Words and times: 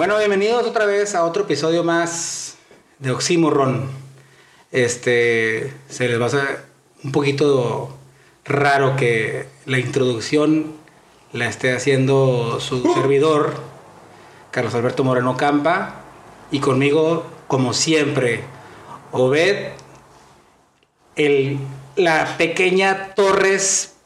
Bueno, 0.00 0.16
bienvenidos 0.16 0.66
otra 0.66 0.86
vez 0.86 1.14
a 1.14 1.26
otro 1.26 1.42
episodio 1.42 1.84
más 1.84 2.54
de 3.00 3.10
Oxímoron. 3.10 3.90
Este, 4.72 5.74
se 5.90 6.08
les 6.08 6.18
va 6.18 6.24
a 6.24 6.28
hacer 6.28 6.64
un 7.04 7.12
poquito 7.12 7.94
raro 8.46 8.96
que 8.96 9.44
la 9.66 9.78
introducción 9.78 10.72
la 11.34 11.48
esté 11.50 11.76
haciendo 11.76 12.60
su 12.60 12.94
servidor, 12.94 13.52
Carlos 14.50 14.74
Alberto 14.74 15.04
Moreno 15.04 15.36
Campa, 15.36 15.96
y 16.50 16.60
conmigo, 16.60 17.26
como 17.46 17.74
siempre, 17.74 18.40
Obed, 19.12 19.72
el, 21.14 21.58
la 21.96 22.38
pequeña 22.38 23.12
Torres, 23.14 23.96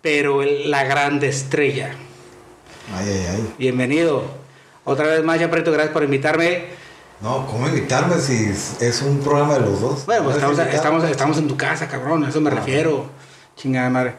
pero 0.00 0.40
el- 0.42 0.70
la 0.70 0.84
grande 0.84 1.28
estrella. 1.28 1.94
Ay, 2.96 3.08
ay, 3.10 3.26
ay. 3.30 3.54
Bienvenido. 3.58 4.42
Otra 4.84 5.06
vez 5.06 5.24
más, 5.24 5.40
ya 5.40 5.50
Preto, 5.50 5.72
gracias 5.72 5.92
por 5.92 6.02
invitarme. 6.04 6.64
No, 7.20 7.46
¿cómo 7.46 7.66
invitarme 7.68 8.16
si 8.18 8.50
es- 8.80 9.02
un 9.02 9.20
programa 9.20 9.54
de 9.54 9.60
los 9.60 9.80
dos? 9.80 10.04
Bueno, 10.04 10.24
pues 10.24 10.36
¿No 10.42 10.50
estamos, 10.50 10.74
estamos, 10.74 11.04
estamos 11.04 11.38
en 11.38 11.48
tu 11.48 11.56
casa, 11.56 11.88
cabrón, 11.88 12.24
a 12.24 12.28
eso 12.28 12.40
me 12.40 12.50
Ah. 12.50 12.54
refiero. 12.56 13.06
Chingada 13.56 13.88
madre. 13.88 14.14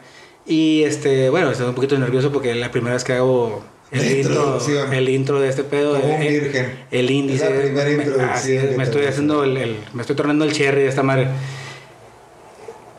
Y 0.46 0.82
este, 0.84 1.28
bueno, 1.30 1.50
estoy 1.50 1.66
un 1.68 1.74
poquito 1.74 1.96
nervioso 1.98 2.32
porque 2.32 2.50
es 2.52 2.56
la 2.56 2.70
primera 2.70 2.94
vez 2.94 3.04
que 3.04 3.12
hago 3.12 3.62
el 3.92 4.18
intro, 4.18 4.58
el 4.92 5.08
intro 5.08 5.40
de 5.40 5.48
este 5.48 5.62
pedo. 5.62 6.00
Como 6.00 6.16
un 6.16 6.22
el, 6.22 6.40
virgen. 6.40 6.84
el 6.90 7.10
índice. 7.10 7.44
Es 7.44 7.50
la 7.54 7.60
primera 7.60 7.84
me- 7.90 8.04
introducción 8.04 8.64
es, 8.70 8.76
me 8.76 8.84
estoy 8.84 9.06
haciendo 9.06 9.44
el, 9.44 9.56
el- 9.56 9.76
me 9.92 10.00
estoy 10.00 10.16
tornando 10.16 10.44
el 10.44 10.52
cherry 10.52 10.82
de 10.82 10.88
esta 10.88 11.02
madre. 11.02 11.28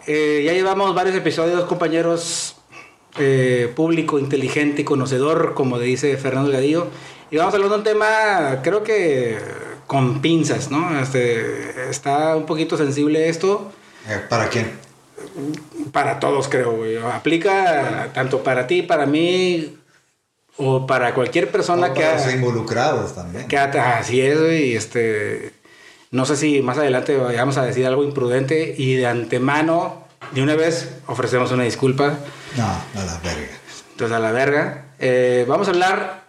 Eh, 0.06 0.44
ya 0.46 0.54
llevamos 0.54 0.94
varios 0.96 1.16
episodios, 1.16 1.64
compañeros, 1.66 2.56
eh, 3.20 3.72
público, 3.76 4.20
inteligente 4.20 4.84
y 4.84 4.86
conocedor, 4.86 5.54
como 5.54 5.80
dice 5.80 6.16
Fernando 6.18 6.50
Delgadillo. 6.50 6.88
Y 7.32 7.38
vamos 7.38 7.54
a 7.54 7.58
hablar 7.58 7.72
de 7.72 7.78
un 7.78 7.84
tema, 7.84 8.60
creo 8.64 8.84
que 8.84 9.38
con 9.86 10.22
pinzas, 10.22 10.70
¿no? 10.72 11.00
Este, 11.00 11.90
está 11.90 12.36
un 12.36 12.46
poquito 12.46 12.78
sensible 12.78 13.30
esto 13.30 13.72
Eh, 14.08 14.20
¿Para 14.30 14.48
quién? 14.50 14.72
para 15.92 16.20
todos, 16.20 16.48
creo, 16.48 16.74
güey. 16.78 16.98
Aplica 16.98 18.10
tanto 18.14 18.44
para 18.44 18.68
ti, 18.68 18.82
para 18.84 19.06
mí, 19.06 19.78
o 20.58 20.86
para 20.88 21.14
cualquier 21.14 21.50
persona 21.52 21.94
que, 21.94 22.02
para 22.02 22.18
ha- 22.22 22.26
los 22.26 22.34
involucrados 22.34 23.16
también. 23.16 23.48
que 23.48 23.58
así 23.58 24.22
es, 24.22 24.40
güey. 24.40 24.72
y 24.72 24.76
Este, 24.76 25.54
no 26.12 26.26
sé 26.26 26.36
si 26.38 26.62
más 26.62 26.78
adelante 26.78 27.16
vayamos 27.18 27.58
a 27.58 27.66
decir 27.66 27.86
algo 27.86 28.04
imprudente 28.04 28.76
y 28.78 28.96
de 28.96 29.08
antemano, 29.08 30.06
de 30.32 30.42
una 30.44 30.56
vez, 30.56 30.90
ofrecemos 31.08 31.52
una 31.52 31.64
disculpa. 31.64 32.16
No, 32.56 32.66
a 32.66 33.06
la 33.06 33.20
verga. 33.20 33.48
Entonces, 33.92 34.16
a 34.16 34.20
la 34.20 34.32
verga. 34.32 34.86
Eh, 35.00 35.46
vamos 35.48 35.68
a 35.68 35.72
hablar 35.72 36.27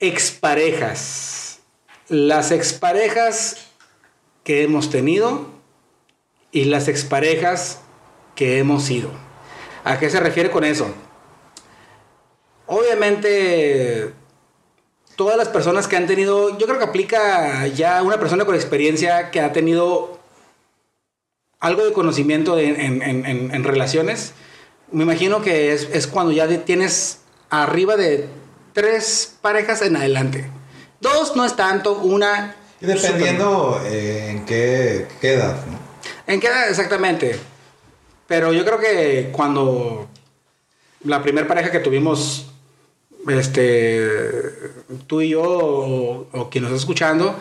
exparejas. 0.00 1.60
Las 2.08 2.50
exparejas 2.50 3.68
que 4.42 4.62
hemos 4.62 4.90
tenido 4.90 5.46
y 6.50 6.64
las 6.64 6.88
exparejas 6.88 7.80
que 8.34 8.58
hemos 8.58 8.82
sido. 8.84 9.10
¿A 9.84 9.98
qué 9.98 10.10
se 10.10 10.18
refiere 10.18 10.50
con 10.50 10.64
eso? 10.64 10.92
Obviamente, 12.66 14.12
todas 15.16 15.36
las 15.36 15.48
personas 15.48 15.86
que 15.88 15.96
han 15.96 16.06
tenido, 16.06 16.56
yo 16.58 16.66
creo 16.66 16.78
que 16.78 16.84
aplica 16.84 17.66
ya 17.68 18.02
una 18.02 18.18
persona 18.18 18.44
con 18.44 18.54
experiencia 18.54 19.30
que 19.30 19.40
ha 19.40 19.52
tenido 19.52 20.18
algo 21.58 21.84
de 21.84 21.92
conocimiento 21.92 22.58
en, 22.58 22.80
en- 22.80 23.02
en- 23.26 23.54
en 23.54 23.64
relaciones, 23.64 24.32
me 24.92 25.02
imagino 25.04 25.42
que 25.42 25.72
es, 25.72 25.88
es 25.92 26.06
cuando 26.06 26.32
ya 26.32 26.48
tienes 26.64 27.20
arriba 27.50 27.96
de 27.96 28.28
tres 28.72 29.36
parejas 29.40 29.82
en 29.82 29.96
adelante. 29.96 30.50
Dos 31.00 31.34
no 31.36 31.44
es 31.44 31.56
tanto, 31.56 31.94
una... 31.98 32.56
Y 32.80 32.86
dependiendo 32.86 33.80
eh, 33.84 34.28
en 34.30 34.44
qué, 34.46 35.06
qué 35.20 35.34
edad, 35.34 35.54
¿no? 35.66 35.78
¿En 36.26 36.40
qué 36.40 36.46
edad 36.48 36.68
exactamente? 36.68 37.38
Pero 38.26 38.52
yo 38.52 38.64
creo 38.64 38.78
que 38.78 39.30
cuando 39.32 40.08
la 41.04 41.22
primera 41.22 41.46
pareja 41.48 41.70
que 41.70 41.80
tuvimos, 41.80 42.46
este, 43.28 44.08
tú 45.06 45.20
y 45.20 45.30
yo, 45.30 45.42
o, 45.42 46.26
o 46.32 46.48
quien 46.50 46.64
nos 46.64 46.72
está 46.72 46.80
escuchando, 46.80 47.34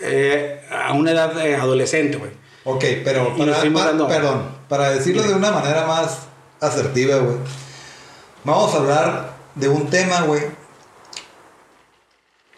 eh, 0.00 0.62
a 0.70 0.92
una 0.92 1.10
edad 1.12 1.46
eh, 1.46 1.56
adolescente, 1.56 2.16
güey. 2.16 2.30
Ok, 2.64 2.84
pero 3.04 3.36
para, 3.36 3.60
dando- 3.62 4.08
perdón, 4.08 4.48
para 4.68 4.90
decirlo 4.90 5.22
de 5.22 5.34
una 5.34 5.50
manera 5.50 5.86
más 5.86 6.20
asertiva, 6.60 7.16
güey. 7.18 7.36
Vamos 8.44 8.72
a 8.74 8.78
hablar 8.78 9.33
de 9.54 9.68
un 9.68 9.90
tema, 9.90 10.22
güey. 10.22 10.42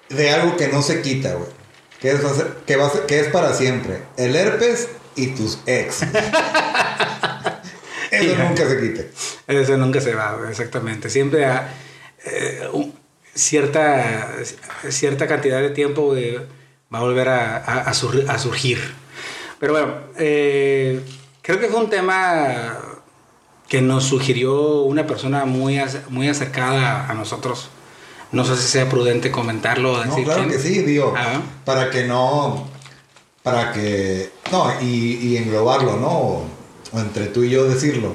De 0.08 0.30
algo 0.30 0.56
que 0.56 0.68
no 0.68 0.82
se 0.82 1.02
quita, 1.02 1.34
güey. 1.34 1.50
Que 2.00 2.10
es, 2.12 2.20
que, 2.66 2.76
va 2.76 2.90
ser- 2.90 3.06
que 3.06 3.20
es 3.20 3.28
para 3.28 3.54
siempre. 3.54 4.02
El 4.16 4.36
herpes 4.36 4.88
y 5.16 5.28
tus 5.28 5.58
ex. 5.66 6.02
Eso 8.10 8.36
nunca 8.36 8.68
se 8.68 8.80
quita. 8.80 9.02
Eso 9.48 9.76
nunca 9.76 10.00
se 10.00 10.14
va, 10.14 10.34
güey, 10.36 10.50
exactamente. 10.50 11.10
Siempre 11.10 11.44
a 11.46 11.68
eh, 12.24 12.68
un- 12.72 12.94
cierta, 13.34 14.32
cierta 14.88 15.26
cantidad 15.26 15.60
de 15.60 15.70
tiempo 15.70 16.02
güey, 16.06 16.36
va 16.36 16.98
a 16.98 17.00
volver 17.00 17.28
a, 17.28 17.56
a- 17.56 17.80
a 17.90 17.94
sur- 17.94 18.24
a 18.28 18.38
surgir. 18.38 18.78
Pero 19.58 19.72
bueno, 19.72 19.94
eh, 20.18 21.00
creo 21.42 21.58
que 21.58 21.68
fue 21.68 21.80
un 21.80 21.90
tema 21.90 22.78
que 23.68 23.82
nos 23.82 24.04
sugirió 24.04 24.80
una 24.82 25.06
persona 25.06 25.44
muy, 25.44 25.80
muy 26.08 26.28
acercada 26.28 27.10
a 27.10 27.14
nosotros. 27.14 27.68
No 28.32 28.44
sé 28.44 28.56
si 28.56 28.68
sea 28.68 28.88
prudente 28.88 29.30
comentarlo 29.30 29.92
o 29.94 29.96
No, 30.04 30.10
decir 30.10 30.24
claro 30.24 30.40
quién. 30.46 30.52
que 30.52 30.58
sí, 30.58 30.78
digo. 30.82 31.14
Para 31.64 31.90
que 31.90 32.04
no. 32.04 32.68
Para 33.42 33.72
que. 33.72 34.30
No, 34.52 34.66
y, 34.80 35.14
y 35.22 35.36
englobarlo, 35.36 35.96
¿no? 35.98 36.08
O, 36.08 36.44
o 36.92 36.98
entre 36.98 37.26
tú 37.26 37.44
y 37.44 37.50
yo 37.50 37.64
decirlo. 37.68 38.12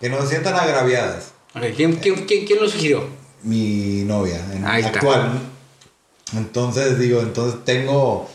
Que 0.00 0.08
no 0.10 0.20
se 0.22 0.28
sientan 0.28 0.54
agraviadas. 0.54 1.32
Ok, 1.54 1.62
¿quién, 1.76 1.96
quién, 1.96 2.26
quién- 2.26 2.44
quién 2.46 2.60
lo 2.60 2.68
sugirió? 2.68 3.04
Mi 3.42 4.02
novia, 4.04 4.44
en- 4.52 4.64
Ahí 4.66 4.82
está. 4.82 4.98
actual. 4.98 5.40
Entonces, 6.36 6.98
digo, 6.98 7.20
entonces 7.20 7.60
tengo. 7.64 8.28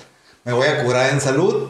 Me 0.45 0.53
voy 0.53 0.67
a 0.67 0.83
curar 0.83 1.11
en 1.11 1.19
salud 1.21 1.69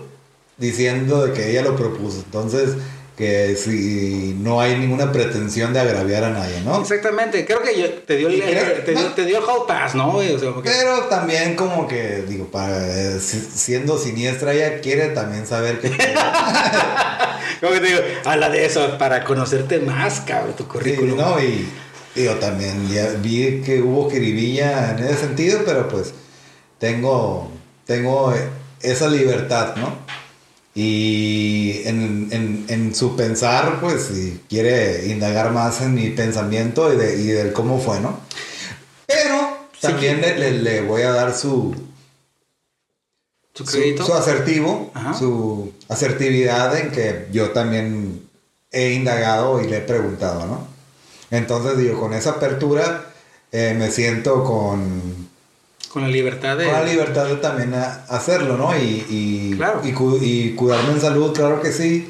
diciendo 0.57 1.25
de 1.25 1.34
que 1.34 1.49
ella 1.51 1.61
lo 1.63 1.75
propuso. 1.75 2.17
Entonces, 2.25 2.75
que 3.17 3.55
si 3.55 4.35
no 4.39 4.61
hay 4.61 4.78
ninguna 4.78 5.11
pretensión 5.11 5.73
de 5.73 5.79
agraviar 5.79 6.23
a 6.23 6.29
nadie, 6.29 6.61
¿no? 6.61 6.79
Exactamente, 6.79 7.45
creo 7.47 7.63
que 7.63 7.75
yo- 7.81 7.91
te 8.03 8.16
dio 8.16 8.28
el, 8.28 8.39
creo- 8.41 8.83
te 8.85 8.91
dio, 8.91 9.01
no. 9.01 9.13
te 9.16 9.25
dio 9.25 9.38
el 9.39 9.44
hall 9.44 9.66
pass, 9.67 9.95
¿no? 9.95 10.11
güey? 10.11 10.33
O 10.33 10.39
sea, 10.39 10.51
porque- 10.53 10.69
Pero 10.69 11.00
también 11.05 11.55
como 11.55 11.88
que, 11.88 12.23
digo, 12.28 12.45
para, 12.45 13.19
si- 13.19 13.41
siendo 13.41 13.97
siniestra, 13.97 14.53
ella 14.53 14.79
quiere 14.81 15.07
también 15.07 15.47
saber 15.47 15.79
que... 15.79 15.89
¿Cómo 17.59 17.73
que 17.73 17.79
te 17.79 17.88
digo? 17.88 18.00
Habla 18.25 18.50
de 18.50 18.66
eso 18.66 18.97
para 19.00 19.23
conocerte 19.23 19.79
más, 19.79 20.19
cabrón, 20.22 20.53
tu 20.55 20.63
Sí, 20.63 20.69
currículum. 20.69 21.17
¿no? 21.17 21.39
Y 21.41 21.67
digo, 22.13 22.34
también 22.35 22.88
ya 22.88 23.09
vi 23.19 23.61
que 23.66 23.81
hubo 23.81 24.11
jiribilla 24.11 24.91
en 24.91 24.99
ese 25.03 25.17
sentido, 25.22 25.61
pero 25.66 25.88
pues 25.88 26.13
tengo, 26.78 27.51
tengo 27.85 28.31
esa 28.81 29.07
libertad, 29.07 29.75
¿no? 29.75 29.97
Y 30.79 31.81
en, 31.85 32.27
en- 32.29 32.65
en 32.67 32.93
su 32.93 33.15
pensar, 33.15 33.79
pues, 33.81 34.03
si 34.13 34.39
quiere 34.47 35.07
indagar 35.07 35.51
más 35.51 35.81
en 35.81 35.95
mi 35.95 36.11
pensamiento 36.11 36.93
y 36.93 36.97
de, 36.97 37.19
y 37.19 37.25
del 37.27 37.51
cómo 37.51 37.79
fue, 37.79 37.99
¿no? 37.99 38.19
Pero 39.07 39.57
Sí, 39.73 39.79
también 39.81 40.21
le, 40.21 40.37
le- 40.37 40.51
le 40.59 40.81
voy 40.81 41.01
a 41.01 41.11
dar 41.13 41.35
su, 41.35 41.73
¿Tu 43.53 43.66
su, 43.66 43.71
crédito? 43.71 44.05
su 44.05 44.13
asertivo, 44.13 44.91
Ajá. 44.93 45.13
su 45.16 45.73
asertividad 45.89 46.77
en 46.77 46.91
que 46.91 47.27
yo 47.31 47.49
también 47.51 48.21
he 48.71 48.91
indagado 48.93 49.59
y 49.63 49.67
le 49.67 49.77
he 49.77 49.81
preguntado, 49.81 50.45
¿no? 50.45 50.67
Entonces 51.31 51.77
digo, 51.77 51.99
con 51.99 52.13
esa 52.13 52.31
apertura 52.31 53.11
eh, 53.51 53.75
me 53.77 53.89
siento 53.89 54.43
con, 54.43 55.26
Con 55.97 56.03
la 56.03 56.12
libertad 56.12 56.56
de... 56.58 56.66
con 56.66 56.74
la 56.74 56.84
libertad 56.84 57.26
de 57.26 57.35
también 57.38 57.73
hacerlo, 57.73 58.55
¿no? 58.55 58.78
Y, 58.78 59.03
y, 59.09 59.53
Claro. 59.58 59.82
y, 59.84 59.94
cu- 59.94 60.20
y 60.22 60.52
cuidarme 60.53 60.91
en 60.94 61.02
salud, 61.02 61.34
claro 61.34 61.59
que 61.59 61.72
sí. 61.72 62.08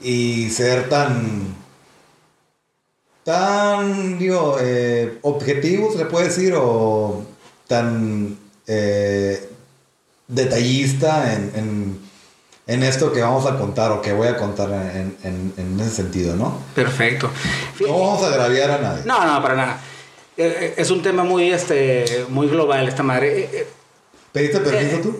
Y 0.00 0.48
ser 0.48 0.88
tan, 0.88 1.54
tan, 3.24 4.18
digo, 4.18 4.56
eh, 4.60 5.18
objetivo, 5.22 5.92
se 5.92 5.98
le 5.98 6.04
puede 6.06 6.28
decir, 6.28 6.54
o 6.56 7.24
tan 7.68 8.38
eh, 8.66 9.48
detallista 10.26 11.34
en, 11.34 11.52
en, 11.54 12.00
en 12.66 12.82
esto 12.82 13.12
que 13.12 13.20
vamos 13.20 13.44
a 13.46 13.58
contar 13.58 13.92
o 13.92 14.00
que 14.00 14.14
voy 14.14 14.28
a 14.28 14.36
contar 14.38 14.70
en, 14.70 15.14
en- 15.24 15.52
en 15.58 15.78
ese 15.80 15.90
sentido, 15.96 16.36
¿no? 16.36 16.58
Perfecto. 16.74 17.30
No 17.80 17.98
vamos 17.98 18.22
a 18.24 18.28
agraviar 18.28 18.70
a 18.70 18.78
nadie. 18.78 19.02
No, 19.04 19.22
no, 19.26 19.42
para 19.42 19.54
nada. 19.56 19.80
Eh, 20.42 20.74
Es 20.78 20.90
un 20.90 21.02
tema 21.02 21.22
muy, 21.24 21.50
este, 21.50 22.24
muy 22.28 22.46
global 22.48 22.88
esta 22.88 23.02
madre. 23.02 23.40
Eh, 23.40 23.50
eh, 23.52 23.66
¿Pediste 24.32 24.60
permiso 24.60 24.96
Eh, 24.96 25.00
tú? 25.02 25.18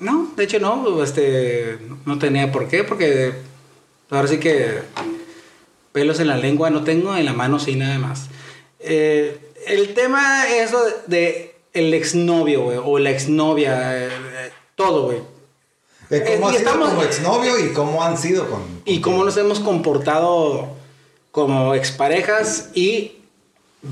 No, 0.00 0.32
de 0.36 0.44
hecho 0.44 0.58
no, 0.60 1.02
este, 1.02 1.78
no 2.04 2.18
tenía 2.18 2.52
por 2.52 2.68
qué, 2.68 2.84
porque 2.84 3.32
ahora 4.10 4.28
sí 4.28 4.38
que 4.38 4.80
pelos 5.92 6.20
en 6.20 6.28
la 6.28 6.36
lengua 6.36 6.68
no 6.70 6.84
tengo, 6.84 7.16
en 7.16 7.24
la 7.24 7.32
mano 7.32 7.58
sí 7.58 7.74
nada 7.76 7.98
más. 7.98 8.26
Eh, 8.80 9.38
el 9.66 9.94
tema 9.94 10.46
es 10.48 10.72
lo 10.72 10.80
de 11.06 11.54
el 11.72 11.94
exnovio, 11.94 12.62
güey, 12.64 12.78
o 12.82 12.98
la 12.98 13.10
exnovia, 13.10 14.06
eh, 14.06 14.10
todo, 14.76 15.06
güey. 15.06 15.18
¿Cómo 15.18 15.30
Eh, 16.10 16.22
ha 16.22 16.34
y 16.34 16.38
sido 16.38 16.50
estamos- 16.58 16.88
como 16.90 17.02
exnovio 17.02 17.58
y 17.58 17.72
cómo 17.72 18.02
han 18.04 18.18
sido 18.18 18.48
con... 18.50 18.62
Y 18.84 19.00
cómo 19.00 19.24
nos 19.24 19.36
hemos 19.36 19.58
comportado 19.60 20.68
como 21.32 21.74
exparejas 21.74 22.68
y 22.74 23.12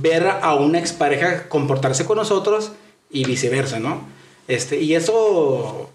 ver 0.01 0.27
a 0.27 0.55
una 0.55 0.79
expareja 0.79 1.49
comportarse 1.49 2.05
con 2.05 2.17
nosotros 2.17 2.73
y 3.11 3.25
viceversa, 3.25 3.79
¿no? 3.79 4.03
Este, 4.49 4.81
y 4.81 4.95
eso 4.95 5.91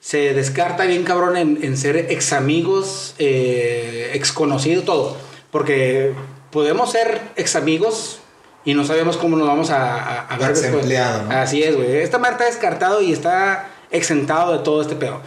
se 0.00 0.34
descarta 0.34 0.84
bien 0.84 1.04
cabrón 1.04 1.36
en, 1.36 1.58
en 1.62 1.76
ser 1.76 1.96
ex 1.96 2.32
amigos, 2.32 3.14
eh, 3.18 4.12
ex 4.14 4.32
conocidos, 4.32 4.84
todo. 4.84 5.16
Porque 5.50 6.12
podemos 6.50 6.92
ser 6.92 7.20
ex 7.36 7.56
amigos 7.56 8.20
y 8.64 8.74
no 8.74 8.84
sabemos 8.84 9.16
cómo 9.16 9.36
nos 9.36 9.46
vamos 9.46 9.70
a, 9.70 9.94
a, 9.94 10.26
a 10.26 10.38
ver 10.38 10.50
Ex 10.50 10.62
después. 10.62 10.82
empleado, 10.82 11.24
¿no? 11.24 11.30
Así 11.36 11.62
es, 11.62 11.76
güey. 11.76 11.98
Esta 11.98 12.18
marca 12.18 12.44
está 12.44 12.46
descartado 12.46 13.00
y 13.02 13.12
está 13.12 13.68
exentado 13.90 14.52
de 14.52 14.58
todo 14.60 14.80
este 14.82 14.96
pedo. 14.96 15.20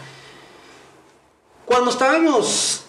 Cuando 1.64 1.90
estábamos 1.90 2.84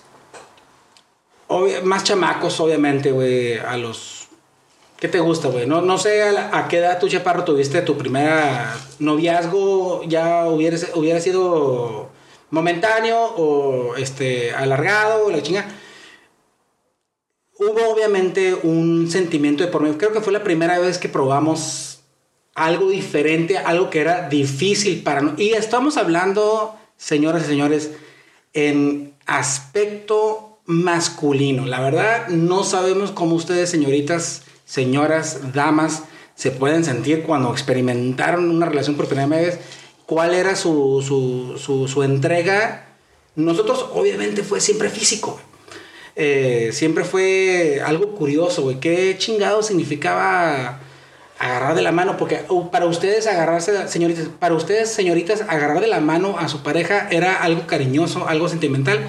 más 1.84 2.04
chamacos, 2.04 2.60
obviamente, 2.60 3.12
güey, 3.12 3.58
a 3.58 3.76
los... 3.78 4.19
¿Qué 5.00 5.08
te 5.08 5.20
gusta, 5.22 5.48
güey? 5.48 5.66
No, 5.66 5.82
no 5.82 5.98
sé 5.98 6.22
a, 6.24 6.68
qué 6.68 6.80
edad 6.80 7.00
tú, 7.00 7.08
Chaparro, 7.08 7.46
tuviste 7.46 7.82
tu 7.84 7.98
primera 7.98 8.76
noviazgo, 9.00 10.04
ya 10.04 10.46
hubiera, 10.48 10.78
hubiera 10.94 11.22
sido 11.22 12.10
momentáneo 12.50 13.18
o 13.18 13.96
este, 13.96 14.54
alargado, 14.54 15.28
o 15.28 15.32
la 15.32 15.42
chinga. 15.42 15.66
Hubo 17.58 17.94
obviamente 17.94 18.54
un 18.64 19.10
sentimiento 19.10 19.64
de 19.64 19.72
por 19.72 19.82
medio. 19.82 19.98
Creo 19.98 20.12
que 20.12 20.20
fue 20.20 20.34
la 20.34 20.44
primera 20.44 20.80
vez 20.80 20.98
que 20.98 21.08
probamos 21.08 22.02
algo 22.54 22.90
diferente, 22.90 23.58
algo 23.58 23.90
que 23.90 24.02
era 24.02 24.28
difícil 24.28 25.02
para 25.02 25.22
nosotros. 25.22 25.46
Y 25.46 25.54
estamos 25.54 25.96
hablando, 25.96 26.76
señoras 26.98 27.44
y 27.44 27.48
señores, 27.48 27.92
en 28.52 29.14
aspecto 29.26 30.60
masculino. 30.66 31.66
La 31.66 31.80
verdad, 31.80 32.28
no 32.28 32.66
sabemos 32.66 33.12
cómo 33.12 33.36
ustedes, 33.36 33.70
señoritas, 33.70 34.44
señoras, 34.70 35.52
damas, 35.52 36.04
se 36.36 36.52
pueden 36.52 36.86
sentir 36.86 37.24
cuando 37.24 37.52
experimentaron 37.52 38.50
una 38.52 38.68
relación 38.68 38.96
por 38.96 39.08
primera 39.08 39.28
vez. 39.28 39.60
¿Cuál 40.06 40.34
era 40.34 40.56
su, 40.56 41.04
su, 41.06 41.88
su, 41.88 42.04
entrega? 42.04 42.86
Nosotros, 43.36 43.88
obviamente, 43.94 44.44
fue 44.44 44.62
siempre 44.62 44.90
físico. 44.90 45.40
Eh, 46.16 46.70
siempre 46.72 47.04
fue 47.04 47.82
algo 47.86 48.16
curioso, 48.16 48.62
güey. 48.62 48.80
¿Qué 48.80 49.16
chingado 49.18 49.64
significaba 49.64 50.80
agarrar 51.40 51.76
de 51.76 51.82
la 51.82 51.92
mano? 51.92 52.18
Porque 52.18 52.46
uh, 52.50 52.70
para 52.70 52.86
ustedes 52.86 53.26
agarrarse, 53.28 53.88
señoritas, 53.88 54.28
para 54.40 54.54
ustedes, 54.54 54.92
señoritas, 54.92 55.44
agarrar 55.48 55.82
de 55.82 55.88
la 55.88 56.00
mano 56.00 56.38
a 56.38 56.48
su 56.48 56.62
pareja 56.62 57.08
era 57.10 57.42
algo 57.42 57.66
cariñoso, 57.66 58.28
algo 58.28 58.50
sentimental. 58.50 59.00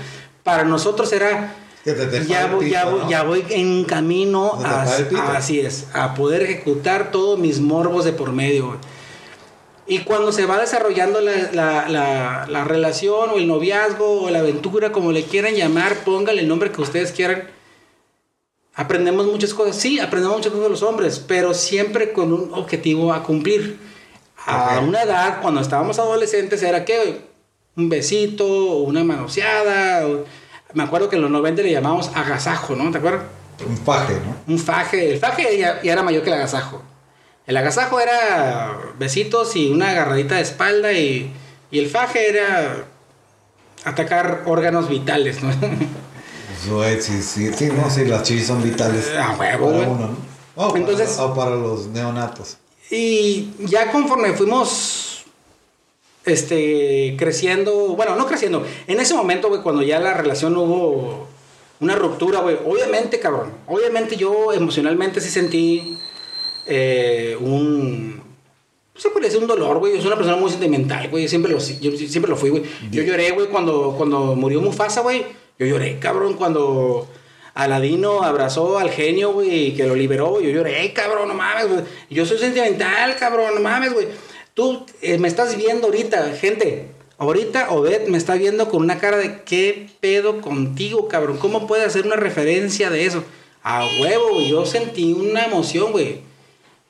Para 0.42 0.64
nosotros 0.64 1.12
era 1.12 1.54
Que 1.84 1.92
te 1.94 2.24
ya 2.26 2.46
voy, 2.46 2.68
ya, 2.70 2.84
voy, 2.84 3.00
¿no? 3.00 3.10
ya 3.10 3.22
voy 3.22 3.44
en 3.48 3.84
camino 3.84 4.52
a, 4.64 4.84
pito. 5.08 5.22
así 5.22 5.60
es, 5.60 5.86
a 5.94 6.14
poder 6.14 6.42
ejecutar 6.42 7.10
todos 7.10 7.38
mis 7.38 7.58
morbos 7.60 8.04
de 8.04 8.12
por 8.12 8.32
medio. 8.32 8.66
güey. 8.66 8.78
Y 9.86 10.00
cuando 10.00 10.30
se 10.30 10.44
va 10.46 10.60
desarrollando 10.60 11.20
la, 11.20 11.50
la- 11.52 11.88
la- 11.88 12.46
la 12.48 12.64
relación 12.64 13.30
o 13.30 13.36
el 13.38 13.48
noviazgo 13.48 14.22
o 14.22 14.30
la 14.30 14.40
aventura, 14.40 14.92
como 14.92 15.10
le 15.10 15.24
quieran 15.24 15.54
llamar, 15.54 16.04
póngale 16.04 16.42
el 16.42 16.48
nombre 16.48 16.70
que 16.70 16.80
ustedes 16.82 17.12
quieran, 17.12 17.48
aprendemos 18.74 19.26
muchas 19.26 19.54
cosas. 19.54 19.76
Sí, 19.76 19.98
aprendemos 19.98 20.36
muchas 20.36 20.52
cosas 20.52 20.64
de 20.66 20.70
los 20.70 20.82
hombres, 20.82 21.18
pero 21.26 21.54
siempre 21.54 22.12
con 22.12 22.32
un 22.32 22.52
objetivo 22.54 23.12
a 23.12 23.22
cumplir. 23.22 23.78
A 24.46 24.80
una 24.80 25.02
edad, 25.02 25.40
cuando 25.42 25.60
estábamos 25.60 25.98
adolescentes, 25.98 26.62
era 26.62 26.84
que 26.84 27.22
un 27.76 27.88
besito, 27.88 28.46
una 28.78 29.02
manoseada. 29.04 30.06
o- 30.06 30.24
Me 30.74 30.82
acuerdo 30.84 31.08
que 31.08 31.16
en 31.16 31.22
los 31.22 31.30
90 31.30 31.62
le 31.62 31.72
llamábamos 31.72 32.10
agasajo, 32.14 32.74
¿no? 32.76 32.90
¿Te 32.90 32.98
acuerdas? 32.98 33.22
Un 33.68 33.76
faje, 33.76 34.14
¿no? 34.14 34.52
Un 34.54 34.58
faje. 34.58 35.12
El 35.12 35.18
faje 35.18 35.58
ya, 35.58 35.82
ya 35.82 35.92
era 35.92 36.02
mayor 36.02 36.22
que 36.22 36.30
el 36.30 36.34
agasajo. 36.36 36.82
El 37.46 37.56
agasajo 37.56 37.98
era 38.00 38.76
besitos 38.98 39.56
y 39.56 39.70
una 39.70 39.90
agarradita 39.90 40.36
de 40.36 40.42
espalda 40.42 40.92
y, 40.92 41.32
y 41.70 41.78
el 41.78 41.88
faje 41.90 42.28
era 42.28 42.84
atacar 43.84 44.42
órganos 44.46 44.88
vitales, 44.88 45.42
¿no? 45.42 45.50
Pues, 46.68 47.04
sí, 47.06 47.22
sí, 47.22 47.50
sí, 47.54 47.70
no, 47.72 47.88
sí, 47.88 48.04
las 48.04 48.22
chivis 48.22 48.46
son 48.48 48.62
vitales. 48.62 49.08
A 49.18 49.30
huevo, 49.34 49.72
para 49.72 49.88
uno, 49.88 50.06
¿no? 50.08 50.16
O 50.62 50.68
para- 50.68 50.78
Entonces- 50.80 51.18
o 51.18 51.32
para 51.34 51.52
los 51.52 51.86
neonatos. 51.86 52.58
Y 52.90 53.52
ya 53.60 53.90
conforme 53.90 54.34
fuimos 54.34 54.99
este, 56.24 57.16
creciendo, 57.18 57.94
bueno, 57.96 58.16
no 58.16 58.26
creciendo, 58.26 58.64
en 58.86 59.00
ese 59.00 59.14
momento, 59.14 59.48
güey, 59.48 59.62
cuando 59.62 59.82
ya 59.82 59.98
la 60.00 60.14
relación 60.14 60.56
hubo 60.56 61.28
una 61.80 61.96
ruptura, 61.96 62.40
güey, 62.40 62.56
obviamente, 62.64 63.18
cabrón, 63.18 63.52
obviamente 63.66 64.16
yo 64.16 64.52
emocionalmente 64.52 65.20
sí 65.20 65.30
sentí 65.30 65.96
eh, 66.66 67.36
un... 67.40 68.22
Se 68.94 69.08
puede 69.08 69.26
decir 69.26 69.40
un 69.40 69.46
dolor, 69.46 69.78
güey. 69.78 69.94
Yo 69.94 69.98
soy 69.98 70.08
una 70.08 70.16
persona 70.16 70.36
muy 70.36 70.50
sentimental, 70.50 71.08
güey. 71.08 71.22
Yo 71.22 71.28
siempre 71.30 71.50
lo, 71.50 71.58
yo 71.58 71.92
siempre 71.96 72.28
lo 72.28 72.36
fui, 72.36 72.50
güey. 72.50 72.64
Yo 72.90 73.02
lloré, 73.02 73.30
güey, 73.30 73.46
cuando, 73.46 73.94
cuando 73.96 74.36
murió 74.36 74.60
Mufasa, 74.60 75.00
güey. 75.00 75.24
Yo 75.58 75.64
lloré, 75.66 75.98
cabrón, 75.98 76.34
cuando 76.34 77.08
Aladino 77.54 78.22
abrazó 78.22 78.78
al 78.78 78.90
genio, 78.90 79.32
güey, 79.32 79.74
que 79.74 79.86
lo 79.86 79.94
liberó, 79.94 80.28
güey. 80.32 80.44
Yo 80.44 80.50
lloré, 80.50 80.92
cabrón, 80.92 81.28
no 81.28 81.34
mames, 81.34 81.68
güey. 81.68 81.80
Yo 82.10 82.26
soy 82.26 82.36
sentimental, 82.36 83.16
cabrón, 83.16 83.54
no 83.54 83.60
mames, 83.60 83.94
güey. 83.94 84.08
Tú 84.54 84.86
eh, 85.02 85.18
me 85.18 85.28
estás 85.28 85.56
viendo 85.56 85.86
ahorita, 85.86 86.32
gente. 86.32 86.88
Ahorita 87.18 87.70
Obed 87.70 88.08
me 88.08 88.16
está 88.16 88.34
viendo 88.34 88.68
con 88.68 88.82
una 88.82 88.98
cara 88.98 89.18
de 89.18 89.42
qué 89.42 89.90
pedo 90.00 90.40
contigo, 90.40 91.08
cabrón. 91.08 91.36
¿Cómo 91.38 91.66
puede 91.66 91.84
hacer 91.84 92.06
una 92.06 92.16
referencia 92.16 92.90
de 92.90 93.06
eso? 93.06 93.22
A 93.62 93.86
huevo, 94.00 94.34
güey. 94.34 94.48
Yo 94.48 94.64
sentí 94.64 95.12
una 95.12 95.44
emoción, 95.44 95.92
güey. 95.92 96.22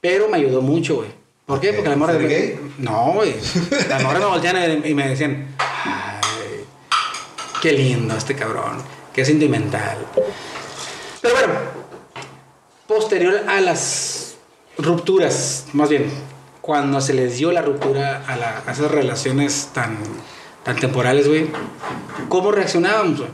Pero 0.00 0.28
me 0.28 0.36
ayudó 0.36 0.62
mucho, 0.62 0.96
güey. 0.96 1.08
¿Por 1.46 1.60
qué? 1.60 1.70
Ok, 1.70 1.76
Porque 1.76 1.90
la 1.90 1.96
morra... 1.96 2.12
¿ser 2.12 2.28
gay? 2.28 2.60
No, 2.78 3.12
güey. 3.14 3.34
La 3.88 3.98
morra 3.98 4.20
me 4.20 4.26
voltean 4.26 4.86
y 4.86 4.94
me 4.94 5.08
decían... 5.08 5.54
Ay, 5.58 6.64
qué 7.60 7.72
lindo 7.72 8.16
este 8.16 8.36
cabrón. 8.36 8.82
Qué 9.12 9.24
sentimental. 9.24 9.98
Pero 11.20 11.34
bueno. 11.34 11.54
Posterior 12.86 13.44
a 13.48 13.60
las 13.60 14.36
rupturas, 14.78 15.66
más 15.72 15.88
bien, 15.88 16.10
cuando 16.60 17.00
se 17.00 17.14
les 17.14 17.36
dio 17.38 17.52
la 17.52 17.62
ruptura 17.62 18.24
a, 18.26 18.36
la- 18.36 18.62
a 18.66 18.72
esas 18.72 18.90
relaciones 18.90 19.70
tan, 19.72 19.96
tan 20.62 20.76
temporales, 20.76 21.26
güey, 21.28 21.48
¿cómo 22.28 22.52
reaccionábamos, 22.52 23.18
güey? 23.20 23.30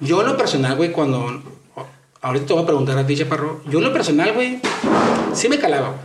Yo 0.00 0.20
en 0.20 0.26
lo 0.28 0.36
personal, 0.36 0.76
güey, 0.76 0.92
cuando... 0.92 1.42
Ahorita 2.20 2.46
te 2.46 2.52
voy 2.52 2.62
a 2.62 2.66
preguntar 2.66 2.98
a 2.98 3.06
ti, 3.06 3.16
Chaparro. 3.16 3.60
Yo 3.68 3.78
en 3.78 3.84
lo 3.84 3.92
personal, 3.92 4.32
güey, 4.32 4.60
sí 5.34 5.48
me 5.48 5.58
calaba, 5.58 5.88
güey. 5.90 6.00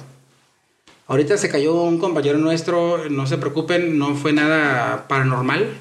Ahorita 1.07 1.37
se 1.37 1.49
cayó 1.49 1.73
un 1.81 1.97
compañero 1.99 2.37
nuestro, 2.37 3.09
no 3.09 3.25
se 3.27 3.37
preocupen, 3.37 3.97
no 3.97 4.15
fue 4.15 4.31
nada 4.31 5.07
paranormal. 5.07 5.75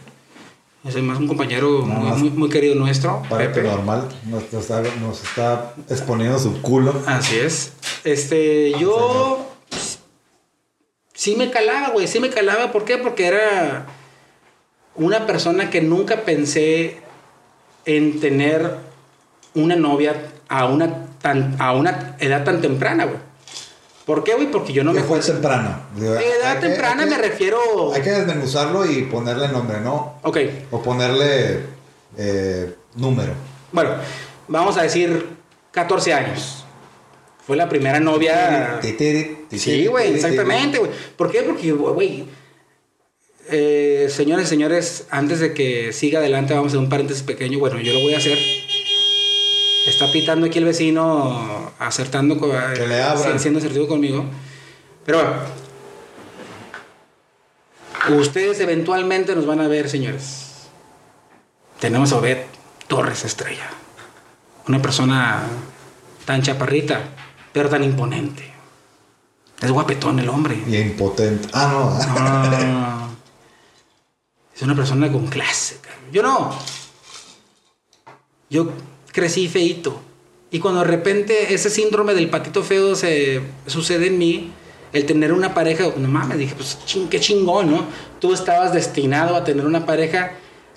Es 0.84 0.96
más 1.02 1.18
un 1.18 1.28
compañero 1.28 1.82
muy, 1.82 2.18
muy, 2.18 2.30
muy 2.30 2.48
querido 2.48 2.74
nuestro, 2.74 3.22
Para 3.30 3.44
que 3.44 3.54
Pepe. 3.54 3.68
normal 3.68 4.08
nos, 4.26 4.42
nos 4.52 4.62
está, 4.62 4.82
nos 5.00 5.22
está 5.22 5.74
exponiendo 5.88 6.38
su 6.38 6.60
culo. 6.60 6.92
Así 7.06 7.36
es. 7.38 7.72
Este, 8.02 8.72
yo 8.80 9.51
sí 11.22 11.36
me 11.36 11.50
calaba, 11.52 11.90
güey, 11.90 12.08
sí 12.08 12.18
me 12.18 12.30
calaba. 12.30 12.72
¿Por 12.72 12.84
qué? 12.84 12.98
Porque 12.98 13.26
era 13.28 13.86
una 14.96 15.24
persona 15.24 15.70
que 15.70 15.80
nunca 15.80 16.22
pensé 16.22 16.96
en 17.84 18.18
tener 18.18 18.76
una 19.54 19.76
novia 19.76 20.14
a 20.48 20.64
una, 20.66 21.06
tan, 21.20 21.54
a 21.60 21.72
una 21.74 22.16
edad 22.18 22.42
tan 22.42 22.60
temprana, 22.60 23.04
güey. 23.04 23.18
¿Por 24.04 24.24
qué, 24.24 24.34
güey? 24.34 24.50
Porque 24.50 24.72
yo 24.72 24.82
no 24.82 24.92
me 24.92 25.00
fue 25.02 25.20
temprano. 25.20 25.78
Edad 25.96 26.58
que- 26.58 26.66
temprana 26.68 27.04
que- 27.04 27.10
me 27.10 27.18
refiero... 27.18 27.92
Hay 27.94 28.02
que 28.02 28.10
desmenuzarlo 28.10 28.84
y 28.84 29.02
ponerle 29.02 29.46
nombre, 29.46 29.80
¿no? 29.80 30.14
Ok, 30.22 30.38
O 30.72 30.82
ponerle 30.82 31.60
eh, 32.18 32.74
número. 32.96 33.32
bueno, 33.70 33.90
vamos 34.48 34.76
a 34.76 34.82
decir 34.82 35.28
14 35.70 36.12
años. 36.14 36.61
Fue 37.46 37.56
la 37.56 37.68
primera 37.68 37.98
novia... 38.00 38.78
Sí, 39.50 39.86
güey, 39.86 40.14
exactamente, 40.14 40.78
güey. 40.78 40.90
¿Por 41.16 41.30
qué? 41.32 41.42
Porque, 41.42 41.72
güey, 41.72 42.24
eh, 43.50 44.06
señores, 44.10 44.48
señores, 44.48 45.06
antes 45.10 45.40
de 45.40 45.52
que 45.52 45.92
siga 45.92 46.20
adelante, 46.20 46.54
vamos 46.54 46.66
a 46.66 46.68
hacer 46.68 46.78
un 46.80 46.88
paréntesis 46.88 47.22
pequeño. 47.24 47.58
Bueno, 47.58 47.80
yo 47.80 47.92
lo 47.92 48.00
voy 48.00 48.14
a 48.14 48.18
hacer. 48.18 48.38
Está 49.86 50.10
pitando 50.12 50.46
aquí 50.46 50.60
el 50.60 50.64
vecino, 50.66 51.72
acertando, 51.80 52.38
co- 52.38 52.52
Que 52.74 52.86
le 52.86 53.02
abran. 53.02 53.40
siendo 53.40 53.58
asertivo 53.58 53.88
conmigo. 53.88 54.24
Pero 55.04 55.18
bueno, 55.18 55.32
ustedes 58.20 58.60
eventualmente 58.60 59.34
nos 59.34 59.46
van 59.46 59.60
a 59.60 59.68
ver, 59.68 59.88
señores. 59.88 60.46
Tenemos 61.80 62.12
a 62.12 62.18
Obed 62.18 62.38
Torres 62.86 63.24
Estrella. 63.24 63.68
Una 64.68 64.80
persona 64.80 65.42
tan 66.24 66.42
chaparrita, 66.42 67.00
pero 67.52 67.68
tan 67.68 67.84
imponente. 67.84 68.52
Es 69.60 69.70
guapetón 69.70 70.18
el 70.18 70.28
hombre. 70.28 70.60
Y 70.66 70.76
impotente. 70.76 71.48
Ah, 71.52 71.68
no. 71.72 71.98
Ah. 72.18 73.08
es 74.54 74.62
una 74.62 74.74
persona 74.74 75.10
con 75.10 75.28
clase. 75.28 75.78
Yo 76.10 76.22
no. 76.22 76.52
Yo 78.50 78.70
crecí 79.12 79.48
feito. 79.48 80.00
Y 80.50 80.58
cuando 80.58 80.80
de 80.80 80.86
repente 80.86 81.54
ese 81.54 81.70
síndrome 81.70 82.12
del 82.12 82.28
patito 82.28 82.62
feo 82.62 82.94
se 82.94 83.40
sucede 83.66 84.08
en 84.08 84.18
mí, 84.18 84.52
el 84.92 85.06
tener 85.06 85.32
una 85.32 85.54
pareja, 85.54 85.84
no 85.96 86.08
mames, 86.08 86.36
dije, 86.36 86.54
pues 86.54 86.78
ching, 86.84 87.08
qué 87.08 87.20
chingón, 87.20 87.70
¿no? 87.70 87.84
Tú 88.20 88.34
estabas 88.34 88.74
destinado 88.74 89.34
a 89.36 89.44
tener 89.44 89.64
una 89.64 89.86
pareja, 89.86 90.32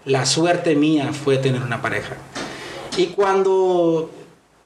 la 0.05 0.25
suerte 0.25 0.75
mía 0.75 1.12
fue 1.12 1.38
tener 1.38 1.62
una 1.62 1.82
pareja. 1.82 2.15
Y 2.96 3.08
cuando 3.08 4.10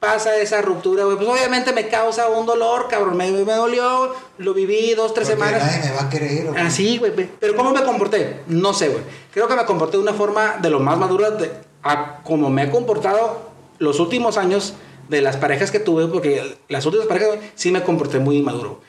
pasa 0.00 0.36
esa 0.38 0.62
ruptura, 0.62 1.04
güey, 1.04 1.18
pues 1.18 1.28
obviamente 1.28 1.72
me 1.72 1.88
causa 1.88 2.28
un 2.30 2.46
dolor, 2.46 2.88
cabrón, 2.88 3.18
me, 3.18 3.30
me 3.30 3.52
dolió, 3.52 4.14
lo 4.38 4.54
viví 4.54 4.94
dos, 4.94 5.12
tres 5.12 5.28
Porque 5.28 5.44
semanas. 5.44 5.66
nadie 5.66 5.90
me 5.90 5.94
va 5.94 6.02
a 6.04 6.10
querer. 6.10 6.48
¿o 6.48 6.54
qué? 6.54 6.60
Así, 6.60 6.96
güey. 6.98 7.12
güey. 7.12 7.28
Pero 7.38 7.54
¿cómo 7.54 7.70
me 7.70 7.82
comporté? 7.84 8.40
No 8.46 8.72
sé, 8.72 8.88
güey. 8.88 9.02
Creo 9.30 9.46
que 9.46 9.54
me 9.54 9.66
comporté 9.66 9.98
de 9.98 10.02
una 10.02 10.14
forma 10.14 10.56
de 10.60 10.70
lo 10.70 10.80
más 10.80 10.96
madura 10.98 11.30
de, 11.30 11.52
a 11.82 12.22
como 12.22 12.48
me 12.48 12.64
he 12.64 12.70
comportado 12.70 13.50
los 13.78 14.00
últimos 14.00 14.38
años 14.38 14.72
de 15.10 15.20
las 15.20 15.36
parejas 15.36 15.70
que 15.70 15.80
tuve, 15.80 16.06
porque 16.06 16.56
las 16.68 16.86
últimas 16.86 17.06
parejas 17.06 17.36
güey, 17.36 17.50
sí 17.54 17.70
me 17.70 17.82
comporté 17.82 18.18
muy 18.18 18.40
maduro. 18.40 18.80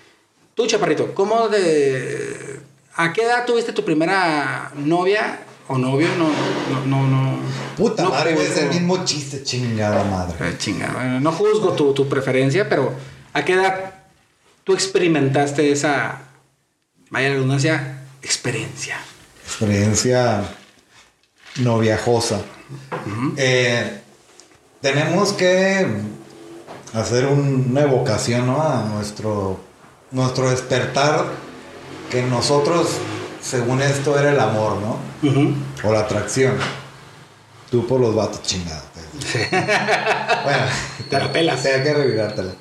Tú, 0.55 0.65
chaparrito, 0.65 1.13
¿cómo 1.13 1.49
de... 1.49 2.61
¿A 2.95 3.11
qué 3.13 3.23
edad 3.23 3.45
tuviste 3.45 3.73
tu 3.73 3.83
primera 3.83 4.71
novia 4.75 5.39
o 5.71 5.77
novio? 5.77 6.07
No, 6.17 6.29
no, 6.85 7.07
no, 7.07 7.07
no. 7.07 7.37
Puta 7.77 8.03
no 8.03 8.09
madre, 8.11 8.33
es 8.33 8.57
el 8.57 8.69
mismo 8.69 9.03
chiste, 9.05 9.43
chingada 9.43 10.03
madre. 10.03 10.35
Eh, 10.49 10.55
chinga, 10.57 10.91
bueno, 10.93 11.19
no 11.19 11.31
juzgo 11.31 11.73
tu, 11.73 11.93
tu 11.93 12.07
preferencia, 12.07 12.67
pero 12.69 12.93
¿a 13.33 13.43
qué 13.45 13.53
edad 13.53 13.93
tú 14.63 14.73
experimentaste 14.73 15.71
esa, 15.71 16.19
vaya 17.09 17.29
la 17.29 17.33
redundancia, 17.35 18.01
experiencia? 18.21 18.97
Experiencia 19.45 20.43
no 21.59 21.79
viajosa. 21.79 22.41
Eh, 23.37 23.99
tenemos 24.81 25.33
que 25.33 25.85
hacer 26.93 27.25
un- 27.25 27.67
una 27.71 27.81
evocación 27.81 28.47
¿no? 28.47 28.61
a 28.61 28.83
nuestro, 28.83 29.59
nuestro 30.11 30.49
despertar, 30.49 31.25
que 32.09 32.21
nosotros, 32.23 32.97
según 33.41 33.81
esto, 33.81 34.17
era 34.17 34.31
el 34.31 34.39
amor, 34.39 34.77
¿no? 34.77 34.99
O 35.83 35.93
la 35.93 36.01
atracción. 36.01 36.57
Tú 37.69 37.87
por 37.87 37.99
los 37.99 38.13
vatos 38.15 38.41
chingados. 38.43 38.83
bueno, 39.51 40.63
Te 41.09 41.19
la 41.19 41.31
pelas. 41.31 41.63
Tengo 41.63 41.83
que 41.83 41.93
revirártela. 41.93 42.53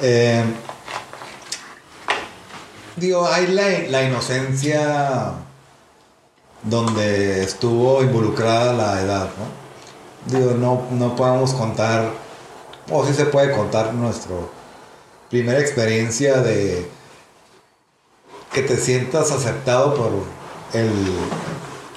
Eh, 0.00 0.44
digo, 2.96 3.26
hay 3.26 3.46
la, 3.48 3.68
la 3.90 4.02
inocencia 4.02 5.32
donde 6.62 7.42
estuvo 7.42 8.02
involucrada 8.02 8.72
la 8.72 9.00
edad, 9.00 9.28
¿no? 9.38 10.38
Digo, 10.38 10.52
no, 10.52 10.86
no 10.90 11.14
podemos 11.14 11.52
contar, 11.52 12.10
o 12.90 13.06
sí 13.06 13.12
se 13.12 13.26
puede 13.26 13.52
contar 13.52 13.92
nuestra 13.92 14.34
primera 15.28 15.60
experiencia 15.60 16.38
de 16.38 16.88
que 18.54 18.62
te 18.62 18.76
sientas 18.76 19.32
aceptado 19.32 19.94
por 19.94 20.12
el 20.72 20.90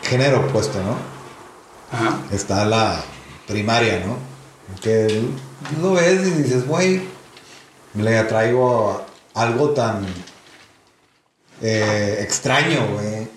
género 0.02 0.42
opuesto, 0.42 0.82
¿no? 0.82 0.98
Ajá. 1.90 2.20
está 2.32 2.66
la 2.66 3.02
primaria, 3.48 4.04
¿no? 4.06 4.18
Que 4.82 5.24
lo 5.82 5.94
ves 5.94 6.28
y 6.28 6.32
dices, 6.32 6.68
güey, 6.68 7.02
le 7.94 8.18
atraigo 8.18 9.06
algo 9.34 9.70
tan 9.70 10.06
eh, 11.62 12.18
extraño, 12.22 12.88
güey. 12.94 13.37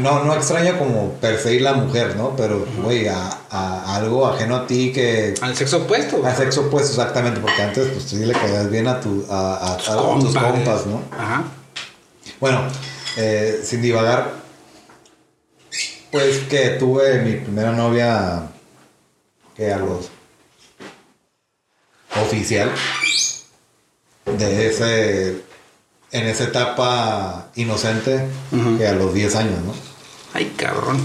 No, 0.00 0.24
no 0.24 0.34
extraño 0.34 0.78
como 0.78 1.12
perseguir 1.14 1.62
la 1.62 1.72
mujer, 1.74 2.16
¿no? 2.16 2.34
Pero, 2.36 2.66
güey, 2.82 3.08
a, 3.08 3.30
a 3.50 3.96
algo 3.96 4.26
ajeno 4.26 4.56
a 4.56 4.66
ti 4.66 4.92
que... 4.92 5.34
Al 5.40 5.56
sexo 5.56 5.78
opuesto. 5.78 6.24
A 6.26 6.34
sexo 6.34 6.62
opuesto, 6.66 6.90
exactamente, 6.92 7.40
porque 7.40 7.62
antes 7.62 7.88
pues 7.88 8.04
sí 8.04 8.16
le 8.16 8.32
caías 8.34 8.70
bien 8.70 8.86
a, 8.88 9.00
tu, 9.00 9.24
a, 9.30 9.74
a- 9.74 9.76
tus 9.76 10.34
Compas. 10.34 10.52
compas, 10.52 10.86
¿no? 10.86 11.02
Ajá. 11.10 11.44
Bueno, 12.40 12.62
eh, 13.16 13.60
sin 13.64 13.82
divagar, 13.82 14.32
pues 16.12 16.38
que 16.48 16.70
tuve 16.70 17.18
mi 17.22 17.32
primera 17.34 17.72
novia 17.72 18.42
que 19.56 19.72
a 19.72 19.78
los 19.78 20.08
oficial 22.22 22.70
de 24.26 24.66
ese 24.68 25.42
en 26.12 26.26
esa 26.26 26.44
etapa 26.44 27.48
inocente 27.54 28.26
que 28.78 28.86
a 28.86 28.92
los 28.92 29.12
10 29.12 29.34
años, 29.36 29.60
¿no? 29.64 29.74
Ay, 30.34 30.52
cabrón. 30.56 30.98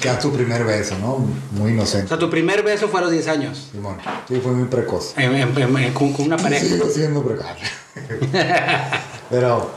Que 0.00 0.08
a 0.08 0.20
su 0.20 0.32
primer 0.32 0.64
beso, 0.64 0.96
¿no? 0.98 1.18
Muy 1.52 1.70
O 1.70 1.74
inocente. 1.74 2.08
sea, 2.08 2.18
tu 2.18 2.28
primer 2.28 2.62
beso 2.64 2.88
fue 2.88 3.00
a 3.00 3.02
los 3.04 3.12
10 3.12 3.28
años. 3.28 3.68
Simón. 3.70 3.98
Sí, 4.28 4.40
fue 4.42 4.50
muy 4.52 4.66
precoz. 4.66 5.14
Con 5.14 6.26
una 6.26 6.36
pareja. 6.36 6.64
Sigo 6.66 6.88
siendo 6.88 7.22
precoz. 7.22 7.46
Pero, 9.30 9.70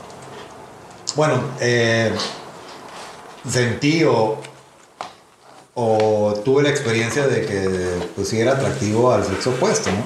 bueno, 1.14 1.40
eh, 1.60 2.12
sentí 3.48 4.02
o, 4.04 4.40
o 5.74 6.34
tuve 6.44 6.62
la 6.64 6.70
experiencia 6.70 7.26
de 7.28 7.42
que 7.46 8.10
pues 8.16 8.28
sí 8.28 8.40
era 8.40 8.52
atractivo 8.52 9.12
al 9.12 9.24
sexo 9.24 9.50
opuesto, 9.50 9.90
¿no? 9.92 10.02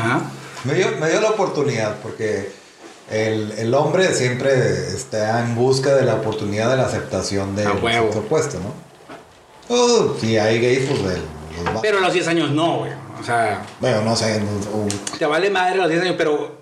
Ajá. 0.00 0.20
Me 0.64 0.74
dio, 0.74 0.88
me 0.98 1.08
dio 1.10 1.20
la 1.20 1.30
oportunidad 1.30 1.96
porque 2.02 2.50
el, 3.10 3.52
el 3.58 3.74
hombre 3.74 4.12
siempre 4.14 4.52
está 4.94 5.40
en 5.40 5.54
busca 5.54 5.94
de 5.94 6.04
la 6.04 6.14
oportunidad 6.14 6.70
de 6.70 6.76
la 6.78 6.84
aceptación 6.86 7.54
huevo. 7.82 8.06
sexo 8.06 8.20
opuesto, 8.20 8.58
¿no? 8.60 8.72
Oh, 9.68 10.16
si 10.20 10.36
hay 10.38 10.60
gays, 10.60 10.86
pues 10.88 11.00
los 11.00 11.80
Pero 11.82 11.98
a 11.98 12.00
los 12.00 12.12
10 12.12 12.28
años 12.28 12.50
no, 12.50 12.78
güey. 12.78 12.92
O 13.20 13.24
sea, 13.24 13.62
Bueno, 13.80 14.02
no 14.02 14.16
sé, 14.16 14.42
te 15.18 15.24
vale 15.26 15.50
madre 15.50 15.74
a 15.74 15.82
los 15.82 15.88
10 15.90 16.02
años, 16.02 16.14
pero 16.18 16.56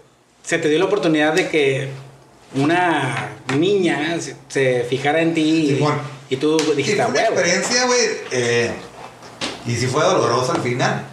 se 0.45 0.59
te 0.59 0.69
dio 0.69 0.79
la 0.79 0.85
oportunidad 0.85 1.33
de 1.33 1.49
que 1.49 1.89
una 2.55 3.31
niña 3.57 4.19
se, 4.21 4.37
se 4.49 4.85
fijara 4.89 5.23
en 5.23 5.35
ti 5.35 5.41
y, 5.71 5.75
Simón. 5.77 5.95
y 6.29 6.37
tú 6.37 6.59
Sí, 6.59 6.73
dijiste, 6.77 7.03
fue 7.03 7.05
"A 7.05 7.09
una 7.09 7.19
huevo". 7.21 7.33
experiencia, 7.41 7.87
güey. 7.87 7.99
eh, 8.33 8.71
y 9.67 9.75
si 9.77 9.87
fue 9.87 10.03
doloroso 10.05 10.53
al 10.53 10.61
final. 10.61 11.05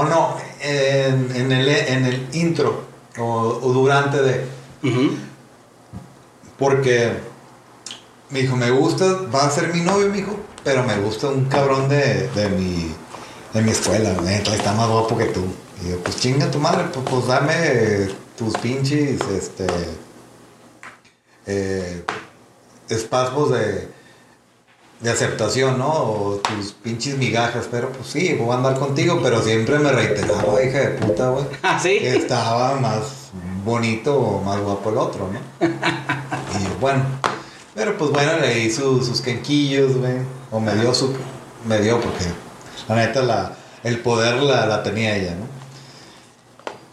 O 0.00 0.04
no, 0.04 0.34
en, 0.62 1.30
en 1.36 1.52
el, 1.52 1.68
en 1.68 2.06
el 2.06 2.28
intro 2.32 2.84
o, 3.18 3.60
o 3.62 3.72
durante 3.74 4.22
de. 4.22 4.44
Porque 6.58 7.12
me 8.30 8.40
dijo, 8.40 8.56
me 8.56 8.70
gusta, 8.70 9.04
va 9.34 9.44
a 9.44 9.50
ser 9.50 9.74
mi 9.74 9.82
novio, 9.82 10.08
me 10.08 10.16
dijo, 10.16 10.36
pero 10.64 10.84
me 10.84 10.96
gusta 11.00 11.28
un 11.28 11.44
cabrón 11.44 11.90
de, 11.90 12.28
de 12.28 12.48
mi, 12.48 12.94
de 13.52 13.60
mi 13.60 13.72
escuela, 13.72 14.14
neta, 14.22 14.56
está 14.56 14.72
más 14.72 14.88
guapo 14.88 15.18
que 15.18 15.26
tú. 15.26 15.44
Y 15.84 15.90
yo, 15.90 15.98
pues 15.98 16.16
chinga 16.16 16.50
tu 16.50 16.58
madre, 16.58 16.84
pues, 16.94 17.04
pues 17.06 17.26
dame 17.26 18.08
tus 18.38 18.56
pinches, 18.56 19.20
este, 19.30 19.66
eh, 21.44 22.04
espasmos 22.88 23.50
de, 23.50 23.86
de 25.00 25.10
aceptación, 25.10 25.78
¿no? 25.78 25.88
O 25.92 26.40
tus 26.42 26.72
pinches 26.72 27.16
migajas, 27.16 27.66
pero 27.70 27.90
pues 27.90 28.08
sí, 28.08 28.34
voy 28.38 28.50
a 28.52 28.54
andar 28.58 28.78
contigo, 28.78 29.20
pero 29.22 29.42
siempre 29.42 29.78
me 29.78 29.90
reiteraba, 29.92 30.62
hija 30.62 30.78
de 30.78 30.88
puta, 30.98 31.30
güey. 31.30 31.44
Ah, 31.62 31.78
sí. 31.82 31.98
que 32.00 32.16
estaba 32.16 32.76
más 32.76 33.30
bonito 33.64 34.14
o 34.18 34.42
más 34.42 34.58
guapo 34.60 34.90
el 34.90 34.98
otro, 34.98 35.28
¿no? 35.32 35.66
y 35.66 36.80
bueno, 36.80 37.02
pero 37.74 37.96
pues 37.96 38.10
bueno, 38.10 38.32
le 38.40 38.54
di 38.54 38.70
su- 38.70 39.02
sus 39.04 39.20
quenquillos, 39.20 39.96
güey. 39.96 40.16
O 40.50 40.60
me 40.60 40.74
dio 40.74 40.92
su. 40.94 41.14
Me 41.66 41.78
dio 41.80 42.00
porque 42.00 42.24
la 42.88 42.96
neta 42.96 43.22
la, 43.22 43.52
el 43.84 44.00
poder 44.00 44.36
la, 44.42 44.66
la 44.66 44.82
tenía 44.82 45.16
ella, 45.16 45.34
¿no? 45.36 45.46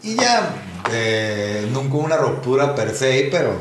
Y 0.02 0.14
ya, 0.14 0.54
eh, 0.92 1.68
nunca 1.72 1.96
una 1.96 2.16
ruptura 2.16 2.74
per 2.74 2.94
se, 2.94 3.28
pero 3.30 3.52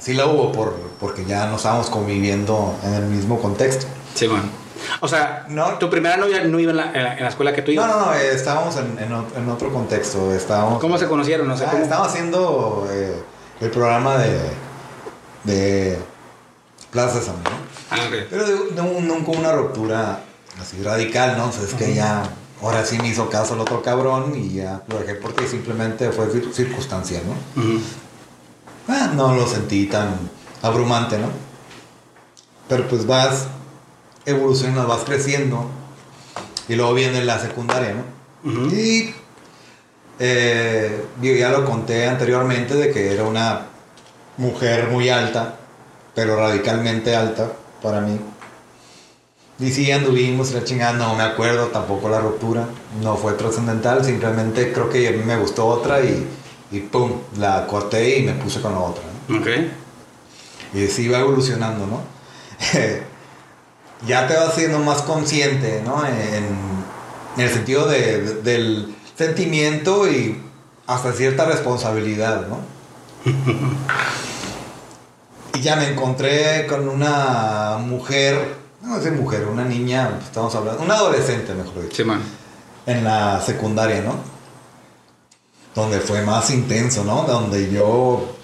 sí 0.00 0.14
la 0.14 0.26
hubo 0.26 0.50
por, 0.52 0.74
porque 0.98 1.24
ya 1.24 1.46
no 1.46 1.56
estábamos 1.56 1.90
conviviendo 1.90 2.74
en 2.84 2.94
el 2.94 3.04
mismo 3.06 3.40
contexto. 3.40 3.86
Sí, 4.14 4.26
bueno. 4.26 4.44
O 5.00 5.08
sea, 5.08 5.44
No. 5.48 5.74
tu 5.78 5.88
primera 5.90 6.16
novia 6.16 6.42
no 6.44 6.58
iba 6.58 6.70
en 6.70 6.76
la, 6.78 6.92
en 6.92 7.04
la- 7.04 7.16
en 7.16 7.22
la 7.22 7.28
escuela 7.28 7.52
que 7.54 7.62
tú 7.62 7.70
No, 7.72 7.84
ibas. 7.84 7.88
no, 7.90 8.06
no, 8.06 8.14
eh, 8.14 8.34
estábamos 8.34 8.76
en, 8.76 8.98
en 8.98 9.10
ot- 9.12 9.36
en 9.36 9.48
otro 9.48 9.70
contexto. 9.72 10.32
Estábamos, 10.34 10.80
¿Cómo 10.80 10.96
se 10.98 11.06
conocieron? 11.06 11.46
No 11.46 11.56
sé 11.56 11.64
Ah, 11.66 11.70
cómo. 11.70 11.82
Estaba 11.82 12.06
haciendo 12.06 12.88
eh, 12.90 13.14
el 13.60 13.70
programa 13.70 14.16
de, 14.16 14.38
de 15.44 15.98
Plaza 16.90 17.20
San, 17.20 17.36
¿no? 17.44 17.50
Ah, 17.90 17.96
ok. 18.08 18.14
Pero 18.30 18.46
de- 18.46 18.70
de- 18.82 19.00
nunca 19.02 19.30
una 19.32 19.52
ruptura 19.52 20.20
así 20.60 20.82
radical, 20.82 21.36
¿no? 21.36 21.48
O 21.48 21.52
sea, 21.52 21.62
es 21.64 21.74
que 21.74 21.94
ya, 21.94 22.22
ahora 22.62 22.84
sí 22.84 22.98
me 22.98 23.08
hizo 23.08 23.28
caso 23.28 23.54
el 23.54 23.60
otro 23.60 23.82
cabrón 23.82 24.32
y 24.34 24.54
ya 24.54 24.82
lo 24.88 24.98
dejé 24.98 25.14
porque 25.14 25.46
simplemente 25.46 26.10
fue 26.10 26.26
cir- 26.32 26.52
circunstancial, 26.52 27.22
¿no? 27.26 27.62
Ujú. 27.62 27.80
Ah, 28.90 29.12
no 29.14 29.34
lo 29.34 29.46
sentí 29.46 29.86
tan 29.86 30.08
abrumante, 30.62 31.16
¿no? 31.18 31.28
Pero 32.68 32.88
pues 32.88 33.06
vas 33.06 33.46
evolucionando, 34.26 34.86
vas 34.86 35.04
creciendo 35.04 35.64
y 36.68 36.74
luego 36.74 36.92
viene 36.94 37.24
la 37.24 37.38
secundaria, 37.38 37.94
¿no? 37.94 38.04
Y 38.72 39.14
Eh, 40.22 41.02
yo 41.22 41.32
ya 41.32 41.48
lo 41.48 41.64
conté 41.64 42.06
anteriormente 42.06 42.74
de 42.74 42.90
que 42.92 43.14
era 43.14 43.24
una 43.24 43.62
mujer 44.36 44.88
muy 44.88 45.08
alta, 45.08 45.56
pero 46.14 46.36
radicalmente 46.36 47.16
alta 47.16 47.50
para 47.82 48.02
mí. 48.02 48.20
Y 49.58 49.70
sí, 49.72 49.90
anduvimos, 49.90 50.52
la 50.52 50.62
chingada, 50.62 50.92
no 50.92 51.14
me 51.14 51.22
acuerdo 51.22 51.68
tampoco 51.68 52.10
la 52.10 52.20
ruptura, 52.20 52.66
no 53.02 53.16
fue 53.16 53.32
trascendental, 53.32 54.04
simplemente 54.04 54.72
creo 54.74 54.90
que 54.90 55.08
a 55.08 55.12
mí 55.12 55.22
me 55.24 55.36
gustó 55.38 55.66
otra 55.66 56.02
y, 56.02 56.26
y 56.70 56.80
pum, 56.80 57.12
la 57.38 57.66
corté 57.66 58.18
y 58.18 58.22
me 58.22 58.32
puse 58.34 58.60
con 58.60 58.72
la 58.72 58.78
otra. 58.80 59.02
¿no? 59.28 59.38
Ok. 59.38 59.46
Y 60.74 60.86
sí 60.86 61.08
va 61.08 61.18
evolucionando, 61.20 61.86
¿no? 61.86 62.00
ya 64.06 64.26
te 64.28 64.34
vas 64.36 64.54
siendo 64.54 64.78
más 64.78 65.02
consciente, 65.02 65.82
¿no? 65.84 66.04
En, 66.06 66.14
en 67.36 67.40
el 67.44 67.50
sentido 67.50 67.86
de- 67.86 68.22
de- 68.22 68.42
del 68.42 68.94
sentimiento 69.16 70.08
y 70.10 70.40
hasta 70.86 71.12
cierta 71.12 71.44
responsabilidad, 71.44 72.46
¿no? 72.48 72.58
y 75.54 75.60
ya 75.60 75.76
me 75.76 75.88
encontré 75.88 76.66
con 76.66 76.88
una 76.88 77.76
mujer, 77.80 78.54
no 78.82 79.00
sé 79.00 79.10
mujer, 79.10 79.46
una 79.46 79.64
niña, 79.64 80.18
estamos 80.22 80.54
hablando, 80.54 80.82
una 80.82 80.94
adolescente, 80.94 81.52
mejor 81.54 81.82
dicho 81.82 81.96
Sí, 81.96 82.04
man. 82.04 82.22
en 82.86 83.04
la 83.04 83.40
secundaria, 83.40 84.00
¿no? 84.02 84.14
Donde 85.74 86.00
fue 86.00 86.22
más 86.22 86.50
intenso, 86.50 87.04
¿no? 87.04 87.22
Donde 87.22 87.70
yo, 87.70 88.34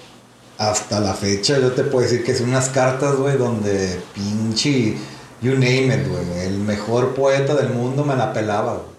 hasta 0.59 1.01
la 1.01 1.15
fecha, 1.15 1.59
yo 1.59 1.73
te 1.73 1.83
puedo 1.85 2.05
decir 2.05 2.25
que 2.25 2.35
son 2.35 2.49
unas 2.51 2.69
cartas, 2.69 3.17
güey, 3.17 3.37
donde 3.37 4.01
pinche, 4.15 4.97
you 5.43 5.53
name 5.55 5.87
it, 5.95 6.09
güey. 6.09 6.47
El 6.47 6.59
mejor 6.59 7.15
poeta 7.15 7.55
del 7.55 7.71
mundo 7.71 8.05
me 8.05 8.15
la 8.17 8.33
pelaba, 8.33 8.75
güey. 8.75 8.97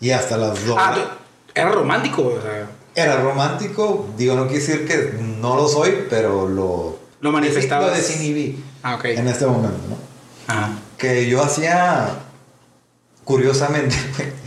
Y 0.00 0.10
hasta 0.12 0.36
las 0.38 0.64
dos. 0.64 0.76
Ah, 0.80 0.96
era 1.54 1.70
romántico, 1.72 2.22
o 2.38 2.40
sea, 2.40 2.70
Era 2.94 3.20
romántico, 3.20 4.06
digo, 4.16 4.34
no 4.34 4.46
quiere 4.48 4.64
decir 4.64 4.86
que 4.86 5.18
no 5.22 5.56
lo 5.56 5.68
soy, 5.68 6.06
pero 6.08 6.48
lo... 6.48 6.98
Lo 7.20 7.30
manifestabas. 7.32 7.90
Lo 7.90 7.94
desinhibí 7.96 8.64
Ah, 8.82 8.94
ok. 8.94 9.04
en 9.04 9.28
este 9.28 9.44
momento, 9.44 9.76
¿no? 9.90 9.96
Ajá. 10.52 10.70
que 10.96 11.28
yo 11.28 11.42
hacía, 11.42 12.08
curiosamente, 13.24 13.94
güey, 14.16 14.28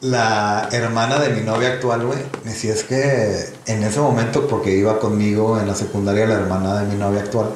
la 0.00 0.68
hermana 0.72 1.18
de 1.18 1.30
mi 1.30 1.40
novia 1.40 1.74
actual, 1.74 2.06
güey, 2.06 2.18
me 2.44 2.52
decía, 2.52 2.74
es 2.74 2.84
que 2.84 3.54
en 3.66 3.82
ese 3.82 4.00
momento, 4.00 4.46
porque 4.46 4.70
iba 4.76 4.98
conmigo 4.98 5.58
en 5.58 5.66
la 5.66 5.74
secundaria 5.74 6.26
la 6.26 6.34
hermana 6.34 6.80
de 6.80 6.86
mi 6.86 6.96
novia 6.96 7.20
actual, 7.20 7.50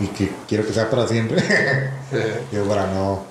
y 0.00 0.06
que 0.08 0.32
quiero 0.48 0.66
que 0.66 0.72
sea 0.72 0.90
para 0.90 1.06
siempre, 1.06 1.42
yo 2.52 2.64
para 2.64 2.86
no, 2.86 3.24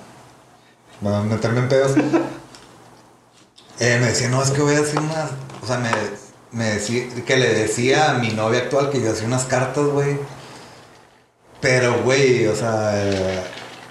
no 1.01 1.24
meterme 1.25 1.60
en 1.60 1.70
pedos, 1.70 1.98
eh, 3.80 3.98
me 4.00 4.08
decía, 4.08 4.30
no, 4.30 4.42
es 4.42 4.51
que 4.51 4.62
voy 4.62 4.75
a 4.75 4.80
hacer 4.80 5.00
unas, 5.00 5.32
o 5.62 5.68
sea, 5.68 5.78
me, 5.78 5.92
me 6.51 6.66
decía, 6.75 7.06
que 7.25 7.38
le 7.38 7.54
decía 7.54 8.12
a 8.12 8.13
mi 8.16 8.30
novia 8.30 8.60
actual 8.62 8.89
que 8.89 9.01
yo 9.01 9.12
hacía 9.12 9.28
unas 9.28 9.46
cartas, 9.46 9.86
güey, 9.86 10.18
pero, 11.60 12.01
güey, 12.04 12.48
o 12.48 12.56
sea... 12.56 12.92
eh, 12.96 13.44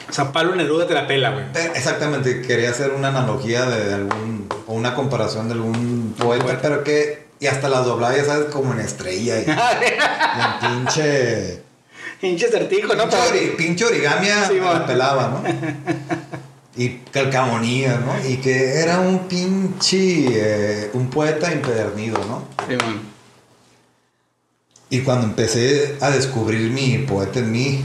O 0.09 0.12
sea, 0.12 0.33
Pablo 0.33 0.55
Neruda 0.55 0.87
te 0.87 0.95
la 0.95 1.07
pela, 1.07 1.31
güey. 1.31 1.45
Eh, 1.55 1.73
Exactamente, 1.77 2.41
quería 2.43 2.71
hacer 2.71 2.91
una 2.93 3.09
analogía 3.09 3.67
de, 3.67 3.95
algún, 3.95 4.49
o 4.67 4.73
una 4.75 4.95
comparación 4.95 5.49
de 5.49 5.55
algún 5.55 6.15
poeta, 6.19 6.59
pero 6.62 6.83
que, 6.83 7.27
y 7.41 7.47
hasta 7.47 7.69
las 7.69 7.85
doblaba, 7.85 8.17
ya 8.17 8.25
sabes, 8.25 8.47
como 8.47 8.73
en 8.73 8.81
estrella 8.81 9.38
y, 9.41 9.45
y 9.45 9.50
en 10.71 10.77
pinche, 10.87 11.62
Hinche 12.21 12.49
certijo, 12.50 12.95
¿no? 12.95 13.05
pinche, 13.09 13.19
ori- 13.31 13.57
pinche 13.57 13.85
origamia 13.85 14.49
Sí, 14.49 14.55
la 14.59 14.85
pelaba, 14.87 15.29
¿no? 15.29 15.43
Y 16.77 17.00
calcamonía, 17.12 18.00
¿no? 18.05 18.29
Y 18.29 18.38
que 18.38 18.81
era 18.81 19.00
un 19.00 19.29
pinche, 19.29 20.27
eh, 20.31 20.91
un 20.95 21.11
poeta 21.11 21.53
empedernido, 21.53 22.19
¿no? 22.25 22.45
Sí, 22.69 22.77
man. 22.77 23.00
Y 24.91 25.00
cuando 25.00 25.27
empecé 25.27 25.97
a 26.01 26.11
descubrir 26.11 26.71
mi 26.71 26.99
poeta 26.99 27.40
en 27.40 27.53
mí, 27.53 27.85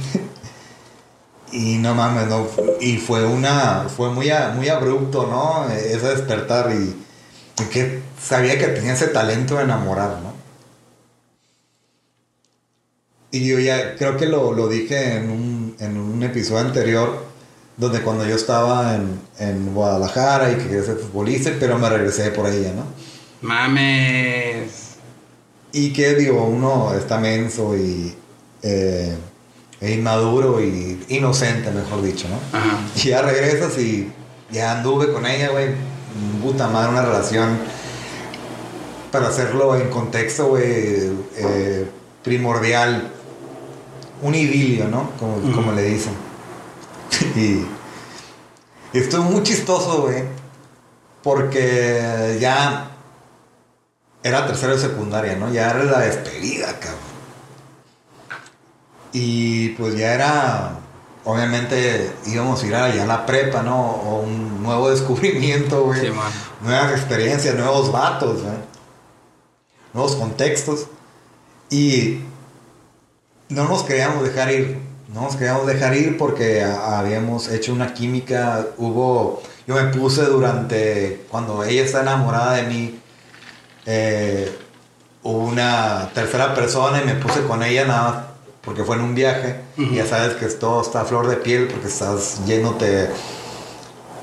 y 1.53 1.77
no 1.77 1.95
mames, 1.95 2.27
no, 2.27 2.47
y 2.81 2.97
fue 2.97 3.25
una, 3.25 3.87
fue 3.89 4.09
muy, 4.11 4.29
a- 4.31 4.49
muy 4.49 4.69
abrupto, 4.69 5.27
¿no? 5.27 5.69
Ese 5.73 6.07
despertar 6.07 6.71
y, 6.73 6.95
y 7.63 7.65
que 7.69 8.01
sabía 8.21 8.57
que 8.59 8.67
tenía 8.69 8.93
ese 8.93 9.07
talento 9.07 9.57
de 9.57 9.63
enamorar, 9.63 10.19
¿no? 10.23 10.33
Y 13.31 13.47
yo 13.47 13.59
ya 13.59 13.95
creo 13.95 14.17
que 14.17 14.27
lo, 14.27 14.53
lo 14.53 14.67
dije 14.67 15.15
en 15.17 15.29
un, 15.31 15.75
en 15.79 15.97
un 15.97 16.21
episodio 16.23 16.61
anterior, 16.61 17.25
donde 17.77 18.01
cuando 18.01 18.25
yo 18.27 18.35
estaba 18.35 18.95
en, 18.95 19.19
en 19.39 19.73
Guadalajara 19.73 20.51
y 20.51 20.55
que 20.57 20.67
quería 20.67 20.83
ser 20.83 20.97
futbolista, 20.97 21.51
pero 21.59 21.79
me 21.79 21.89
regresé 21.89 22.29
por 22.31 22.47
ella, 22.47 22.73
¿no? 22.73 22.85
Mames. 23.41 24.97
Y 25.71 25.91
que 25.93 26.13
digo, 26.15 26.45
uno 26.45 26.93
está 26.93 27.17
menso 27.19 27.75
y 27.75 28.15
eh, 28.61 29.17
e 29.83 29.91
inmaduro 29.91 30.63
y 30.63 31.03
inocente, 31.09 31.69
mejor 31.69 32.01
dicho, 32.01 32.29
¿no? 32.29 32.57
Ajá. 32.57 32.79
Y 32.95 33.09
ya 33.09 33.21
regresas 33.21 33.77
y 33.77 34.09
ya 34.49 34.77
anduve 34.77 35.11
con 35.11 35.25
ella, 35.25 35.49
güey. 35.49 35.71
Puta 36.41 36.69
madre, 36.69 36.91
una 36.91 37.01
relación. 37.01 37.59
Para 39.11 39.27
hacerlo 39.27 39.75
en 39.75 39.89
contexto, 39.89 40.47
güey, 40.47 41.11
eh, 41.35 41.85
primordial. 42.23 43.11
Un 44.21 44.35
idilio, 44.35 44.87
¿no? 44.87 45.11
Como, 45.19 45.53
como 45.53 45.73
le 45.73 45.83
dicen. 45.83 46.13
y, 47.35 47.65
y 48.97 49.01
estuvo 49.01 49.23
muy 49.23 49.43
chistoso, 49.43 50.03
güey. 50.03 50.23
Porque 51.21 52.37
ya 52.39 52.89
era 54.23 54.47
tercero 54.47 54.77
de 54.77 54.81
secundaria, 54.81 55.35
¿no? 55.35 55.51
Ya 55.51 55.71
era 55.71 55.83
la 55.83 55.99
despedida, 55.99 56.67
cabrón. 56.79 57.12
Y 59.13 59.69
pues 59.69 59.95
ya 59.95 60.15
era, 60.15 60.79
obviamente 61.23 62.11
íbamos 62.25 62.63
a 62.63 62.67
ir 62.67 62.75
allá 62.75 63.03
a 63.03 63.05
la 63.05 63.25
prepa, 63.27 63.61
¿no? 63.61 63.79
O 63.79 64.21
un 64.21 64.63
nuevo 64.63 64.89
descubrimiento, 64.91 65.83
güey. 65.85 66.01
Sí. 66.01 66.07
Nuevas 66.61 66.91
experiencias, 66.91 67.55
nuevos 67.55 67.91
vatos, 67.91 68.41
güey. 68.41 68.55
Nuevos 69.93 70.15
contextos. 70.15 70.87
Y 71.69 72.21
no 73.49 73.67
nos 73.67 73.83
queríamos 73.83 74.23
dejar 74.23 74.51
ir. 74.51 74.79
No 75.13 75.21
nos 75.21 75.35
queríamos 75.35 75.67
dejar 75.67 75.95
ir 75.95 76.17
porque 76.17 76.63
habíamos 76.63 77.47
hecho 77.49 77.71
una 77.71 77.93
química. 77.93 78.65
Hubo. 78.77 79.43
Yo 79.67 79.75
me 79.75 79.83
puse 79.93 80.23
durante. 80.23 81.25
Cuando 81.29 81.63
ella 81.63 81.83
está 81.83 82.01
enamorada 82.01 82.53
de 82.55 82.63
mí. 82.63 82.99
eh, 83.85 84.59
hubo 85.23 85.37
una 85.45 86.09
tercera 86.13 86.53
persona 86.55 87.01
y 87.01 87.05
me 87.05 87.15
puse 87.15 87.43
con 87.43 87.63
ella 87.63 87.85
nada 87.85 88.11
más 88.11 88.32
porque 88.63 88.83
fue 88.83 88.95
en 88.95 89.01
un 89.01 89.15
viaje. 89.15 89.61
Y 89.77 89.95
ya 89.95 90.05
sabes 90.05 90.35
que 90.35 90.47
todo 90.47 90.81
está 90.81 91.01
a 91.01 91.05
flor 91.05 91.27
de 91.27 91.37
piel 91.37 91.67
porque 91.67 91.87
estás 91.87 92.45
yéndote 92.45 93.09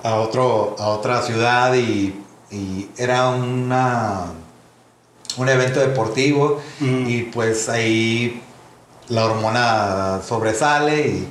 a, 0.02 0.14
otro, 0.16 0.76
a 0.78 0.88
otra 0.88 1.22
ciudad 1.22 1.74
y, 1.74 2.22
y 2.50 2.90
era 2.96 3.28
una, 3.30 4.26
un 5.36 5.48
evento 5.48 5.80
deportivo 5.80 6.60
y 6.80 7.22
pues 7.24 7.68
ahí 7.68 8.42
la 9.08 9.24
hormona 9.26 10.20
sobresale 10.26 11.06
y, 11.08 11.28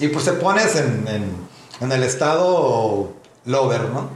y 0.00 0.08
pues 0.08 0.24
te 0.24 0.32
pones 0.32 0.76
en, 0.76 1.06
en, 1.08 1.36
en 1.80 1.92
el 1.92 2.02
estado 2.02 3.12
lover, 3.46 3.88
¿no? 3.90 4.10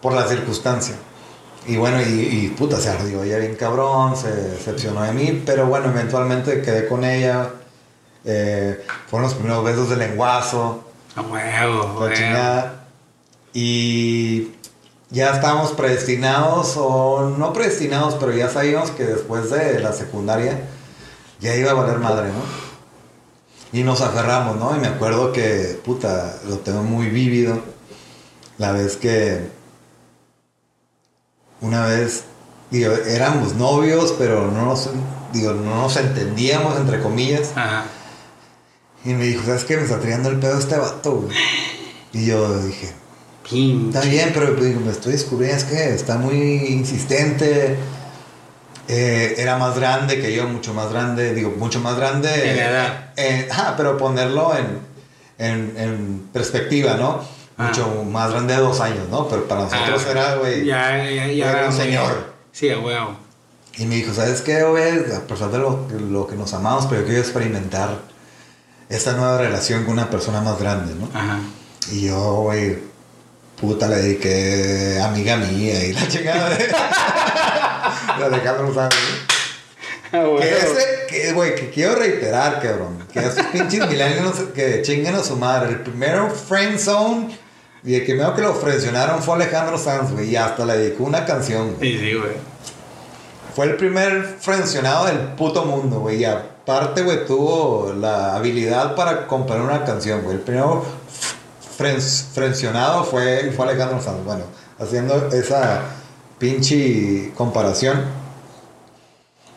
Por 0.00 0.12
la 0.14 0.26
circunstancia. 0.26 0.94
Y 1.66 1.76
bueno, 1.76 2.00
y, 2.02 2.04
y 2.04 2.48
puta, 2.56 2.78
se 2.78 2.90
ardió 2.90 3.22
ella 3.22 3.38
bien 3.38 3.56
cabrón, 3.56 4.16
se 4.16 4.30
decepcionó 4.30 5.02
de 5.02 5.12
mí, 5.12 5.42
pero 5.46 5.66
bueno, 5.66 5.88
eventualmente 5.90 6.60
quedé 6.62 6.86
con 6.86 7.04
ella. 7.04 7.50
eh, 8.24 8.84
fueron 9.08 9.28
los 9.28 9.34
primeros 9.34 9.64
besos 9.64 9.88
de 9.90 9.96
lenguazo. 9.96 10.84
A 11.16 11.22
huevo, 11.22 12.06
La 12.06 12.14
chingada. 12.14 12.86
Y 13.52 14.48
ya 15.10 15.30
estábamos 15.34 15.72
predestinados, 15.72 16.74
o 16.76 17.30
no 17.38 17.52
predestinados, 17.52 18.14
pero 18.16 18.32
ya 18.32 18.48
sabíamos 18.50 18.90
que 18.90 19.04
después 19.04 19.50
de 19.50 19.78
la 19.80 19.92
secundaria 19.92 20.60
ya 21.40 21.54
iba 21.56 21.70
a 21.70 21.74
valer 21.74 21.98
madre, 21.98 22.28
¿no? 22.28 22.42
Y 23.78 23.82
nos 23.84 24.00
aferramos, 24.00 24.56
¿no? 24.56 24.76
Y 24.76 24.80
me 24.80 24.88
acuerdo 24.88 25.32
que, 25.32 25.78
puta, 25.84 26.36
lo 26.48 26.58
tengo 26.58 26.82
muy 26.82 27.08
vívido. 27.08 27.58
La 28.58 28.72
vez 28.72 28.96
que 28.96 29.48
una 31.64 31.86
vez, 31.86 32.24
digo, 32.70 32.92
éramos 32.92 33.54
novios, 33.54 34.14
pero 34.18 34.50
no 34.50 34.66
nos, 34.66 34.90
digo, 35.32 35.54
no 35.54 35.82
nos 35.82 35.96
entendíamos, 35.96 36.78
entre 36.78 37.00
comillas. 37.00 37.52
Ajá. 37.56 37.84
Y 39.04 39.14
me 39.14 39.24
dijo, 39.24 39.44
¿sabes 39.44 39.64
qué? 39.64 39.76
Me 39.76 39.84
está 39.84 39.98
tirando 39.98 40.28
el 40.28 40.38
pedo 40.38 40.58
este 40.58 40.76
vato, 40.76 41.12
güey. 41.12 41.36
Y 42.12 42.26
yo 42.26 42.58
dije, 42.58 42.92
Pinche. 43.48 43.98
está 43.98 44.08
bien, 44.08 44.30
pero 44.34 44.54
digo, 44.54 44.80
me 44.80 44.92
estoy 44.92 45.12
descubriendo, 45.12 45.56
es 45.56 45.64
que 45.64 45.94
está 45.94 46.18
muy 46.18 46.36
insistente. 46.36 47.76
Eh, 48.86 49.34
era 49.38 49.56
más 49.56 49.76
grande 49.76 50.20
que 50.20 50.34
yo, 50.34 50.46
mucho 50.46 50.74
más 50.74 50.90
grande, 50.90 51.34
digo, 51.34 51.54
mucho 51.56 51.80
más 51.80 51.96
grande. 51.96 52.28
En 52.50 52.58
edad. 52.58 53.12
Eh, 53.16 53.48
pero 53.76 53.96
ponerlo 53.96 54.52
en, 54.56 54.78
en, 55.38 55.74
en 55.78 56.28
perspectiva, 56.32 56.96
¿no? 56.96 57.22
Ah. 57.56 57.68
Mucho 57.68 58.04
más 58.04 58.30
grande 58.32 58.54
de 58.54 58.60
dos 58.60 58.80
años, 58.80 59.08
¿no? 59.10 59.28
Pero 59.28 59.46
para 59.46 59.62
nosotros 59.62 60.02
Ah, 60.06 60.10
era, 60.10 60.34
güey. 60.36 60.64
Ya, 60.64 61.04
ya, 61.08 61.26
ya. 61.26 61.50
era 61.50 61.66
un 61.68 61.72
señor. 61.72 62.32
Sí, 62.52 62.68
a 62.70 62.78
huevo. 62.78 63.16
Y 63.76 63.86
me 63.86 63.96
dijo, 63.96 64.12
¿sabes 64.14 64.40
qué, 64.42 64.62
güey? 64.64 65.12
A 65.14 65.20
pesar 65.26 65.50
de 65.50 65.58
lo, 65.58 65.86
lo 66.10 66.26
que 66.26 66.34
nos 66.36 66.52
amamos, 66.54 66.86
pero 66.86 67.00
yo 67.02 67.06
quiero 67.06 67.20
experimentar 67.20 67.90
esta 68.88 69.12
nueva 69.12 69.38
relación 69.38 69.84
con 69.84 69.94
una 69.94 70.10
persona 70.10 70.40
más 70.40 70.58
grande, 70.58 70.94
¿no? 70.94 71.08
Ajá. 71.16 71.38
Y 71.90 72.06
yo, 72.06 72.34
güey, 72.42 72.78
puta, 73.60 73.88
le 73.88 73.96
dediqué 73.96 75.00
amiga 75.02 75.36
mía 75.36 75.84
y 75.84 75.92
la 75.92 76.08
chingada 76.08 76.50
de... 76.50 76.56
de 78.18 78.24
Alejandro 78.24 78.74
Sanz, 78.74 78.94
¿no? 80.12 80.18
A 80.18 80.22
huevo. 80.22 80.38
Que 80.38 80.48
ese, 80.58 80.86
que, 81.08 81.32
güey, 81.32 81.54
que 81.56 81.70
quiero 81.70 81.96
reiterar, 81.96 82.60
cabrón. 82.62 82.98
Que 83.12 83.18
esos 83.20 83.44
pinches 83.46 83.88
milenios 83.88 84.36
que 84.54 84.82
chinguen 84.82 85.14
a 85.16 85.24
su 85.24 85.36
madre. 85.36 85.70
El 85.70 85.80
primero 85.80 86.30
friend 86.30 86.78
zone 86.78 87.36
y 87.84 87.94
el 87.94 88.04
primero 88.04 88.34
que 88.34 88.42
lo 88.42 88.54
frencionaron 88.54 89.22
fue 89.22 89.34
Alejandro 89.34 89.76
Sanz, 89.78 90.12
güey. 90.12 90.30
Y 90.30 90.36
hasta 90.36 90.64
le 90.64 90.78
dedicó 90.78 91.04
una 91.04 91.24
canción, 91.26 91.74
güey. 91.76 91.92
Sí, 91.92 91.98
sí, 91.98 92.14
güey. 92.14 92.32
Fue 93.54 93.66
el 93.66 93.76
primer 93.76 94.36
frencionado 94.40 95.06
del 95.06 95.18
puto 95.34 95.64
mundo, 95.64 96.00
güey. 96.00 96.16
Y 96.20 96.24
aparte, 96.24 97.02
güey, 97.02 97.26
tuvo 97.26 97.92
la 97.92 98.34
habilidad 98.36 98.94
para 98.96 99.26
componer 99.26 99.62
una 99.62 99.84
canción, 99.84 100.22
güey. 100.22 100.36
El 100.36 100.42
primero 100.42 100.82
fren- 101.78 102.00
frencionado 102.32 103.04
fue, 103.04 103.52
fue 103.54 103.66
Alejandro 103.68 104.00
Sanz. 104.02 104.24
Bueno, 104.24 104.44
haciendo 104.78 105.28
esa 105.28 105.82
pinche 106.38 107.32
comparación. 107.36 108.02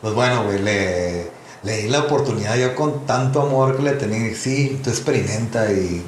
Pues 0.00 0.14
bueno, 0.14 0.44
güey, 0.44 0.60
le, 0.62 1.30
le 1.64 1.76
di 1.82 1.88
la 1.88 2.00
oportunidad 2.00 2.56
yo 2.56 2.74
con 2.76 3.04
tanto 3.06 3.42
amor 3.42 3.76
que 3.76 3.82
le 3.82 3.92
tenía. 3.94 4.32
Sí, 4.36 4.80
tú 4.84 4.90
experimenta 4.90 5.72
y, 5.72 6.04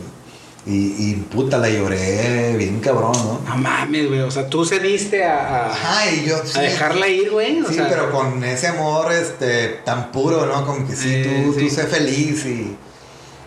y, 0.66 1.11
y 1.11 1.14
puta, 1.33 1.57
la 1.59 1.68
lloré 1.70 2.55
bien 2.57 2.81
cabrón, 2.81 3.12
¿no? 3.12 3.40
No 3.49 3.57
mames, 3.57 4.09
güey. 4.09 4.20
O 4.20 4.31
sea, 4.31 4.46
tú 4.49 4.64
cediste 4.64 5.25
a, 5.25 5.64
a, 5.66 5.70
Ajá, 5.73 6.11
y 6.11 6.27
yo... 6.27 6.37
a 6.37 6.46
sí, 6.46 6.61
dejarla 6.61 7.09
ir, 7.09 7.31
güey. 7.31 7.62
Sí, 7.66 7.75
sea, 7.75 7.88
pero 7.88 8.11
con 8.12 8.44
ese 8.44 8.68
amor 8.68 9.11
este, 9.12 9.68
tan 9.85 10.12
puro, 10.12 10.44
¿no? 10.46 10.66
Como 10.66 10.87
que 10.87 10.94
sí, 10.94 11.14
Eh, 11.14 11.42
tú, 11.46 11.55
sí. 11.55 11.61
tú 11.68 11.75
sé 11.75 11.85
feliz 11.85 12.44
y, 12.44 12.77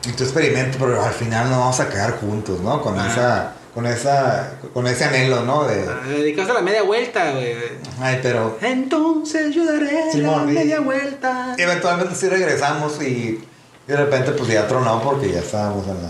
y 0.07 0.11
tú 0.13 0.23
experimenta, 0.23 0.77
pero 0.79 1.01
al 1.03 1.13
final 1.13 1.49
nos 1.49 1.59
vamos 1.59 1.79
a 1.79 1.89
quedar 1.89 2.19
juntos, 2.19 2.59
¿no? 2.61 2.81
Con 2.81 2.99
Ah. 2.99 3.07
esa, 3.11 3.53
con 3.75 3.85
esa, 3.87 4.51
con 4.73 4.85
ese 4.87 5.05
anhelo, 5.05 5.43
¿no? 5.43 5.63
De, 5.65 5.85
Le 6.07 6.17
dedicaste 6.19 6.51
la 6.53 6.61
media 6.61 6.81
vuelta, 6.83 7.31
güey. 7.31 7.53
ay, 8.01 8.19
pero 8.23 8.57
Entonces 8.61 9.53
yo 9.55 9.65
daré 9.65 10.11
Simón, 10.11 10.47
la 10.47 10.51
y- 10.51 10.55
media 10.55 10.79
vuelta. 10.79 11.55
eventualmente 11.57 12.15
sí 12.15 12.27
regresamos 12.27 13.01
y 13.01 13.39
de 13.87 13.95
repente 13.97 14.31
pues 14.31 14.49
ya 14.49 14.67
tronó 14.67 15.01
porque 15.01 15.31
ya 15.31 15.39
estábamos 15.39 15.87
en 15.87 15.95
la, 16.01 16.09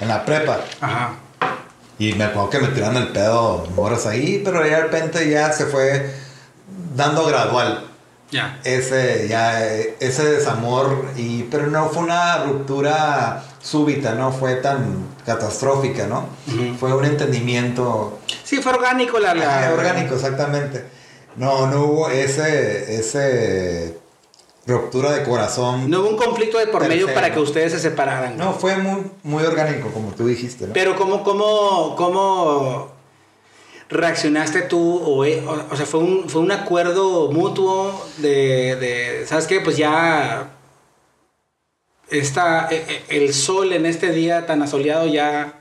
en 0.00 0.08
la 0.08 0.24
prepa. 0.24 0.60
Ajá. 0.80 1.12
Y 1.98 2.12
me 2.14 2.24
acuerdo 2.24 2.50
que 2.50 2.58
me 2.60 2.68
tiraron 2.68 2.96
el 2.96 3.08
pedo 3.08 3.66
moras 3.74 4.06
ahí, 4.06 4.40
pero 4.44 4.64
ya 4.64 4.76
de 4.76 4.82
repente 4.84 5.28
ya 5.28 5.52
se 5.52 5.66
fue 5.66 6.14
dando 6.94 7.26
gradual. 7.26 7.84
Ya. 8.30 8.60
ese 8.62 9.26
ya 9.26 9.64
ese 9.64 10.22
desamor 10.32 11.06
y 11.16 11.44
pero 11.44 11.68
no 11.68 11.88
fue 11.88 12.02
una 12.02 12.44
ruptura 12.44 13.42
súbita 13.62 14.14
no 14.14 14.32
fue 14.32 14.56
tan 14.56 15.06
catastrófica 15.24 16.06
no 16.06 16.26
fue 16.78 16.92
un 16.92 17.06
entendimiento 17.06 18.18
Sí, 18.44 18.58
fue 18.60 18.74
orgánico 18.74 19.18
la. 19.18 19.32
la 19.32 19.68
ah, 19.68 19.72
orgánico 19.72 20.16
exactamente 20.16 20.84
no 21.36 21.68
no 21.68 21.84
hubo 21.86 22.10
ese 22.10 22.96
ese 23.00 23.96
ruptura 24.68 25.10
de 25.12 25.24
corazón 25.24 25.90
No 25.90 26.00
hubo 26.02 26.10
un 26.10 26.16
conflicto 26.16 26.58
de 26.58 26.66
por 26.68 26.86
medio 26.86 27.12
para 27.14 27.32
que 27.32 27.40
ustedes 27.40 27.72
se 27.72 27.80
separaran. 27.80 28.36
no 28.36 28.52
fue 28.52 28.76
muy 28.76 29.02
muy 29.24 29.42
orgánico 29.44 29.90
como 29.90 30.12
tú 30.12 30.26
dijiste 30.28 30.66
¿no? 30.68 30.72
Pero 30.74 30.94
¿cómo, 30.94 31.24
cómo, 31.24 31.96
cómo 31.96 32.92
reaccionaste 33.88 34.62
tú? 34.62 35.00
O, 35.02 35.24
eh, 35.24 35.42
o- 35.46 35.72
o 35.72 35.76
sea, 35.76 35.86
fue 35.86 36.00
un, 36.00 36.28
fue 36.28 36.42
un 36.42 36.52
acuerdo 36.52 37.32
mutuo 37.32 38.06
de, 38.18 38.76
de, 38.76 39.26
¿sabes 39.26 39.46
qué? 39.46 39.60
Pues 39.60 39.76
ya 39.78 40.50
está 42.10 42.68
eh, 42.70 42.84
eh, 42.88 43.02
el 43.08 43.32
sol 43.34 43.72
en 43.72 43.86
este 43.86 44.10
día 44.12 44.46
tan 44.46 44.62
asoleado 44.62 45.06
ya, 45.06 45.60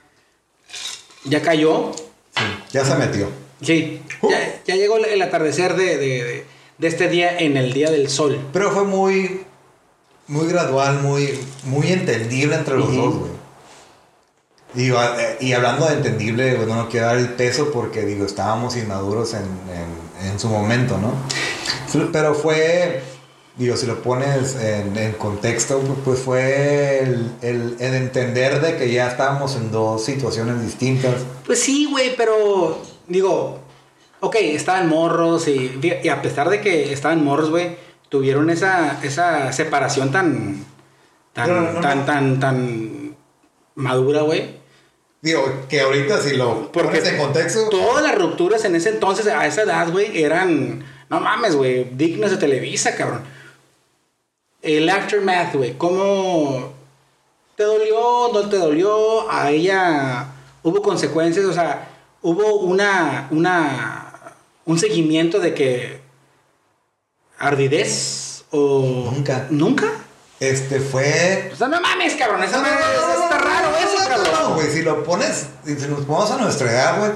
ya 1.23 1.41
cayó. 1.41 1.91
Sí, 2.35 2.43
ya 2.71 2.85
se 2.85 2.95
metió 2.95 3.27
Sí, 3.61 4.01
ya, 4.29 4.61
ya 4.65 4.75
llegó 4.75 4.97
el, 4.97 5.05
el 5.05 5.21
atardecer 5.21 5.75
de, 5.75 5.97
de- 5.97 6.23
de- 6.23 6.56
de 6.77 6.87
este 6.87 7.09
día 7.09 7.37
en 7.39 7.57
el 7.57 7.73
día 7.73 7.89
del 7.91 8.09
sol. 8.09 8.39
pero 8.53 8.71
fue 8.71 8.83
muy 8.83 9.41
muy 10.27 10.47
gradual 10.47 11.01
muy 11.01 11.39
muy 11.63 11.91
entendible 11.91 12.55
entre 12.55 12.75
los 12.77 12.93
dos 12.95 13.15
güey 13.15 13.31
Y, 14.75 14.91
eh, 14.91 15.37
y 15.39 15.53
hablando 15.53 15.85
de 15.87 15.93
entendible, 15.93 16.55
bueno, 16.55 16.75
no 16.75 16.89
quiero 16.89 17.07
dar 17.07 17.17
el 17.17 17.29
peso 17.29 17.71
porque, 17.71 18.05
digo, 18.05 18.25
estábamos 18.25 18.75
inmaduros 18.75 19.33
en, 19.33 19.41
en- 19.43 20.27
en 20.29 20.39
su 20.39 20.49
momento, 20.49 20.97
¿no? 20.99 21.13
Pero 22.11 22.35
fue, 22.35 23.01
digo, 23.55 23.75
si 23.77 23.85
lo 23.87 24.01
pones 24.03 24.55
en, 24.55 24.95
en 24.97 25.13
contexto, 25.13 25.79
pues 26.03 26.19
fue 26.19 26.99
el, 26.99 27.31
el- 27.41 27.77
el 27.79 27.93
entender 27.95 28.59
de 28.61 28.75
que 28.77 28.91
ya 28.91 29.07
estábamos 29.07 29.55
en 29.55 29.71
dos 29.71 30.03
situaciones 30.03 30.61
distintas. 30.61 31.15
Pues 31.45 31.59
sí, 31.59 31.87
güey, 31.89 32.15
pero 32.15 32.79
digo, 33.07 33.59
ok, 34.19 34.35
estaban 34.39 34.89
morros 34.89 35.47
y, 35.47 35.79
y 36.03 36.09
a 36.09 36.21
pesar 36.21 36.49
de 36.49 36.61
que 36.61 36.91
estaban 36.93 37.23
morros, 37.23 37.49
güey, 37.49 37.77
tuvieron 38.09 38.49
esa, 38.49 38.99
esa 39.03 39.51
separación 39.51 40.11
tan, 40.11 40.65
tan, 41.33 41.49
No, 41.49 41.61
no, 41.61 41.71
no, 41.73 41.79
tan, 41.81 41.99
no. 41.99 42.05
tan, 42.05 42.39
tan 42.39 43.15
madura, 43.75 44.21
güey. 44.21 44.57
Digo, 45.21 45.43
que 45.67 45.81
ahorita 45.81 46.21
si 46.21 46.35
lo 46.35 46.71
Porque 46.71 46.99
pones 46.99 47.13
en 47.13 47.17
contexto... 47.17 47.69
todas 47.69 48.03
las 48.03 48.15
rupturas 48.15 48.63
en 48.65 48.75
ese 48.75 48.89
entonces, 48.89 49.27
a 49.27 49.45
esa 49.45 49.63
edad, 49.63 49.91
güey, 49.91 50.21
eran, 50.23 50.83
no 51.09 51.19
mames, 51.19 51.55
güey, 51.55 51.85
dignas 51.95 52.31
de 52.31 52.37
Televisa, 52.37 52.95
cabrón. 52.95 53.23
El 54.61 54.89
aftermath, 54.89 55.55
güey, 55.55 55.77
¿cómo 55.77 56.73
te 57.55 57.63
dolió? 57.63 58.29
¿No 58.33 58.47
te 58.49 58.57
dolió? 58.57 59.29
A 59.29 59.49
ella 59.51 60.27
hubo 60.63 60.81
consecuencias, 60.81 61.45
o 61.45 61.53
sea, 61.53 61.89
hubo 62.21 62.59
una, 62.61 63.27
una, 63.31 64.06
un 64.67 64.77
seguimiento 64.77 65.39
de 65.39 65.53
que 65.55 65.99
ardidez 67.39 68.43
o 68.51 69.09
Nunca. 69.13 69.47
nunca. 69.49 69.87
Este 70.39 70.79
fue... 70.79 71.49
O 71.51 71.55
sea, 71.55 71.67
no 71.67 71.81
mames, 71.81 72.13
cabrón, 72.15 72.43
esa 72.43 72.59
madre- 72.61 72.75
está 73.23 73.37
raro 73.39 73.69
eso, 73.75 73.97
No, 74.09 74.23
cabrón. 74.23 74.53
güey, 74.55 74.67
si 74.69 74.83
lo 74.83 75.03
pones, 75.03 75.47
si 75.65 75.73
nos 75.87 76.05
ponemos 76.05 76.29
a 76.31 76.37
nuestra 76.37 76.71
edad, 76.71 76.99
güey, 76.99 77.11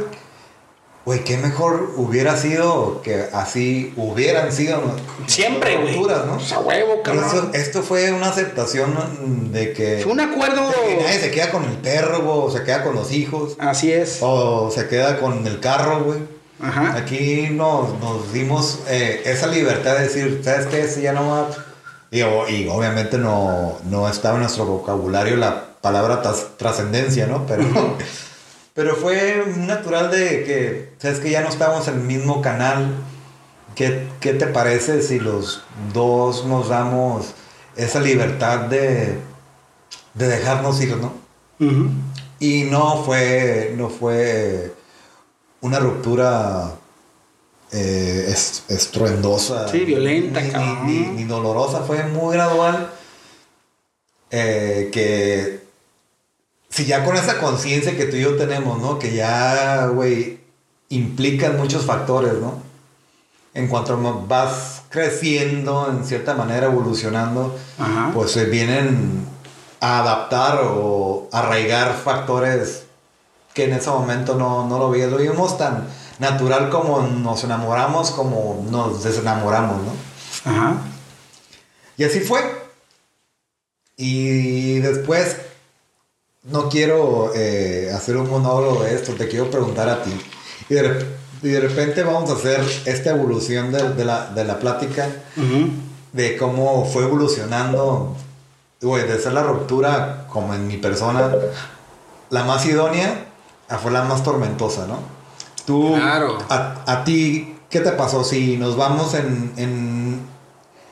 güey, 1.05 1.23
qué 1.23 1.37
mejor 1.37 1.93
hubiera 1.97 2.35
sido 2.35 3.03
que 3.03 3.27
así 3.31 3.93
hubieran 3.95 4.51
sido 4.51 4.81
Siempre, 5.27 5.77
güey. 5.77 5.99
¿no? 6.01 6.35
O 6.35 6.39
sea, 6.39 6.59
huevo, 6.61 7.01
Pero 7.03 7.21
cabrón. 7.21 7.25
esto, 7.25 7.49
esto 7.53 7.83
fue 7.83 8.11
una 8.11 8.29
aceptación 8.29 9.51
de 9.51 9.73
que, 9.73 9.99
Fue 10.01 10.11
un 10.13 10.19
acuerdo. 10.19 10.69
de 10.69 10.95
que 10.97 11.03
nadie 11.03 11.19
se 11.19 11.29
queda 11.29 11.51
con 11.51 11.63
el 11.65 11.77
perro, 11.77 12.21
güey, 12.23 12.37
o 12.39 12.49
se 12.49 12.63
queda 12.63 12.83
con 12.83 12.95
los 12.95 13.11
hijos, 13.11 13.55
Así 13.59 13.91
es. 13.91 14.17
o 14.21 14.71
se 14.71 14.87
queda 14.87 15.19
con 15.19 15.45
el 15.45 15.59
carro, 15.59 16.03
güey. 16.05 16.19
Ajá. 16.61 16.95
Aquí 16.95 17.49
nos, 17.51 17.99
nos 17.99 18.31
dimos 18.33 18.79
eh, 18.87 19.21
esa 19.25 19.47
libertad 19.47 19.95
de 19.97 20.03
decir, 20.03 20.41
¿sabes 20.43 20.67
qué? 20.67 20.81
Ese 20.81 21.01
ya 21.01 21.13
no 21.13 21.27
va. 21.29 21.49
Y, 22.11 22.21
obviamente 22.67 23.17
no, 23.17 23.77
no 23.89 24.07
estaba 24.09 24.35
en 24.35 24.41
nuestro 24.41 24.65
vocabulario 24.65 25.37
la 25.37 25.65
palabra 25.81 26.21
tras- 26.21 26.57
trascendencia, 26.57 27.25
¿no? 27.25 27.45
Pero, 27.47 27.63
pero 28.73 28.95
fue 28.95 29.45
natural 29.57 30.11
de 30.11 30.43
que, 30.43 30.93
¿sabes 30.99 31.19
que 31.19 31.31
Ya 31.31 31.41
no 31.41 31.49
estábamos 31.49 31.87
en 31.87 31.95
el 31.95 32.01
mismo 32.01 32.41
canal. 32.41 32.93
¿Qué, 33.75 34.07
qué 34.19 34.33
te 34.33 34.47
parece 34.47 35.01
si 35.01 35.17
los 35.19 35.63
dos 35.93 36.45
nos 36.45 36.67
damos 36.67 37.27
esa 37.77 38.01
libertad 38.01 38.59
de, 38.65 39.17
de 40.13 40.27
dejarnos 40.27 40.81
ir, 40.81 40.97
¿no? 40.97 41.13
Y 42.39 42.63
no 42.65 43.01
fue, 43.05 43.73
no 43.77 43.87
fue 43.89 44.73
una 45.61 45.79
ruptura 45.79 46.75
eh, 47.71 48.25
es- 48.27 48.63
estruendosa. 48.67 49.67
Sí, 49.69 49.79
violenta, 49.85 50.41
ni, 50.41 50.47
ni- 50.47 50.51
cabrón. 50.53 50.85
ni- 50.87 51.07
ni 51.07 51.23
dolorosa, 51.23 51.81
fue 51.83 52.03
muy 52.03 52.33
gradual. 52.35 52.89
eh, 54.33 54.89
que 54.93 55.61
si 56.69 56.85
ya 56.85 57.03
con 57.03 57.17
esa 57.17 57.37
conciencia 57.39 57.97
que 57.97 58.05
tú 58.05 58.15
y 58.15 58.21
yo 58.21 58.37
tenemos, 58.37 58.79
¿no? 58.81 58.97
Que 58.97 59.13
ya, 59.13 59.87
güey, 59.87 60.39
implican 60.89 61.57
muchos 61.57 61.85
factores, 61.85 62.33
¿no? 62.35 62.55
En 63.53 63.67
cuanto 63.67 63.97
vas 64.27 64.83
creciendo, 64.89 65.89
en 65.89 66.05
cierta 66.05 66.33
manera, 66.33 66.67
evolucionando, 66.67 67.57
Ajá. 67.77 68.11
pues 68.13 68.31
se 68.31 68.45
vienen 68.45 69.25
a 69.81 69.99
adaptar 69.99 70.61
o 70.63 71.27
arraigar 71.33 71.93
factores 72.01 72.80
que 73.53 73.65
en 73.65 73.73
ese 73.73 73.89
momento 73.89 74.35
no, 74.35 74.67
no 74.67 74.77
lo 74.79 74.89
vi- 74.91 75.05
lo 75.05 75.17
vimos 75.17 75.57
tan 75.57 75.87
natural 76.19 76.69
como 76.69 77.01
nos 77.01 77.43
enamoramos, 77.43 78.11
como 78.11 78.65
nos 78.69 79.03
desenamoramos, 79.03 79.77
¿no? 79.83 80.51
Ajá. 80.51 80.75
Y 81.97 82.03
así 82.03 82.19
fue. 82.21 82.39
Y 83.97 84.79
después, 84.79 85.37
no 86.43 86.69
quiero 86.69 87.31
eh, 87.35 87.91
hacer 87.95 88.17
un 88.17 88.29
monólogo 88.29 88.83
de 88.83 88.95
esto, 88.95 89.13
te 89.13 89.27
quiero 89.27 89.49
preguntar 89.51 89.89
a 89.89 90.01
ti. 90.03 90.11
Y 90.69 90.73
de, 90.73 90.83
rep- 90.99 91.05
y 91.43 91.49
de 91.49 91.59
repente 91.59 92.03
vamos 92.03 92.29
a 92.29 92.33
hacer 92.33 92.61
esta 92.85 93.11
evolución 93.11 93.71
de, 93.71 93.93
de 93.93 94.05
la, 94.05 94.27
de 94.27 94.43
la 94.45 94.59
plática, 94.59 95.07
de 96.13 96.37
cómo 96.37 96.85
fue 96.85 97.03
evolucionando, 97.03 98.15
güey, 98.81 99.07
de 99.07 99.19
ser 99.19 99.33
la 99.33 99.43
ruptura, 99.43 100.25
como 100.29 100.53
en 100.53 100.67
mi 100.67 100.77
persona, 100.77 101.31
la 102.29 102.43
más 102.43 102.65
idónea, 102.65 103.25
fue 103.77 103.91
la 103.91 104.03
más 104.03 104.23
tormentosa, 104.23 104.87
¿no? 104.87 104.99
Tú, 105.65 105.93
Claro. 105.95 106.37
a, 106.49 106.83
a 106.85 107.03
ti, 107.03 107.55
¿qué 107.69 107.79
te 107.81 107.91
pasó? 107.91 108.23
Si 108.23 108.57
nos 108.57 108.75
vamos 108.77 109.13
en, 109.13 109.51
en, 109.57 110.21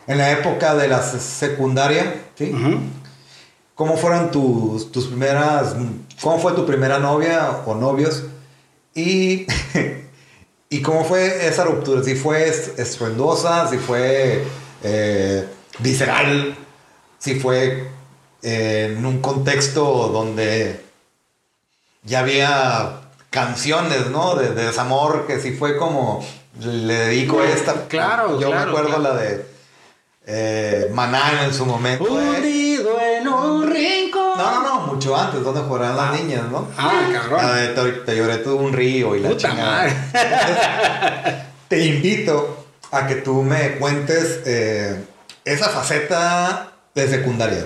en 0.07 0.17
la 0.17 0.31
época 0.31 0.75
de 0.75 0.87
la 0.87 1.01
se- 1.01 1.19
secundaria, 1.19 2.23
¿sí? 2.35 2.53
¿Cómo 3.75 3.95
fueron 3.97 4.29
tus, 4.31 4.91
tus 4.91 5.07
primeras, 5.07 5.75
cómo 6.21 6.37
fue 6.39 6.51
tu 6.53 6.65
primera 6.65 6.99
novia 6.99 7.61
o 7.65 7.75
novios? 7.75 8.23
Y, 8.93 9.47
y 10.69 10.81
cómo 10.81 11.03
fue 11.05 11.47
esa 11.47 11.63
ruptura, 11.63 12.03
si 12.03 12.15
fue 12.15 12.47
es- 12.47 12.77
estruendosa, 12.77 13.67
si 13.69 13.77
fue 13.77 14.43
eh, 14.83 15.47
visceral, 15.79 16.55
si 17.17 17.39
fue 17.39 17.87
eh, 18.41 18.93
en 18.97 19.05
un 19.05 19.19
contexto 19.21 20.09
donde 20.09 20.85
ya 22.09 22.19
había 22.19 23.01
canciones, 23.29 24.07
¿no? 24.07 24.35
De, 24.35 24.49
de 24.53 24.65
desamor, 24.65 25.27
que 25.27 25.39
si 25.39 25.53
fue 25.53 25.77
como, 25.77 26.25
le 26.59 26.93
dedico 26.93 27.41
esta. 27.43 27.87
Claro, 27.87 28.39
Yo 28.39 28.47
claro, 28.47 28.65
me 28.65 28.71
acuerdo 28.71 28.97
claro. 28.97 29.15
la 29.15 29.21
de 29.21 29.45
eh, 30.25 30.89
Maná 30.93 31.45
en 31.45 31.53
su 31.53 31.65
momento. 31.65 32.03
Hundido 32.03 32.99
en 32.99 33.27
un 33.27 33.71
rincón. 33.71 34.37
No, 34.37 34.51
no, 34.51 34.63
no, 34.63 34.79
mucho 34.87 35.15
antes, 35.15 35.43
donde 35.43 35.61
jugaban 35.61 35.95
las 35.95 36.19
niñas, 36.19 36.43
¿no? 36.51 36.67
Ah, 36.77 37.07
cabrón. 37.13 37.45
La 37.45 37.53
de 37.55 37.67
te, 37.69 37.91
te 37.91 38.17
lloré 38.17 38.37
todo 38.37 38.57
un 38.57 38.73
río 38.73 39.15
y 39.15 39.19
la 39.19 39.29
Puta 39.29 39.49
chingada. 39.49 41.45
Te 41.69 41.85
invito 41.85 42.65
a 42.91 43.05
que 43.05 43.15
tú 43.15 43.43
me 43.43 43.77
cuentes 43.77 44.41
eh, 44.45 45.05
esa 45.45 45.69
faceta 45.69 46.71
de 46.95 47.07
secundaria. 47.07 47.65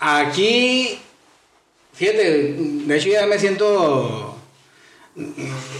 Aquí, 0.00 1.00
fíjate, 1.94 2.54
de 2.58 2.96
hecho 2.96 3.08
ya 3.08 3.26
me 3.26 3.38
siento. 3.38 4.36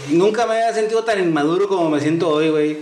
Nunca 0.09 0.47
me 0.47 0.53
había 0.53 0.73
sentido 0.73 1.03
tan 1.03 1.19
inmaduro 1.19 1.67
como 1.67 1.89
me 1.89 1.99
siento 1.99 2.29
hoy, 2.29 2.49
güey. 2.49 2.77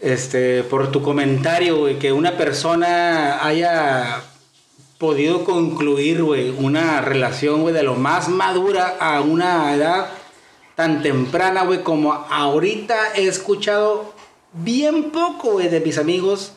Este, 0.00 0.62
por 0.62 0.90
tu 0.90 1.02
comentario, 1.02 1.76
güey, 1.76 1.98
que 1.98 2.12
una 2.12 2.38
persona 2.38 3.44
haya 3.44 4.22
podido 4.96 5.44
concluir, 5.44 6.22
güey, 6.22 6.50
una 6.50 7.02
relación, 7.02 7.60
güey, 7.60 7.74
de 7.74 7.82
lo 7.82 7.94
más 7.96 8.28
madura 8.30 8.96
a 8.98 9.20
una 9.20 9.74
edad 9.74 10.10
tan 10.74 11.02
temprana, 11.02 11.64
güey, 11.64 11.82
como 11.82 12.12
ahorita 12.12 13.14
he 13.14 13.26
escuchado 13.26 14.14
bien 14.54 15.10
poco, 15.10 15.52
güey, 15.52 15.68
de 15.68 15.80
mis 15.80 15.98
amigos 15.98 16.52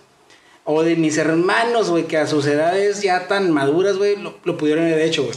o 0.63 0.83
de 0.83 0.95
mis 0.95 1.17
hermanos, 1.17 1.89
güey, 1.89 2.05
que 2.05 2.17
a 2.17 2.27
sus 2.27 2.45
edades 2.45 3.01
ya 3.01 3.27
tan 3.27 3.51
maduras, 3.51 3.97
güey, 3.97 4.15
lo, 4.15 4.35
lo 4.45 4.57
pudieron 4.57 4.85
haber 4.85 5.01
hecho, 5.01 5.23
güey. 5.23 5.35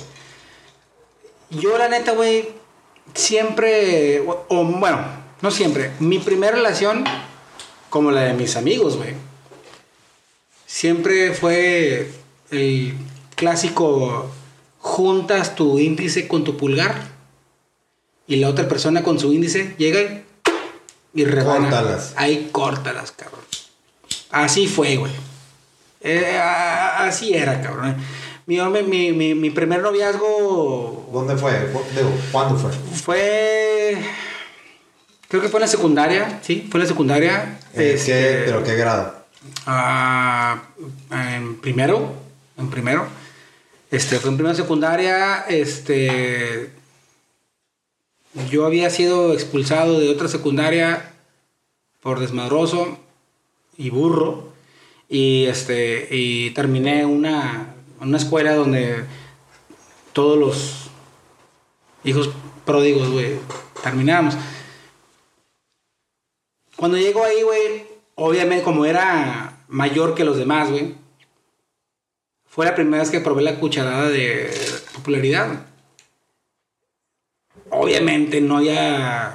Yo, 1.51 1.79
la 1.79 1.89
neta, 1.89 2.13
güey, 2.13 2.49
siempre, 3.15 4.21
o, 4.21 4.45
o, 4.49 4.65
bueno, 4.65 4.99
no 5.43 5.51
siempre, 5.51 5.93
mi 6.01 6.19
primera 6.19 6.57
relación, 6.57 7.05
como 7.91 8.11
la 8.11 8.23
de 8.23 8.35
mis 8.35 8.57
amigos, 8.57 8.97
güey, 8.97 9.15
siempre 10.67 11.33
fue 11.33 12.11
el 12.51 12.95
clásico, 13.35 14.31
juntas 14.79 15.55
tu 15.55 15.79
índice 15.79 16.29
con 16.29 16.45
tu 16.45 16.57
pulgar 16.57 16.95
y 18.27 18.37
la 18.37 18.49
otra 18.49 18.69
persona 18.69 19.03
con 19.03 19.19
su 19.19 19.33
índice 19.33 19.75
llega 19.79 20.01
y, 20.01 20.25
y 21.15 21.25
rebana. 21.25 21.71
Córtalas. 21.71 22.13
Ahí 22.17 22.49
córtalas, 22.53 23.13
cabrón. 23.13 23.41
Así 24.31 24.67
fue, 24.67 24.97
güey. 24.97 25.13
Eh, 26.01 26.39
así 26.39 27.35
era, 27.35 27.61
cabrón. 27.63 27.97
Mi, 28.47 28.61
hombre- 28.61 28.83
mi, 28.85 29.13
mi, 29.13 29.35
mi 29.35 29.51
primer 29.51 29.81
noviazgo 29.83 31.06
¿Dónde 31.17 31.35
fue? 31.37 31.53
Digo, 31.97 32.11
¿Cuándo 32.31 32.59
fue? 32.59 32.71
fue. 32.73 33.97
Creo 35.29 35.41
que 35.41 35.49
fue 35.49 35.59
en 35.59 35.63
la 35.63 35.67
secundaria, 35.69 36.41
sí, 36.43 36.69
fue 36.71 36.79
en 36.79 36.85
la 36.85 36.89
secundaria. 36.89 37.59
Eh, 37.73 37.93
Este, 37.95 38.13
¿qué- 38.13 38.43
¿Pero 38.45 38.63
qué 38.63 38.75
grado? 38.77 39.25
ah, 39.65 40.63
en 41.11 41.57
primero, 41.57 42.13
en 42.59 42.69
primero. 42.69 43.07
Este, 43.91 44.19
fue 44.19 44.29
en 44.31 44.37
primera 44.37 44.55
secundaria. 44.55 45.47
Este. 45.49 46.71
Yo 48.51 48.67
había 48.67 48.91
sido 48.91 49.33
expulsado 49.33 49.99
de 49.99 50.11
otra 50.11 50.29
secundaria 50.29 51.13
por 52.03 52.21
desmadroso 52.21 52.99
y 53.79 53.89
burro. 53.89 54.53
Y 55.09 55.47
este. 55.47 56.09
Y 56.11 56.51
terminé 56.51 57.07
una, 57.07 57.75
una 58.01 58.19
escuela 58.19 58.55
donde 58.55 59.05
todos 60.13 60.39
los 60.39 60.86
hijos 62.07 62.31
pródigos, 62.64 63.11
güey, 63.11 63.38
terminamos. 63.83 64.37
Cuando 66.77 66.97
llegó 66.97 67.25
ahí, 67.25 67.42
güey, 67.42 67.85
obviamente 68.14 68.64
como 68.64 68.85
era 68.85 69.64
mayor 69.69 70.14
que 70.14 70.25
los 70.25 70.37
demás, 70.37 70.71
güey, 70.71 70.95
fue 72.45 72.64
la 72.64 72.75
primera 72.75 73.03
vez 73.03 73.11
que 73.11 73.21
probé 73.21 73.42
la 73.42 73.59
cucharada 73.59 74.09
de 74.09 74.51
popularidad. 74.95 75.66
Obviamente 77.71 78.40
no 78.40 78.59
había 78.59 79.35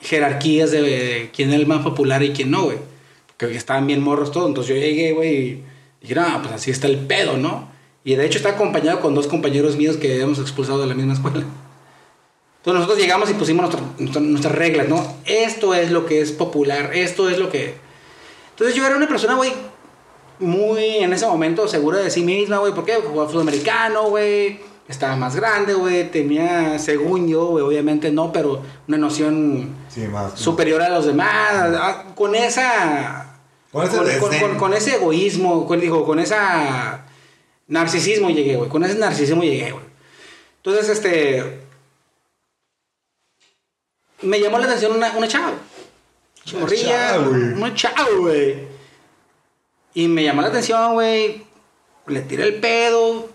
jerarquías 0.00 0.70
de, 0.70 0.82
de 0.82 1.30
quién 1.34 1.50
era 1.50 1.58
el 1.58 1.66
más 1.66 1.82
popular 1.82 2.22
y 2.22 2.32
quién 2.32 2.50
no, 2.50 2.64
güey. 2.64 2.78
Porque 3.38 3.56
estaban 3.56 3.86
bien 3.86 4.02
morros 4.02 4.32
todos. 4.32 4.48
Entonces 4.48 4.74
yo 4.74 4.80
llegué, 4.80 5.12
güey, 5.12 5.36
y 5.36 5.64
dije, 6.00 6.14
no, 6.14 6.42
pues 6.42 6.54
así 6.54 6.70
está 6.70 6.86
el 6.86 6.98
pedo, 6.98 7.36
¿no? 7.36 7.75
Y 8.06 8.14
de 8.14 8.24
hecho 8.24 8.38
está 8.38 8.50
acompañado 8.50 9.00
con 9.00 9.14
dos 9.16 9.26
compañeros 9.26 9.76
míos 9.76 9.96
que 9.96 10.20
hemos 10.20 10.38
expulsado 10.38 10.80
de 10.80 10.86
la 10.86 10.94
misma 10.94 11.12
escuela. 11.14 11.38
Entonces 12.58 12.80
nosotros 12.80 12.98
llegamos 12.98 13.28
y 13.30 13.34
pusimos 13.34 13.62
nuestra- 13.64 13.84
nuestra- 13.98 14.20
nuestras 14.22 14.54
reglas, 14.54 14.88
¿no? 14.88 15.04
Esto 15.24 15.74
es 15.74 15.90
lo 15.90 16.06
que 16.06 16.20
es 16.20 16.30
popular, 16.30 16.92
esto 16.94 17.28
es 17.28 17.38
lo 17.38 17.50
que... 17.50 17.74
Entonces 18.50 18.76
yo 18.76 18.86
era 18.86 18.96
una 18.96 19.08
persona, 19.08 19.34
güey, 19.34 19.52
muy 20.38 20.84
en 20.98 21.12
ese 21.12 21.26
momento 21.26 21.66
segura 21.66 21.98
de 21.98 22.10
sí 22.10 22.22
misma, 22.22 22.58
güey. 22.58 22.72
Porque 22.74 22.94
jugaba 22.94 23.28
fútbol 23.28 23.42
americano, 23.42 24.04
güey. 24.04 24.60
Estaba 24.88 25.16
más 25.16 25.34
grande, 25.34 25.74
güey. 25.74 26.08
Tenía, 26.10 26.78
según 26.78 27.26
yo, 27.26 27.46
güey, 27.46 27.64
obviamente 27.64 28.12
no, 28.12 28.32
pero 28.32 28.62
una 28.86 28.98
noción 28.98 29.74
Sí, 29.88 30.02
más. 30.06 30.38
superior 30.38 30.80
a 30.80 30.90
los 30.90 31.06
demás. 31.06 31.28
ah, 31.52 32.04
Con 32.14 32.34
esa... 32.36 33.32
Con 33.72 33.84
ese 33.84 34.18
con, 34.20 34.30
con- 34.38 34.56
con 34.58 34.74
ese 34.74 34.94
egoísmo, 34.94 35.66
con, 35.66 35.80
digo, 35.80 36.04
con 36.06 36.18
esa 36.20 37.05
narcisismo 37.68 38.30
llegué, 38.30 38.56
güey. 38.56 38.68
Con 38.68 38.84
ese 38.84 38.98
narcisismo 38.98 39.42
llegué, 39.42 39.72
güey. 39.72 39.84
Entonces, 40.58 40.88
este... 40.88 41.60
Me 44.22 44.40
llamó 44.40 44.58
la 44.58 44.66
atención 44.66 44.92
una, 44.92 45.12
una 45.16 45.28
chava. 45.28 45.54
Chimorrilla. 46.44 47.18
Una 47.18 47.74
chava, 47.74 48.06
güey. 48.18 48.66
Y 49.94 50.08
me 50.08 50.24
llamó 50.24 50.42
la 50.42 50.48
atención, 50.48 50.94
güey. 50.94 51.44
Le 52.06 52.20
tiré 52.22 52.44
el 52.44 52.54
pedo. 52.60 53.28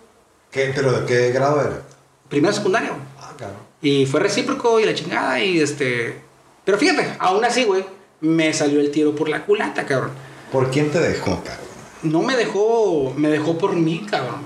¿Qué, 0.50 0.72
¿Pero 0.76 0.92
de 0.92 1.06
qué 1.06 1.32
grado 1.32 1.62
era? 1.62 1.84
Primero 2.30 2.54
secundaria, 2.54 2.90
güey. 2.90 3.02
Ah, 3.20 3.34
cabrón. 3.38 3.60
Y 3.82 4.06
fue 4.06 4.20
recíproco 4.20 4.80
y 4.80 4.86
la 4.86 4.94
chingada 4.94 5.40
y 5.40 5.60
este... 5.60 6.22
Pero 6.64 6.78
fíjate, 6.78 7.16
aún 7.20 7.44
así, 7.44 7.64
güey, 7.64 7.84
me 8.20 8.54
salió 8.54 8.80
el 8.80 8.92
tiro 8.92 9.16
por 9.16 9.28
la 9.28 9.46
culata, 9.46 9.86
cabrón. 9.86 10.12
¿Por 10.52 10.70
quién 10.70 10.92
te 10.92 11.00
dejó, 11.00 11.44
cabrón? 11.44 11.71
No 12.04 12.22
me 12.22 12.36
dejó, 12.36 13.14
me 13.16 13.30
dejó 13.30 13.58
por 13.58 13.74
mí, 13.74 14.06
cabrón. 14.10 14.42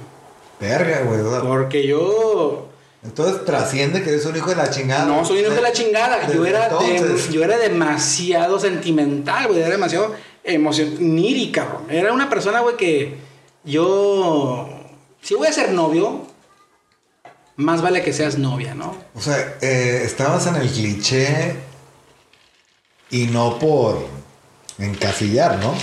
Verga, 0.59 1.01
güey. 1.01 1.19
o 1.21 1.29
sea, 1.31 1.41
Porque 1.41 1.85
yo 1.87 2.67
Entonces 3.03 3.45
trasciende 3.45 4.01
que 4.03 4.09
eres 4.09 4.25
un 4.25 4.35
hijo 4.35 4.49
de 4.49 4.55
la 4.55 4.69
chingada. 4.69 5.05
no 5.05 5.23
soy 5.25 5.39
un 5.39 5.45
hijo 5.45 5.53
de 5.55 5.61
la 5.61 5.71
chingada. 5.71 6.27
Yo 6.31 6.45
era, 6.45 6.69
de- 6.69 7.21
yo 7.31 7.43
era 7.43 7.57
demasiado 7.57 8.59
sentimental, 8.59 9.47
güey. 9.47 9.59
Era 9.59 9.69
demasiado 9.69 10.13
emoción, 10.43 10.95
niri, 10.99 11.51
cabrón. 11.51 11.83
Era 11.89 12.13
una 12.13 12.29
persona, 12.29 12.59
güey, 12.61 12.75
que 12.77 13.17
yo... 13.63 14.69
Si 15.21 15.33
voy 15.33 15.47
a 15.47 15.51
ser 15.53 15.71
novio, 15.71 16.21
más 17.55 17.81
vale 17.81 18.03
que 18.03 18.13
seas 18.13 18.37
novia, 18.37 18.75
¿no? 18.75 18.95
O 19.15 19.21
sea, 19.21 19.57
eh, 19.61 20.01
estabas 20.03 20.45
en 20.47 20.55
el 20.55 20.69
cliché 20.69 21.55
y 23.09 23.27
no 23.27 23.57
por 23.59 24.05
encasillar, 24.77 25.57
¿no? 25.57 25.73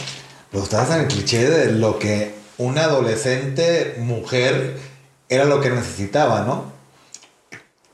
Pero 0.52 0.62
estabas 0.64 0.90
en 0.90 1.00
el 1.02 1.08
cliché 1.08 1.48
de 1.48 1.72
lo 1.72 1.98
que 1.98 2.34
una 2.58 2.84
adolescente 2.84 3.96
mujer 3.98 4.76
era 5.28 5.44
lo 5.46 5.60
que 5.60 5.70
necesitaba, 5.70 6.42
¿no? 6.42 6.70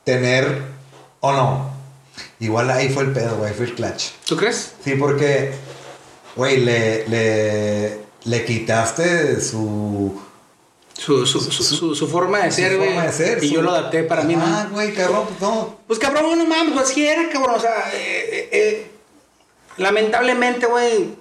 Tener 0.05 0.63
o 1.21 1.33
no. 1.33 1.71
Igual 2.41 2.71
ahí 2.71 2.89
fue 2.89 3.05
el 3.05 3.13
pedo, 3.13 3.37
güey, 3.37 3.53
fue 3.55 3.67
el 3.67 3.75
clutch. 3.75 4.11
¿Tú 4.27 4.37
crees? 4.37 4.73
Sí, 4.85 4.95
porque, 4.97 5.53
güey, 6.37 6.59
le, 6.59 7.07
le, 7.09 7.99
le 8.25 8.45
quitaste 8.45 9.41
su 9.41 10.21
Su, 10.97 11.27
su, 11.27 11.41
su, 11.41 11.95
su, 11.95 12.09
forma 12.09 12.39
de 12.41 12.51
ser, 12.51 12.77
güey. 12.77 12.89
forma 12.89 13.07
de 13.07 13.13
ser, 13.13 13.45
Y 13.45 13.51
yo 13.51 13.63
lo 13.63 13.71
adapté 13.71 14.03
para 14.03 14.25
mí, 14.25 14.35
Ah, 14.37 14.67
güey, 14.73 14.93
cabrón, 14.95 15.27
pues 15.29 15.41
no. 15.41 15.79
Pues 15.87 15.99
cabrón, 16.01 16.37
no 16.39 16.45
mames, 16.45 16.73
pues 16.75 16.91
así 16.91 17.07
era, 17.07 17.29
cabrón. 17.31 17.55
O 17.57 17.61
sea, 17.61 17.91
eh, 17.95 18.29
eh, 18.33 18.49
eh, 18.53 18.91
lamentablemente, 19.77 20.67
güey, 20.67 21.15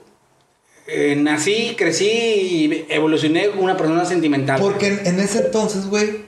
eh, 0.88 1.16
nací, 1.16 1.76
crecí 1.78 2.08
y 2.08 2.86
evolucioné 2.90 3.50
como 3.50 3.64
una 3.64 3.78
persona 3.78 4.06
sentimental. 4.06 4.60
Porque 4.60 4.88
en, 4.88 5.08
en 5.08 5.20
ese 5.20 5.40
entonces, 5.40 5.88
güey, 5.88 6.26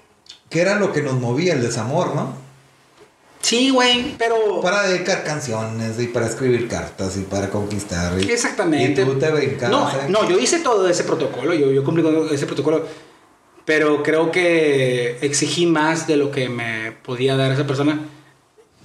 que 0.50 0.62
era 0.62 0.76
lo 0.76 0.92
que 0.92 1.02
nos 1.02 1.16
movía, 1.16 1.54
el 1.54 1.62
desamor, 1.62 2.16
¿no? 2.16 2.50
Sí, 3.42 3.70
güey, 3.70 4.16
pero... 4.18 4.62
Para 4.62 4.84
dedicar 4.84 5.24
canciones 5.24 6.00
y 6.00 6.08
para 6.08 6.28
escribir 6.28 6.68
cartas 6.68 7.16
y 7.18 7.22
para 7.22 7.50
conquistar. 7.50 8.20
Y, 8.22 8.30
Exactamente. 8.30 9.02
Y 9.02 9.06
tú 9.06 9.18
te 9.18 9.32
brincabas. 9.32 9.72
No, 9.72 9.90
¿eh? 9.90 10.06
no, 10.10 10.30
yo 10.30 10.38
hice 10.38 10.60
todo 10.60 10.90
ese 10.90 11.04
protocolo, 11.04 11.54
yo, 11.54 11.72
yo 11.72 11.84
cumplí 11.84 12.04
con 12.04 12.28
ese 12.34 12.46
protocolo, 12.46 12.86
pero 13.64 14.04
creo 14.04 14.32
que 14.32 15.20
exigí 15.22 15.66
más 15.66 16.06
de 16.06 16.18
lo 16.18 16.32
que 16.32 16.50
me 16.50 16.92
podía 16.92 17.38
dar 17.38 17.52
esa 17.52 17.66
persona. 17.66 18.00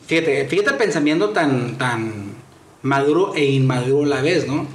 Fíjate, 0.06 0.46
fíjate 0.46 0.70
el 0.70 0.76
pensamiento 0.76 1.30
tan, 1.30 1.76
tan 1.76 2.34
maduro 2.82 3.34
e 3.34 3.44
inmaduro 3.44 4.04
a 4.04 4.16
la 4.16 4.22
vez, 4.22 4.46
¿no? 4.46 4.68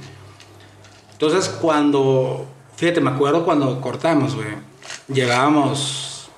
Entonces, 1.20 1.50
cuando, 1.50 2.46
fíjate, 2.76 3.02
me 3.02 3.10
acuerdo 3.10 3.44
cuando 3.44 3.78
cortamos, 3.82 4.34
güey, 4.34 4.48
llevábamos 5.06 6.30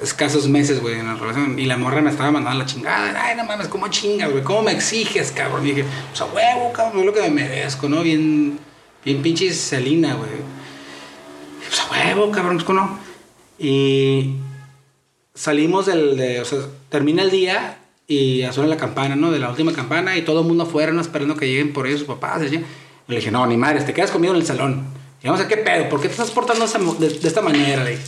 escasos 0.00 0.46
meses, 0.46 0.80
güey, 0.80 1.00
en 1.00 1.08
la 1.08 1.14
relación, 1.16 1.58
y 1.58 1.66
la 1.66 1.76
morra 1.76 2.00
me 2.00 2.10
estaba 2.10 2.30
mandando 2.30 2.60
la 2.60 2.64
chingada, 2.64 3.24
ay, 3.24 3.36
no 3.36 3.42
mames, 3.42 3.66
¿cómo 3.66 3.88
chingas, 3.88 4.30
güey? 4.30 4.44
¿Cómo 4.44 4.62
me 4.62 4.70
exiges, 4.70 5.32
cabrón? 5.32 5.66
Y 5.66 5.72
dije, 5.72 5.84
pues 6.10 6.20
a 6.20 6.26
huevo, 6.26 6.72
cabrón, 6.72 7.00
es 7.00 7.06
lo 7.06 7.12
que 7.12 7.22
me 7.22 7.30
merezco, 7.30 7.88
¿no? 7.88 8.02
Bien, 8.04 8.56
bien 9.04 9.20
pinche 9.20 9.52
Selina, 9.52 10.14
güey. 10.14 10.30
Pues 11.66 11.80
a 11.80 11.90
huevo, 11.90 12.30
cabrón, 12.30 12.62
¿cómo 12.64 12.80
no? 12.82 12.98
Y 13.58 14.36
salimos 15.34 15.86
del, 15.86 16.16
de, 16.16 16.40
o 16.40 16.44
sea, 16.44 16.60
termina 16.88 17.20
el 17.20 17.32
día 17.32 17.78
y 18.06 18.44
suena 18.52 18.70
la 18.70 18.76
campana, 18.76 19.16
¿no? 19.16 19.32
De 19.32 19.40
la 19.40 19.50
última 19.50 19.72
campana 19.72 20.16
y 20.16 20.22
todo 20.22 20.42
el 20.42 20.46
mundo 20.46 20.62
afuera, 20.62 20.92
¿no? 20.92 21.00
Esperando 21.00 21.34
que 21.34 21.48
lleguen 21.48 21.72
por 21.72 21.88
ellos 21.88 21.98
sus 21.98 22.08
papás. 22.08 22.42
Y 22.44 22.62
le 23.06 23.16
dije, 23.16 23.30
no, 23.30 23.46
ni 23.46 23.56
madres, 23.56 23.86
te 23.86 23.92
quedas 23.92 24.10
conmigo 24.10 24.34
en 24.34 24.40
el 24.40 24.46
salón. 24.46 24.84
Y 25.22 25.26
vamos 25.26 25.40
a 25.40 25.48
qué 25.48 25.56
pedo, 25.56 25.88
¿por 25.88 26.00
qué 26.00 26.08
te 26.08 26.12
estás 26.12 26.30
portando 26.30 26.66
de, 26.98 27.06
esta 27.06 27.40
manera? 27.40 27.84
Le 27.84 27.92
dije. 27.92 28.02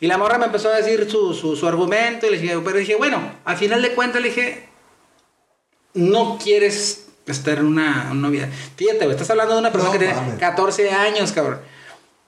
Y 0.00 0.06
la 0.06 0.18
morra 0.18 0.38
me 0.38 0.46
empezó 0.46 0.68
a 0.68 0.76
decir 0.76 1.10
su, 1.10 1.32
su, 1.32 1.56
su 1.56 1.66
argumento 1.66 2.26
y 2.26 2.30
le 2.30 2.38
dije, 2.38 2.58
pero 2.64 2.78
dije, 2.78 2.96
bueno, 2.96 3.20
al 3.44 3.56
final 3.56 3.80
de 3.80 3.94
cuentas 3.94 4.20
le 4.20 4.28
dije, 4.28 4.68
no 5.94 6.38
quieres 6.42 7.06
estar 7.26 7.58
en 7.58 7.66
una, 7.66 8.08
una 8.10 8.28
novia. 8.28 8.50
Fíjate, 8.76 8.98
güey, 8.98 9.12
estás 9.12 9.30
hablando 9.30 9.54
de 9.54 9.60
una 9.60 9.72
persona 9.72 9.92
No 9.92 9.98
que 9.98 10.04
tiene 10.04 10.20
mames. 10.20 10.38
14 10.38 10.90
años, 10.90 11.32
cabrón. 11.32 11.60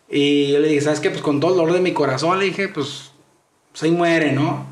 Y 0.09 0.53
yo 0.53 0.59
le 0.61 0.69
dije, 0.69 0.81
¿sabes 0.81 1.01
qué? 1.01 1.11
Pues 1.11 1.23
con 1.23 1.39
todo 1.41 1.53
el 1.53 1.59
dolor 1.59 1.75
de 1.75 1.81
mi 1.81 1.93
corazón 1.93 2.39
le 2.39 2.47
dije, 2.47 2.69
pues, 2.69 3.11
pues 3.71 3.83
ahí 3.83 3.91
muere, 3.91 4.33
¿no? 4.33 4.67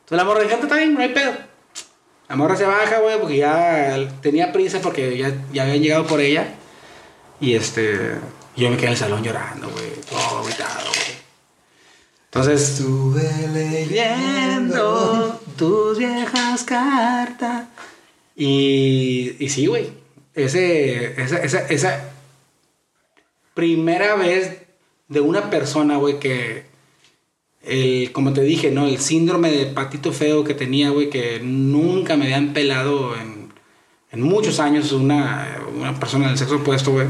Entonces 0.00 0.16
la 0.16 0.24
morra 0.24 0.42
dije, 0.42 0.54
está 0.54 0.76
bien, 0.76 0.94
no 0.94 1.00
hay 1.00 1.08
pedo. 1.08 1.32
La 2.28 2.36
morra 2.36 2.56
se 2.56 2.64
baja, 2.64 2.98
güey, 3.00 3.18
porque 3.18 3.36
ya 3.38 3.96
tenía 4.20 4.52
prisa 4.52 4.80
porque 4.80 5.16
ya, 5.16 5.32
ya 5.52 5.62
habían 5.62 5.80
llegado 5.82 6.06
por 6.06 6.20
ella. 6.20 6.54
Y 7.40 7.54
este, 7.54 8.16
yo 8.56 8.70
me 8.70 8.76
quedé 8.76 8.86
en 8.86 8.92
el 8.92 8.98
salón 8.98 9.22
llorando, 9.22 9.70
güey, 9.70 9.90
todo 10.10 10.38
agüitado, 10.40 10.88
güey. 10.88 11.18
Entonces, 12.26 12.70
Estuve 12.70 13.48
leyendo. 13.48 15.40
tus 15.56 15.98
viejas 15.98 16.62
cartas. 16.64 17.64
Y, 18.36 19.36
y 19.38 19.48
sí, 19.48 19.66
güey. 19.66 19.90
Ese, 20.34 21.20
esa, 21.20 21.38
esa, 21.38 21.60
esa 21.68 22.10
primera 23.54 24.14
vez 24.14 24.58
de 25.08 25.20
una 25.20 25.50
persona, 25.50 25.96
güey, 25.96 26.20
que 26.20 26.66
el, 27.68 28.12
como 28.12 28.32
te 28.32 28.42
dije, 28.42 28.70
¿no? 28.70 28.86
El 28.86 28.98
síndrome 28.98 29.50
de 29.50 29.66
patito 29.66 30.12
feo 30.12 30.44
que 30.44 30.54
tenía, 30.54 30.90
güey, 30.90 31.10
que 31.10 31.40
nunca 31.40 32.16
me 32.16 32.24
habían 32.24 32.52
pelado 32.52 33.14
en, 33.16 33.52
en 34.10 34.22
muchos 34.22 34.58
años 34.58 34.92
una, 34.92 35.58
una 35.76 35.98
persona 35.98 36.28
del 36.28 36.38
sexo 36.38 36.56
opuesto, 36.56 36.92
güey. 36.92 37.06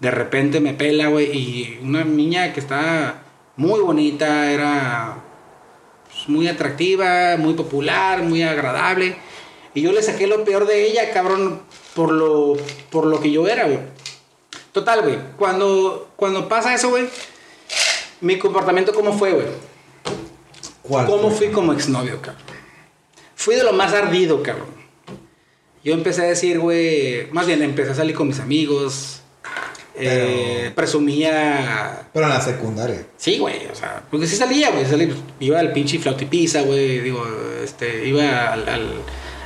De 0.00 0.10
repente 0.10 0.60
me 0.60 0.74
pela, 0.74 1.08
güey, 1.08 1.36
y 1.36 1.78
una 1.82 2.04
niña 2.04 2.52
que 2.52 2.60
está 2.60 3.22
muy 3.56 3.80
bonita, 3.80 4.50
era 4.50 5.18
pues, 6.10 6.28
muy 6.28 6.48
atractiva, 6.48 7.36
muy 7.36 7.54
popular, 7.54 8.22
muy 8.22 8.42
agradable. 8.42 9.16
Y 9.74 9.82
yo 9.82 9.92
le 9.92 10.02
saqué 10.02 10.26
lo 10.26 10.44
peor 10.44 10.66
de 10.66 10.86
ella, 10.86 11.12
cabrón, 11.12 11.60
por 11.94 12.10
lo, 12.10 12.56
por 12.90 13.06
lo 13.06 13.20
que 13.20 13.30
yo 13.30 13.46
era, 13.46 13.64
güey. 13.64 13.78
Total, 14.72 15.02
güey. 15.02 15.18
Cuando, 15.36 16.10
cuando 16.16 16.48
pasa 16.48 16.74
eso, 16.74 16.90
güey, 16.90 17.04
mi 18.20 18.38
comportamiento, 18.38 18.92
¿cómo 18.92 19.12
fue, 19.12 19.32
güey? 19.32 19.69
¿Cuál? 20.90 21.06
¿Cómo 21.06 21.30
fui 21.30 21.48
como 21.48 21.72
exnovio, 21.72 22.20
cabrón? 22.20 22.42
Fui 23.36 23.54
de 23.54 23.62
lo 23.64 23.72
más 23.72 23.92
ardido, 23.94 24.42
cabrón. 24.42 24.68
Yo 25.82 25.94
empecé 25.94 26.22
a 26.22 26.24
decir, 26.24 26.58
güey, 26.58 27.30
más 27.32 27.46
bien 27.46 27.62
empecé 27.62 27.92
a 27.92 27.94
salir 27.94 28.14
con 28.14 28.28
mis 28.28 28.40
amigos. 28.40 29.16
eh, 29.96 30.60
Pero- 30.62 30.74
presumía 30.76 32.08
Pero 32.12 32.26
en 32.26 32.32
la 32.32 32.40
secundaria. 32.40 33.06
Sí, 33.18 33.38
güey, 33.38 33.66
o 33.66 33.74
sea, 33.74 34.02
porque 34.10 34.26
sí 34.26 34.34
salía, 34.36 34.70
güey, 34.70 34.86
salía, 34.86 35.08
iba 35.40 35.58
al 35.60 35.72
pinche 35.72 35.98
flautipiza, 35.98 36.62
güey, 36.62 37.00
digo, 37.00 37.22
este, 37.62 38.06
iba 38.08 38.52
al, 38.52 38.66
al, 38.68 38.92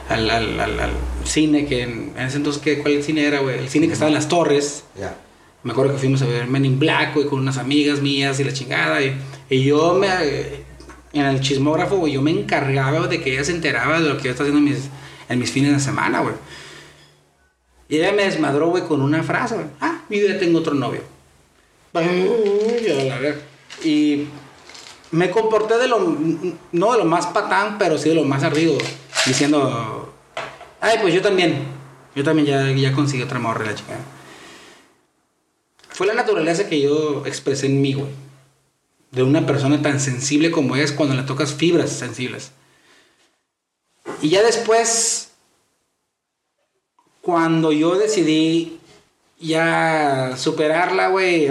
al, 0.08 0.30
al- 0.30 0.60
al- 0.60 0.80
al 0.80 0.90
cine, 1.24 1.66
que 1.66 1.82
en, 1.82 2.12
en 2.16 2.26
ese 2.26 2.36
entonces, 2.36 2.62
¿qué, 2.62 2.78
¿cuál 2.78 3.02
cine 3.02 3.24
era, 3.26 3.40
güey? 3.40 3.58
El 3.58 3.68
cine 3.68 3.86
que 3.88 3.94
estaba 3.94 4.08
en 4.10 4.14
las 4.14 4.28
torres, 4.28 4.84
Ya. 4.98 5.16
me 5.64 5.72
acuerdo 5.72 5.92
que 5.92 5.98
fuimos 5.98 6.22
a 6.22 6.26
ver 6.26 6.46
Men 6.46 6.64
in 6.64 6.78
Black, 6.78 7.14
güey, 7.14 7.26
con 7.26 7.40
unas 7.40 7.56
amigas 7.58 8.00
mías 8.00 8.38
y 8.38 8.44
la 8.44 8.52
chingada, 8.52 9.02
y, 9.02 9.16
y 9.50 9.64
yo 9.64 9.94
me, 9.94 10.08
en 11.20 11.26
el 11.26 11.40
chismógrafo, 11.40 11.96
güey, 11.96 12.14
yo 12.14 12.22
me 12.22 12.30
encargaba 12.30 13.06
de 13.06 13.20
que 13.22 13.32
ella 13.32 13.44
se 13.44 13.52
enteraba 13.52 14.00
de 14.00 14.08
lo 14.08 14.16
que 14.16 14.24
yo 14.24 14.30
estaba 14.30 14.48
haciendo 14.48 14.70
en 15.28 15.38
mis, 15.38 15.50
fines 15.50 15.72
de 15.72 15.80
semana, 15.80 16.20
güey. 16.20 16.34
Y 17.88 17.96
ella 17.98 18.12
me 18.12 18.24
desmadró, 18.24 18.68
güey, 18.68 18.84
con 18.84 19.00
una 19.00 19.22
frase, 19.22 19.54
güey. 19.54 19.66
Ah, 19.80 20.02
yo 20.10 20.26
ya 20.26 20.38
tengo 20.38 20.58
otro 20.58 20.74
novio. 20.74 21.02
Y 23.84 24.26
me 25.12 25.30
comporté 25.30 25.78
de 25.78 25.86
lo, 25.86 26.16
no 26.72 26.92
de 26.92 26.98
lo 26.98 27.04
más 27.04 27.26
patán, 27.28 27.78
pero 27.78 27.96
sí 27.98 28.08
de 28.08 28.16
lo 28.16 28.24
más 28.24 28.42
ardido, 28.42 28.76
diciendo, 29.26 30.12
ay, 30.80 30.98
pues 31.00 31.14
yo 31.14 31.22
también, 31.22 31.64
yo 32.16 32.24
también 32.24 32.46
ya, 32.48 32.72
ya 32.72 32.92
conseguí 32.92 33.22
otra 33.22 33.38
morra, 33.38 33.64
la 33.64 33.74
chica. 33.74 33.96
Fue 35.90 36.08
la 36.08 36.14
naturaleza 36.14 36.68
que 36.68 36.80
yo 36.80 37.24
expresé 37.24 37.66
en 37.66 37.80
mí, 37.80 37.92
güey. 37.94 38.23
De 39.14 39.22
una 39.22 39.46
persona 39.46 39.80
tan 39.80 40.00
sensible 40.00 40.50
como 40.50 40.76
es 40.76 40.92
cuando 40.92 41.14
le 41.14 41.22
tocas 41.22 41.52
fibras 41.54 41.90
sensibles. 41.90 42.50
Y 44.20 44.28
ya 44.30 44.42
después, 44.42 45.30
cuando 47.20 47.72
yo 47.72 47.94
decidí 47.94 48.78
ya 49.38 50.34
superarla, 50.36 51.08
güey, 51.08 51.48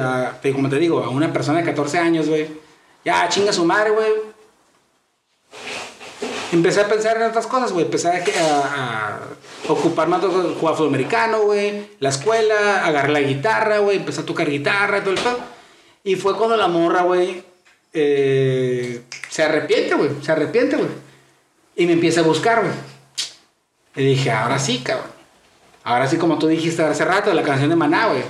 como 0.53 0.69
te 0.69 0.77
digo, 0.79 1.03
a 1.03 1.09
una 1.09 1.31
persona 1.31 1.59
de 1.59 1.65
14 1.65 1.99
años, 1.99 2.27
güey, 2.27 2.47
ya 3.05 3.27
chinga 3.29 3.53
su 3.53 3.65
madre, 3.65 3.91
güey. 3.91 4.11
Empecé 6.51 6.81
a 6.81 6.87
pensar 6.87 7.17
en 7.17 7.23
otras 7.23 7.47
cosas, 7.47 7.71
güey. 7.71 7.85
Empecé 7.85 8.09
a, 8.09 8.13
a- 8.15 9.19
ocupar 9.71 10.07
más 10.07 10.21
jugar 10.21 10.75
fútbol 10.75 10.89
americano, 10.89 11.41
güey. 11.43 11.87
La 11.99 12.09
escuela, 12.09 12.85
agarré 12.85 13.11
la 13.11 13.21
guitarra, 13.21 13.79
güey. 13.79 13.97
Empecé 13.97 14.21
a 14.21 14.25
tocar 14.25 14.49
guitarra 14.49 15.01
todo 15.01 15.13
el 15.13 15.19
pedo. 15.19 15.39
Y 16.03 16.15
fue 16.15 16.37
cuando 16.37 16.55
la 16.55 16.67
morra, 16.67 17.01
güey, 17.03 17.43
eh, 17.93 19.01
se 19.29 19.43
arrepiente, 19.43 19.95
güey. 19.95 20.09
Se 20.21 20.31
arrepiente, 20.31 20.75
güey. 20.75 20.89
Y 21.75 21.85
me 21.85 21.93
empieza 21.93 22.21
a 22.21 22.23
buscar, 22.23 22.61
güey. 22.61 22.73
Y 23.95 24.15
dije, 24.15 24.31
ahora 24.31 24.59
sí, 24.59 24.79
cabrón. 24.79 25.11
Ahora 25.83 26.07
sí, 26.07 26.17
como 26.17 26.39
tú 26.39 26.47
dijiste 26.47 26.81
hace 26.81 27.05
rato, 27.05 27.33
la 27.33 27.43
canción 27.43 27.69
de 27.69 27.75
Maná, 27.75 28.07
güey. 28.07 28.23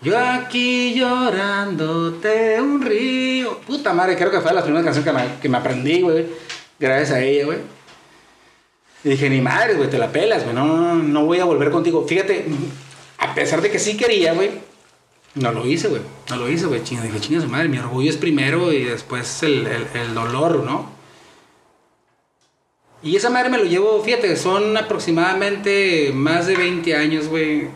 Yo 0.00 0.18
aquí 0.18 0.94
llorándote 0.94 2.60
un 2.60 2.82
río. 2.82 3.58
Puta 3.60 3.92
madre, 3.92 4.16
creo 4.16 4.30
que 4.30 4.40
fue 4.40 4.52
la 4.52 4.62
primera 4.62 4.84
canción 4.84 5.04
que 5.04 5.12
me, 5.12 5.22
que 5.40 5.48
me 5.48 5.58
aprendí, 5.58 6.02
güey. 6.02 6.26
Gracias 6.78 7.12
a 7.12 7.20
ella, 7.20 7.46
güey. 7.46 7.58
Y 9.04 9.10
dije, 9.10 9.30
ni 9.30 9.40
madre, 9.40 9.74
güey, 9.74 9.88
te 9.88 9.98
la 9.98 10.10
pelas, 10.10 10.42
güey. 10.42 10.54
No, 10.54 10.66
no, 10.66 10.94
no 10.94 11.24
voy 11.26 11.38
a 11.38 11.44
volver 11.44 11.70
contigo. 11.70 12.06
Fíjate, 12.06 12.46
a 13.18 13.34
pesar 13.34 13.60
de 13.60 13.70
que 13.70 13.78
sí 13.78 13.96
quería, 13.96 14.32
güey. 14.32 14.50
No 15.34 15.50
lo 15.52 15.66
hice, 15.66 15.88
güey. 15.88 16.02
No 16.30 16.36
lo 16.36 16.48
hice, 16.48 16.66
güey. 16.66 16.82
Chinga, 16.84 17.02
dije, 17.02 17.20
chinga 17.20 17.40
su 17.40 17.48
madre. 17.48 17.68
Mi 17.68 17.78
orgullo 17.78 18.08
es 18.10 18.16
primero 18.16 18.72
y 18.72 18.84
después 18.84 19.42
el, 19.42 19.66
el, 19.66 19.86
el 19.94 20.14
dolor, 20.14 20.62
¿no? 20.64 20.92
Y 23.02 23.16
esa 23.16 23.28
madre 23.30 23.50
me 23.50 23.58
lo 23.58 23.64
llevo, 23.64 24.02
fíjate, 24.02 24.34
son 24.36 24.76
aproximadamente 24.76 26.10
más 26.14 26.46
de 26.46 26.56
20 26.56 26.96
años, 26.96 27.28
güey, 27.28 27.68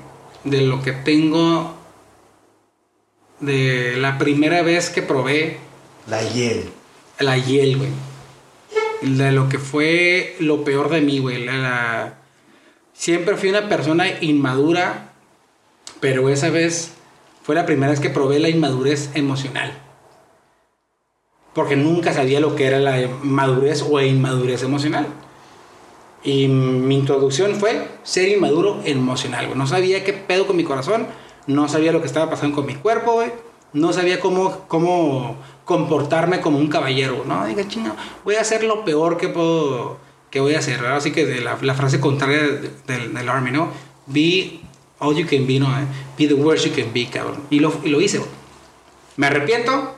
de 0.44 0.62
lo 0.62 0.80
que 0.82 0.92
tengo 0.92 1.74
de 3.40 3.96
la 3.98 4.18
primera 4.18 4.62
vez 4.62 4.88
que 4.90 5.02
probé 5.02 5.59
La 6.09 6.22
hiel. 6.22 6.70
la 7.18 7.36
hiel, 7.36 7.76
güey. 7.76 7.90
De 9.02 9.30
lo 9.32 9.48
que 9.48 9.59
fue 9.59 10.34
lo 10.40 10.64
peor 10.64 10.88
de 10.90 11.00
mí, 11.02 11.18
güey. 11.18 11.44
La, 11.44 11.56
la- 11.59 12.14
Siempre 12.94 13.36
fui 13.36 13.48
una 13.50 13.68
persona 13.68 14.09
inmadura, 14.22 15.12
pero 16.00 16.28
esa 16.30 16.50
vez 16.50 16.92
fue 17.49 17.55
la 17.55 17.64
primera 17.64 17.90
vez 17.90 17.99
que 17.99 18.11
probé 18.11 18.40
la 18.40 18.51
inmadurez 18.51 19.11
emocional. 19.14 19.72
porque 21.55 21.76
nunca 21.76 22.12
sabía 22.12 22.40
lo 22.40 22.55
que 22.55 22.66
era 22.66 22.78
la 22.78 23.09
madurez 23.22 23.82
o 23.88 23.99
inmadurez 24.03 24.62
emocional. 24.64 25.07
Y 26.22 26.46
mi 26.46 26.94
introducción 26.94 27.55
fue 27.55 27.88
ser 28.03 28.28
inmaduro 28.28 28.82
emocional. 28.84 29.57
No 29.57 29.66
sabía 29.66 30.05
qué 30.05 30.12
pedo 30.12 30.46
con 30.46 30.59
mi 30.59 30.64
corazón, 30.64 31.07
no 31.46 31.68
sabía 31.68 31.90
lo 31.90 32.03
que 32.03 32.07
estaba 32.07 32.28
pasando 32.28 32.55
con 32.55 32.66
mi 32.66 32.74
cuerpo, 32.74 33.14
güey. 33.14 33.32
No 33.72 33.94
sabía 33.94 34.20
cómo, 34.20 34.66
cómo 34.68 35.38
comportarme 35.64 36.42
como 36.42 36.59
un 36.59 36.68
caballero, 36.68 37.24
¿no? 37.26 37.46
Diga, 37.46 37.66
chingo, 37.66 37.96
voy 38.26 38.34
a 38.34 38.42
hacer 38.42 38.62
lo 38.62 38.84
peor 38.84 39.16
que 39.16 39.30
puedo, 39.30 39.96
que 40.30 40.40
voy 40.40 40.55
a 40.55 40.59
hacer. 40.59 40.84
Así 40.84 41.12
que 41.12 41.24
de 41.24 41.40
la, 41.40 41.57
la, 41.62 41.72
frase 41.72 41.99
contraria 41.99 42.42
del, 42.42 43.14
del, 43.14 43.28
Army, 43.30 43.53
¿no? 43.53 43.70
Be 44.05 44.61
all 45.01 45.16
you 45.16 45.26
can 45.26 45.46
be, 45.46 45.59
¿no? 45.59 45.66
Eh? 45.66 45.86
Be 46.16 46.26
the 46.26 46.34
worst 46.34 46.66
you 46.66 46.72
can 46.72 46.92
be, 46.92 47.07
cabrón. 47.07 47.46
Y 47.51 47.61
lo, 47.61 47.80
y 47.84 47.88
lo 47.88 48.01
hice, 48.01 48.18
güey. 48.18 48.30
Me 49.16 49.26
arrepiento. 49.26 49.96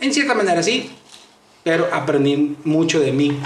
En 0.00 0.12
cierta 0.12 0.34
manera 0.34 0.62
sí, 0.62 0.90
pero 1.62 1.88
aprendí 1.92 2.56
mucho 2.64 3.00
de 3.00 3.12
mí. 3.12 3.38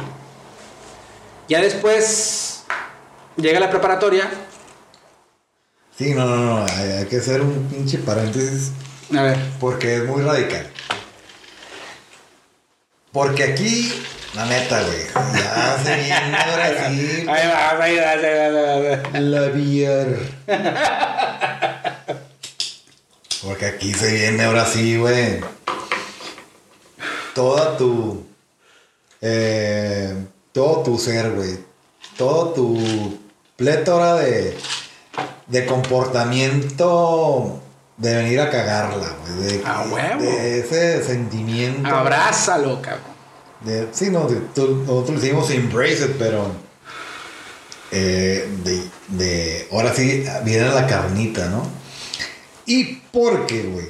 Ya 1.49 1.61
después 1.61 2.65
llega 3.37 3.61
la 3.61 3.71
preparatoria. 3.71 4.31
Sí, 5.97 6.15
no, 6.15 6.25
no, 6.27 6.37
no, 6.37 6.67
hay, 6.67 6.91
hay, 6.93 7.07
que 7.07 7.17
hacer 7.17 7.41
un 7.41 7.69
pinche 7.69 7.99
paréntesis. 7.99 8.73
A 9.17 9.23
ver. 9.23 9.39
Porque 9.61 9.97
es 9.97 10.05
muy 10.05 10.23
radical. 10.23 10.71
Porque 13.13 13.45
aquí, 13.45 13.93
la 14.35 14.45
neta, 14.47 14.83
güey, 14.83 15.07
ya 15.35 15.79
se 15.83 15.97
viene 15.97 16.37
ahora 16.37 16.89
sí. 16.89 17.25
Ahí 17.29 17.49
va, 17.49 17.83
ahí 17.83 17.97
va, 17.97 18.11
ahí 18.11 18.23
va, 18.23 18.45
ahí 18.45 18.53
va. 19.13 19.21
La 19.21 19.41
VR. 19.49 20.19
Porque 23.43 23.67
aquí 23.67 23.93
se 23.95 24.13
viene 24.13 24.45
ahora 24.45 24.65
sí, 24.67 24.97
güey. 24.97 25.41
Toda 27.35 27.77
tu. 27.77 28.27
Eh, 29.21 30.15
todo 30.53 30.83
tu 30.83 30.99
ser, 30.99 31.31
güey. 31.33 31.59
Todo 32.17 32.53
tu 32.53 33.19
plétora 33.57 34.15
de, 34.17 34.57
de 35.47 35.67
comportamiento 35.67 37.61
de 37.97 38.17
venir 38.17 38.41
a 38.41 38.51
cagarla, 38.51 39.15
güey. 39.25 39.37
De, 39.59 39.65
A 39.65 39.83
huevo. 39.83 40.21
de 40.23 40.59
ese 40.61 41.03
sentimiento. 41.05 41.89
Abrázalo, 41.89 42.83
cabrón. 42.83 43.08
De, 43.65 43.89
sí, 43.93 44.11
no, 44.11 44.29
de, 44.29 44.37
tú- 44.55 44.85
nosotros 44.87 45.21
decimos 45.21 45.51
embrace 45.51 46.05
it, 46.05 46.17
pero. 46.19 46.51
eh, 47.91 48.49
de, 48.65 48.83
de. 49.09 49.69
Ahora 49.73 49.93
sí, 49.95 50.25
viene 50.45 50.69
la 50.69 50.87
carnita, 50.87 51.49
¿no? 51.49 51.63
Y 52.67 52.97
porque, 53.13 53.63
güey. 53.65 53.89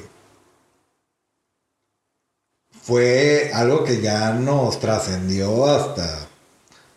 Fue 2.81 3.51
algo 3.53 3.83
que 3.83 4.01
ya 4.01 4.31
nos 4.31 4.79
trascendió 4.79 5.65
hasta. 5.67 6.27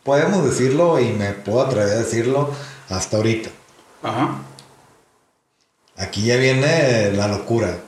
Podemos 0.03 0.45
decirlo 0.49 0.99
y 1.01 1.13
me 1.13 1.33
puedo 1.33 1.63
atrever 1.63 1.93
a 1.93 1.99
decirlo 2.01 2.51
hasta 2.89 3.19
ahorita. 3.19 3.51
Ajá. 4.03 4.39
Aquí 5.97 6.25
ya 6.25 6.37
viene 6.37 7.13
la 7.13 7.29
locura. 7.29 7.79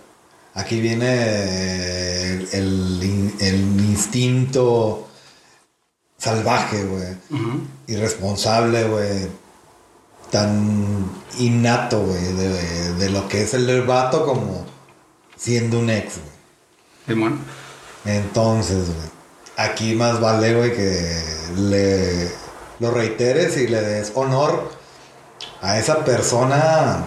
Aquí 0.55 0.81
viene 0.81 2.33
el, 2.35 2.49
el 2.53 3.01
in- 3.03 3.37
el 3.41 3.55
instinto 3.81 5.09
salvaje, 6.19 6.85
güey. 6.85 7.17
Irresponsable, 7.89 8.85
güey. 8.85 9.29
Tan 10.31 11.11
innato, 11.39 12.01
güey, 12.05 12.23
de, 12.33 12.93
de 12.95 13.11
lo 13.11 13.29
que 13.29 13.43
es 13.43 13.55
el 13.55 13.83
vato 13.83 14.25
como 14.27 14.65
siendo 15.37 15.79
un 15.79 15.91
ex, 15.91 16.15
güey. 16.19 16.33
Entonces, 18.05 18.87
güey, 18.87 19.09
aquí 19.57 19.95
más 19.95 20.21
vale, 20.21 20.55
güey, 20.55 20.75
que 20.75 21.23
le 21.57 22.29
lo 22.81 22.91
reiteres 22.91 23.57
y 23.59 23.69
le 23.69 23.81
des 23.81 24.13
honor 24.17 24.73
a 25.63 25.79
esa 25.79 26.05
persona 26.05 27.05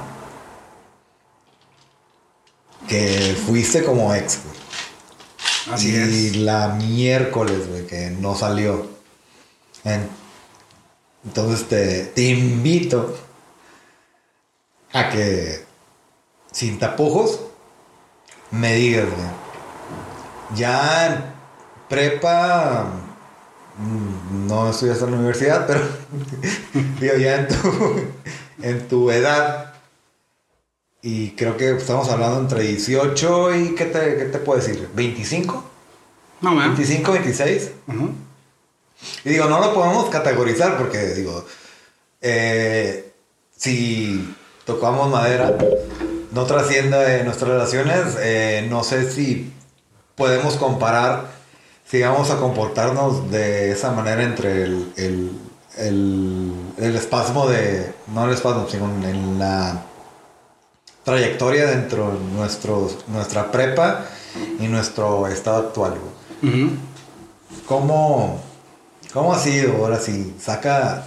que 2.87 3.35
fuiste 3.45 3.83
como 3.83 4.13
ex, 4.13 4.39
güey. 4.43 5.75
Así 5.75 5.91
y 5.91 6.27
es. 6.27 6.35
la 6.37 6.69
miércoles, 6.69 7.67
güey, 7.69 7.85
que 7.85 8.09
no 8.11 8.35
salió. 8.35 8.87
En- 9.83 10.09
Entonces 11.25 11.67
te, 11.67 12.05
te 12.05 12.21
invito 12.23 13.17
a 14.93 15.09
que, 15.09 15.65
sin 16.51 16.79
tapujos, 16.79 17.39
me 18.51 18.75
digas, 18.75 19.05
güey. 19.05 19.27
Ya 20.55 21.07
en 21.07 21.25
prepa, 21.89 22.85
mm, 23.77 24.47
no 24.47 24.69
estudiaste 24.69 25.03
en 25.03 25.11
la 25.11 25.17
universidad, 25.17 25.67
pero 25.67 25.81
digo, 27.01 27.15
ya 27.17 27.35
en 27.41 27.47
tu, 27.49 28.01
en 28.61 28.87
tu 28.87 29.11
edad. 29.11 29.66
Y 31.09 31.29
creo 31.37 31.55
que 31.55 31.69
estamos 31.71 32.09
hablando 32.09 32.37
entre 32.37 32.63
18 32.63 33.55
y, 33.55 33.75
¿qué 33.75 33.85
te, 33.85 34.17
qué 34.17 34.25
te 34.25 34.39
puedo 34.39 34.59
decir? 34.59 34.89
¿25? 34.93 35.63
No, 36.41 36.51
man. 36.53 36.75
25, 36.75 37.13
26. 37.13 37.71
Ujú. 37.87 38.09
Y 39.23 39.29
digo, 39.29 39.45
no 39.45 39.61
lo 39.61 39.73
podemos 39.73 40.09
categorizar 40.09 40.77
porque, 40.77 40.97
digo, 41.13 41.45
eh, 42.19 43.13
si 43.55 44.35
tocamos 44.65 45.09
madera, 45.09 45.57
no 46.33 46.43
trasciende 46.43 46.97
de 46.97 47.23
nuestras 47.23 47.51
relaciones, 47.51 48.17
eh, 48.19 48.67
no 48.69 48.83
sé 48.83 49.09
si 49.09 49.53
podemos 50.13 50.57
comparar, 50.57 51.27
si 51.89 52.01
vamos 52.01 52.31
a 52.31 52.37
comportarnos 52.37 53.31
de 53.31 53.71
esa 53.71 53.91
manera 53.91 54.23
entre 54.23 54.63
el, 54.63 54.91
el, 54.97 55.31
el, 55.77 56.51
el 56.79 56.95
espasmo 56.97 57.47
de, 57.47 57.93
no 58.07 58.25
el 58.25 58.33
espasmo, 58.33 58.67
sino 58.69 58.87
en 59.07 59.39
la 59.39 59.85
trayectoria 61.07 61.67
dentro 61.67 62.11
de 62.11 62.19
nuestros, 62.35 63.07
nuestra 63.07 63.49
prepa 63.49 64.03
y 64.59 64.67
nuestro 64.67 65.25
estado 65.27 65.67
actual. 65.67 65.93
Ujú. 66.43 66.71
¿Cómo, 67.65 68.43
¿Cómo 69.13 69.33
ha 69.33 69.39
sido? 69.39 69.77
Ahora 69.77 70.01
sí, 70.01 70.35
saca, 70.37 71.05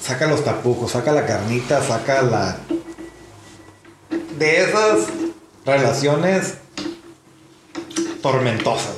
saca 0.00 0.26
los 0.26 0.42
tapujos, 0.42 0.92
saca 0.92 1.12
la 1.12 1.26
carnita, 1.26 1.82
saca 1.82 2.22
la... 2.22 2.56
De 4.38 4.62
esas 4.62 5.08
relaciones 5.66 6.54
tormentosas. 8.22 8.94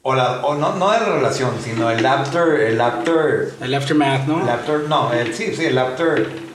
O, 0.00 0.14
la, 0.14 0.46
o 0.46 0.54
no, 0.54 0.76
no 0.76 0.90
de 0.92 0.98
relación, 1.00 1.50
sino 1.62 1.90
el 1.90 2.06
after, 2.06 2.58
el 2.58 2.80
after, 2.80 3.52
El 3.60 3.74
aftermath, 3.74 4.26
¿no? 4.26 4.40
el 4.40 4.48
after, 4.48 4.80
no, 4.88 5.12
el, 5.12 5.34
sí, 5.34 5.54
sí, 5.54 5.66
el 5.66 5.76
after, 5.76 6.47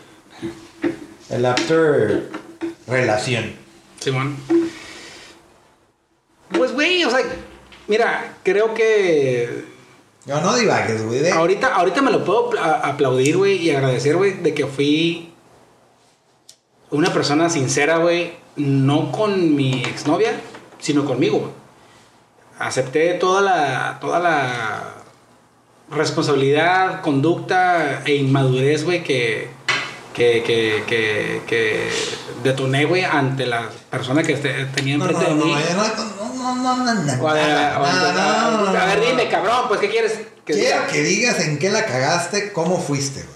el 1.29 1.45
after 1.45 2.29
relación. 2.87 3.53
Simón. 3.99 4.35
Pues, 6.49 6.73
güey, 6.73 7.03
o 7.03 7.09
sea, 7.09 7.19
mira, 7.87 8.35
creo 8.43 8.73
que 8.73 9.65
No, 10.25 10.41
no 10.41 10.55
divagues, 10.55 11.03
güey. 11.05 11.19
de- 11.19 11.31
ahorita, 11.31 11.73
ahorita 11.75 12.01
me 12.01 12.11
lo 12.11 12.23
puedo 12.23 12.51
apla- 12.51 12.81
aplaudir, 12.83 13.37
güey, 13.37 13.57
y 13.57 13.71
agradecer, 13.71 14.15
güey, 14.17 14.33
de 14.33 14.53
que 14.53 14.67
fui 14.67 15.33
una 16.91 17.11
persona 17.13 17.49
sincera, 17.49 17.97
güey, 17.97 18.33
no 18.55 19.11
con 19.11 19.55
mi 19.55 19.81
exnovia, 19.83 20.39
sino 20.79 21.05
conmigo, 21.05 21.39
güey. 21.39 21.51
Acepté 22.59 23.15
toda 23.15 23.41
la, 23.41 23.97
toda 23.99 24.19
la 24.19 24.93
responsabilidad, 25.89 27.01
conducta 27.01 28.03
e 28.05 28.15
inmadurez, 28.15 28.83
güey, 28.85 29.03
que, 29.03 29.49
que, 30.13 30.43
que, 30.43 30.83
que, 30.87 31.41
que 31.47 31.89
detoné, 32.43 32.85
güey, 32.85 33.03
ante 33.03 33.45
la 33.45 33.69
persona 33.89 34.23
que 34.23 34.35
tenía 34.35 34.95
enfrente 34.95 35.23
no, 35.23 35.29
de 35.29 35.35
mí. 35.35 35.51
no, 35.51 35.55
no, 35.55 36.55
no, 36.55 36.55
no, 36.55 36.75
no, 36.75 36.93
no, 36.93 37.03
no, 37.17 37.23
O 37.23 37.27
a 37.27 38.85
ver, 38.85 39.01
dime, 39.01 39.27
cabrón, 39.29 39.65
pues, 39.67 39.79
¿qué 39.79 39.89
quieres 39.89 40.13
que 40.45 40.53
Quiero 40.53 40.77
diga? 40.81 40.87
que 40.87 41.01
digas 41.03 41.39
en 41.39 41.57
qué 41.57 41.69
la 41.69 41.85
cagaste, 41.85 42.51
cómo 42.53 42.79
fuiste, 42.79 43.21
güey. 43.23 43.33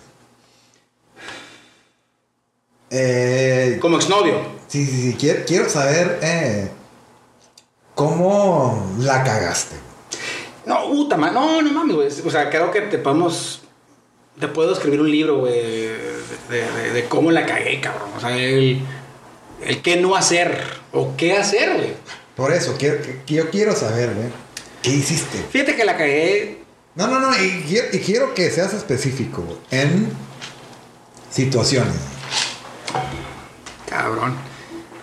Eh, 2.90 3.78
Como 3.82 3.98
exnovio. 3.98 4.42
sí, 4.68 4.86
sí, 4.86 5.12
sí, 5.12 5.18
quiero, 5.20 5.44
quiero 5.46 5.70
saber 5.70 6.20
eh, 6.22 6.72
cómo 7.96 8.96
la 9.00 9.24
cagaste. 9.24 9.76
No, 10.66 10.88
puta 10.90 11.18
no, 11.18 11.62
no 11.62 11.72
mames, 11.72 11.96
güey. 11.96 12.08
O 12.26 12.32
sea, 12.32 12.50
creo 12.50 12.72
que 12.72 12.82
te 12.82 12.98
podemos. 12.98 13.62
Te 14.40 14.48
puedo 14.48 14.72
escribir 14.74 15.02
un 15.02 15.10
libro, 15.10 15.40
güey, 15.40 15.54
de, 16.50 16.62
de- 16.72 16.92
de 16.94 17.04
cómo 17.06 17.32
la 17.32 17.46
cagué, 17.46 17.80
cabrón. 17.82 18.10
O 18.16 18.20
sea, 18.20 18.36
el, 18.38 18.82
el 19.66 19.82
qué 19.82 19.98
no 19.98 20.16
hacer 20.16 20.62
o 20.92 21.16
qué 21.18 21.34
hacer, 21.38 21.74
güey. 21.76 21.94
Por 22.36 22.54
eso, 22.54 22.76
quiero, 22.78 23.00
yo 23.26 23.50
quiero 23.50 23.76
saber, 23.76 24.14
güey, 24.14 24.28
¿qué 24.82 24.92
hiciste? 24.92 25.40
Fíjate 25.52 25.76
que 25.76 25.86
la 25.86 25.98
cagué. 25.98 26.60
No, 26.96 27.08
no, 27.08 27.20
no, 27.20 27.32
y 27.44 27.64
quiero, 27.68 27.88
y 27.92 28.00
quiero 28.00 28.34
que 28.34 28.50
seas 28.52 28.74
específico 28.74 29.42
güey, 29.44 29.58
en 29.72 30.10
situaciones. 31.32 31.96
Cabrón. 33.90 34.36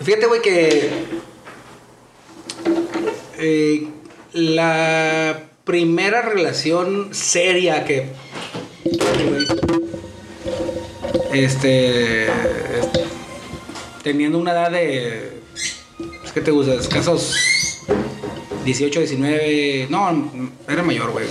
Fíjate, 0.02 0.26
güey, 0.26 0.42
que. 0.42 0.90
Eh, 3.38 3.88
la 4.32 5.42
primera 5.64 6.22
relación 6.22 7.14
seria 7.14 7.84
que. 7.84 8.12
Este. 11.34 12.28
Teniendo 14.04 14.38
una 14.38 14.52
edad 14.52 14.70
de. 14.70 15.32
Que 16.32 16.40
te 16.40 16.52
gusta, 16.52 16.74
escasos 16.74 17.34
18, 18.64 19.00
19. 19.00 19.86
No, 19.90 20.30
era 20.68 20.82
mayor, 20.84 21.10
güey. 21.10 21.26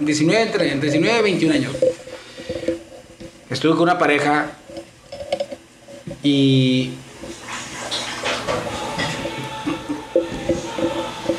19, 0.00 0.42
entre, 0.42 0.72
entre 0.72 0.90
19 0.90 1.18
y 1.18 1.22
21 1.22 1.54
años. 1.54 1.72
Estuve 3.48 3.72
con 3.72 3.82
una 3.82 3.98
pareja 3.98 4.52
y 6.22 6.90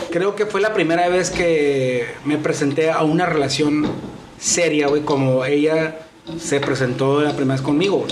creo 0.09 0.35
que 0.35 0.47
fue 0.47 0.61
la 0.61 0.73
primera 0.73 1.07
vez 1.09 1.29
que 1.29 2.07
me 2.25 2.37
presenté 2.37 2.89
a 2.89 3.03
una 3.03 3.27
relación 3.27 3.87
seria, 4.39 4.87
güey, 4.87 5.03
como 5.03 5.45
ella 5.45 6.08
se 6.39 6.59
presentó 6.59 7.21
la 7.21 7.33
primera 7.35 7.55
vez 7.55 7.61
conmigo. 7.61 8.05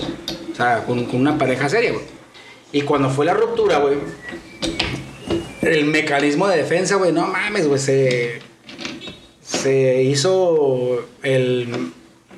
O 0.52 0.56
sea, 0.56 0.84
con, 0.86 1.08
una 1.16 1.38
pareja 1.38 1.70
seria. 1.70 1.94
Y 2.72 2.82
cuando 2.82 3.10
fue 3.10 3.26
la 3.26 3.34
ruptura, 3.34 3.78
güey, 3.80 3.98
el 5.62 5.86
mecanismo 5.86 6.48
de 6.48 6.58
defensa, 6.58 6.96
güey, 6.96 7.12
no 7.12 7.28
mames, 7.28 7.68
güey, 7.68 7.80
se, 7.80 8.40
se 9.42 10.04
hizo 10.04 11.06
el 11.24 11.92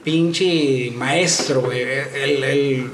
pinche 0.04 0.92
maestro, 0.96 1.62
güey, 1.62 1.82
el, 2.16 2.90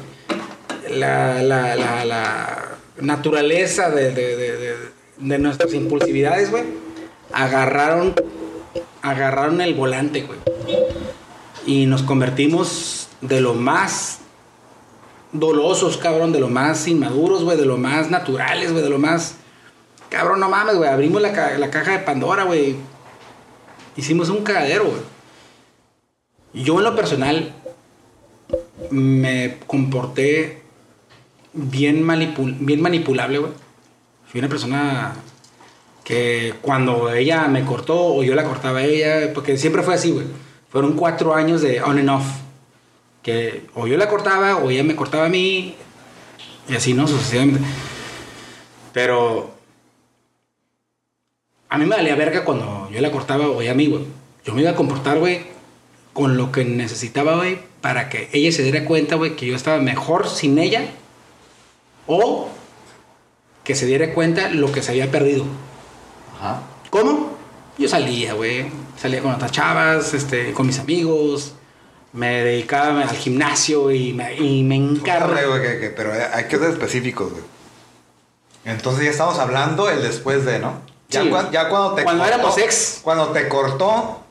la, 0.91 1.41
la, 1.43 1.75
la, 1.75 2.05
la 2.05 2.77
naturaleza 3.01 3.89
de, 3.89 4.11
de, 4.11 4.35
de, 4.35 4.57
de- 4.57 4.95
de 5.17 5.39
nuestras 5.39 5.73
impulsividades, 5.73 6.51
güey, 6.51 6.63
agarraron, 7.31 8.13
agarraron 9.01 9.61
el 9.61 9.73
volante, 9.73 10.23
güey. 10.23 10.39
Y 11.65 11.85
nos 11.87 12.03
convertimos 12.03 13.07
de 13.21 13.41
lo 13.41 13.53
más 13.55 14.19
dolosos, 15.31 15.97
cabrón, 15.97 16.31
de 16.31 16.39
lo 16.39 16.47
más 16.47 16.87
inmaduros, 16.87 17.43
güey, 17.43 17.57
de 17.57 17.65
lo 17.65 17.77
más 17.77 18.09
naturales, 18.09 18.71
güey, 18.71 18.83
de 18.83 18.89
lo 18.89 18.99
más... 18.99 19.35
Cabrón, 20.09 20.39
no 20.39 20.47
mames, 20.49 20.77
güey, 20.77 20.89
abrimos 20.89 21.21
la, 21.21 21.33
ca- 21.33 21.57
la 21.57 21.69
caja 21.71 21.91
de 21.93 21.99
Pandora, 21.99 22.43
güey. 22.43 22.75
Hicimos 23.97 24.29
un 24.29 24.43
cagadero, 24.43 24.85
güey. 24.85 25.01
Yo 26.63 26.77
en 26.77 26.83
lo 26.83 26.95
personal 26.95 27.53
me 28.91 29.57
comporté 29.65 30.61
bien, 31.53 32.05
bien 32.59 32.81
manipulable, 32.81 33.39
güey. 33.39 33.51
Fui 34.27 34.39
una 34.39 34.47
persona 34.49 35.15
que 36.03 36.53
cuando 36.61 37.11
ella 37.11 37.47
me 37.47 37.65
cortó 37.65 38.15
o 38.15 38.23
yo 38.23 38.35
la 38.35 38.43
cortaba 38.43 38.79
a 38.79 38.83
ella, 38.85 39.33
porque 39.33 39.57
siempre 39.57 39.81
fue 39.81 39.95
así, 39.95 40.11
güey. 40.11 40.27
Fueron 40.75 40.97
cuatro 40.97 41.33
años 41.33 41.61
de 41.61 41.81
on 41.81 41.99
and 41.99 42.09
off. 42.09 42.25
Que 43.23 43.65
o 43.75 43.87
yo 43.87 43.95
la 43.95 44.09
cortaba 44.09 44.57
o 44.57 44.69
ella 44.69 44.83
me 44.83 44.93
cortaba 44.93 45.27
a 45.27 45.29
mí. 45.29 45.73
Y 46.67 46.75
así, 46.75 46.93
¿no? 46.93 47.07
Sucesivamente. 47.07 47.61
Pero 48.91 49.53
a 51.69 51.77
mí 51.77 51.85
me 51.85 51.95
valía 51.95 52.17
verga 52.17 52.43
cuando 52.43 52.89
yo 52.91 52.99
la 52.99 53.09
cortaba 53.09 53.47
o 53.47 53.61
ella 53.61 53.71
a 53.71 53.75
mí, 53.75 53.87
güey. 53.87 54.03
Yo 54.43 54.53
me 54.53 54.63
iba 54.63 54.71
a 54.71 54.75
comportar, 54.75 55.17
güey, 55.17 55.43
con 56.11 56.35
lo 56.35 56.51
que 56.51 56.65
necesitaba, 56.65 57.37
güey, 57.37 57.57
para 57.79 58.09
que 58.09 58.29
ella 58.33 58.51
se 58.51 58.63
diera 58.63 58.83
cuenta, 58.83 59.15
güey, 59.15 59.37
que 59.37 59.45
yo 59.45 59.55
estaba 59.55 59.77
mejor 59.77 60.27
sin 60.27 60.59
ella. 60.59 60.89
O 62.05 62.49
que 63.63 63.75
se 63.75 63.85
diera 63.85 64.13
cuenta 64.13 64.49
lo 64.49 64.73
que 64.73 64.81
se 64.81 64.91
había 64.91 65.09
perdido. 65.09 65.45
Ajá. 66.37 66.63
¿Cómo? 66.89 67.29
Yo 67.77 67.87
salía, 67.87 68.33
güey. 68.33 68.65
Salía 68.97 69.21
con 69.21 69.33
otras 69.33 69.51
chavas, 69.51 70.13
este, 70.13 70.53
con 70.53 70.67
mis 70.67 70.79
amigos. 70.79 71.53
Me 72.13 72.43
dedicaba 72.43 73.01
al 73.01 73.09
gimnasio 73.09 73.91
y 73.91 74.13
me, 74.13 74.35
y 74.35 74.63
me 74.63 74.75
encargo. 74.77 75.33
Pero 75.35 76.13
hay 76.33 76.45
que 76.45 76.57
ser 76.57 76.69
específicos, 76.69 77.31
güey. 77.31 77.43
Entonces 78.63 79.03
ya 79.05 79.11
estamos 79.11 79.37
hablando 79.37 79.89
el 79.89 80.01
después 80.01 80.45
de, 80.45 80.59
¿no? 80.59 80.79
Ya, 81.09 81.21
Sí. 81.23 81.29
cua- 81.29 81.51
ya 81.51 81.69
cuando 81.69 81.93
te 81.93 82.03
Cuando 82.03 82.23
cortó- 82.23 82.33
éramos 82.35 82.57
ex. 82.57 82.99
Cuando 83.03 83.27
te 83.27 83.47
cortó, 83.47 84.21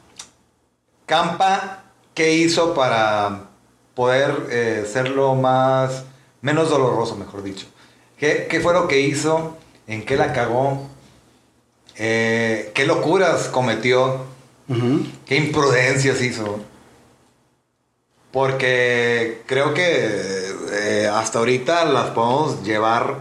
Campa, 1.07 1.85
¿qué 2.15 2.33
hizo 2.33 2.75
para 2.75 3.43
poder 3.95 4.35
eh, 4.51 4.89
serlo 4.91 5.35
más, 5.35 6.05
menos 6.41 6.71
doloroso, 6.71 7.15
mejor 7.17 7.43
dicho? 7.43 7.67
¿Qué, 8.19 8.47
qué 8.51 8.61
fue 8.61 8.73
lo 8.73 8.89
que 8.89 9.01
hizo? 9.01 9.57
¿En 9.87 10.05
qué 10.05 10.17
la 10.17 10.33
cagó? 10.33 10.89
Eh, 11.97 12.73
¿Qué 12.75 12.87
locuras 12.87 13.49
cometió? 13.49 14.33
¿Qué 15.27 15.37
imprudencias 15.37 16.21
hizo? 16.23 16.61
Porque 18.33 19.43
creo 19.47 19.75
que 19.75 20.53
eh, 20.73 21.11
hasta 21.13 21.39
ahorita 21.39 21.85
las 21.85 22.11
podemos 22.11 22.63
llevar 22.65 23.19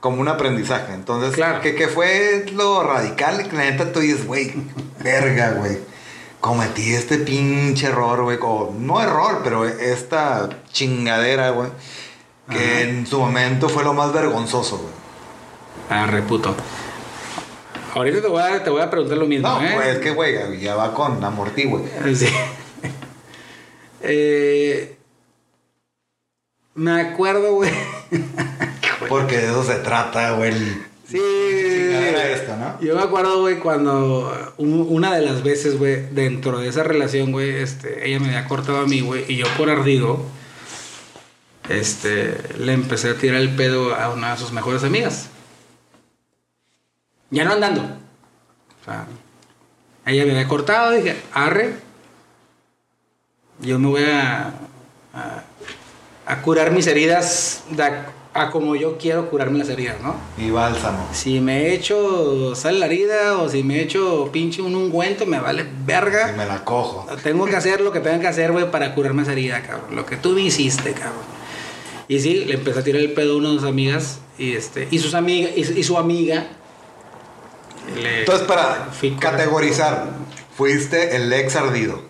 como 0.00 0.20
un 0.20 0.28
aprendizaje. 0.28 0.94
Entonces, 0.94 1.32
Claro. 1.34 1.60
¿qué, 1.60 1.74
qué 1.74 1.88
fue 1.88 2.46
lo 2.54 2.82
radical? 2.84 3.48
Que 3.48 3.56
la 3.56 3.64
neta 3.64 3.92
tú 3.92 4.00
dices, 4.00 4.26
güey, 4.26 4.52
verga, 5.02 5.52
güey. 5.52 5.78
Cometí 6.40 6.92
este 6.94 7.18
pinche 7.18 7.86
error, 7.86 8.22
güey. 8.22 8.38
o 8.40 8.72
no 8.76 9.00
error, 9.00 9.40
pero 9.44 9.64
esta 9.64 10.48
chingadera, 10.72 11.50
güey. 11.50 11.70
Que 12.48 12.82
en 12.82 13.06
su 13.06 13.18
momento 13.20 13.68
fue 13.68 13.84
lo 13.84 13.94
más 13.94 14.12
vergonzoso, 14.12 14.78
güey. 14.78 14.92
Ah, 15.88 16.06
reputo. 16.06 16.54
Ahorita 17.94 18.22
te 18.22 18.28
voy 18.28 18.42
a, 18.42 18.62
te 18.64 18.70
voy 18.70 18.80
a 18.82 18.90
preguntar 18.90 19.18
lo 19.18 19.26
mismo, 19.26 19.48
No, 19.48 19.62
¿eh? 19.62 19.70
pues 19.74 19.86
es 19.88 19.98
que, 19.98 20.10
güey, 20.12 20.60
ya 20.60 20.74
va 20.76 20.94
con 20.94 21.22
amorti, 21.22 21.64
güey. 21.64 21.84
Sí. 22.14 22.26
Eh, 24.02 24.96
me 26.74 27.00
acuerdo, 27.00 27.54
güey. 27.54 27.70
Porque 29.08 29.36
de 29.38 29.44
eso 29.46 29.62
se 29.64 29.74
trata, 29.76 30.32
güey. 30.32 30.52
Sí. 31.06 31.18
Yo 32.80 32.96
me 32.96 33.02
acuerdo, 33.02 33.40
güey, 33.42 33.58
cuando 33.58 34.32
un- 34.56 34.86
una 34.88 35.14
de 35.14 35.22
las 35.22 35.42
veces, 35.42 35.78
güey, 35.78 36.06
dentro 36.12 36.58
de 36.60 36.68
esa 36.68 36.82
relación, 36.82 37.30
güey, 37.32 37.50
este, 37.56 38.08
ella 38.08 38.18
me 38.18 38.28
había 38.28 38.46
cortado 38.46 38.78
a 38.80 38.86
mí, 38.86 39.00
güey, 39.02 39.24
y 39.28 39.36
yo 39.36 39.46
por 39.58 39.68
ardido, 39.70 40.24
este, 41.68 42.34
le 42.58 42.72
empecé 42.72 43.10
a 43.10 43.14
tirar 43.16 43.40
el 43.40 43.50
pedo 43.54 43.94
a 43.94 44.10
una 44.10 44.32
de 44.32 44.38
sus 44.38 44.52
mejores 44.52 44.82
amigas. 44.84 45.28
Ya 47.32 47.44
no 47.44 47.52
andando. 47.54 47.80
O 47.80 48.84
sea, 48.84 49.06
ella 50.06 50.24
me 50.26 50.32
había 50.32 50.46
cortado, 50.46 50.92
dije, 50.92 51.16
arre, 51.32 51.74
yo 53.60 53.78
me 53.78 53.88
voy 53.88 54.04
a, 54.04 54.52
a, 55.14 55.42
a 56.26 56.42
curar 56.42 56.72
mis 56.72 56.86
heridas 56.86 57.64
de 57.70 57.82
a, 57.82 58.12
a 58.34 58.50
como 58.50 58.76
yo 58.76 58.98
quiero 58.98 59.30
curarme 59.30 59.58
las 59.58 59.70
heridas, 59.70 59.96
¿no? 60.02 60.14
Y 60.36 60.50
bálsamo. 60.50 61.08
Si 61.12 61.40
me 61.40 61.62
he 61.62 61.74
hecho 61.74 62.54
sal 62.54 62.80
la 62.80 62.86
herida 62.86 63.38
o 63.38 63.48
si 63.48 63.62
me 63.62 63.76
he 63.76 63.82
hecho 63.82 64.28
pinche 64.30 64.60
un 64.60 64.76
ungüento, 64.76 65.24
me 65.24 65.40
vale 65.40 65.66
verga. 65.86 66.34
Me 66.36 66.44
la 66.44 66.64
cojo. 66.64 67.06
Tengo 67.22 67.46
que 67.46 67.56
hacer 67.56 67.80
lo 67.80 67.92
que 67.92 68.00
tenga 68.00 68.20
que 68.20 68.28
hacer, 68.28 68.52
güey, 68.52 68.70
para 68.70 68.94
curarme 68.94 69.22
esa 69.22 69.32
herida, 69.32 69.62
cabrón. 69.62 69.96
Lo 69.96 70.04
que 70.04 70.16
tú 70.16 70.32
me 70.32 70.42
hiciste, 70.42 70.92
cabrón. 70.92 71.32
Y 72.08 72.20
sí, 72.20 72.44
le 72.44 72.54
empecé 72.54 72.80
a 72.80 72.84
tirar 72.84 73.00
el 73.00 73.12
pedo 73.12 73.34
a 73.34 73.36
una 73.36 73.50
de 73.50 73.54
sus 73.54 73.64
amigas 73.64 74.18
y 74.36 74.52
este 74.52 74.88
y 74.90 74.98
sus 74.98 75.14
amigas 75.14 75.52
y, 75.56 75.60
y 75.60 75.82
su 75.82 75.96
amiga 75.96 76.46
le- 77.96 78.20
Entonces, 78.20 78.46
para 78.46 78.88
categorizar, 79.20 80.10
fuiste 80.56 81.16
el 81.16 81.32
ex 81.32 81.56
ardido. 81.56 82.02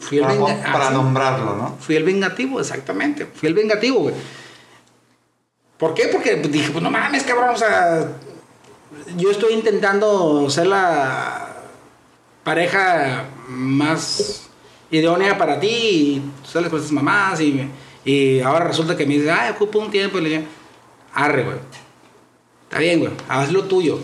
fui 0.00 0.18
el 0.18 0.24
Para, 0.24 0.34
venga- 0.34 0.62
ah, 0.68 0.72
para 0.72 0.88
sí. 0.88 0.94
nombrarlo, 0.94 1.56
¿no? 1.56 1.76
Fui 1.80 1.96
el 1.96 2.04
vengativo, 2.04 2.60
exactamente. 2.60 3.26
Fui 3.26 3.48
el 3.48 3.54
vengativo, 3.54 3.98
güey. 4.00 4.14
¿Por 5.76 5.94
qué? 5.94 6.08
Porque 6.08 6.36
dije, 6.36 6.70
pues 6.70 6.82
no 6.82 6.90
mames, 6.90 7.22
cabrón, 7.24 7.50
o 7.50 7.56
sea, 7.56 8.08
yo 9.16 9.30
estoy 9.30 9.54
intentando 9.54 10.48
ser 10.50 10.66
la 10.68 11.54
pareja 12.44 13.24
más 13.48 14.48
idónea 14.90 15.36
para 15.38 15.60
ti 15.60 15.68
y 15.68 16.22
tú 16.44 16.50
sales 16.50 16.70
con 16.70 16.78
esas 16.80 16.92
mamás 16.92 17.40
y, 17.40 17.68
y 18.04 18.40
ahora 18.40 18.64
resulta 18.66 18.96
que 18.96 19.04
me 19.06 19.14
dices, 19.14 19.30
ay, 19.30 19.50
ocupo 19.52 19.78
un 19.78 19.90
tiempo 19.90 20.18
y 20.18 20.22
le 20.22 20.28
digo, 20.30 20.42
arre, 21.14 21.42
güey. 21.44 21.56
Está 22.64 22.78
bien, 22.80 23.00
güey, 23.00 23.12
haz 23.28 23.52
lo 23.52 23.64
tuyo. 23.64 23.98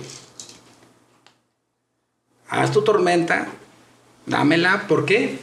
Haz 2.54 2.70
tu 2.70 2.82
tormenta, 2.82 3.48
dámela, 4.26 4.86
¿por 4.86 5.04
qué? 5.04 5.38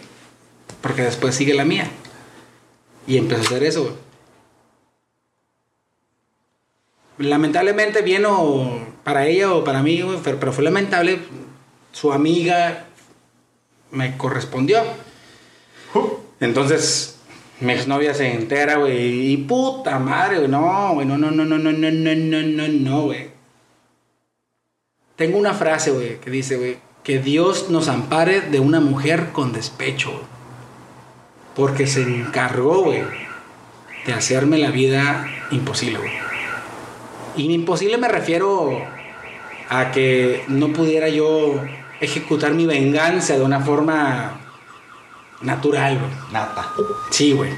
Porque 0.81 1.01
después 1.01 1.35
sigue 1.35 1.53
la 1.53 1.65
mía. 1.65 1.89
Y 3.05 3.17
empezó 3.17 3.41
a 3.41 3.45
hacer 3.45 3.63
eso. 3.63 3.97
Lamentablemente, 7.17 8.01
bien 8.01 8.25
o 8.25 8.79
para 9.03 9.27
ella 9.27 9.53
o 9.53 9.63
para 9.63 9.83
mí, 9.83 10.01
pero 10.23 10.53
fue 10.53 10.63
lamentable. 10.63 11.19
Su 11.91 12.13
amiga 12.13 12.85
me 13.91 14.15
correspondió. 14.17 14.81
Entonces, 16.39 17.17
mi 17.59 17.73
exnovia 17.73 18.13
se 18.13 18.31
entera, 18.33 18.77
güey. 18.77 19.33
Y 19.33 19.37
puta 19.37 19.99
madre, 19.99 20.37
güey. 20.37 20.47
No, 20.47 20.93
güey. 20.93 21.05
No, 21.05 21.17
no, 21.17 21.29
no, 21.29 21.43
no, 21.43 21.57
no, 21.57 21.71
no, 21.71 21.91
no, 21.91 22.15
no, 22.15 22.41
no, 22.41 22.67
no, 22.67 23.01
güey. 23.03 23.29
tengo 25.17 25.37
una 25.37 25.53
frase, 25.53 25.91
güey, 25.91 26.19
que 26.19 26.31
dice, 26.31 26.57
güey, 26.57 26.77
que 27.03 27.19
Dios 27.19 27.69
nos 27.69 27.87
ampare 27.87 28.41
de 28.41 28.59
una 28.59 28.79
mujer 28.79 29.31
con 29.31 29.53
despecho. 29.53 30.11
Porque 31.55 31.87
se 31.87 32.03
encargó, 32.03 32.83
güey, 32.83 33.03
de 34.05 34.13
hacerme 34.13 34.57
la 34.57 34.71
vida 34.71 35.25
imposible, 35.51 35.97
güey. 35.97 36.11
Y 37.35 37.51
imposible 37.53 37.97
me 37.97 38.07
refiero 38.07 38.81
a 39.69 39.91
que 39.91 40.43
no 40.47 40.73
pudiera 40.73 41.09
yo 41.09 41.61
ejecutar 41.99 42.53
mi 42.53 42.65
venganza 42.65 43.37
de 43.37 43.43
una 43.43 43.59
forma 43.61 44.39
natural, 45.41 45.99
güey. 45.99 46.11
Nata. 46.31 46.71
Sí, 47.09 47.33
güey. 47.33 47.51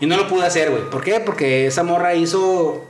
Y 0.00 0.06
no 0.06 0.16
lo 0.16 0.28
pude 0.28 0.46
hacer, 0.46 0.70
güey. 0.70 0.88
¿Por 0.90 1.02
qué? 1.02 1.20
Porque 1.20 1.66
esa 1.66 1.82
morra 1.82 2.14
hizo 2.14 2.87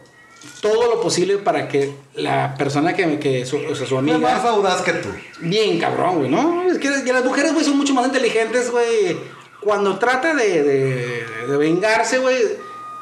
todo 0.60 0.90
lo 0.94 1.00
posible 1.00 1.38
para 1.38 1.68
que 1.68 1.94
la 2.14 2.54
persona 2.56 2.94
que, 2.94 3.18
que 3.18 3.46
su, 3.46 3.56
o 3.56 3.74
sea, 3.74 3.86
su 3.86 3.94
Es 3.94 3.98
amiga... 3.98 4.18
más 4.18 4.44
audaz 4.44 4.82
que 4.82 4.92
tú. 4.94 5.08
Bien 5.40 5.78
cabrón, 5.78 6.18
güey, 6.18 6.30
¿no? 6.30 6.62
Es 6.62 6.78
que, 6.78 6.88
que 7.04 7.12
las 7.12 7.24
mujeres, 7.24 7.52
güey, 7.52 7.64
son 7.64 7.76
mucho 7.76 7.94
más 7.94 8.06
inteligentes, 8.06 8.70
güey. 8.70 9.16
Cuando 9.60 9.98
trata 9.98 10.34
de, 10.34 10.62
de, 10.62 11.26
de 11.48 11.56
vengarse, 11.56 12.18
güey, 12.18 12.36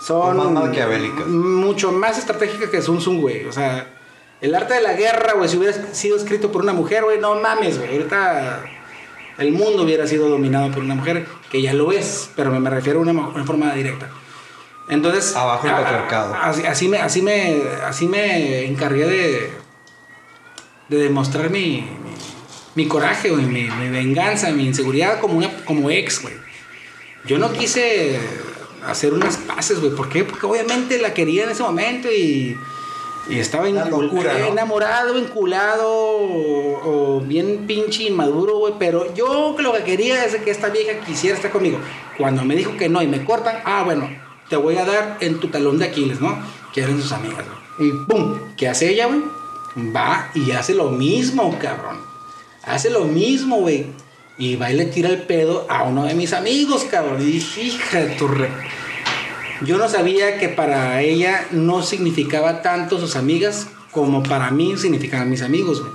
son... 0.01 0.37
Más 0.37 0.51
maquiavélicas. 0.51 1.27
Mucho 1.27 1.93
más 1.93 2.19
estratégicas 2.19 2.69
que 2.71 2.83
Sun 2.83 2.99
Tzu, 2.99 3.21
güey. 3.21 3.47
O 3.47 3.53
sea, 3.53 3.95
el 4.41 4.55
arte 4.55 4.75
de 4.75 4.83
la 4.83 4.93
guerra, 4.95 5.35
güey, 5.35 5.49
si 5.49 5.57
hubiera 5.57 5.95
sido 5.95 6.17
escrito 6.17 6.53
por 6.53 6.63
una 6.63 6.73
mujer, 6.73 7.05
güey, 7.05 7.19
no 7.19 7.35
mames, 7.37 7.79
güey. 7.79 7.93
Ahorita 7.93 8.65
el 9.39 9.53
mundo 9.53 9.83
hubiera 9.83 10.07
sido 10.07 10.29
dominado 10.29 10.71
por 10.71 10.83
una 10.83 10.95
mujer, 10.95 11.27
que 11.51 11.61
ya 11.63 11.75
lo 11.75 11.93
es, 11.93 12.31
pero 12.37 12.51
me, 12.51 12.61
me 12.61 12.71
refiero 12.71 12.99
a 12.99 13.03
una, 13.03 13.13
una 13.13 13.45
forma 13.45 13.75
directa. 13.75 14.09
Entonces... 14.89 15.35
Abajo 15.35 15.67
el 15.67 15.73
patriarcado. 15.73 16.35
Así, 16.35 16.65
así 16.65 16.89
me, 16.89 16.99
así, 16.99 17.23
me, 17.23 17.63
así 17.85 18.07
me 18.07 18.65
encargué 18.67 19.07
de, 19.07 19.51
de 20.89 20.97
demostrar 20.97 21.51
mi, 21.51 21.81
mi, 21.81 22.85
mi 22.85 22.89
coraje, 22.89 23.31
güey, 23.31 23.47
mi, 23.47 23.63
mi 23.65 23.89
venganza, 23.89 24.51
mi 24.51 24.65
inseguridad 24.67 25.21
como, 25.21 25.39
una, 25.39 25.65
como 25.65 25.91
ex, 25.91 26.23
güey. 26.23 26.35
Yo 27.25 27.39
no 27.39 27.53
quise 27.53 28.21
hacer 28.87 29.13
unas 29.13 29.37
paces, 29.39 29.81
güey. 29.81 29.93
¿Por 29.93 30.09
qué? 30.09 30.23
Porque 30.23 30.47
obviamente 30.47 30.99
la 30.99 31.13
quería 31.13 31.43
en 31.43 31.51
ese 31.51 31.65
momento 31.65 32.09
y, 32.13 32.57
y 33.29 33.41
estaba 33.41 33.69
encul- 33.69 34.03
locura, 34.03 34.39
¿no? 34.39 34.47
enamorado, 34.47 35.15
vinculado 35.15 35.91
o, 35.91 37.17
o 37.17 37.21
bien 37.23 37.67
pinche 37.67 38.05
inmaduro, 38.05 38.59
güey. 38.59 38.75
Pero 38.79 39.13
yo 39.17 39.57
lo 39.59 39.73
que 39.73 39.83
quería 39.83 40.25
es 40.25 40.37
que 40.37 40.53
esta 40.53 40.69
vieja 40.69 41.01
quisiera 41.05 41.35
estar 41.35 41.51
conmigo. 41.51 41.81
Cuando 42.17 42.45
me 42.45 42.55
dijo 42.55 42.77
que 42.77 42.89
no 42.89 43.03
y 43.03 43.09
me 43.09 43.25
cortan, 43.25 43.61
ah, 43.65 43.83
bueno, 43.85 44.09
te 44.49 44.57
voy 44.57 44.77
a 44.77 44.85
dar 44.85 45.19
en 45.21 45.39
tu 45.41 45.49
talón 45.49 45.79
de 45.79 45.87
Aquiles, 45.87 46.21
¿no? 46.21 46.39
Que 46.73 46.83
eran 46.83 47.01
sus 47.01 47.13
amigas, 47.13 47.45
güey. 47.79 47.89
Y 47.89 47.93
pum, 47.93 48.39
¿qué 48.57 48.69
hace 48.69 48.91
ella, 48.91 49.07
güey? 49.07 49.23
Va 49.95 50.31
y 50.35 50.53
hace 50.53 50.75
lo 50.75 50.91
mismo, 50.91 51.59
cabrón. 51.61 51.99
Hace 52.65 52.91
lo 52.91 53.05
mismo, 53.05 53.57
güey. 53.59 53.87
Y 54.39 54.57
va 54.57 54.71
y 54.71 54.75
le 54.75 54.87
tira 54.87 55.09
el 55.09 55.23
pedo 55.23 55.67
a 55.69 55.83
uno 55.85 56.05
de 56.05 56.15
mis 56.15 56.33
amigos, 56.33 56.85
cabrón. 56.91 57.21
Y 57.23 57.25
dije, 57.25 57.63
hija 57.63 58.01
de 58.01 58.15
tu 58.17 58.29
re... 58.29 58.49
Yo 59.63 59.79
no 59.79 59.89
sabía 59.89 60.39
que 60.39 60.51
para 60.51 61.01
ella 61.01 61.47
no 61.51 61.83
significaba 61.83 62.61
tanto 62.61 63.01
sus 63.01 63.17
amigas 63.17 63.69
como 63.91 64.23
para 64.23 64.51
mí 64.51 64.77
significaban 64.77 65.31
mis 65.31 65.41
amigos, 65.41 65.81
güey. 65.81 65.93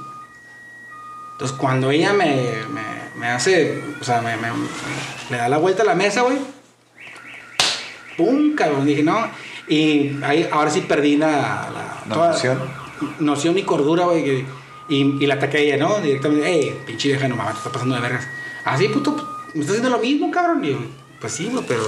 Entonces, 1.33 1.55
cuando 1.57 1.91
ella 1.91 2.13
me, 2.13 2.53
me, 3.19 3.27
hace, 3.27 3.83
o 3.99 4.03
sea, 4.03 4.21
me, 4.21 4.35
me- 4.37 5.37
da 5.37 5.47
la 5.49 5.57
vuelta 5.57 5.83
a 5.83 5.85
la 5.85 5.95
mesa, 5.95 6.21
güey. 6.21 6.37
¡Pum! 8.25 8.55
Cabrón, 8.55 8.85
dije, 8.85 9.03
no. 9.03 9.17
Y 9.67 10.11
ahí, 10.23 10.47
ahora 10.51 10.69
sí 10.69 10.81
perdí 10.81 11.17
la, 11.17 11.27
la, 11.73 12.03
La 12.07 12.13
toda- 12.13 12.31
noción. 12.31 12.59
noción 13.19 13.57
y 13.57 13.63
cordura, 13.63 14.05
güey. 14.05 14.45
Y, 14.89 15.23
y 15.23 15.25
la 15.27 15.35
ataqué 15.35 15.57
a 15.57 15.59
ella, 15.61 15.77
¿no? 15.77 15.99
Directamente, 16.01 16.49
¡ey, 16.51 16.75
pinche 16.85 17.07
vieja, 17.09 17.27
no 17.27 17.35
mames, 17.35 17.53
te 17.53 17.57
está 17.59 17.71
pasando 17.71 17.95
de 17.95 18.01
vergas! 18.01 18.27
Así, 18.65 18.87
puto, 18.89 19.15
me 19.53 19.61
estás 19.61 19.77
haciendo 19.77 19.89
lo 19.89 19.99
mismo, 20.03 20.29
cabrón. 20.31 20.63
Y 20.65 20.71
yo, 20.71 20.77
pues 21.19 21.33
sí, 21.33 21.47
güey, 21.51 21.63
pero 21.67 21.83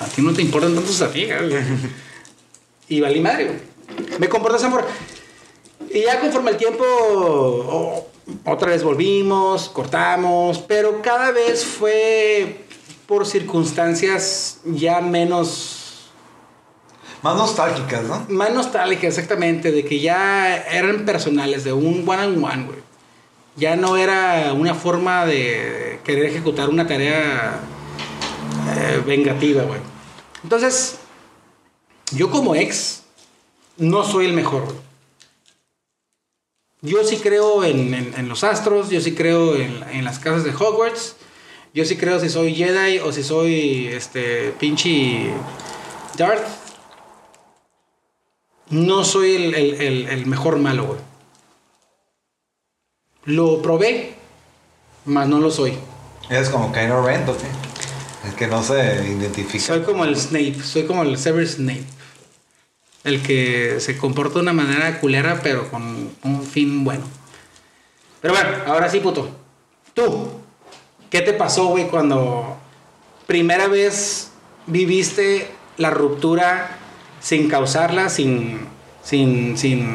a 0.00 0.04
ti 0.06 0.22
no 0.22 0.32
te 0.32 0.42
importan 0.42 0.74
tanto 0.74 0.88
sus 0.90 1.02
amigas, 1.02 1.42
güey. 1.48 1.62
Y 2.90 3.00
valí 3.02 3.20
madre, 3.20 3.44
güey. 3.44 3.58
Me 4.18 4.28
comporté 4.28 4.56
esa 4.56 4.70
forma. 4.70 4.86
Y 5.92 6.02
ya 6.02 6.18
conforme 6.20 6.50
el 6.52 6.56
tiempo, 6.56 6.84
otra 8.44 8.70
vez 8.70 8.82
volvimos, 8.82 9.68
cortamos, 9.68 10.58
pero 10.66 11.00
cada 11.02 11.30
vez 11.30 11.64
fue 11.64 12.64
por 13.06 13.26
circunstancias 13.26 14.60
ya 14.64 15.00
menos 15.00 15.77
Más 17.22 17.36
nostálgicas, 17.36 18.04
¿no? 18.04 18.26
más 18.28 18.52
nostálgica, 18.52 19.08
exactamente, 19.08 19.72
de 19.72 19.84
que 19.84 20.00
ya 20.00 20.56
eran 20.56 21.04
personales, 21.04 21.64
de 21.64 21.72
un 21.72 22.08
one 22.08 22.26
on 22.26 22.44
one, 22.44 22.64
güey. 22.66 22.78
Ya 23.56 23.74
no 23.74 23.96
era 23.96 24.52
una 24.52 24.74
forma 24.74 25.26
de 25.26 26.00
querer 26.04 26.26
ejecutar 26.26 26.68
una 26.68 26.86
tarea 26.86 27.58
eh, 28.76 29.02
vengativa, 29.04 29.64
güey. 29.64 29.80
Entonces, 30.44 30.98
yo 32.12 32.30
como 32.30 32.54
ex, 32.54 33.02
no 33.76 34.04
soy 34.04 34.26
el 34.26 34.32
mejor. 34.32 34.76
Yo 36.80 37.02
sí 37.02 37.16
creo 37.16 37.64
en 37.64 38.28
los 38.28 38.44
astros, 38.44 38.90
yo 38.90 39.00
sí 39.00 39.16
creo 39.16 39.56
en, 39.56 39.82
en 39.90 40.04
las 40.04 40.20
casas 40.20 40.44
de 40.44 40.54
Hogwarts, 40.54 41.16
yo 41.74 41.84
sí 41.84 41.96
creo 41.96 42.18
si 42.18 42.28
soy 42.28 42.54
Jedi 42.54 42.98
o 43.00 43.12
si 43.12 43.22
soy 43.22 43.88
este 43.88 44.52
pinche 44.58 45.32
Darth. 46.16 46.67
No 48.70 49.04
soy 49.04 49.34
el, 49.34 49.54
el- 49.54 49.74
el- 49.80 50.08
el 50.08 50.26
mejor 50.26 50.58
malo, 50.58 50.84
güey. 50.86 51.00
Lo 53.24 53.60
probé, 53.62 54.14
mas 55.04 55.28
no 55.28 55.38
lo 55.38 55.50
soy. 55.50 55.74
Es 56.30 56.48
como 56.48 56.72
Kylo 56.72 57.04
Ren, 57.04 57.24
¿o? 57.28 57.36
Es 58.26 58.34
que 58.34 58.46
no 58.46 58.62
se 58.62 58.74
identifica. 59.08 59.64
Soy 59.64 59.82
como 59.82 60.04
el 60.04 60.16
Snape, 60.16 60.56
soy 60.62 60.84
como 60.86 61.02
el 61.02 61.16
Severus 61.18 61.52
Snape. 61.52 61.84
El 63.04 63.22
que 63.22 63.80
se 63.80 63.96
comporta 63.96 64.34
de 64.34 64.40
una 64.40 64.52
manera 64.52 65.00
culera, 65.00 65.40
pero 65.42 65.70
con 65.70 66.10
un 66.22 66.42
fin 66.42 66.84
bueno. 66.84 67.04
Pero 68.20 68.34
bueno, 68.34 68.50
ahora 68.66 68.90
sí, 68.90 69.00
puto. 69.00 69.30
Tú, 69.94 70.28
¿qué 71.08 71.20
te 71.22 71.32
pasó, 71.32 71.66
güey, 71.66 71.88
cuando 71.88 72.56
primera 73.26 73.68
vez 73.68 74.30
viviste 74.66 75.50
la 75.76 75.90
ruptura 75.90 76.76
sin 77.20 77.48
causarla, 77.48 78.08
sin, 78.08 78.60
sin, 79.02 79.56
sin 79.58 79.88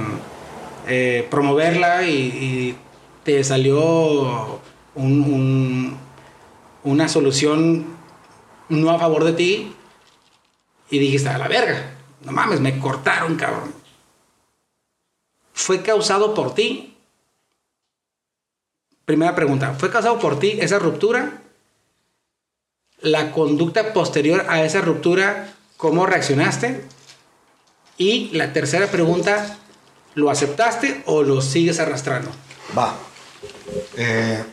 eh, 0.88 1.28
promoverla 1.30 2.04
y, 2.08 2.14
y 2.16 2.78
te 3.24 3.44
salió 3.44 4.60
un- 4.96 5.22
un- 5.24 5.98
una 6.84 7.08
solución 7.08 7.86
no 8.70 8.90
a 8.92 9.00
favor 9.00 9.24
de 9.24 9.34
ti 9.34 9.76
y 10.90 11.00
dijiste, 11.00 11.30
a 11.30 11.38
la 11.38 11.48
verga, 11.48 11.96
no 12.26 12.32
mames, 12.32 12.60
me 12.60 12.78
cortaron, 12.80 13.36
cabrón. 13.36 13.74
¿Fue 15.54 15.82
causado 15.82 16.34
por 16.34 16.54
ti? 16.54 16.96
Primera 19.06 19.36
pregunta, 19.36 19.74
¿fue 19.74 19.90
causado 19.90 20.20
por 20.20 20.40
ti 20.40 20.58
esa 20.60 20.80
ruptura? 20.80 21.42
La 23.02 23.32
conducta 23.32 23.94
posterior 23.94 24.46
a 24.50 24.64
esa 24.64 24.82
ruptura, 24.82 25.54
¿cómo 25.78 26.06
reaccionaste? 26.06 26.86
Y 27.98 28.30
la 28.32 28.54
tercera 28.54 28.88
pregunta, 28.88 29.58
¿lo 30.16 30.30
aceptaste 30.30 31.04
o 31.06 31.22
lo 31.22 31.42
sigues 31.42 31.80
arrastrando? 31.80 32.32
Va. 32.78 32.96
Eh, 33.96 34.44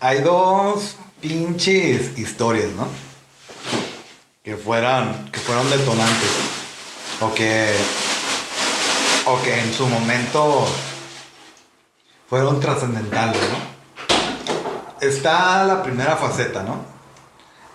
hay 0.00 0.20
dos 0.20 0.96
pinches 1.20 2.18
historias, 2.18 2.70
¿no? 2.72 2.86
Que 4.42 4.56
fueran, 4.56 5.30
que 5.32 5.40
fueron 5.40 5.68
detonantes. 5.70 6.30
O 7.20 7.34
que, 7.34 7.74
o 9.26 9.42
que 9.42 9.60
en 9.60 9.72
su 9.72 9.86
momento 9.86 10.66
fueron 12.28 12.60
trascendentales, 12.60 13.40
¿no? 13.40 13.78
Está 15.00 15.64
la 15.64 15.82
primera 15.82 16.16
faceta, 16.16 16.62
¿no? 16.62 16.84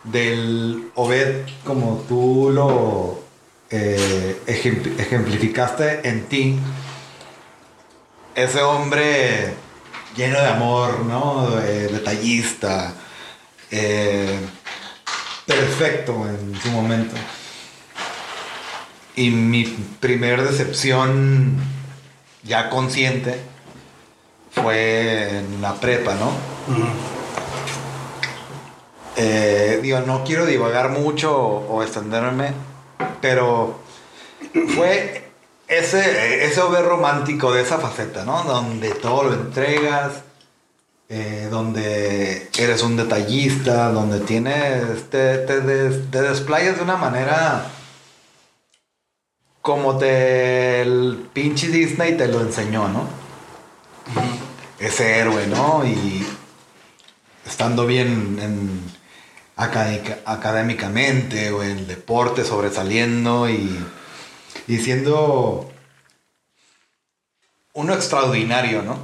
Del 0.04 0.92
Obed, 0.96 1.46
como 1.66 2.06
tú 2.08 2.52
lo 2.54 3.23
eh, 3.76 4.40
ejem- 4.46 5.00
ejemplificaste 5.00 6.08
en 6.08 6.26
ti, 6.28 6.60
ese 8.36 8.62
hombre 8.62 9.56
lleno 10.16 10.40
de 10.40 10.48
amor, 10.48 11.00
¿no? 11.06 11.60
Eh, 11.60 11.90
detallista, 11.92 12.94
eh, 13.72 14.38
perfecto 15.48 16.28
en 16.30 16.56
su 16.62 16.70
momento. 16.70 17.16
Y 19.16 19.32
mi 19.32 19.64
primer 20.00 20.44
decepción 20.48 21.58
ya 22.44 22.70
consciente 22.70 23.40
fue 24.52 25.40
en 25.40 25.62
la 25.64 25.74
prepa, 25.76 26.14
¿no? 26.16 26.32
Eh, 29.16 29.80
digo, 29.84 30.00
no 30.02 30.24
quiero 30.24 30.46
divagar 30.46 30.90
mucho 30.90 31.36
o 31.36 31.84
extenderme, 31.84 32.54
pero 33.22 33.80
fue 34.76 35.30
ese, 35.68 36.46
ese 36.46 36.62
over 36.62 36.86
romántico 36.86 37.52
de 37.54 37.62
esa 37.62 37.78
faceta, 37.80 38.26
¿no? 38.26 38.44
Donde 38.44 38.92
todo 38.92 39.24
lo 39.24 39.34
entregas, 39.34 40.22
eh, 41.10 41.48
donde 41.52 42.50
eres 42.58 42.84
un 42.84 42.98
detallista, 42.98 43.90
donde 43.92 44.20
tienes, 44.22 45.10
te, 45.10 45.38
te, 45.40 45.62
des- 45.62 46.10
te 46.12 46.22
desplayas 46.22 46.78
de 46.78 46.84
una 46.84 46.98
manera 46.98 47.66
como 49.62 49.98
te 49.98 50.82
el 50.82 51.30
pinche 51.32 51.68
Disney 51.70 52.18
te 52.18 52.28
lo 52.28 52.42
enseñó, 52.42 52.88
¿no? 52.90 53.08
Ese 54.80 55.20
héroe, 55.20 55.48
¿no? 55.48 55.86
Y 55.86 56.26
estando 57.46 57.86
bien 57.86 58.38
en 58.42 59.03
académica- 59.56 60.20
académicamente 60.26 61.52
o 61.52 61.64
en 61.64 61.88
deporte 61.88 62.44
sobresaliendo 62.44 63.50
y, 63.50 63.86
y 64.68 64.78
siendo 64.78 65.72
uno 67.74 67.94
extraordinario, 67.94 68.82
¿no? 68.84 68.98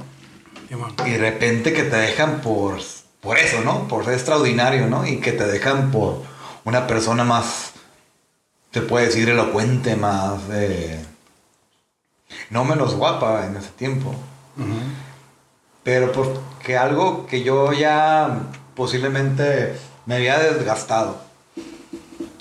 Y 1.06 1.10
de 1.10 1.18
repente 1.18 1.72
que 1.72 1.82
te 1.82 1.96
dejan 1.96 2.40
por, 2.40 2.78
por 3.20 3.38
eso, 3.38 3.60
¿no? 3.62 3.88
Por 3.88 4.04
ser 4.04 4.14
extraordinario, 4.14 4.86
¿no? 4.86 5.06
Y 5.06 5.18
que 5.20 5.32
te 5.32 5.44
dejan 5.44 5.90
por 5.90 6.22
una 6.64 6.86
persona 6.86 7.24
más, 7.24 7.72
te 8.70 8.80
puede 8.80 9.06
decir, 9.06 9.28
elocuente, 9.28 9.96
más... 9.96 10.40
eh, 10.52 11.04
no 12.50 12.64
menos 12.64 12.94
guapa 12.94 13.46
en 13.46 13.56
ese 13.56 13.70
tiempo. 13.70 14.14
Pero 15.82 16.12
porque 16.12 16.76
algo 16.76 17.26
que 17.26 17.42
yo 17.42 17.72
ya 17.72 18.42
posiblemente 18.76 19.76
me 20.06 20.16
había 20.16 20.38
desgastado. 20.38 21.20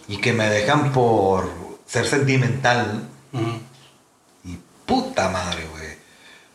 Y 0.08 0.18
que 0.18 0.34
me 0.34 0.50
dejan 0.50 0.92
por 0.92 1.50
ser 1.86 2.06
sentimental. 2.06 3.08
Y 4.44 4.58
puta 4.86 5.30
madre, 5.30 5.68
güey. 5.72 5.90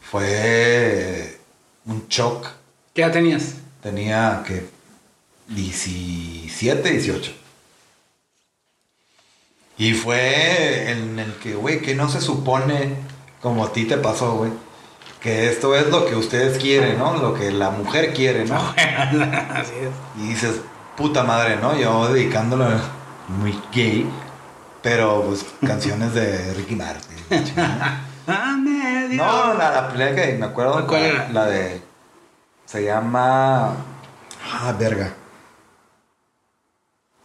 Fue 0.01 1.39
un 1.87 2.07
shock. 2.09 2.49
¿Qué 2.93 3.03
edad 3.03 3.13
tenías? 3.13 3.55
Tenía 3.83 4.43
que 4.47 4.69
17, 5.49 6.91
18. 6.91 7.33
Y 9.77 9.93
fue 9.95 10.91
en 10.91 11.19
el 11.19 11.35
que, 11.35 11.55
güey, 11.57 11.81
que 11.81 11.95
no 11.95 12.09
se 12.09 12.21
supone, 12.21 12.95
como 13.41 13.65
a 13.65 13.73
ti 13.73 13.85
te 13.85 13.97
pasó, 13.97 14.37
güey, 14.37 14.53
que 15.21 15.49
esto 15.49 15.75
es 15.75 15.89
lo 15.89 16.07
que 16.07 16.15
ustedes 16.15 16.59
quieren, 16.59 16.99
¿no? 16.99 17.17
Lo 17.17 17.35
que 17.35 17.51
la 17.51 17.71
mujer 17.71 18.15
quiere, 18.15 18.45
¿no? 18.45 18.57
Así 18.77 19.73
es. 19.81 20.23
Y 20.23 20.29
dices, 20.29 20.61
puta 20.97 21.23
madre, 21.23 21.57
¿no? 21.57 21.77
Yo 21.77 22.13
dedicándolo 22.13 22.67
muy 23.29 23.59
gay, 23.73 24.11
pero 24.83 25.23
pues 25.23 25.45
canciones 25.67 26.15
de 26.15 26.55
Ricky 26.55 26.77
Martin. 26.77 27.17
Ah. 28.27 28.57
No, 29.11 29.55
la, 29.55 29.71
la 29.71 29.89
pelea 29.91 30.15
que 30.15 30.33
me 30.39 30.47
acuerdo. 30.47 30.87
¿Cuál 30.87 31.03
la, 31.03 31.09
era? 31.09 31.29
La 31.31 31.47
de. 31.47 31.83
Se 32.65 32.85
llama. 32.85 33.75
Ah, 34.53 34.75
verga. 34.79 35.13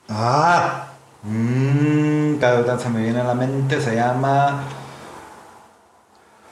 Ah. 0.09 0.87
Mmm. 1.23 2.37
Cada 2.39 2.61
vez 2.61 2.81
se 2.81 2.89
me 2.89 3.01
viene 3.01 3.21
a 3.21 3.23
la 3.23 3.33
mente. 3.33 3.81
Se 3.81 3.95
llama. 3.95 4.63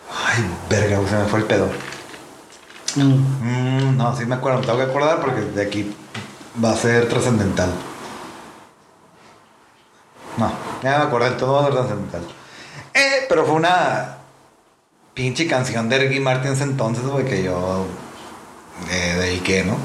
Ay, 0.09 0.45
verga, 0.69 1.07
se 1.07 1.15
me 1.17 1.25
fue 1.25 1.39
el 1.39 1.45
pedo. 1.45 1.69
Mm. 2.95 3.91
Mm, 3.91 3.97
no, 3.97 4.15
sí 4.15 4.25
me 4.25 4.35
acuerdo, 4.35 4.59
me 4.59 4.65
tengo 4.65 4.79
que 4.79 4.85
acordar 4.85 5.19
porque 5.19 5.41
de 5.41 5.61
aquí 5.61 5.95
va 6.63 6.71
a 6.71 6.75
ser 6.75 7.07
trascendental. 7.07 7.71
No, 10.37 10.51
ya 10.83 10.99
me 10.99 11.03
acordé, 11.05 11.31
todo 11.31 11.53
va 11.53 11.61
a 11.61 11.63
ser 11.65 11.73
trascendental. 11.73 12.21
Eh, 12.93 13.25
pero 13.29 13.45
fue 13.45 13.55
una 13.55 14.17
pinche 15.13 15.47
canción 15.47 15.89
de 15.89 15.99
Ricky 15.99 16.19
Martin 16.19 16.51
ese 16.51 16.63
entonces, 16.63 17.05
güey, 17.05 17.25
que 17.25 17.43
yo 17.43 17.85
eh, 18.91 19.15
dediqué, 19.19 19.63
¿no? 19.63 19.77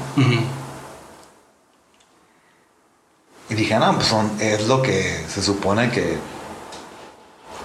Y 3.49 3.55
dije, 3.55 3.77
no, 3.77 3.95
pues 3.95 4.07
son, 4.07 4.31
es 4.39 4.67
lo 4.67 4.81
que 4.81 5.25
se 5.27 5.41
supone 5.41 5.91
que... 5.91 6.17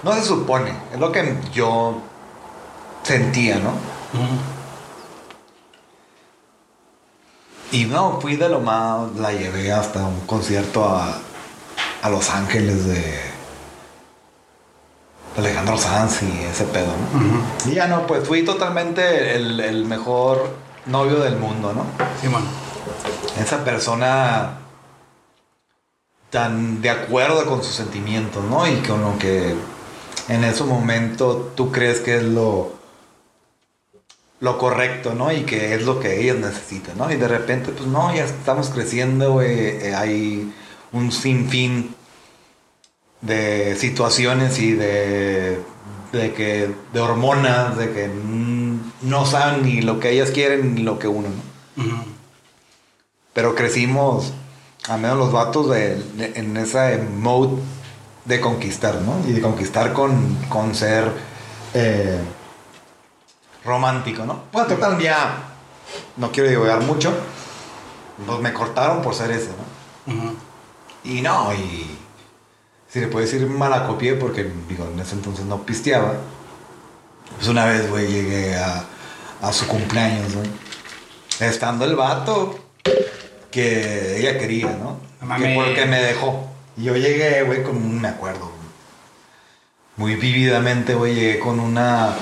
No 0.03 0.13
se 0.13 0.23
supone, 0.23 0.73
es 0.93 0.99
lo 0.99 1.11
que 1.11 1.35
yo 1.53 2.01
sentía, 3.03 3.55
¿no? 3.55 3.73
Y 7.71 7.85
no, 7.85 8.19
fui 8.19 8.35
de 8.35 8.49
lo 8.49 8.59
más, 8.59 9.15
la 9.15 9.31
llevé 9.31 9.71
hasta 9.71 10.03
un 10.03 10.21
concierto 10.21 10.85
a, 10.85 11.19
a 12.01 12.09
Los 12.09 12.29
Ángeles 12.31 12.87
de 12.87 13.19
Alejandro 15.37 15.77
Sanz 15.77 16.23
y 16.23 16.43
ese 16.43 16.65
pedo, 16.65 16.87
¿no? 16.87 17.71
Y 17.71 17.75
ya 17.75 17.87
no, 17.87 18.07
pues 18.07 18.27
fui 18.27 18.43
totalmente 18.43 19.35
el, 19.35 19.59
el 19.59 19.85
mejor 19.85 20.55
novio 20.87 21.19
del 21.19 21.37
mundo, 21.37 21.73
¿no? 21.73 21.85
Simón. 22.19 22.43
Esa 23.39 23.63
persona 23.63 24.57
tan 26.31 26.81
de 26.81 26.89
acuerdo 26.89 27.45
con 27.45 27.63
sus 27.63 27.75
sentimientos, 27.75 28.43
¿no? 28.45 28.67
Y 28.67 28.77
con 28.77 29.01
lo 29.01 29.17
que 29.19 29.55
en 30.27 30.43
ese 30.43 30.63
momento 30.63 31.51
tú 31.55 31.71
crees 31.71 31.99
que 31.99 32.17
es 32.17 32.23
lo, 32.23 32.78
lo 34.41 34.57
correcto, 34.57 35.13
¿no? 35.15 35.31
Y 35.31 35.41
que 35.43 35.75
es 35.75 35.83
lo 35.83 35.99
que 35.99 36.21
ellas 36.21 36.37
necesitan, 36.37 36.97
¿no? 36.97 37.11
Y 37.11 37.15
de 37.17 37.27
repente, 37.27 37.71
pues 37.71 37.87
no, 37.87 38.13
ya 38.15 38.25
estamos 38.25 38.69
creciendo, 38.69 39.33
güey, 39.33 39.49
eh, 39.51 39.95
hay 39.95 40.51
un 40.91 41.11
sinfín 41.11 41.93
de 43.21 43.75
situaciones 43.77 44.59
y 44.59 44.71
de, 44.73 45.59
de 46.13 46.33
que 46.33 46.69
de 46.93 46.99
hormonas, 46.99 47.77
de 47.77 47.91
que 47.91 48.09
no 49.01 49.25
saben 49.25 49.63
ni 49.63 49.81
lo 49.81 49.99
que 49.99 50.11
ellas 50.11 50.31
quieren 50.31 50.73
ni 50.75 50.83
lo 50.83 50.99
que 50.99 51.07
uno, 51.07 51.27
¿no? 51.29 51.83
Pero 53.33 53.55
crecimos, 53.55 54.33
al 54.87 55.01
menos 55.01 55.17
los 55.17 55.31
vatos, 55.31 55.69
de, 55.69 55.95
de- 56.17 56.33
en 56.35 56.55
ese 56.57 56.97
mode 56.97 57.61
de 58.25 58.39
conquistar, 58.41 58.95
¿no? 59.01 59.15
Y 59.27 59.33
de 59.33 59.41
conquistar 59.41 59.93
con, 59.93 60.35
con 60.49 60.75
ser 60.75 61.11
eh, 61.73 62.19
romántico, 63.69 64.25
¿no? 64.25 64.43
Bueno, 64.51 64.67
total, 64.67 64.99
ya 64.99 65.43
no 66.17 66.31
quiero 66.31 66.49
divagar 66.49 66.81
mucho. 66.81 67.13
Pues 68.25 68.39
me 68.39 68.51
cortaron 68.51 69.01
por 69.01 69.13
ser 69.15 69.31
ese, 69.31 69.49
¿no? 69.49 70.33
Y 71.03 71.21
no, 71.21 71.53
y 71.53 71.97
si 72.89 72.99
le 72.99 73.07
puedo 73.07 73.25
decir 73.25 73.45
malacopié 73.47 74.15
porque, 74.15 74.51
digo, 74.67 74.89
en 74.91 74.99
ese 74.99 75.15
entonces 75.15 75.45
no 75.45 75.63
pisteaba. 75.63 76.15
Pues 77.35 77.47
una 77.47 77.65
vez, 77.65 77.89
güey, 77.89 78.07
llegué 78.07 78.57
a, 78.57 78.83
a 79.41 79.53
su 79.53 79.67
cumpleaños, 79.67 80.35
güey. 80.35 80.49
Estando 81.39 81.85
el 81.85 81.95
vato 81.95 82.59
que 83.51 84.17
ella 84.19 84.37
quería, 84.37 84.75
¿no? 84.75 84.99
Que 85.37 85.53
porque 85.55 85.85
me 85.85 86.01
dejó. 86.01 86.49
Y 86.75 86.83
yo 86.85 86.95
llegué, 86.95 87.43
güey, 87.43 87.63
con 87.63 87.77
un, 87.77 88.01
me 88.01 88.09
acuerdo, 88.09 88.51
muy 89.99 90.15
vívidamente, 90.15 90.95
güey, 90.95 91.13
llegué 91.13 91.39
con 91.39 91.59
una... 91.59 92.15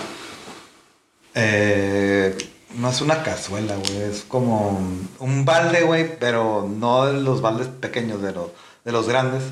eh, 1.40 2.36
no 2.78 2.90
es 2.90 3.02
una 3.02 3.22
cazuela, 3.24 3.76
güey, 3.76 4.02
es 4.02 4.26
como 4.28 4.80
un, 5.20 5.46
balde, 5.46 5.84
güey, 5.84 6.18
pero 6.20 6.68
no 6.70 7.06
de 7.06 7.22
los 7.22 7.42
baldes 7.42 7.68
pequeños, 7.68 8.22
de, 8.22 8.32
los 8.32 8.48
de 8.84 8.92
los 8.92 9.08
grandes, 9.08 9.44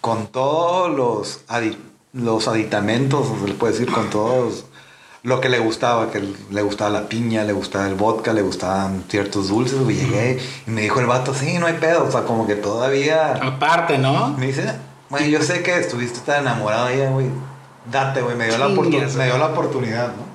con 0.00 0.26
todos 0.26 0.90
los, 0.94 1.40
adi- 1.48 1.78
los 2.12 2.48
aditamentos, 2.48 3.26
se 3.40 3.48
le 3.48 3.54
puede 3.54 3.72
decir, 3.74 3.90
con 3.92 4.10
todos 4.10 4.64
lo 5.22 5.40
que 5.40 5.48
le 5.48 5.58
gustaba, 5.58 6.10
que 6.10 6.22
le 6.50 6.62
gustaba 6.62 6.90
la 6.90 7.08
piña, 7.08 7.44
le 7.44 7.52
gustaba 7.54 7.86
el 7.86 7.94
vodka, 7.94 8.32
le 8.32 8.42
gustaban 8.42 9.04
ciertos 9.08 9.48
dulces, 9.48 9.78
güey, 9.80 9.96
llegué 9.96 10.38
y 10.66 10.70
me 10.70 10.82
dijo 10.82 11.00
el 11.00 11.06
vato, 11.06 11.32
sí, 11.34 11.58
no 11.58 11.66
hay 11.66 11.74
pedo, 11.74 12.04
o 12.04 12.10
sea, 12.10 12.24
como 12.24 12.46
que 12.46 12.56
todavía... 12.56 13.34
Aparte, 13.34 13.98
¿no? 13.98 14.28
Me 14.36 14.48
dice, 14.48 14.70
güey, 15.08 15.30
yo 15.30 15.40
sé 15.42 15.62
que 15.62 15.78
estuviste 15.78 16.20
tan 16.20 16.42
enamorado 16.42 16.86
de 16.86 16.96
ella, 16.96 17.10
güey. 17.10 17.26
Date, 17.90 18.20
güey, 18.22 18.36
me, 18.36 18.46
dio 18.48 18.58
la 18.58 18.68
oportu- 18.68 18.90
Chingas, 18.90 19.14
me 19.14 19.24
dio 19.26 19.38
la 19.38 19.46
oportunidad, 19.46 20.08
¿no? 20.08 20.33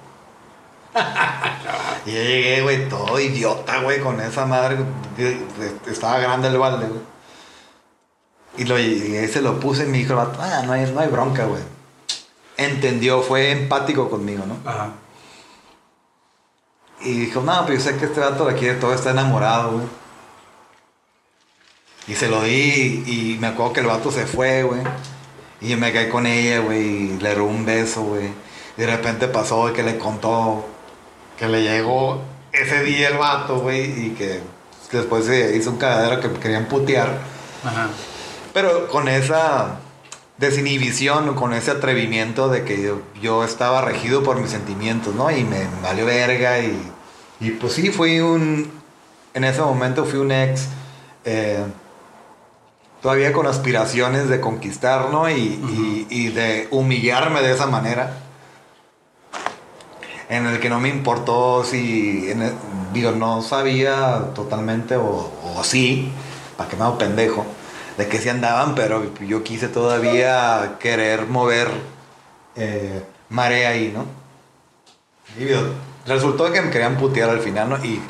y 2.05 2.11
yo 2.11 2.21
llegué, 2.21 2.61
güey, 2.61 2.89
todo 2.89 3.19
idiota, 3.19 3.81
güey, 3.81 3.99
con 3.99 4.19
esa 4.21 4.45
madre. 4.45 4.77
de- 5.17 5.35
de- 5.35 5.91
Estaba 5.91 6.19
grande 6.19 6.47
el 6.47 6.57
balde, 6.57 6.87
güey. 6.87 7.01
Y, 8.57 8.63
lo, 8.65 8.77
y 8.79 9.15
ese 9.15 9.41
lo 9.41 9.59
puse 9.59 9.83
y 9.83 9.87
me 9.87 9.99
dijo, 9.99 10.11
el 10.13 10.17
vato, 10.17 10.39
ah, 10.41 10.61
no 10.65 10.73
hay, 10.73 10.91
no 10.91 10.99
hay 10.99 11.07
bronca, 11.07 11.45
güey. 11.45 11.61
Entendió, 12.57 13.21
fue 13.21 13.51
empático 13.51 14.09
conmigo, 14.09 14.43
¿no? 14.45 14.57
Ajá. 14.69 14.89
Y 17.01 17.13
dijo, 17.25 17.41
no, 17.41 17.63
pero 17.65 17.77
yo 17.77 17.81
sé 17.83 17.95
que 17.97 18.05
este 18.05 18.19
vato 18.19 18.45
la 18.49 18.55
quiere 18.57 18.75
todo, 18.79 18.93
está 18.93 19.11
enamorado, 19.11 19.71
güey. 19.73 19.85
Y 22.07 22.15
se 22.15 22.27
lo 22.27 22.41
di 22.41 23.03
y 23.05 23.37
me 23.39 23.47
acuerdo 23.47 23.73
que 23.73 23.79
el 23.81 23.85
vato 23.85 24.11
se 24.11 24.25
fue, 24.25 24.63
güey. 24.63 24.81
Y 25.61 25.69
yo 25.69 25.77
me 25.77 25.91
quedé 25.93 26.09
con 26.09 26.25
ella, 26.25 26.59
güey, 26.59 26.81
y 27.13 27.17
le 27.19 27.35
robé 27.35 27.49
un 27.49 27.65
beso, 27.65 28.01
güey. 28.01 28.27
Y 28.77 28.81
de 28.81 28.87
repente 28.87 29.27
pasó 29.27 29.71
que 29.71 29.83
le 29.83 29.97
contó 29.97 30.65
que 31.39 31.47
le 31.47 31.63
llegó 31.63 32.21
ese 32.51 32.83
día 32.83 33.07
el 33.09 33.17
vato, 33.17 33.59
güey, 33.59 34.07
y 34.07 34.09
que 34.11 34.41
después 34.91 35.25
se 35.25 35.55
hizo 35.55 35.71
un 35.71 35.77
cagadero 35.77 36.19
que 36.21 36.27
me 36.27 36.39
querían 36.39 36.65
putear. 36.65 37.17
Ajá. 37.63 37.87
Pero 38.53 38.87
con 38.89 39.07
esa 39.07 39.77
desinhibición, 40.37 41.35
con 41.35 41.53
ese 41.53 41.71
atrevimiento 41.71 42.49
de 42.49 42.63
que 42.63 42.81
yo, 42.81 43.01
yo 43.21 43.43
estaba 43.43 43.81
regido 43.81 44.23
por 44.23 44.39
mis 44.39 44.51
sentimientos, 44.51 45.13
¿no? 45.15 45.29
Y 45.31 45.43
me 45.43 45.67
valió 45.83 46.05
verga 46.05 46.59
y, 46.59 46.77
y 47.39 47.51
pues 47.51 47.73
sí, 47.73 47.89
fui 47.91 48.19
un, 48.19 48.71
en 49.33 49.43
ese 49.43 49.61
momento 49.61 50.05
fui 50.05 50.19
un 50.19 50.31
ex, 50.31 50.67
eh, 51.25 51.63
todavía 53.01 53.31
con 53.33 53.47
aspiraciones 53.47 54.27
de 54.29 54.39
conquistar, 54.41 55.09
¿no? 55.11 55.29
Y, 55.29 55.33
y- 55.33 56.07
y 56.09 56.27
de 56.29 56.67
humillarme 56.71 57.41
de 57.41 57.53
esa 57.53 57.67
manera. 57.67 58.17
En 60.30 60.45
el 60.45 60.59
que 60.59 60.69
no 60.69 60.80
me 60.80 60.89
importó 60.89 61.63
si, 61.63 62.30
en 62.30 62.43
el- 62.43 62.53
digo, 62.93 63.11
no 63.11 63.41
sabía 63.41 64.25
totalmente 64.36 64.95
o, 64.95 65.32
o 65.57 65.63
sí, 65.63 66.11
para 66.55 66.69
que 66.69 66.75
me 66.75 66.84
hago 66.84 66.97
pendejo, 66.99 67.45
de 67.97 68.07
que 68.07 68.19
sí 68.19 68.30
andaban, 68.30 68.75
pero 68.75 69.03
yo 69.21 69.43
quise 69.43 69.67
todavía 69.67 70.77
querer 70.80 71.25
mover 71.27 71.67
eh, 72.55 73.03
marea 73.30 73.69
ahí, 73.69 73.91
¿no? 73.93 74.05
Y 75.38 75.47
resultó 76.07 76.51
que 76.51 76.61
me 76.61 76.69
querían 76.71 76.97
putear 76.97 77.30
al 77.30 77.39
final, 77.39 77.69
¿no? 77.69 77.77
Y, 77.84 78.01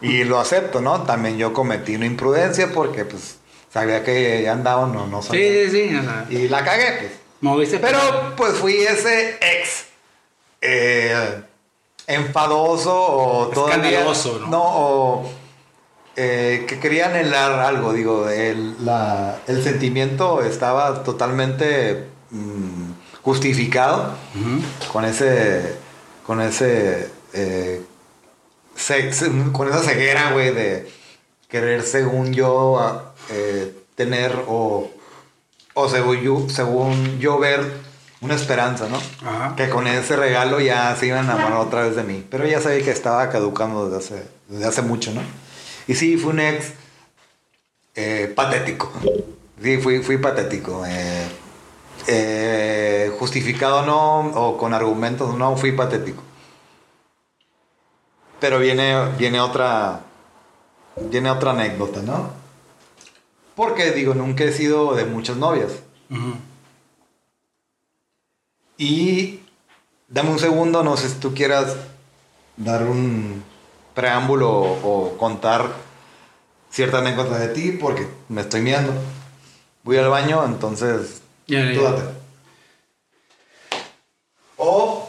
y 0.00 0.24
lo 0.24 0.38
acepto, 0.40 0.80
¿no? 0.80 1.02
También 1.02 1.38
yo 1.38 1.52
cometí 1.52 1.96
una 1.96 2.06
imprudencia 2.06 2.70
porque, 2.72 3.04
pues, 3.04 3.36
sabía 3.72 4.02
que 4.04 4.42
ya 4.42 4.52
andaban, 4.52 4.92
no, 4.92 5.06
no 5.06 5.22
sabía. 5.22 5.70
Sí, 5.70 5.70
sí, 5.70 5.88
sí. 6.28 6.36
Y 6.36 6.48
la 6.48 6.64
cagué, 6.64 6.96
pues. 7.00 7.12
moviste. 7.40 7.78
Pero 7.78 7.98
pues 8.36 8.54
fui 8.54 8.74
ese 8.76 9.38
ex 9.40 9.84
eh, 10.60 11.42
enfadoso 12.06 12.94
o 12.94 13.46
todavía... 13.48 13.88
Escandaloso, 13.90 14.38
¿no? 14.50 14.60
o 14.62 15.30
eh, 16.16 16.64
que 16.68 16.78
quería 16.78 17.06
anhelar 17.06 17.52
algo, 17.60 17.92
digo, 17.92 18.28
el, 18.28 18.84
la- 18.84 19.38
el 19.48 19.62
sentimiento 19.64 20.42
estaba 20.42 21.02
totalmente 21.02 22.04
mm, 22.30 22.92
justificado 23.22 24.14
con 24.92 25.04
ese, 25.04 25.76
con 26.26 26.40
ese, 26.40 27.10
eh, 27.32 27.82
con 29.52 29.68
esa 29.68 29.80
ceguera, 29.82 30.32
güey, 30.32 30.52
de 30.54 30.88
querer 31.48 31.82
según 31.82 32.32
yo 32.32 33.02
eh, 33.30 33.74
tener 33.96 34.36
o, 34.46 34.90
o 35.74 35.88
según 35.88 36.16
yo, 36.20 36.46
según 36.48 37.18
yo 37.18 37.38
ver 37.38 37.72
una 38.24 38.34
esperanza, 38.34 38.88
¿no? 38.88 38.96
Ajá. 39.28 39.54
Que 39.56 39.68
con 39.68 39.86
ese 39.86 40.16
regalo 40.16 40.58
ya 40.60 40.96
se 40.96 41.06
iban 41.06 41.28
a 41.28 41.34
enamorar 41.34 41.58
otra 41.58 41.82
vez 41.82 41.94
de 41.94 42.02
mí. 42.02 42.26
Pero 42.30 42.46
ya 42.46 42.60
sabía 42.60 42.82
que 42.84 42.90
estaba 42.90 43.28
caducando 43.28 43.88
desde 43.88 43.98
hace, 43.98 44.28
desde 44.48 44.66
hace 44.66 44.82
mucho, 44.82 45.12
¿no? 45.12 45.20
Y 45.86 45.94
sí, 45.94 46.16
fue 46.16 46.32
un 46.32 46.40
ex 46.40 46.72
eh, 47.94 48.32
patético. 48.34 48.90
Sí, 49.62 49.76
fui, 49.78 50.02
fui 50.02 50.16
patético. 50.16 50.84
eh, 50.86 51.28
eh, 52.06 53.12
justificado 53.18 53.84
no, 53.86 54.20
o 54.34 54.58
con 54.58 54.74
argumentos 54.74 55.36
no, 55.36 55.56
fui 55.56 55.72
patético. 55.72 56.22
Pero 58.40 58.58
viene, 58.58 59.10
viene 59.18 59.40
otra. 59.40 60.00
Viene 60.96 61.30
otra 61.30 61.50
anécdota, 61.50 62.02
¿no? 62.02 62.30
Porque 63.54 63.90
digo, 63.92 64.14
nunca 64.14 64.44
he 64.44 64.52
sido 64.52 64.94
de 64.94 65.04
muchas 65.04 65.36
novias. 65.36 65.72
Y 68.76 69.40
dame 70.08 70.30
un 70.30 70.38
segundo, 70.38 70.82
no 70.82 70.96
sé 70.96 71.08
si 71.08 71.16
tú 71.16 71.34
quieras 71.34 71.76
dar 72.56 72.84
un 72.84 73.42
preámbulo 73.94 74.50
o 74.50 75.16
contar 75.18 75.68
cierta 76.70 76.98
anécdota 76.98 77.38
de 77.38 77.48
ti, 77.48 77.72
porque 77.72 78.06
me 78.28 78.40
estoy 78.42 78.60
mirando. 78.60 78.92
Voy 79.84 79.96
al 79.98 80.08
baño, 80.08 80.44
entonces 80.44 81.22
Ya, 81.46 81.60
ya, 81.64 81.74
tú 81.74 81.82
ya. 81.82 81.90
date. 81.90 82.02
O 84.56 85.08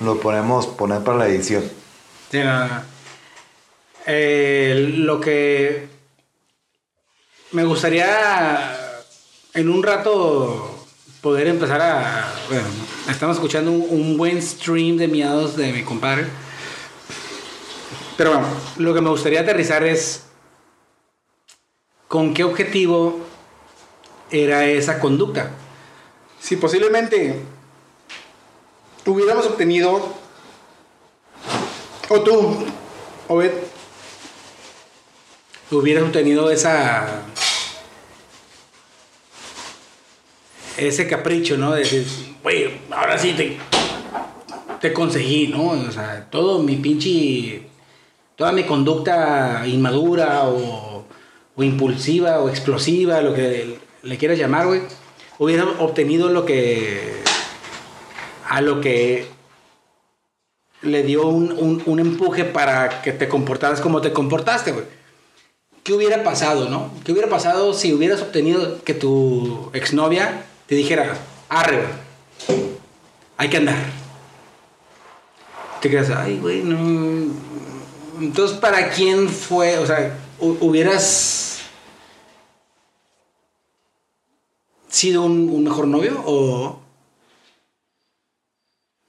lo 0.00 0.20
podemos 0.20 0.66
poner 0.66 1.02
para 1.02 1.18
la 1.18 1.26
edición. 1.28 1.62
Sí, 2.30 2.38
no, 2.38 2.66
no. 2.66 2.82
Eh, 4.06 4.92
lo 4.98 5.20
que 5.20 5.88
me 7.52 7.64
gustaría 7.64 8.76
en 9.54 9.68
un 9.68 9.82
rato 9.82 10.73
poder 11.24 11.46
empezar 11.46 11.80
a... 11.80 12.30
Bueno, 12.50 12.66
estamos 13.08 13.36
escuchando 13.38 13.72
un, 13.72 13.86
un 13.88 14.18
buen 14.18 14.42
stream 14.42 14.98
de 14.98 15.08
miados 15.08 15.56
de 15.56 15.72
mi 15.72 15.82
compadre. 15.82 16.26
Pero 18.18 18.32
bueno, 18.32 18.46
lo 18.76 18.92
que 18.92 19.00
me 19.00 19.08
gustaría 19.08 19.40
aterrizar 19.40 19.84
es 19.84 20.24
con 22.08 22.34
qué 22.34 22.44
objetivo 22.44 23.20
era 24.30 24.66
esa 24.66 25.00
conducta. 25.00 25.50
Si 26.40 26.56
posiblemente 26.56 27.40
hubiéramos 29.06 29.46
obtenido, 29.46 30.14
o 32.10 32.20
tú, 32.20 32.66
Obed, 33.28 33.50
hubieras 35.70 36.04
obtenido 36.04 36.50
esa 36.50 37.22
ese 40.76 41.06
capricho, 41.06 41.56
¿no? 41.56 41.72
De 41.72 41.80
decir, 41.80 42.06
güey, 42.42 42.70
ahora 42.90 43.18
sí 43.18 43.32
te, 43.32 43.56
te 44.80 44.92
conseguí, 44.92 45.48
¿no? 45.48 45.68
O 45.70 45.92
sea, 45.92 46.26
todo 46.30 46.62
mi 46.62 46.76
pinche, 46.76 47.62
toda 48.36 48.52
mi 48.52 48.64
conducta 48.64 49.62
inmadura 49.66 50.44
o, 50.44 51.04
o 51.56 51.62
impulsiva 51.62 52.40
o 52.40 52.48
explosiva, 52.48 53.20
lo 53.20 53.34
que 53.34 53.78
le 54.02 54.16
quieras 54.18 54.38
llamar, 54.38 54.66
güey, 54.66 54.82
hubiera 55.38 55.64
obtenido 55.78 56.28
lo 56.28 56.44
que, 56.44 57.22
a 58.48 58.60
lo 58.60 58.80
que 58.80 59.26
le 60.82 61.02
dio 61.02 61.26
un, 61.28 61.52
un- 61.52 61.82
un 61.86 61.98
empuje 62.00 62.44
para 62.44 63.00
que 63.02 63.12
te 63.12 63.28
comportaras 63.28 63.80
como 63.80 64.00
te 64.00 64.12
comportaste, 64.12 64.72
güey. 64.72 64.84
¿Qué 65.82 65.92
hubiera 65.92 66.22
pasado, 66.24 66.68
no? 66.68 66.90
¿Qué 67.04 67.12
hubiera 67.12 67.28
pasado 67.28 67.74
si 67.74 67.92
hubieras 67.92 68.22
obtenido 68.22 68.82
que 68.84 68.94
tu 68.94 69.70
exnovia 69.74 70.46
te 70.66 70.74
dijera, 70.74 71.16
arre, 71.48 71.84
hay 73.36 73.48
que 73.50 73.56
andar? 73.58 73.76
Te 75.80 75.90
quedas, 75.90 76.10
ay, 76.10 76.38
güey, 76.38 76.62
no. 76.62 77.32
Entonces, 78.20 78.56
¿para 78.58 78.90
quién 78.90 79.28
fue? 79.28 79.78
O 79.78 79.86
sea, 79.86 80.16
hu- 80.40 80.56
hubieras 80.60 81.60
sido 84.88 85.22
un, 85.22 85.62
mejor 85.64 85.86
novio 85.88 86.22
o 86.24 86.78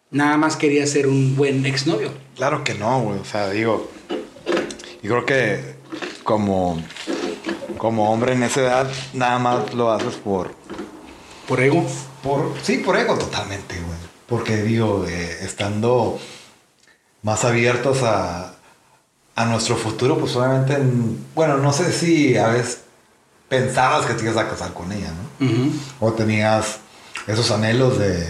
nada 0.10 0.36
más 0.38 0.56
querías 0.58 0.90
ser 0.90 1.08
un 1.08 1.36
buen 1.36 1.66
exnovio? 1.66 2.12
Claro 2.36 2.64
que 2.64 2.74
no, 2.74 3.02
güey. 3.02 3.20
O 3.20 3.26
sea, 3.26 3.50
digo, 3.52 3.90
yo 5.04 5.12
creo 5.24 5.26
que 5.26 5.76
como, 6.24 6.82
como 7.78 8.12
hombre 8.12 8.34
en 8.34 8.44
esa 8.44 8.62
edad, 8.62 8.92
nada 9.14 9.38
más 9.40 9.74
lo 9.74 9.92
haces 9.92 10.16
por, 10.16 10.52
Por 11.48 11.60
ego. 11.62 11.86
por 12.24 12.54
sí, 12.64 12.78
por 12.80 12.98
ego 12.98 13.18
totalmente, 13.18 13.76
güey. 13.76 13.98
Porque 14.28 14.58
digo, 14.64 15.06
eh, 15.08 15.38
estando 15.42 16.20
más 17.22 17.44
abiertos 17.46 18.02
a, 18.04 18.56
a 19.36 19.46
nuestro 19.46 19.76
futuro, 19.78 20.18
pues 20.18 20.36
obviamente, 20.36 20.74
en- 20.74 21.24
bueno, 21.36 21.58
no 21.58 21.72
sé 21.74 21.92
si 21.92 22.36
a 22.38 22.48
veces 22.48 22.80
pensabas 23.48 24.06
que 24.08 24.14
te 24.16 24.24
ibas 24.24 24.38
a 24.38 24.48
casar 24.50 24.74
con 24.74 24.92
ella, 24.92 25.12
¿no? 25.12 25.46
O 26.00 26.14
tenías 26.14 26.78
esos 27.28 27.52
anhelos 27.52 28.00
de, 28.00 28.18
de 28.18 28.28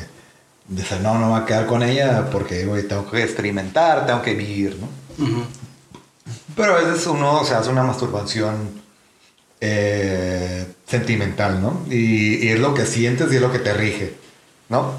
decir, 0.68 0.99
no, 1.01 1.13
no 1.13 1.28
me 1.28 1.32
voy 1.34 1.41
a 1.41 1.45
quedar 1.45 1.66
con 1.68 1.84
ella 1.84 2.30
porque, 2.32 2.66
güey, 2.66 2.84
tengo 2.88 3.09
que 3.09 3.24
experimentar, 3.24 4.05
tengo 4.05 4.22
que 4.22 4.34
vivir, 4.34 4.78
¿no? 4.82 4.89
Pero 6.55 6.76
a 6.76 6.80
veces 6.82 7.05
uno 7.07 7.45
se 7.45 7.53
hace 7.55 7.70
una 7.70 7.84
masturbación 7.84 8.82
eh, 9.61 10.66
sentimental, 10.88 11.62
¿no? 11.62 11.82
Y, 11.90 12.46
y 12.46 12.50
es 12.50 12.60
lo 12.60 12.74
que 12.74 12.86
sientes 12.86 13.32
y 13.32 13.36
es 13.38 13.42
lo 13.42 13.52
que 13.52 13.60
te 13.60 13.74
rige, 13.74 14.14
¿no? 14.70 14.94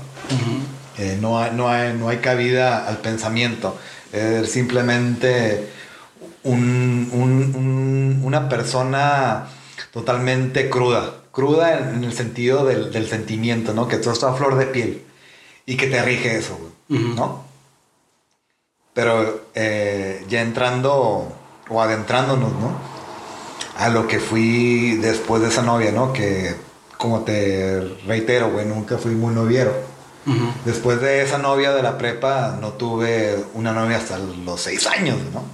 Eh, 0.99 1.19
no, 1.21 1.39
hay, 1.39 1.53
no, 1.55 1.69
hay, 1.69 1.93
no 1.95 2.09
hay 2.09 2.19
cabida 2.19 2.87
al 2.89 2.99
pensamiento. 2.99 3.79
Es 4.13 4.51
simplemente 4.51 5.69
un- 6.43 7.09
un- 7.13 7.55
un- 7.55 8.21
una 8.25 8.49
persona 8.49 9.47
totalmente 9.93 10.71
cruda. 10.71 11.15
Cruda 11.33 11.79
en, 11.79 11.97
en 11.97 12.05
el 12.05 12.13
sentido 12.15 12.65
del, 12.65 12.91
del 12.93 13.07
sentimiento, 13.09 13.75
¿no? 13.75 13.89
Que 13.89 13.99
todo 13.99 14.13
está 14.15 14.31
a 14.31 14.35
flor 14.35 14.57
de 14.57 14.67
piel. 14.67 15.03
Y 15.67 15.77
que 15.77 15.87
te 15.89 16.01
rige 16.03 16.37
eso, 16.39 16.57
güey. 16.59 17.03
¿no? 17.17 17.45
Pero 18.95 19.43
eh, 19.55 20.25
ya 20.29 20.41
entrando 20.41 21.31
o 21.69 21.83
adentrándonos, 21.83 22.53
¿no? 22.53 22.96
A 23.79 23.89
lo 23.89 24.07
que 24.07 24.19
fui 24.19 24.97
después 24.97 25.43
de 25.43 25.49
esa 25.49 25.63
novia, 25.63 25.93
¿no? 25.93 26.13
Que, 26.13 26.55
como 26.97 27.21
te 27.21 27.81
reitero, 28.07 28.51
güey, 28.51 28.67
nunca 28.67 28.99
fui 28.99 29.13
muy 29.13 29.35
noviero. 29.35 29.73
Después 30.65 31.01
de 31.01 31.23
esa 31.23 31.39
novia 31.39 31.73
de 31.73 31.83
la 31.83 31.99
prepa, 31.99 32.59
no 32.61 32.73
tuve 32.73 33.37
una 33.55 33.73
novia 33.73 33.99
hasta 33.99 34.19
los 34.19 34.61
seis 34.61 34.87
años, 34.87 35.19
¿no? 35.33 35.45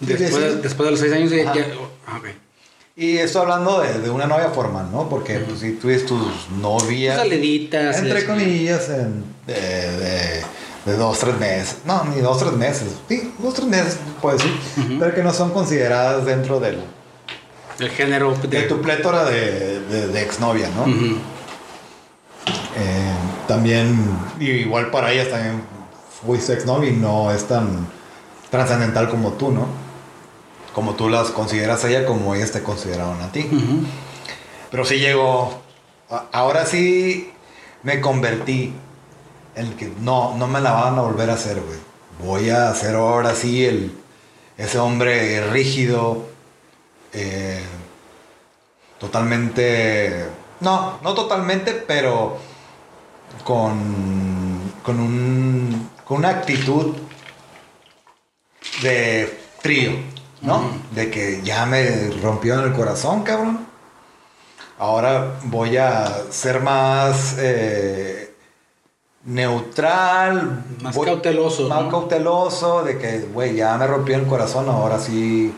Después, 0.00 0.62
después 0.62 0.86
de 0.86 0.90
los 0.92 1.00
seis 1.00 1.12
años 1.12 1.30
ya... 1.30 1.50
Ajá. 1.50 1.54
ya-. 2.24 2.34
Y 2.96 3.18
estoy 3.18 3.42
hablando 3.42 3.80
de, 3.80 4.00
de 4.00 4.10
una 4.10 4.26
novia 4.26 4.48
formal, 4.48 4.88
¿no? 4.90 5.08
Porque 5.08 5.38
pues, 5.38 5.60
si 5.60 5.72
tú 5.72 5.88
tus 6.06 6.50
novias. 6.60 7.16
Saliditas. 7.16 7.98
Entre 7.98 8.26
comillas, 8.26 8.88
en, 8.88 9.24
de, 9.46 9.54
de, 9.54 10.42
de 10.84 10.96
dos, 10.96 11.18
tres 11.20 11.38
meses. 11.38 11.76
No, 11.84 12.02
ni 12.04 12.20
dos, 12.20 12.38
tres 12.40 12.54
meses. 12.54 12.88
Sí, 13.08 13.32
dos, 13.38 13.54
tres 13.54 13.68
meses, 13.68 13.98
puedo 14.20 14.36
decir. 14.36 14.50
Ujú. 14.78 14.98
Pero 14.98 15.14
que 15.14 15.22
no 15.22 15.32
son 15.32 15.50
consideradas 15.50 16.24
dentro 16.24 16.58
del, 16.58 16.80
El 17.78 17.90
género 17.90 18.34
de 18.34 18.48
de. 18.48 18.62
tu 18.62 18.80
plétora 18.80 19.24
de, 19.24 19.80
de, 19.80 20.08
de 20.08 20.22
exnovia, 20.22 20.68
¿no? 20.70 20.86
Eh, 22.76 23.14
también, 23.46 23.96
igual 24.40 24.90
para 24.90 25.12
ellas 25.12 25.30
también 25.30 25.62
fuiste 26.22 26.52
exnovia 26.52 26.90
y 26.90 26.96
no 26.96 27.30
es 27.32 27.46
tan 27.46 27.86
trascendental 28.50 29.08
como 29.08 29.32
tú, 29.32 29.50
¿no? 29.50 29.66
Como 30.74 30.94
tú 30.94 31.08
las 31.08 31.30
consideras 31.30 31.84
a 31.84 31.88
ella, 31.88 32.06
como 32.06 32.34
ellas 32.34 32.52
te 32.52 32.62
consideraron 32.62 33.20
a 33.20 33.32
ti. 33.32 33.48
Pero 34.70 34.84
sí 34.84 34.98
llegó. 34.98 35.60
Ahora 36.32 36.66
sí 36.66 37.32
me 37.82 38.00
convertí 38.00 38.72
en 39.54 39.66
el 39.66 39.74
que 39.74 39.92
no, 40.00 40.36
no 40.36 40.46
me 40.46 40.60
la 40.60 40.72
van 40.72 40.98
a 40.98 41.02
volver 41.02 41.30
a 41.30 41.34
hacer, 41.34 41.60
güey. 41.60 41.78
Voy 42.24 42.50
a 42.50 42.72
ser 42.74 42.94
ahora 42.94 43.34
sí 43.34 43.64
el, 43.64 43.92
ese 44.56 44.78
hombre 44.78 45.48
rígido, 45.50 46.27
eh, 47.12 47.62
totalmente. 48.98 50.26
No, 50.60 50.98
no 51.02 51.14
totalmente, 51.14 51.72
pero 51.72 52.36
con, 53.44 54.72
con, 54.82 54.98
un, 55.00 55.90
con 56.04 56.18
una 56.18 56.30
actitud 56.30 56.96
de 58.82 59.38
frío, 59.60 59.92
¿no? 60.42 60.62
De 60.92 61.10
que 61.10 61.42
ya 61.42 61.64
me 61.66 62.10
rompió 62.22 62.54
en 62.54 62.60
el 62.66 62.72
corazón, 62.72 63.22
cabrón. 63.22 63.66
Ahora 64.78 65.38
voy 65.44 65.76
a 65.76 66.06
ser 66.30 66.60
más 66.60 67.34
eh, 67.38 68.34
neutral. 69.24 70.64
Más 70.82 70.94
voy- 70.94 71.06
cauteloso, 71.06 71.68
Más 71.68 71.82
¿no? 71.84 71.90
cauteloso 71.90 72.84
de 72.84 72.98
que, 72.98 73.18
güey, 73.32 73.54
ya 73.56 73.76
me 73.76 73.86
rompió 73.86 74.16
el 74.16 74.26
corazón. 74.26 74.68
Ahora 74.68 74.98
sí 75.00 75.52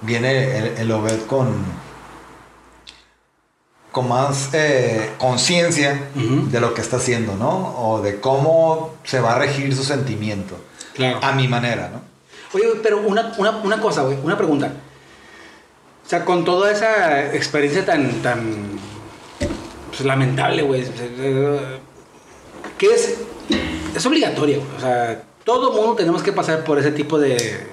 viene 0.00 0.58
el, 0.58 0.66
el 0.78 0.92
Obed 0.92 1.22
con, 1.26 1.64
con 3.92 4.08
más 4.08 4.50
eh, 4.52 5.12
conciencia 5.18 6.10
de 6.14 6.60
lo 6.60 6.74
que 6.74 6.80
está 6.80 6.96
haciendo, 6.96 7.34
¿no? 7.36 7.74
O 7.78 8.02
de 8.02 8.20
cómo 8.20 8.94
se 9.04 9.20
va 9.20 9.36
a 9.36 9.38
regir 9.38 9.74
su 9.74 9.84
sentimiento. 9.84 10.56
Claro. 10.94 11.18
A 11.22 11.32
mi 11.32 11.48
manera, 11.48 11.90
¿no? 11.92 12.00
Oye, 12.52 12.80
pero 12.82 13.00
una, 13.00 13.32
una, 13.38 13.50
una 13.58 13.80
cosa, 13.80 14.02
güey, 14.02 14.18
una 14.22 14.36
pregunta. 14.36 14.72
O 16.04 16.08
sea, 16.08 16.24
con 16.24 16.44
toda 16.44 16.70
esa 16.70 17.34
experiencia 17.34 17.84
tan, 17.84 18.22
tan 18.22 18.78
pues, 19.88 20.00
lamentable, 20.02 20.62
güey, 20.62 20.84
¿qué 22.78 22.86
es? 22.94 23.16
Es 23.94 24.06
obligatoria, 24.06 24.58
güey. 24.58 24.68
O 24.76 24.80
sea, 24.80 25.22
todo 25.42 25.72
mundo 25.72 25.94
tenemos 25.94 26.22
que 26.22 26.32
pasar 26.32 26.64
por 26.64 26.78
ese 26.78 26.92
tipo 26.92 27.18
de 27.18 27.66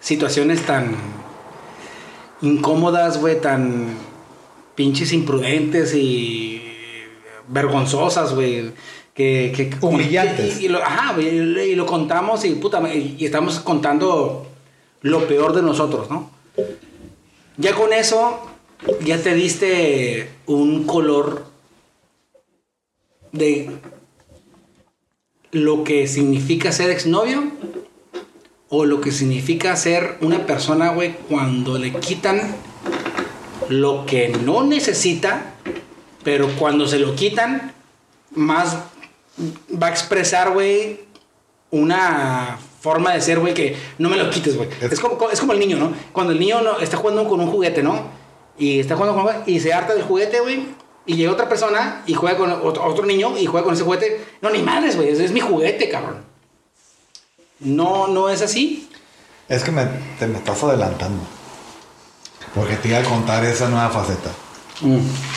situaciones 0.00 0.64
tan 0.64 0.94
incómodas, 2.42 3.20
güey, 3.20 3.40
tan 3.40 3.96
pinches 4.74 5.12
imprudentes 5.12 5.94
y 5.94 6.62
vergonzosas, 7.48 8.34
güey. 8.34 8.72
Que, 9.14 9.52
que, 9.56 9.70
Humillantes. 9.80 10.60
Y, 10.60 10.66
y 10.66 10.68
lo, 10.68 10.82
ajá, 10.82 11.14
güey, 11.14 11.70
y 11.70 11.74
lo 11.74 11.86
contamos 11.86 12.44
y 12.44 12.54
puta, 12.54 12.82
y, 12.94 13.16
y 13.18 13.24
estamos 13.24 13.60
contando 13.60 14.46
lo 15.00 15.26
peor 15.26 15.54
de 15.54 15.62
nosotros, 15.62 16.10
¿no? 16.10 16.30
Ya 17.56 17.74
con 17.74 17.92
eso, 17.94 18.40
ya 19.04 19.22
te 19.22 19.34
diste 19.34 20.28
un 20.46 20.84
color 20.84 21.46
de 23.32 23.70
lo 25.52 25.84
que 25.84 26.06
significa 26.06 26.72
ser 26.72 26.90
exnovio 26.90 27.44
o 28.78 28.84
lo 28.84 29.00
que 29.00 29.10
significa 29.12 29.74
ser 29.76 30.18
una 30.20 30.46
persona, 30.46 30.90
güey, 30.90 31.14
cuando 31.30 31.78
le 31.78 31.92
quitan 31.94 32.40
lo 33.68 34.04
que 34.06 34.28
no 34.44 34.62
necesita, 34.64 35.54
pero 36.22 36.48
cuando 36.58 36.86
se 36.86 36.98
lo 36.98 37.14
quitan, 37.14 37.72
más 38.34 38.76
va 39.82 39.86
a 39.86 39.90
expresar, 39.90 40.50
güey, 40.52 41.00
una 41.70 42.58
forma 42.80 43.12
de 43.14 43.20
ser, 43.20 43.38
güey, 43.40 43.54
que 43.54 43.76
no 43.98 44.08
me 44.08 44.16
lo 44.16 44.30
quites, 44.30 44.56
güey. 44.56 44.68
Es- 44.80 44.92
Es 44.92 45.00
como, 45.00 45.30
es 45.30 45.40
como 45.40 45.52
el 45.52 45.58
niño, 45.58 45.76
¿no? 45.78 45.92
Cuando 46.12 46.32
el 46.32 46.38
niño 46.40 46.60
no, 46.60 46.78
está 46.78 46.96
jugando 46.96 47.26
con 47.28 47.40
un 47.40 47.50
juguete, 47.50 47.82
¿no? 47.82 48.04
Y 48.58 48.80
está 48.80 48.94
jugando 48.96 49.20
con 49.22 49.34
y 49.46 49.60
se 49.60 49.72
harta 49.72 49.94
del 49.94 50.02
juguete, 50.04 50.40
güey. 50.40 50.64
Y 51.06 51.14
llega 51.14 51.32
otra 51.32 51.48
persona 51.48 52.02
y 52.06 52.14
juega 52.14 52.36
con 52.36 52.50
otro, 52.50 52.84
otro 52.84 53.06
niño 53.06 53.36
y 53.38 53.46
juega 53.46 53.64
con 53.64 53.74
ese 53.74 53.84
juguete. 53.84 54.24
No, 54.42 54.50
ni 54.50 54.60
madres, 54.62 54.96
güey. 54.96 55.08
ese 55.10 55.24
Es 55.24 55.32
mi 55.32 55.40
juguete, 55.40 55.88
cabrón. 55.88 56.25
No, 57.60 58.08
no 58.08 58.28
es 58.28 58.42
así. 58.42 58.90
Es 59.48 59.62
que 59.62 59.70
me, 59.70 59.84
te 60.18 60.26
me 60.26 60.38
estás 60.38 60.62
adelantando. 60.62 61.22
Porque 62.54 62.76
te 62.76 62.88
iba 62.88 62.98
a 62.98 63.04
contar 63.04 63.44
esa 63.44 63.68
nueva 63.68 63.90
faceta. 63.90 64.30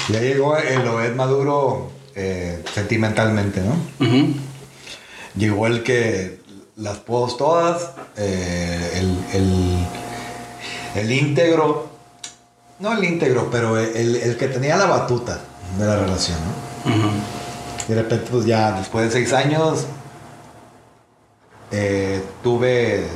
Ya 0.10 0.20
llegó 0.20 0.58
el 0.58 0.86
Obed 0.88 1.16
maduro 1.16 1.92
eh, 2.16 2.64
sentimentalmente, 2.74 3.62
¿no? 3.62 3.76
Llegó 5.36 5.68
el 5.68 5.84
que 5.84 6.40
las 6.76 6.98
puedo 6.98 7.28
todas, 7.36 7.92
eh, 8.18 8.92
el, 8.96 9.40
el, 9.42 9.88
el 10.96 11.12
íntegro, 11.12 11.90
no 12.80 12.94
el 12.94 13.04
íntegro, 13.04 13.50
pero 13.52 13.78
el, 13.78 14.16
el 14.16 14.38
que 14.38 14.48
tenía 14.48 14.76
la 14.78 14.86
batuta 14.86 15.40
de 15.78 15.86
la 15.86 15.98
relación, 15.98 16.38
¿no? 16.86 16.92
Y 17.88 17.94
de 17.94 18.02
repente, 18.02 18.28
pues 18.30 18.46
ya 18.46 18.74
después 18.74 19.06
de 19.06 19.12
seis 19.12 19.34
años, 19.34 19.86
eh, 21.72 22.24
tuve, 22.44 23.08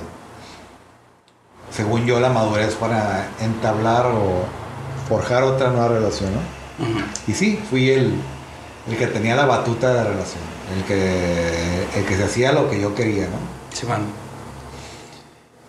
según 1.72 2.06
yo, 2.06 2.20
la 2.20 2.30
madurez 2.30 2.76
para 2.76 3.30
entablar 3.40 4.08
o 4.08 4.46
forjar 5.08 5.44
otra 5.44 5.70
nueva 5.70 5.90
relación. 5.90 6.32
Y 7.28 7.34
sí, 7.34 7.62
fui 7.70 7.90
el, 7.92 8.14
el 8.90 8.98
que 8.98 9.08
tenía 9.08 9.36
la 9.36 9.46
batuta 9.46 9.90
de 9.90 9.96
la 9.96 10.04
relación, 10.04 10.42
el 10.76 10.84
que, 10.86 11.88
el 11.96 12.06
que 12.06 12.18
se 12.18 12.24
hacía 12.24 12.52
lo 12.52 12.70
que 12.70 12.82
yo 12.82 12.96
quería, 12.96 13.28
¿no? 13.28 13.88
Van. 13.88 14.06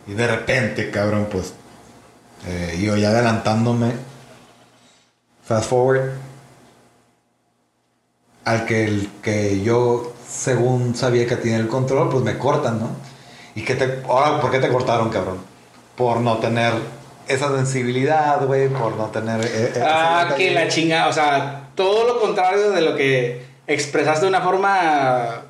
Y 0.07 0.13
de 0.13 0.27
repente, 0.27 0.91
cabrón, 0.91 1.29
pues, 1.31 1.55
eh, 2.47 2.81
yo 2.83 2.97
ya 2.97 3.09
adelantándome, 3.09 3.93
fast 5.45 5.69
forward, 5.69 6.13
al 8.45 8.67
que, 8.67 8.85
el, 8.85 9.11
que 9.23 9.63
yo, 9.63 10.14
según 10.29 10.95
sabía 10.95 11.27
que 11.27 11.37
tenía 11.37 11.57
el 11.59 11.69
control, 11.69 12.09
pues 12.11 12.23
me 12.25 12.37
cortan, 12.39 12.81
¿no? 12.81 12.91
¿Y 13.55 13.63
qué 13.63 13.75
te, 13.75 14.03
ahora, 14.09 14.41
por 14.41 14.51
qué 14.51 14.59
te 14.59 14.69
cortaron, 14.69 15.11
cabrón? 15.11 15.39
Por 15.97 16.19
no 16.21 16.39
tener 16.39 16.73
esa 17.29 17.49
sensibilidad, 17.57 18.45
güey, 18.47 18.69
por 18.69 18.97
no 18.97 19.07
tener... 19.07 19.41
eh, 19.45 19.73
eh, 19.77 19.83
Ah, 19.85 20.35
que 20.37 20.51
la 20.51 20.69
chinga, 20.69 21.09
o 21.09 21.13
sea, 21.13 21.69
todo 21.75 22.07
lo 22.07 22.21
contrario 22.21 22.71
de 22.73 22.81
lo 22.81 22.97
que 22.97 23.43
expresaste 23.67 24.23
de 24.23 24.29
una 24.29 24.41
forma 24.43 25.43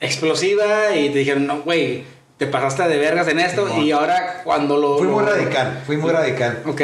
explosiva 0.00 0.94
y 0.96 1.10
te 1.10 1.18
dijeron, 1.20 1.46
no, 1.46 1.60
güey, 1.62 2.04
te 2.36 2.46
pasaste 2.46 2.82
de 2.88 2.98
vergas 2.98 3.28
en 3.28 3.38
esto 3.38 3.68
y 3.80 3.92
ahora 3.92 4.40
cuando 4.44 4.76
lo... 4.76 4.98
Fui 4.98 5.06
muy 5.06 5.24
lo- 5.24 5.30
radical, 5.30 5.82
fui 5.86 5.96
muy 5.96 6.10
radical. 6.10 6.62
Ok. 6.66 6.80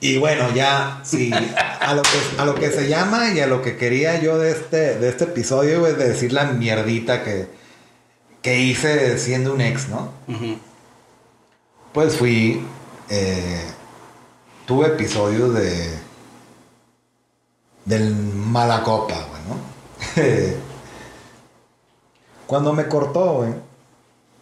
Y 0.00 0.18
bueno, 0.18 0.52
ya, 0.54 1.00
sí, 1.04 1.32
a 1.32 1.94
lo, 1.94 2.02
que, 2.02 2.38
a 2.38 2.44
lo 2.44 2.54
que 2.54 2.70
se 2.70 2.88
llama 2.88 3.32
y 3.32 3.40
a 3.40 3.46
lo 3.46 3.62
que 3.62 3.76
quería 3.76 4.20
yo 4.20 4.38
de 4.38 4.50
este, 4.50 4.98
de 4.98 5.08
este 5.08 5.24
episodio, 5.24 5.80
güey, 5.80 5.94
de 5.94 6.08
decir 6.08 6.32
la 6.32 6.44
mierdita 6.44 7.24
que, 7.24 7.46
que 8.42 8.60
hice 8.60 9.18
siendo 9.18 9.54
un 9.54 9.62
ex, 9.62 9.88
¿no? 9.88 10.10
Pues 11.94 12.16
fui, 12.16 12.62
eh, 13.08 13.62
tuve 14.66 14.88
episodios 14.88 15.54
de, 15.54 15.98
del 17.86 18.14
mala 18.14 18.82
copa, 18.82 19.14
güey, 19.14 19.42
¿no? 19.48 20.56
Cuando 22.46 22.74
me 22.74 22.86
cortó, 22.86 23.36
güey, 23.36 23.54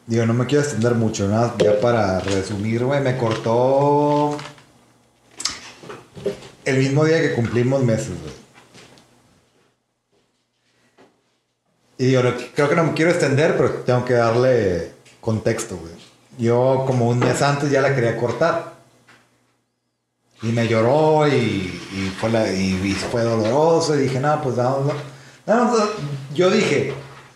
digo, 0.09 0.27
no 0.27 0.35
me 0.35 0.47
quiero 0.47 0.65
extender 0.65 0.97
mucho, 0.97 1.29
nada, 1.29 1.55
ya 1.59 1.81
para 1.81 2.19
resumir, 2.19 2.85
güey, 2.85 3.01
me 3.01 3.17
cortó 3.17 4.37
el 6.65 6.79
mismo 6.79 7.05
día 7.05 7.21
que 7.21 7.35
cumplimos 7.35 7.83
meses. 7.83 8.11
Y 11.99 12.12
lo- 12.12 12.35
creo 12.55 12.69
que 12.69 12.75
no 12.77 12.85
me 12.85 12.95
quiero 12.95 13.11
extender, 13.11 13.57
pero 13.57 13.71
tengo 13.83 14.05
que 14.05 14.15
darle 14.15 14.93
contexto, 15.21 15.77
güey. 15.77 15.93
Yo 16.39 16.85
como 16.87 17.09
un 17.09 17.21
mes 17.21 17.41
antes 17.43 17.71
ya 17.71 17.81
la 17.81 17.95
quería 17.95 18.17
cortar. 18.17 18.75
Y 20.43 20.47
me 20.49 20.67
lloró 20.69 21.27
y, 21.29 22.12
fue, 22.21 22.29
la, 22.31 22.53
y, 22.53 22.93
fue 23.11 23.23
doloroso. 23.23 23.95
Y 23.95 24.03
dije, 24.03 24.19
no, 24.21 24.43
pues 24.43 24.57
vamos. 24.57 24.93
No. 25.47 25.73
Yo 26.35 26.51
dije, 26.51 26.93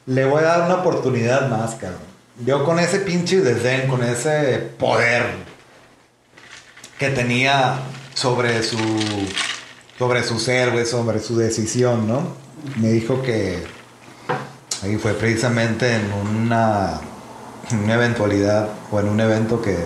le 0.07 0.24
voy 0.26 0.41
a 0.41 0.47
dar 0.47 0.62
una 0.62 0.81
oportunidad 0.81 1.49
más, 1.49 1.76
cabrón. 1.76 2.01
Yo 2.45 2.64
con 2.64 2.79
ese 2.79 3.01
pinche 3.01 3.41
desdén, 3.41 3.89
con 3.89 4.03
ese 4.03 4.59
poder 4.79 5.24
que 6.99 7.11
tenía 7.11 7.79
sobre 8.19 8.62
su 8.64 8.77
sobre 9.97 10.23
su 10.25 10.39
ser, 10.41 10.73
güey, 10.73 10.87
sobre 10.87 11.21
su 11.21 11.37
decisión, 11.37 12.09
¿no? 12.09 12.23
Me 12.77 12.89
dijo 12.89 13.23
que 13.23 13.62
ahí 14.83 14.97
fue 14.97 15.12
precisamente 15.14 15.95
en 15.95 16.12
una, 16.12 17.01
en 17.71 17.79
una 17.81 17.95
eventualidad 17.95 18.69
o 18.91 18.99
en 19.01 19.09
un 19.09 19.21
evento 19.21 19.61
que 19.62 19.77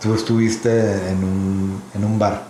tú 0.00 0.14
estuviste 0.14 0.70
en 1.08 1.24
un, 1.24 1.82
en 1.94 2.04
un 2.04 2.18
bar. 2.18 2.44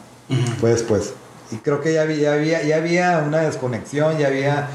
Fue 0.60 0.70
después. 0.70 1.12
Y 1.50 1.56
creo 1.56 1.80
que 1.80 1.94
ya 1.94 2.02
había, 2.02 2.16
ya 2.16 2.32
había, 2.34 2.62
ya 2.62 2.76
había 2.76 3.18
una 3.26 3.38
desconexión, 3.40 4.18
ya 4.18 4.26
había 4.28 4.68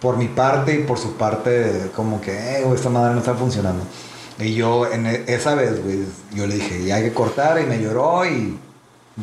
por 0.00 0.16
mi 0.16 0.28
parte 0.28 0.74
y 0.74 0.84
por 0.84 0.98
su 0.98 1.16
parte 1.16 1.90
como 1.96 2.20
que, 2.20 2.58
eh, 2.58 2.62
güey, 2.62 2.76
esta 2.76 2.90
madre 2.90 3.12
no 3.14 3.18
está 3.20 3.34
funcionando. 3.34 3.82
Y 4.38 4.54
yo, 4.54 4.90
en 4.90 5.06
e- 5.06 5.24
esa 5.26 5.56
vez, 5.56 5.82
güey, 5.82 6.04
yo 6.32 6.46
le 6.46 6.54
dije, 6.56 6.84
ya 6.84 6.96
hay 6.96 7.04
que 7.04 7.12
cortar, 7.12 7.60
y 7.60 7.66
me 7.66 7.80
lloró 7.80 8.24
y 8.24 8.56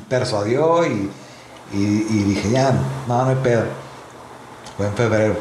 persuadió 0.09 0.85
y, 0.85 1.11
y, 1.73 1.77
y 2.09 2.23
dije, 2.23 2.51
ya, 2.51 2.71
no, 3.07 3.23
no 3.25 3.29
hay 3.29 3.35
pedo. 3.37 3.65
Fue 4.77 4.87
en 4.87 4.95
febrero. 4.95 5.35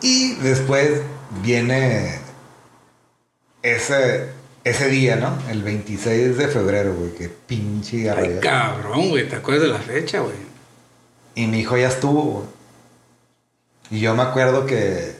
Y 0.00 0.34
después 0.36 1.02
viene 1.42 2.20
ese, 3.62 4.30
ese 4.64 4.88
día, 4.88 5.16
¿no? 5.16 5.38
El 5.50 5.62
26 5.62 6.36
de 6.38 6.48
febrero, 6.48 6.94
güey, 6.94 7.14
que 7.14 7.28
pinche 7.28 8.10
Ay, 8.10 8.38
garra. 8.38 8.40
cabrón, 8.40 9.10
güey, 9.10 9.28
¿te 9.28 9.36
acuerdas 9.36 9.64
de 9.64 9.68
la 9.72 9.78
fecha, 9.80 10.20
güey? 10.20 10.36
Y 11.34 11.46
mi 11.46 11.60
hijo 11.60 11.76
ya 11.76 11.88
estuvo, 11.88 12.22
güey. 12.22 12.46
Y 13.90 14.00
yo 14.00 14.14
me 14.14 14.22
acuerdo 14.22 14.66
que 14.66 15.16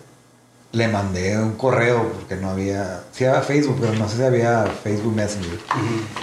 le 0.73 0.87
mandé 0.87 1.37
un 1.37 1.53
correo 1.57 2.13
porque 2.13 2.37
no 2.37 2.51
había. 2.51 3.03
Sí 3.13 3.25
había 3.25 3.43
Facebook, 3.43 3.79
pero 3.81 3.93
no 3.95 4.09
sé 4.09 4.19
si 4.19 4.23
había 4.23 4.65
Facebook 4.85 5.15
Messenger. 5.15 5.59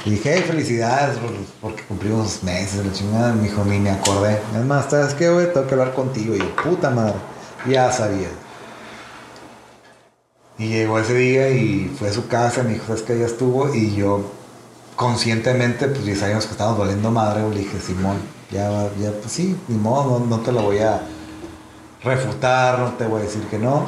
Y 0.06 0.12
dije, 0.12 0.36
hey, 0.36 0.44
felicidades 0.48 1.18
por- 1.18 1.34
porque 1.62 1.84
cumplimos 1.84 2.44
meses, 2.44 2.86
la 2.86 2.92
chingada. 2.94 3.34
Mi 3.34 3.48
hijo, 3.48 3.66
ni 3.66 3.78
me 3.80 3.90
acordé. 3.92 4.40
Es 4.58 4.66
más, 4.66 4.90
¿sabes 4.90 5.14
qué, 5.16 5.30
güey? 5.30 5.52
Tengo 5.52 5.68
que 5.68 5.74
hablar 5.74 5.94
contigo. 5.94 6.34
Y 6.36 6.40
yo, 6.40 6.56
puta 6.56 6.90
madre, 6.90 7.16
ya 7.70 7.92
sabía. 7.92 8.30
Y 10.58 10.70
llegó 10.70 10.98
ese 11.00 11.14
día 11.14 11.50
y 11.50 11.94
fue 12.00 12.10
a 12.10 12.14
su 12.14 12.28
casa. 12.28 12.64
Me 12.64 12.74
dijo, 12.74 12.88
¿sabes 12.88 13.02
qué? 13.04 13.20
Ya 13.20 13.26
estuvo. 13.26 13.74
Y 13.76 13.96
yo, 13.96 14.32
conscientemente, 14.96 15.88
pues 15.88 16.06
ya 16.06 16.16
sabíamos 16.16 16.46
que 16.46 16.54
estábamos 16.54 16.80
valiendo 16.80 17.12
madre. 17.12 17.48
Le 17.50 17.60
dije, 17.60 17.80
Simón, 17.80 18.18
ya, 18.50 18.90
ya, 19.00 19.12
pues 19.12 19.32
sí, 19.32 19.58
ni 19.68 19.78
modo, 19.78 20.20
no, 20.20 20.26
no 20.26 20.40
te 20.40 20.52
lo 20.54 20.62
voy 20.64 20.80
a 20.80 21.02
refutar, 22.04 22.80
no 22.80 22.94
te 22.94 23.06
voy 23.06 23.22
a 23.22 23.26
decir 23.26 23.44
que 23.48 23.60
no. 23.60 23.84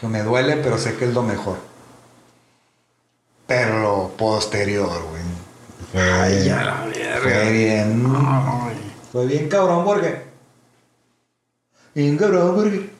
Dijo, 0.00 0.08
me 0.08 0.22
duele, 0.22 0.56
pero 0.56 0.78
sé 0.78 0.96
que 0.96 1.04
es 1.04 1.12
lo 1.12 1.22
mejor. 1.22 1.58
Pero 3.46 3.80
lo 3.80 4.08
posterior, 4.16 4.88
güey. 5.10 5.22
Fue, 5.92 6.00
Ay, 6.02 6.44
ya 6.44 6.62
la 6.62 6.76
fue 7.20 7.30
verga. 7.30 7.50
bien. 7.50 8.06
Ay. 8.16 8.94
Fue 9.12 9.26
bien 9.26 9.48
cabrón 9.48 9.84
porque. 9.84 10.22
Bien 11.94 12.16
cabrón 12.16 12.54
porque. 12.54 12.90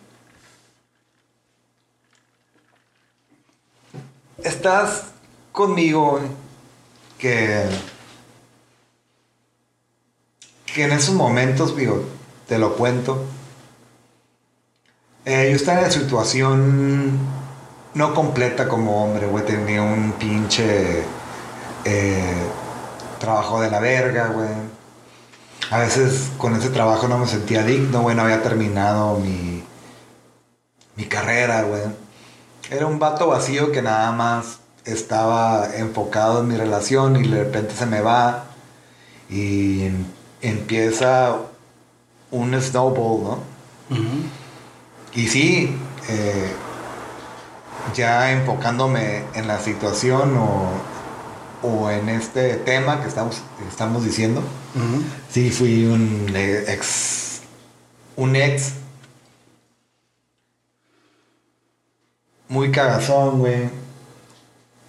Estás 4.43 5.05
conmigo, 5.53 6.13
güey, 6.13 6.25
que. 7.19 7.65
Que 10.67 10.85
en 10.85 10.93
esos 10.93 11.15
momentos, 11.15 11.77
digo, 11.77 12.05
te 12.47 12.59
lo 12.59 12.75
cuento. 12.77 13.25
Eh, 15.25 15.49
yo 15.51 15.57
estaba 15.57 15.79
en 15.79 15.85
la 15.85 15.91
situación 15.91 17.19
no 17.95 18.15
completa 18.15 18.69
como 18.69 19.05
hombre, 19.05 19.27
güey. 19.27 19.45
Tenía 19.45 19.83
un 19.83 20.13
pinche 20.13 21.03
eh, 21.85 22.35
trabajo 23.19 23.61
de 23.61 23.71
la 23.71 23.81
verga, 23.81 24.29
güey. 24.29 24.49
A 25.71 25.79
veces 25.79 26.31
con 26.39 26.57
ese 26.57 26.71
trabajo 26.71 27.07
no 27.07 27.19
me 27.19 27.27
sentía 27.27 27.63
digno, 27.65 28.03
güey. 28.03 28.17
No 28.17 28.23
había 28.23 28.43
terminado 28.43 29.19
mi, 29.19 29.63
mi 30.97 31.05
carrera, 31.05 31.63
güey. 31.63 31.83
Era 32.71 32.87
un 32.87 32.99
vato 32.99 33.27
vacío 33.29 33.73
que 33.73 33.83
nada 33.83 34.13
más 34.13 34.61
estaba 34.85 35.69
enfocado 35.77 36.41
en 36.41 36.49
mi 36.49 36.57
relación 36.57 37.23
y 37.23 37.29
de 37.29 37.45
repente 37.45 37.75
se 37.75 37.87
me 37.87 38.01
va 38.01 38.45
y 39.29 39.85
em- 39.85 40.07
empieza 40.41 41.37
un 42.31 42.61
snowball, 42.61 43.23
¿no? 43.23 43.39
Ujú. 43.91 44.23
Y 45.15 45.29
sí, 45.29 45.77
eh, 46.09 46.53
ya 47.95 48.31
enfocándome 48.33 49.25
en 49.35 49.49
la 49.49 49.59
situación 49.59 50.37
o, 50.37 50.71
o 51.63 51.91
en 51.91 52.09
este 52.09 52.55
tema 52.57 53.01
que 53.03 53.09
estamos, 53.09 53.43
estamos 53.69 54.05
diciendo, 54.05 54.43
sí 55.31 55.51
fui 55.51 55.85
un 55.87 56.29
ex, 56.35 57.41
un 58.17 58.37
ex 58.37 58.75
muy 62.49 62.71
cagazón, 62.71 63.39
güey, 63.41 63.71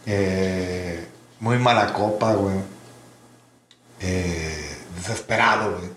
Eh, 0.08 1.08
muy 1.40 1.58
mala 1.60 1.94
copa, 1.94 2.34
güey, 2.34 2.58
Eh, 4.00 4.78
desesperado, 4.98 5.78
güey. 5.78 5.90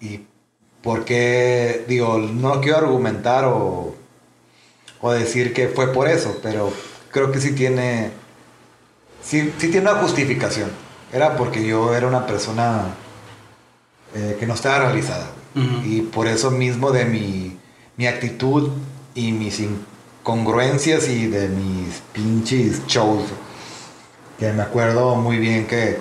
Y 0.00 0.26
porque, 0.82 1.84
digo, 1.88 2.18
no 2.18 2.60
quiero 2.60 2.78
argumentar 2.78 3.44
o, 3.44 3.94
o 5.00 5.10
decir 5.12 5.52
que 5.52 5.68
fue 5.68 5.92
por 5.92 6.08
eso, 6.08 6.38
pero 6.42 6.72
creo 7.10 7.32
que 7.32 7.40
sí 7.40 7.52
tiene, 7.52 8.10
sí, 9.22 9.52
sí 9.58 9.68
tiene 9.70 9.90
una 9.90 10.00
justificación. 10.00 10.70
Era 11.12 11.36
porque 11.36 11.66
yo 11.66 11.94
era 11.94 12.06
una 12.06 12.26
persona 12.26 12.94
eh, 14.14 14.36
que 14.38 14.46
no 14.46 14.54
estaba 14.54 14.78
realizada. 14.78 15.30
Y 15.84 16.02
por 16.02 16.28
eso 16.28 16.52
mismo 16.52 16.92
de 16.92 17.04
mi, 17.04 17.58
mi 17.96 18.06
actitud 18.06 18.70
y 19.16 19.32
mis 19.32 19.58
incongruencias 19.58 21.08
y 21.08 21.26
de 21.26 21.48
mis 21.48 21.96
pinches 22.12 22.86
shows. 22.86 23.24
Que 24.38 24.52
me 24.52 24.62
acuerdo 24.62 25.16
muy 25.16 25.38
bien 25.38 25.66
que 25.66 25.98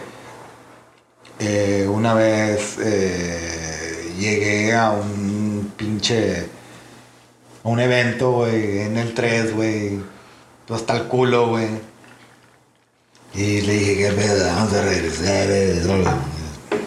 eh, 1.39 1.87
una 1.89 2.13
vez 2.13 2.77
eh, 2.79 3.86
llegué 4.17 4.73
a 4.75 4.91
un 4.91 5.73
pinche. 5.77 6.49
a 7.63 7.67
un 7.69 7.79
evento, 7.79 8.31
güey, 8.31 8.79
en 8.81 8.97
el 8.97 9.13
3, 9.13 9.55
güey. 9.55 9.99
Todo 10.65 10.77
hasta 10.77 10.95
el 10.97 11.07
culo, 11.07 11.49
güey. 11.49 11.67
Y 13.33 13.61
le 13.61 13.73
dije 13.73 13.97
que 13.97 14.11
me 14.11 14.43
vamos 14.43 14.73
a 14.73 14.81
regresar. 14.81 15.47
eh, 15.49 15.81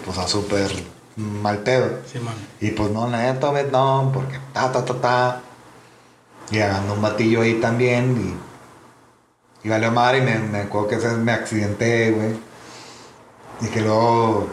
Pues 0.04 0.18
a 0.18 0.26
súper 0.28 0.70
mal 1.16 1.58
pedo. 1.58 2.00
Sí, 2.12 2.18
man. 2.18 2.34
Y 2.60 2.70
pues 2.72 2.90
no, 2.90 3.08
neta, 3.08 3.52
no, 3.70 4.10
porque 4.12 4.38
ta, 4.52 4.72
ta, 4.72 4.84
ta, 4.84 5.00
ta. 5.00 5.42
Y 6.50 6.58
agarrando 6.60 6.94
un 6.94 7.02
batillo 7.02 7.42
ahí 7.42 7.60
también. 7.60 8.38
Y, 9.62 9.66
y 9.66 9.70
valió 9.70 9.90
madre 9.92 10.18
y 10.18 10.22
me, 10.22 10.38
me 10.38 10.58
acuerdo 10.60 10.88
que 10.88 10.96
me 10.96 11.32
accidenté, 11.32 12.10
güey. 12.12 12.32
Y 13.60 13.68
que 13.68 13.80
luego 13.80 14.48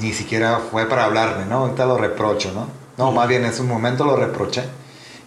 ni 0.00 0.12
siquiera 0.12 0.60
fue 0.70 0.86
para 0.86 1.04
hablarme, 1.04 1.46
¿no? 1.46 1.58
Ahorita 1.58 1.86
lo 1.86 1.98
reprocho, 1.98 2.52
¿no? 2.52 2.68
No, 2.96 3.12
más 3.12 3.28
bien 3.28 3.44
en 3.44 3.50
ese 3.50 3.62
momento 3.62 4.04
lo 4.04 4.16
reproché. 4.16 4.64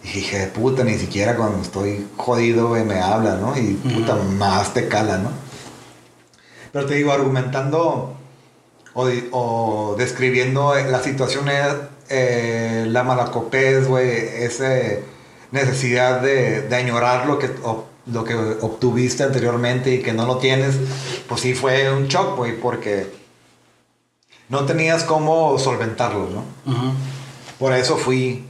Y 0.02 0.08
dije, 0.08 0.46
puta, 0.46 0.84
ni 0.84 0.94
siquiera 0.98 1.36
cuando 1.36 1.60
estoy 1.62 2.06
jodido, 2.16 2.68
güey, 2.68 2.84
me 2.84 3.00
habla, 3.00 3.36
¿no? 3.36 3.56
Y 3.56 3.74
puta, 3.74 4.14
más 4.14 4.72
te 4.72 4.88
cala, 4.88 5.18
¿no? 5.18 5.30
Pero 6.72 6.86
te 6.86 6.94
digo, 6.94 7.12
argumentando 7.12 8.14
o, 8.94 9.94
describiendo 9.98 10.74
la 10.74 11.02
situación, 11.02 11.46
eh, 12.08 12.86
la 12.88 13.02
malacopés, 13.02 13.88
güey, 13.88 14.08
esa 14.08 14.70
necesidad 15.50 16.20
de, 16.20 16.62
de 16.62 16.76
añorar 16.76 17.26
lo 17.26 17.38
que, 17.38 17.50
lo 18.06 18.24
que 18.24 18.34
obtuviste 18.34 19.24
anteriormente 19.24 19.92
y 19.92 20.02
que 20.02 20.12
no 20.12 20.26
lo 20.26 20.38
tienes, 20.38 20.76
pues 21.28 21.40
sí 21.40 21.54
fue 21.54 21.92
un 21.92 22.06
shock, 22.06 22.36
güey, 22.36 22.58
porque 22.58 23.25
no 24.48 24.64
tenías 24.66 25.04
cómo 25.04 25.58
solventarlo, 25.58 26.28
¿no? 26.30 26.44
Por 27.58 27.72
eso 27.72 27.96
fui 27.96 28.44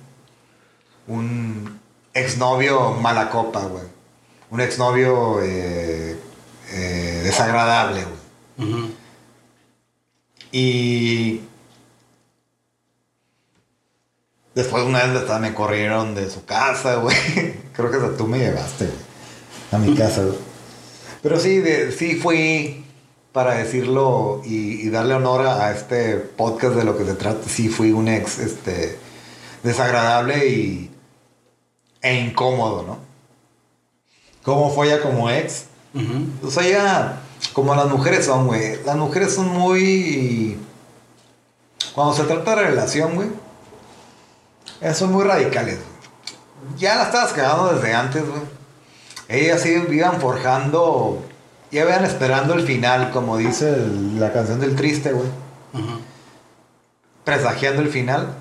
un 1.07 1.79
exnovio 2.15 2.93
mala 2.93 3.31
copa, 3.31 3.63
güey. 3.63 3.85
Un 4.51 4.61
exnovio 4.61 5.41
eh, 5.43 6.17
eh, 6.73 7.21
desagradable, 7.25 8.05
güey. 8.05 8.67
Y 10.53 11.41
después 14.55 14.85
una 14.85 15.05
vez 15.05 15.17
hasta 15.23 15.39
me 15.39 15.53
corrieron 15.55 16.15
de 16.15 16.31
su 16.31 16.45
casa, 16.45 16.97
güey. 16.97 17.17
Creo 17.73 17.91
que 17.91 17.97
hasta 17.99 18.17
tú 18.17 18.27
me 18.27 18.39
llevaste, 18.39 18.87
güey. 18.87 18.99
A 19.73 19.79
mi 19.79 19.95
casa, 19.97 20.23
güey. 20.23 20.39
Pero 21.23 21.39
sí, 21.41 21.59
de- 21.59 21.93
sí 21.93 22.15
fui, 22.17 22.86
para 23.37 23.57
decirlo 23.57 24.41
y, 24.47 24.81
y 24.81 24.89
darle 24.89 25.13
honor 25.13 25.47
a, 25.47 25.67
a 25.67 25.71
este 25.71 26.17
podcast 26.17 26.75
de 26.75 26.85
lo 26.85 26.97
que 26.97 27.05
se 27.05 27.13
trata, 27.13 27.47
sí 27.47 27.69
fui 27.69 27.93
un 27.93 28.09
ex 28.09 28.39
este, 28.39 28.99
desagradable 29.63 30.49
y, 30.49 30.91
e 32.01 32.15
incómodo, 32.15 32.83
¿no? 32.83 32.99
¿Cómo 34.43 34.71
fue 34.71 34.87
ella 34.87 35.03
como 35.03 35.29
ex? 35.29 35.67
Ujú. 35.93 36.31
Pues 36.41 36.57
ella 36.57 37.21
como 37.53 37.75
las 37.75 37.91
mujeres 37.91 38.25
son, 38.25 38.47
güey. 38.47 38.83
Las 38.87 38.97
mujeres 38.97 39.35
son 39.35 39.49
muy... 39.49 40.59
Cuando 41.95 42.15
se 42.15 42.25
trata 42.25 42.57
de 42.57 42.63
relación, 42.63 43.17
güey, 43.17 43.29
eh, 44.81 44.95
son 44.95 45.13
muy 45.13 45.25
radicales. 45.25 45.79
Ya 46.79 46.95
la 46.95 47.03
estabas 47.03 47.35
cagando 47.35 47.75
desde 47.75 47.93
antes, 47.93 48.27
güey. 48.27 48.41
Ellas 49.29 49.61
sí 49.61 49.77
iban 49.91 50.23
forjando, 50.23 51.23
ya 51.71 51.83
iban 51.83 52.05
esperando 52.05 52.55
el 52.55 52.63
final, 52.63 53.11
como 53.11 53.37
dice 53.37 53.69
el- 53.71 54.19
la 54.21 54.33
canción 54.33 54.61
del 54.61 54.77
triste, 54.77 55.13
güey. 55.13 55.29
Presagiando 57.25 57.83
el 57.83 57.89
final. 57.89 58.35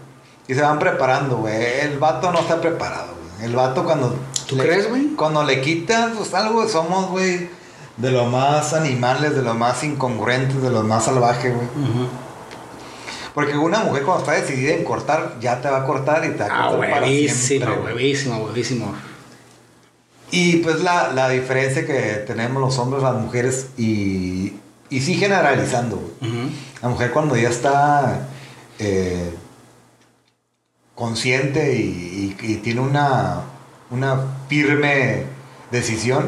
Y 0.48 0.54
se 0.54 0.62
van 0.62 0.78
preparando, 0.80 1.38
güey. 1.38 1.56
El 1.82 1.98
vato 1.98 2.32
no 2.32 2.40
está 2.40 2.62
preparado, 2.62 3.14
güey. 3.16 3.46
El 3.50 3.56
vato 3.56 3.84
cuando... 3.84 4.16
¿Tú 4.48 4.56
le- 4.56 4.64
crees, 4.64 4.88
güey? 4.90 5.16
Cuando 5.16 5.44
le 5.44 5.60
quitas, 5.62 6.12
pues 6.16 6.32
algo 6.36 6.68
somos, 6.70 7.10
güey, 7.10 7.50
de 7.98 8.12
lo 8.12 8.26
más 8.26 8.74
animales, 8.76 9.36
de 9.36 9.42
lo 9.42 9.56
más 9.56 9.84
incongruentes, 9.84 10.62
de 10.62 10.70
lo 10.70 10.84
más 10.84 11.06
salvajes, 11.06 11.56
güey. 11.56 11.68
Porque 13.34 13.58
una 13.58 13.80
mujer 13.80 14.04
cuando 14.04 14.24
está 14.24 14.40
decidida 14.40 14.76
en 14.76 14.84
cortar, 14.84 15.36
ya 15.42 15.60
te 15.62 15.68
va 15.70 15.80
a 15.82 15.86
cortar 15.86 16.24
y 16.26 16.30
te 16.30 16.38
va 16.38 16.46
a 16.46 16.66
Ah, 16.68 16.70
cortar 16.70 16.90
para 16.92 17.02
huevísimo, 17.06 17.42
siempre, 17.48 17.72
huevísimo, 17.80 18.38
huevísimo. 18.46 18.94
Y 20.32 20.58
pues 20.58 20.82
la, 20.82 21.12
la 21.14 21.30
diferencia 21.30 21.86
que 21.86 22.24
tenemos 22.28 22.62
los 22.62 22.78
hombres, 22.80 23.04
las 23.04 23.16
mujeres, 23.16 23.68
y, 23.78 24.54
y 24.90 25.02
sí 25.02 25.16
generalizando, 25.16 25.98
güey. 25.98 26.32
La 26.82 26.90
mujer 26.90 27.12
cuando 27.12 27.36
ya 27.38 27.50
está 27.50 28.28
eh, 28.80 29.34
consciente 30.96 31.74
y, 31.76 32.36
y- 32.42 32.52
y 32.54 32.56
tiene 32.58 32.82
una, 32.82 33.42
una 33.92 34.20
firme 34.50 35.24
decisión, 35.72 36.28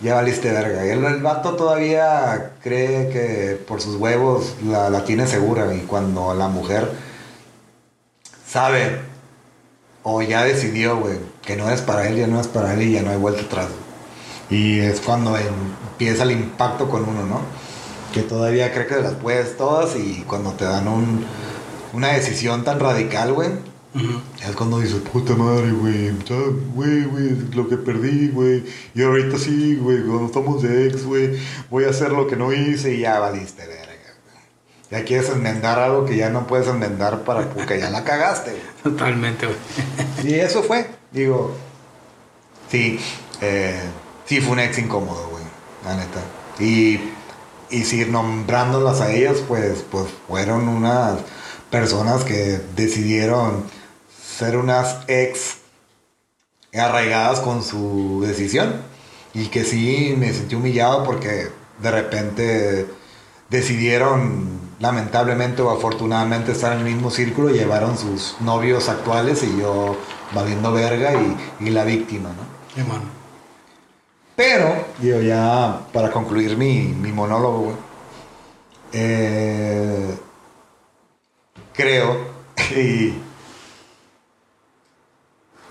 ya 0.00 0.14
valiste 0.14 0.50
verga. 0.50 0.84
El, 0.84 1.04
el 1.04 1.22
vato 1.22 1.56
todavía 1.56 2.52
cree 2.62 3.10
que 3.10 3.56
por 3.66 3.80
sus 3.82 3.96
huevos 3.96 4.54
la, 4.64 4.88
la 4.88 5.04
tiene 5.04 5.26
segura. 5.26 5.74
Y 5.74 5.80
cuando 5.80 6.34
la 6.34 6.48
mujer 6.48 6.90
sabe 8.46 9.00
o 10.02 10.22
ya 10.22 10.44
decidió, 10.44 10.98
güey, 10.98 11.18
que 11.50 11.56
no 11.56 11.68
es 11.68 11.80
para 11.80 12.06
él, 12.06 12.14
ya 12.14 12.28
no 12.28 12.40
es 12.40 12.46
para 12.46 12.74
él 12.74 12.82
y 12.82 12.92
ya 12.92 13.02
no 13.02 13.10
hay 13.10 13.16
vuelta 13.16 13.42
atrás. 13.42 13.66
Y 14.50 14.78
es 14.78 15.00
cuando 15.00 15.36
empieza 15.36 16.22
el 16.22 16.30
impacto 16.30 16.88
con 16.88 17.02
uno, 17.02 17.26
¿no? 17.26 17.40
Que 18.14 18.22
todavía 18.22 18.72
cree 18.72 18.86
que 18.86 18.94
las 19.00 19.14
puedes 19.14 19.56
todas 19.56 19.96
y 19.96 20.22
cuando 20.28 20.52
te 20.52 20.64
dan 20.64 20.86
un, 20.86 21.24
una 21.92 22.12
decisión 22.12 22.62
tan 22.62 22.78
radical, 22.78 23.32
güey, 23.32 23.48
es 24.48 24.54
cuando 24.54 24.78
dices, 24.78 25.00
puta 25.12 25.34
madre, 25.34 25.72
güey, 25.72 26.12
güey, 26.72 27.02
güey, 27.06 27.30
lo 27.52 27.68
que 27.68 27.76
perdí, 27.76 28.28
güey, 28.28 28.62
y 28.94 29.02
ahorita 29.02 29.36
sí, 29.36 29.74
güey, 29.74 30.04
cuando 30.04 30.26
estamos 30.26 30.62
de 30.62 30.86
ex, 30.86 31.04
güey, 31.04 31.36
voy 31.68 31.82
a 31.82 31.90
hacer 31.90 32.12
lo 32.12 32.28
que 32.28 32.36
no 32.36 32.52
hice 32.52 32.94
y 32.94 33.00
ya 33.00 33.18
valiste, 33.18 33.66
verga. 33.66 33.90
Ya 34.88 35.04
quieres 35.04 35.30
enmendar 35.30 35.80
algo 35.80 36.04
que 36.04 36.16
ya 36.16 36.30
no 36.30 36.46
puedes 36.46 36.68
enmendar 36.68 37.22
para 37.22 37.48
porque 37.48 37.80
ya 37.80 37.90
la 37.90 38.04
cagaste. 38.04 38.54
Totalmente, 38.84 39.46
güey. 39.46 39.58
Y 40.24 40.34
eso 40.34 40.62
fue, 40.62 40.99
digo, 41.12 41.54
sí, 42.70 42.98
eh, 43.40 43.80
sí 44.26 44.40
fue 44.40 44.52
un 44.52 44.60
ex 44.60 44.78
incómodo, 44.78 45.28
güey, 45.30 45.44
la 45.84 45.96
neta. 45.96 46.20
Y, 46.58 47.00
y 47.70 47.84
si 47.84 48.04
nombrándolas 48.04 49.00
a 49.00 49.12
ellas, 49.12 49.38
pues, 49.46 49.84
pues 49.90 50.06
fueron 50.28 50.68
unas 50.68 51.18
personas 51.70 52.24
que 52.24 52.60
decidieron 52.76 53.64
ser 54.22 54.56
unas 54.56 54.98
ex 55.08 55.58
arraigadas 56.74 57.40
con 57.40 57.62
su 57.62 58.22
decisión. 58.26 58.88
Y 59.32 59.46
que 59.46 59.64
sí 59.64 60.14
me 60.18 60.32
sentí 60.32 60.56
humillado 60.56 61.04
porque 61.04 61.50
de 61.80 61.90
repente 61.90 62.86
decidieron, 63.48 64.60
lamentablemente 64.80 65.62
o 65.62 65.70
afortunadamente, 65.70 66.52
estar 66.52 66.72
en 66.72 66.78
el 66.80 66.84
mismo 66.84 67.10
círculo 67.10 67.50
llevaron 67.50 67.96
sus 67.96 68.36
novios 68.40 68.88
actuales 68.88 69.42
y 69.44 69.60
yo 69.60 69.96
valiendo 70.34 70.72
verga 70.72 71.12
y, 71.14 71.66
y 71.66 71.70
la 71.70 71.84
víctima, 71.84 72.30
¿no? 72.30 72.80
Hermano. 72.80 73.04
Pero, 74.36 74.86
digo, 74.98 75.20
ya 75.20 75.80
para 75.92 76.10
concluir 76.10 76.56
mi, 76.56 76.84
mi 76.84 77.12
monólogo, 77.12 77.58
güey, 77.58 77.76
eh, 78.92 80.18
creo 81.74 82.16
y, 82.76 83.14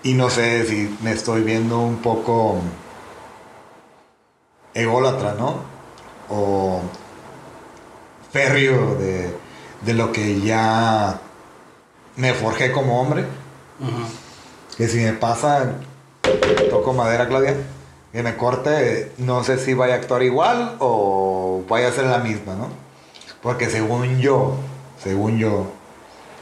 y 0.02 0.14
no 0.14 0.30
sé 0.30 0.64
si 0.66 0.96
me 1.02 1.12
estoy 1.12 1.42
viendo 1.42 1.78
un 1.80 1.96
poco 1.96 2.60
ególatra, 4.74 5.34
¿no? 5.34 5.56
O 6.28 6.80
férreo 8.30 8.94
de, 8.94 9.34
de 9.82 9.94
lo 9.94 10.12
que 10.12 10.40
ya 10.40 11.20
me 12.16 12.34
forjé 12.34 12.70
como 12.70 13.00
hombre. 13.00 13.24
Ujú. 13.80 14.19
Que 14.80 14.88
si 14.88 14.96
me 14.96 15.12
pasa, 15.12 15.74
toco 16.70 16.94
madera, 16.94 17.28
Claudia, 17.28 17.54
que 18.12 18.22
me 18.22 18.38
corte, 18.38 19.12
no 19.18 19.44
sé 19.44 19.58
si 19.58 19.74
vaya 19.74 19.92
a 19.92 19.96
actuar 19.98 20.22
igual 20.22 20.76
o 20.78 21.62
vaya 21.68 21.88
a 21.88 21.92
ser 21.92 22.06
la 22.06 22.20
misma, 22.20 22.54
¿no? 22.54 22.68
Porque 23.42 23.68
según 23.68 24.20
yo, 24.20 24.56
según 24.98 25.36
yo, 25.36 25.66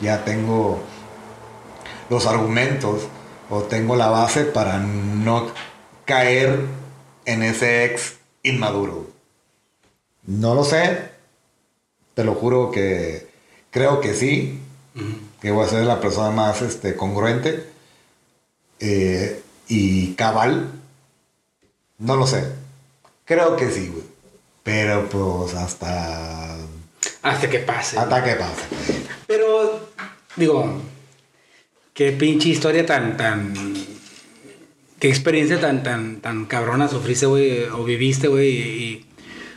ya 0.00 0.24
tengo 0.24 0.78
los 2.10 2.26
argumentos 2.26 3.08
o 3.50 3.62
tengo 3.62 3.96
la 3.96 4.08
base 4.08 4.44
para 4.44 4.78
no 4.78 5.48
caer 6.04 6.60
en 7.24 7.42
ese 7.42 7.86
ex 7.86 8.18
inmaduro. 8.44 9.08
No 10.22 10.54
lo 10.54 10.62
sé, 10.62 11.10
te 12.14 12.22
lo 12.22 12.36
juro 12.36 12.70
que 12.70 13.28
creo 13.72 14.00
que 14.00 14.14
sí, 14.14 14.60
que 15.40 15.50
voy 15.50 15.66
a 15.66 15.68
ser 15.68 15.82
la 15.86 16.00
persona 16.00 16.30
más 16.30 16.62
este, 16.62 16.94
congruente 16.94 17.76
eh, 18.80 19.42
y 19.68 20.14
cabal. 20.14 20.70
No 21.98 22.16
lo 22.16 22.26
sé. 22.26 22.44
Creo 23.24 23.56
que 23.56 23.70
sí, 23.70 23.88
güey. 23.88 24.04
Pero 24.62 25.08
pues 25.08 25.54
hasta... 25.54 26.56
Hasta 27.22 27.50
que 27.50 27.58
pase. 27.60 27.98
Hasta 27.98 28.22
que 28.24 28.34
pase. 28.34 28.62
Pero, 29.26 29.88
digo, 30.36 30.80
qué 31.94 32.12
pinche 32.12 32.50
historia 32.50 32.86
tan, 32.86 33.16
tan. 33.16 33.54
Qué 34.98 35.08
experiencia 35.08 35.60
tan, 35.60 35.82
tan, 35.82 36.20
tan 36.20 36.46
cabrona 36.46 36.88
sufriste, 36.88 37.26
güey, 37.26 37.64
o 37.64 37.84
viviste, 37.84 38.28
güey, 38.28 38.48
y 38.48 39.06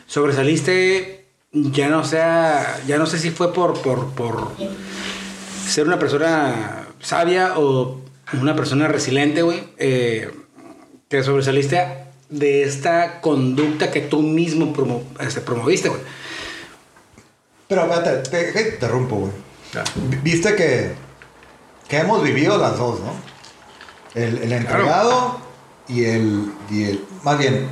sobresaliste. 0.06 1.26
Ya 1.52 1.88
no 1.88 2.04
sea, 2.04 2.80
ya 2.86 2.98
no 2.98 3.06
sé 3.06 3.18
si 3.18 3.30
fue 3.30 3.52
por, 3.52 3.80
por, 3.82 4.10
por 4.12 4.52
ser 5.66 5.86
una 5.86 5.98
persona 5.98 6.88
sabia 7.00 7.58
o 7.58 8.00
una 8.40 8.54
persona 8.56 8.88
resiliente, 8.88 9.42
güey, 9.42 9.62
eh, 9.78 10.30
que 11.08 11.22
sobresaliste 11.22 11.86
de 12.30 12.62
esta 12.62 13.20
conducta 13.20 13.90
que 13.90 14.00
tú 14.00 14.22
mismo 14.22 14.72
promo- 14.74 15.02
este, 15.20 15.40
promoviste, 15.40 15.88
güey. 15.90 16.00
Pero 17.68 17.82
espérate, 17.82 18.30
te, 18.30 18.52
te 18.52 18.74
interrumpo, 18.74 19.16
güey. 19.16 19.32
Viste 20.22 20.54
que, 20.54 20.92
que 21.88 21.98
hemos 21.98 22.22
vivido 22.22 22.58
las 22.58 22.76
dos, 22.78 23.00
¿no? 23.00 23.12
El, 24.14 24.38
el 24.38 24.52
entregado 24.52 25.38
y, 25.88 26.04
el, 26.04 26.52
y 26.70 26.84
el... 26.84 27.04
Más 27.24 27.38
bien, 27.38 27.66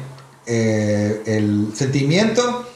eh, 0.47 1.23
el 1.27 1.69
sentimiento 1.75 2.67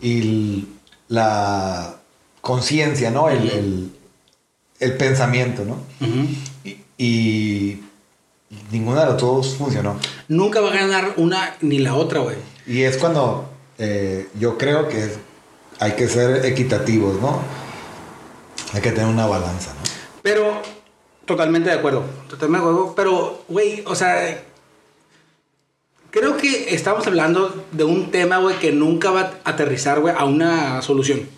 y 0.00 0.20
el- 0.20 0.68
la 1.08 1.94
conciencia, 2.42 3.10
¿no? 3.10 3.30
El, 3.30 3.50
el, 3.50 3.92
el 4.80 4.96
pensamiento, 4.98 5.64
¿no? 5.64 5.78
Y, 6.06 6.38
y 6.98 7.80
ninguna 8.70 9.04
de 9.04 9.12
las 9.12 9.20
dos 9.20 9.54
funcionó. 9.56 9.96
Nunca 10.28 10.60
va 10.60 10.70
a 10.70 10.74
ganar 10.74 11.14
una 11.16 11.56
ni 11.62 11.78
la 11.78 11.94
otra, 11.94 12.20
güey. 12.20 12.36
Y 12.66 12.82
es 12.82 12.98
cuando 12.98 13.48
eh, 13.78 14.28
yo 14.38 14.58
creo 14.58 14.88
que 14.88 15.04
es- 15.04 15.18
hay 15.80 15.92
que 15.92 16.08
ser 16.08 16.44
equitativos, 16.44 17.20
¿no? 17.20 17.40
Hay 18.74 18.80
que 18.82 18.90
tener 18.90 19.06
una 19.08 19.26
balanza, 19.26 19.72
¿no? 19.74 19.80
Pero, 20.22 20.60
totalmente 21.24 21.70
de 21.70 21.76
acuerdo. 21.76 22.02
Totalmente 22.28 22.64
de 22.66 22.70
acuerdo. 22.70 22.94
Pero, 22.96 23.44
güey, 23.48 23.82
o 23.86 23.94
sea, 23.94 24.42
creo 26.10 26.36
que 26.36 26.74
estamos 26.74 27.06
hablando 27.06 27.64
de 27.72 27.84
un 27.84 28.10
tema, 28.10 28.38
güey, 28.38 28.58
que 28.58 28.72
nunca 28.72 29.10
va 29.10 29.20
a 29.44 29.50
aterrizar, 29.50 30.00
güey, 30.00 30.14
a 30.16 30.24
una 30.24 30.82
solución. 30.82 31.28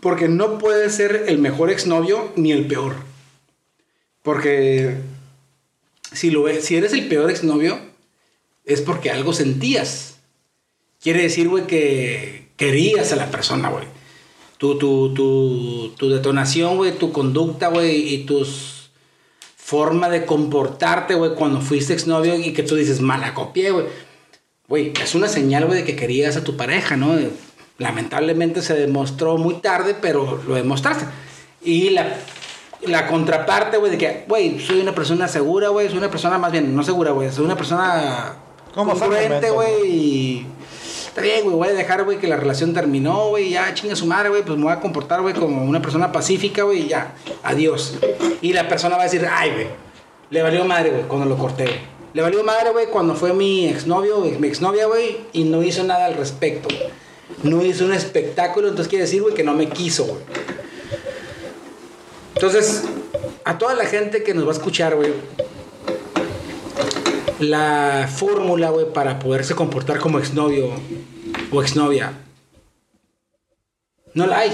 Porque 0.00 0.28
no 0.28 0.58
puede 0.58 0.88
ser 0.90 1.24
el 1.28 1.38
mejor 1.38 1.70
exnovio 1.70 2.30
ni 2.36 2.52
el 2.52 2.66
peor. 2.66 2.94
Porque 4.26 4.96
si, 6.12 6.30
lo, 6.32 6.48
e- 6.48 6.60
si 6.60 6.74
eres 6.74 6.92
el 6.92 7.06
peor 7.06 7.30
exnovio, 7.30 7.78
es 8.64 8.80
porque 8.80 9.12
algo 9.12 9.32
sentías. 9.32 10.16
Quiere 11.00 11.22
decir, 11.22 11.48
güey, 11.48 11.68
que 11.68 12.48
querías 12.56 13.12
a 13.12 13.16
la 13.16 13.30
persona, 13.30 13.68
güey. 13.68 13.84
Tu, 14.58 14.78
tu, 14.78 15.14
tu, 15.14 15.92
tu 15.96 16.10
detonación, 16.10 16.76
güey, 16.76 16.98
tu 16.98 17.12
conducta, 17.12 17.68
güey, 17.68 18.14
y 18.14 18.24
tus 18.24 18.90
forma 19.56 20.08
de 20.08 20.26
comportarte, 20.26 21.14
güey, 21.14 21.36
cuando 21.36 21.60
fuiste 21.60 21.92
exnovio 21.92 22.34
y 22.34 22.52
que 22.52 22.64
tú 22.64 22.74
dices, 22.74 23.00
mala 23.00 23.32
copié, 23.32 23.70
güey. 23.70 23.86
güey, 24.66 24.92
es 25.00 25.14
una 25.14 25.28
señal, 25.28 25.66
güey, 25.66 25.82
de 25.82 25.84
que 25.84 25.94
querías 25.94 26.36
a 26.36 26.42
tu 26.42 26.56
pareja, 26.56 26.96
¿no? 26.96 27.16
Lamentablemente 27.78 28.60
se 28.60 28.74
demostró 28.74 29.38
muy 29.38 29.60
tarde, 29.60 29.94
pero 29.94 30.42
lo 30.48 30.56
demostraste. 30.56 31.04
Y 31.62 31.90
la, 31.90 32.18
la 32.82 33.06
contraparte, 33.06 33.78
güey, 33.78 33.92
de 33.92 33.98
que, 33.98 34.24
güey, 34.28 34.60
soy 34.60 34.80
una 34.80 34.94
persona 34.94 35.28
segura, 35.28 35.68
güey, 35.68 35.88
soy 35.88 35.98
una 35.98 36.10
persona 36.10 36.38
más 36.38 36.52
bien, 36.52 36.74
no 36.74 36.82
segura, 36.82 37.12
güey, 37.12 37.30
soy 37.30 37.44
una 37.44 37.56
persona 37.56 38.34
congruente, 38.74 39.50
güey, 39.50 39.86
y 39.86 40.46
está 41.06 41.22
bien, 41.22 41.44
güey, 41.44 41.56
voy 41.56 41.68
a 41.68 41.72
dejar, 41.72 42.04
güey, 42.04 42.18
que 42.18 42.28
la 42.28 42.36
relación 42.36 42.74
terminó, 42.74 43.28
güey, 43.28 43.50
ya 43.50 43.72
chinga 43.74 43.96
su 43.96 44.06
madre, 44.06 44.28
güey, 44.28 44.42
pues 44.42 44.58
me 44.58 44.64
voy 44.64 44.72
a 44.72 44.80
comportar, 44.80 45.22
güey, 45.22 45.34
como 45.34 45.64
una 45.64 45.80
persona 45.80 46.12
pacífica, 46.12 46.62
güey, 46.62 46.82
y 46.82 46.88
ya, 46.88 47.14
adiós. 47.42 47.98
Y 48.42 48.52
la 48.52 48.68
persona 48.68 48.96
va 48.96 49.02
a 49.02 49.06
decir, 49.06 49.26
ay, 49.30 49.50
güey, 49.52 49.66
le 50.30 50.42
valió 50.42 50.64
madre, 50.64 50.90
güey, 50.90 51.02
cuando 51.04 51.26
lo 51.26 51.36
corté. 51.38 51.66
Le 52.12 52.22
valió 52.22 52.42
madre, 52.44 52.70
güey, 52.70 52.86
cuando 52.86 53.14
fue 53.14 53.32
mi 53.32 53.66
exnovio, 53.68 54.20
mi 54.20 54.48
exnovia, 54.48 54.86
güey, 54.86 55.18
y 55.32 55.44
no 55.44 55.62
hizo 55.62 55.84
nada 55.84 56.06
al 56.06 56.14
respecto. 56.14 56.68
No 57.42 57.62
hizo 57.64 57.84
un 57.84 57.92
espectáculo, 57.92 58.68
entonces 58.68 58.88
quiere 58.88 59.04
decir, 59.04 59.20
güey, 59.20 59.34
que 59.34 59.42
no 59.42 59.52
me 59.52 59.68
quiso, 59.68 60.04
güey. 60.04 60.20
Entonces, 62.36 62.82
a 63.44 63.56
toda 63.58 63.74
la 63.74 63.86
gente 63.86 64.22
que 64.22 64.34
nos 64.34 64.44
va 64.44 64.50
a 64.50 64.52
escuchar, 64.52 64.94
güey, 64.94 65.12
la 67.38 68.08
fórmula, 68.14 68.70
güey, 68.70 68.92
para 68.92 69.18
poderse 69.18 69.54
comportar 69.54 69.98
como 69.98 70.18
exnovio 70.18 70.70
o 71.50 71.62
exnovia, 71.62 72.12
no 74.14 74.26
la 74.26 74.38
hay. 74.40 74.52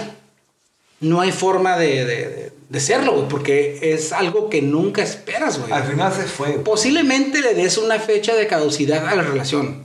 No 1.00 1.20
hay 1.20 1.32
forma 1.32 1.76
de, 1.76 2.04
de, 2.04 2.52
de- 2.68 2.80
serlo, 2.80 3.14
güey, 3.14 3.28
porque 3.28 3.92
es 3.92 4.12
algo 4.12 4.48
que 4.48 4.62
nunca 4.62 5.02
esperas, 5.02 5.58
güey. 5.58 5.72
Al 5.72 5.82
final 5.84 6.12
se 6.12 6.22
fue. 6.22 6.52
Posiblemente 6.60 7.40
le 7.40 7.54
des 7.54 7.76
una 7.78 7.98
fecha 7.98 8.34
de 8.36 8.46
caducidad 8.46 9.06
a 9.08 9.14
la 9.16 9.22
relación. 9.22 9.84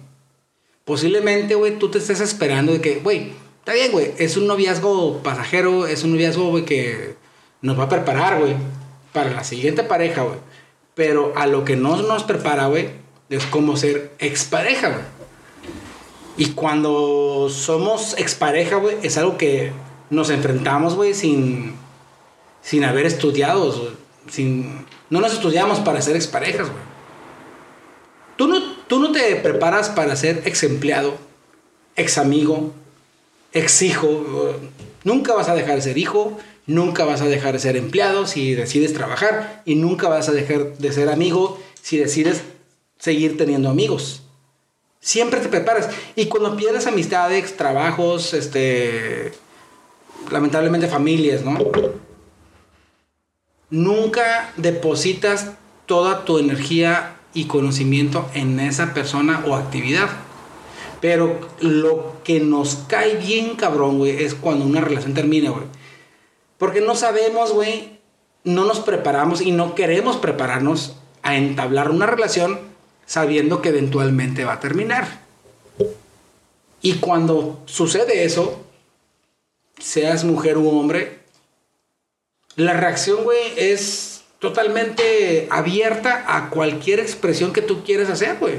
Posiblemente, 0.86 1.56
güey, 1.56 1.80
tú 1.80 1.90
te 1.90 1.98
estés 1.98 2.22
esperando 2.22 2.72
de 2.74 2.82
que, 2.82 2.98
güey, 2.98 3.32
está 3.60 3.74
bien, 3.74 3.92
güey, 3.92 4.14
es 4.20 4.38
un 4.38 4.46
noviazgo 4.48 5.22
pasajero, 5.24 5.88
es 5.88 6.04
un 6.04 6.12
noviazgo, 6.12 6.50
güey, 6.52 6.64
que 6.66 7.16
nos 7.62 7.80
va 7.80 7.84
a 7.84 7.90
preparar, 7.90 8.40
güey, 8.40 8.56
para 9.14 9.32
la 9.32 9.44
siguiente 9.44 9.84
pareja, 9.84 10.24
güey. 10.24 10.38
Pero 10.96 11.34
a 11.36 11.48
lo 11.48 11.64
que 11.64 11.76
no 11.76 11.98
nos 11.98 12.24
prepara, 12.24 12.68
güey, 12.68 12.90
es 13.30 13.46
como 13.46 13.78
ser 13.78 14.14
expareja, 14.20 14.90
güey. 14.90 15.04
Y 16.38 16.52
cuando 16.52 17.50
somos 17.50 18.16
expareja, 18.18 18.76
güey, 18.76 18.98
es 19.02 19.18
algo 19.18 19.38
que 19.38 19.72
nos 20.10 20.30
enfrentamos, 20.30 20.96
güey, 20.96 21.14
sin, 21.14 21.76
sin 22.62 22.84
haber 22.84 23.06
estudiado, 23.06 23.92
sin... 24.30 24.86
No 25.10 25.22
nos 25.22 25.34
estudiamos 25.34 25.80
para 25.80 26.02
ser 26.02 26.16
exparejas, 26.16 26.70
güey. 26.70 26.84
Tú 28.36 28.48
no, 28.48 28.62
tú 28.88 29.00
no 29.00 29.12
te 29.12 29.36
preparas 29.38 29.90
para 29.90 30.16
ser 30.16 30.44
ex 30.46 30.64
empleado, 30.64 31.16
ex 31.96 32.20
amigo, 32.20 32.72
ex 33.52 33.82
hijo. 33.82 34.56
Nunca 35.04 35.34
vas 35.34 35.50
a 35.50 35.56
dejar 35.56 35.76
de 35.76 35.82
ser 35.82 35.98
hijo, 35.98 36.38
nunca 36.68 37.06
vas 37.06 37.22
a 37.22 37.28
dejar 37.28 37.54
de 37.54 37.60
ser 37.60 37.78
empleado 37.78 38.28
si 38.28 38.54
decides 38.54 38.94
trabajar 38.94 39.64
y 39.66 39.76
nunca 39.76 40.08
vas 40.10 40.30
a 40.30 40.34
dejar 40.34 40.78
de 40.78 40.92
ser 40.92 41.10
amigo 41.10 41.60
si 41.82 41.98
decides 41.98 42.44
seguir 43.00 43.38
teniendo 43.38 43.70
amigos. 43.70 44.22
Siempre 45.00 45.40
te 45.40 45.48
preparas. 45.48 45.90
Y 46.16 46.26
cuando 46.26 46.58
pierdes 46.58 46.86
amistades, 46.88 47.56
trabajos, 47.56 48.34
este. 48.34 49.32
Lamentablemente 50.30 50.88
familias, 50.88 51.44
¿no? 51.44 51.58
Nunca 53.70 54.52
depositas 54.58 55.54
toda 55.86 56.26
tu 56.26 56.38
energía 56.40 57.16
y 57.34 57.46
conocimiento 57.46 58.30
en 58.34 58.60
esa 58.60 58.94
persona 58.94 59.44
o 59.48 59.56
actividad. 59.56 60.10
Pero 61.00 61.40
lo 61.62 62.16
que 62.26 62.42
nos 62.42 62.76
cae 62.88 63.16
bien 63.16 63.56
cabrón, 63.56 64.00
güey, 64.00 64.24
es 64.24 64.34
cuando 64.34 64.66
una 64.66 64.82
relación 64.82 65.14
termina, 65.14 65.52
güey. 65.52 65.66
Porque 66.58 66.82
no 66.82 66.96
sabemos, 66.96 67.52
güey, 67.52 68.00
no 68.44 68.66
nos 68.66 68.80
preparamos 68.80 69.42
y 69.42 69.52
no 69.52 69.76
queremos 69.76 70.18
prepararnos 70.18 70.96
a 71.22 71.36
entablar 71.36 71.92
una 71.92 72.06
relación 72.06 72.60
sabiendo 73.06 73.62
que 73.62 73.70
eventualmente 73.70 74.46
va 74.46 74.54
a 74.54 74.60
terminar. 74.60 75.22
Y 76.82 76.96
cuando 76.96 77.62
sucede 77.66 78.24
eso, 78.24 78.64
seas 79.80 80.24
mujer 80.24 80.58
u 80.58 80.70
hombre, 80.70 81.20
la 82.56 82.74
reacción, 82.74 83.24
güey, 83.24 83.54
es 83.56 84.24
totalmente 84.40 85.48
abierta 85.52 86.26
a 86.28 86.50
cualquier 86.50 87.00
expresión 87.00 87.54
que 87.54 87.62
tú 87.62 87.84
quieras 87.84 88.10
hacer, 88.10 88.38
güey. 88.40 88.56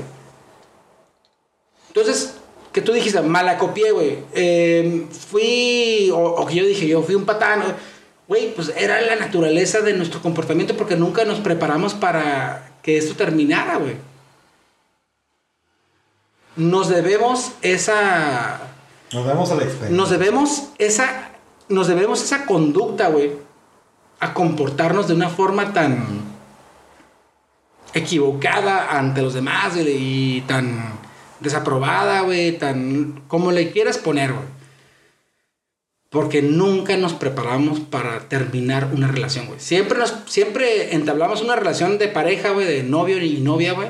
Entonces, 1.89 2.35
que 2.79 2.87
tú 2.87 2.93
dijiste, 2.93 3.21
mala 3.23 3.59
copié, 3.59 3.91
güey. 3.91 4.19
Eh, 4.35 5.07
fui, 5.11 6.11
o, 6.13 6.19
o 6.19 6.47
que 6.47 6.55
yo 6.55 6.65
dije, 6.65 6.87
yo 6.87 7.03
fui 7.03 7.17
un 7.17 7.25
patán. 7.25 7.61
Güey, 8.29 8.55
pues 8.55 8.73
era 8.77 9.01
la 9.01 9.17
naturaleza 9.17 9.81
de 9.81 9.95
nuestro 9.95 10.23
comportamiento 10.23 10.77
porque 10.77 10.95
nunca 10.95 11.25
nos 11.25 11.41
preparamos 11.41 11.95
para 11.95 12.71
que 12.83 12.97
esto 12.97 13.17
terminara, 13.17 13.79
güey. 13.79 13.97
Nos 16.55 16.89
debemos 16.89 17.51
esa 17.63 18.61
Nos 19.13 19.27
vemos 19.27 19.51
a 19.51 19.55
la 19.57 19.63
experiencia. 19.65 19.97
nos 19.97 20.11
debemos 20.11 20.69
esa 20.79 21.31
nos 21.69 21.89
debemos 21.89 22.23
esa 22.23 22.47
conducta, 22.47 23.09
güey, 23.09 23.33
a 24.21 24.35
comportarnos 24.35 25.09
de 25.09 25.15
una 25.15 25.31
forma 25.31 25.73
tan 25.73 26.23
equivocada 27.93 28.97
ante 28.97 29.21
los 29.23 29.35
demás 29.35 29.75
y 29.77 30.43
tan 30.43 31.08
desaprobada, 31.41 32.23
güey, 32.23 32.59
tan 32.59 33.23
como 33.29 33.53
le 33.53 33.71
quieras 33.71 33.99
poner, 33.99 34.33
güey. 34.33 34.47
Porque 36.11 36.41
nunca 36.41 36.97
nos 36.97 37.13
preparamos 37.13 37.81
para 37.81 38.29
terminar 38.29 38.91
una 38.95 39.09
relación, 39.09 39.47
güey. 39.47 39.61
Siempre 39.61 39.99
nos 39.99 40.15
siempre 40.27 40.95
entablamos 40.95 41.43
una 41.43 41.55
relación 41.55 41.99
de 41.99 42.09
pareja, 42.09 42.51
güey, 42.51 42.67
de 42.67 42.83
novio 42.83 43.23
y 43.23 43.41
novia, 43.41 43.75
güey. 43.75 43.89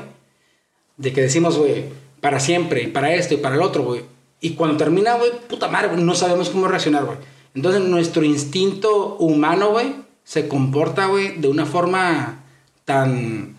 De 0.97 1.13
que 1.13 1.21
decimos, 1.21 1.57
güey, 1.57 1.85
para 2.19 2.39
siempre, 2.41 2.83
y 2.83 2.87
para 2.87 3.13
esto 3.13 3.35
y 3.35 3.37
para 3.37 3.55
el 3.55 3.61
otro, 3.61 3.83
güey. 3.83 4.01
Y 4.41 4.51
cuando 4.51 4.77
termina, 4.77 5.15
güey, 5.15 5.31
puta 5.47 5.69
madre, 5.69 5.89
güey, 5.89 6.03
no 6.03 6.13
sabemos 6.13 6.49
cómo 6.49 6.67
reaccionar, 6.67 7.05
güey. 7.05 7.17
Entonces 7.55 7.81
nuestro 7.81 8.23
instinto 8.23 9.15
humano, 9.17 9.69
güey, 9.71 9.95
se 10.23 10.47
comporta, 10.47 11.07
güey, 11.07 11.37
de 11.37 11.47
una 11.47 11.65
forma 11.65 12.43
tan 12.85 13.55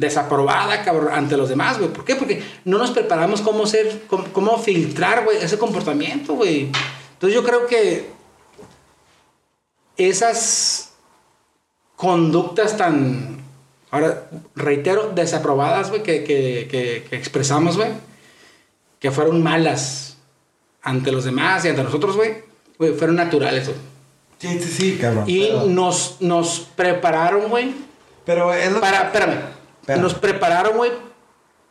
desaprobada, 0.00 0.82
cabrón, 0.82 1.10
ante 1.12 1.36
los 1.36 1.48
demás, 1.48 1.78
güey. 1.78 1.92
¿Por 1.92 2.04
qué? 2.04 2.16
Porque 2.16 2.42
no 2.64 2.78
nos 2.78 2.90
preparamos 2.90 3.42
cómo 3.42 3.66
ser, 3.66 4.02
cómo, 4.08 4.24
cómo 4.32 4.58
filtrar, 4.58 5.24
güey, 5.24 5.36
ese 5.36 5.58
comportamiento, 5.58 6.34
güey. 6.34 6.70
Entonces 7.12 7.34
yo 7.34 7.44
creo 7.44 7.66
que 7.66 8.10
esas 9.96 10.94
conductas 11.96 12.76
tan, 12.78 13.44
ahora 13.90 14.28
reitero, 14.56 15.12
desaprobadas, 15.14 15.90
güey, 15.90 16.02
que, 16.02 16.24
que, 16.24 16.66
que, 16.70 17.06
que 17.08 17.16
expresamos, 17.16 17.76
güey, 17.76 17.90
que 18.98 19.10
fueron 19.10 19.42
malas 19.42 20.16
ante 20.82 21.12
los 21.12 21.24
demás 21.24 21.64
y 21.64 21.68
ante 21.68 21.82
nosotros, 21.82 22.16
güey, 22.16 22.36
güey, 22.78 22.94
fueron 22.94 23.16
naturales, 23.16 23.66
güey. 23.66 23.78
Sí, 24.38 24.58
sí, 24.58 24.72
sí, 24.72 24.98
cabrón. 24.98 25.24
Y 25.26 25.48
pero, 25.48 25.66
nos, 25.66 26.16
nos 26.20 26.60
prepararon, 26.74 27.50
güey, 27.50 27.74
pero 28.24 28.54
es 28.54 28.72
lo 28.72 28.80
para, 28.80 29.02
espérame, 29.02 29.59
Nos 30.00 30.14
prepararon, 30.14 30.76
güey, 30.76 30.90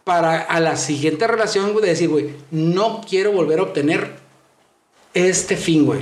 para 0.03 0.41
a 0.41 0.60
la 0.60 0.76
siguiente 0.76 1.27
relación, 1.27 1.72
güey, 1.72 1.84
de 1.84 1.90
decir, 1.91 2.10
güey, 2.10 2.31
no 2.52 3.02
quiero 3.07 3.31
volver 3.31 3.60
a 3.60 3.64
obtener 3.64 4.15
este 5.14 5.56
fin, 5.56 5.86
güey. 5.86 6.02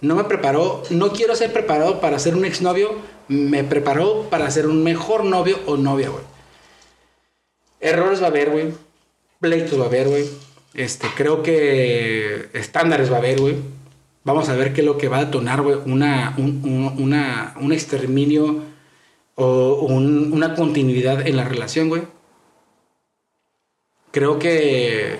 No 0.00 0.14
me 0.14 0.24
preparó, 0.24 0.82
no 0.90 1.12
quiero 1.12 1.34
ser 1.36 1.52
preparado 1.52 2.00
para 2.00 2.18
ser 2.18 2.34
un 2.36 2.44
exnovio, 2.44 2.94
me 3.28 3.64
preparó 3.64 4.22
para 4.30 4.50
ser 4.50 4.66
un 4.66 4.82
mejor 4.82 5.24
novio 5.24 5.58
o 5.66 5.76
novia, 5.76 6.08
güey. 6.10 6.22
Errores 7.80 8.20
va 8.20 8.26
a 8.26 8.30
haber, 8.30 8.50
güey. 8.50 8.72
Pleitos 9.40 9.78
va 9.78 9.84
a 9.84 9.88
haber, 9.88 10.08
güey. 10.08 10.26
Este, 10.74 11.06
creo 11.14 11.42
que 11.42 12.48
estándares 12.54 13.10
va 13.10 13.16
a 13.16 13.18
haber, 13.18 13.40
güey. 13.40 13.56
Vamos 14.24 14.48
a 14.48 14.54
ver 14.56 14.72
qué 14.72 14.80
es 14.80 14.86
lo 14.86 14.96
que 14.96 15.08
va 15.08 15.18
a 15.18 15.24
detonar, 15.26 15.60
güey, 15.62 15.76
una, 15.84 16.34
un, 16.38 16.62
un- 16.64 17.02
una, 17.02 17.54
un 17.60 17.72
exterminio 17.72 18.62
o 19.36 19.86
un- 19.88 20.32
una 20.32 20.54
continuidad 20.54 21.26
en 21.26 21.36
la 21.36 21.44
relación, 21.44 21.88
güey. 21.88 22.02
Creo 24.10 24.38
que 24.38 25.18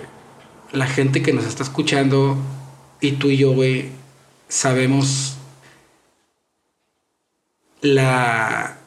la 0.71 0.87
gente 0.87 1.21
que 1.21 1.33
nos 1.33 1.45
está 1.45 1.63
escuchando 1.63 2.37
y 3.01 3.13
tú 3.13 3.29
y 3.29 3.37
yo, 3.37 3.51
güey, 3.53 3.89
sabemos 4.47 5.35
la 7.81 8.77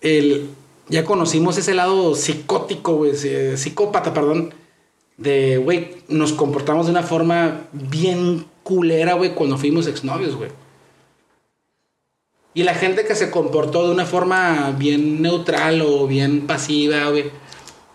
el 0.00 0.50
ya 0.88 1.04
conocimos 1.04 1.58
ese 1.58 1.74
lado 1.74 2.14
psicótico, 2.14 2.94
güey, 2.94 3.12
psicópata, 3.56 4.14
perdón, 4.14 4.54
de 5.16 5.56
güey, 5.58 5.96
nos 6.08 6.32
comportamos 6.32 6.86
de 6.86 6.92
una 6.92 7.02
forma 7.02 7.62
bien 7.72 8.46
culera, 8.62 9.14
güey, 9.14 9.34
cuando 9.34 9.58
fuimos 9.58 9.86
exnovios, 9.88 10.36
güey. 10.36 10.50
Y 12.56 12.62
la 12.62 12.74
gente 12.74 13.04
que 13.04 13.14
se 13.14 13.30
comportó 13.30 13.86
de 13.86 13.92
una 13.92 14.06
forma 14.06 14.74
bien 14.78 15.20
neutral 15.20 15.82
o 15.82 16.06
bien 16.06 16.46
pasiva, 16.46 17.10
güey, 17.10 17.30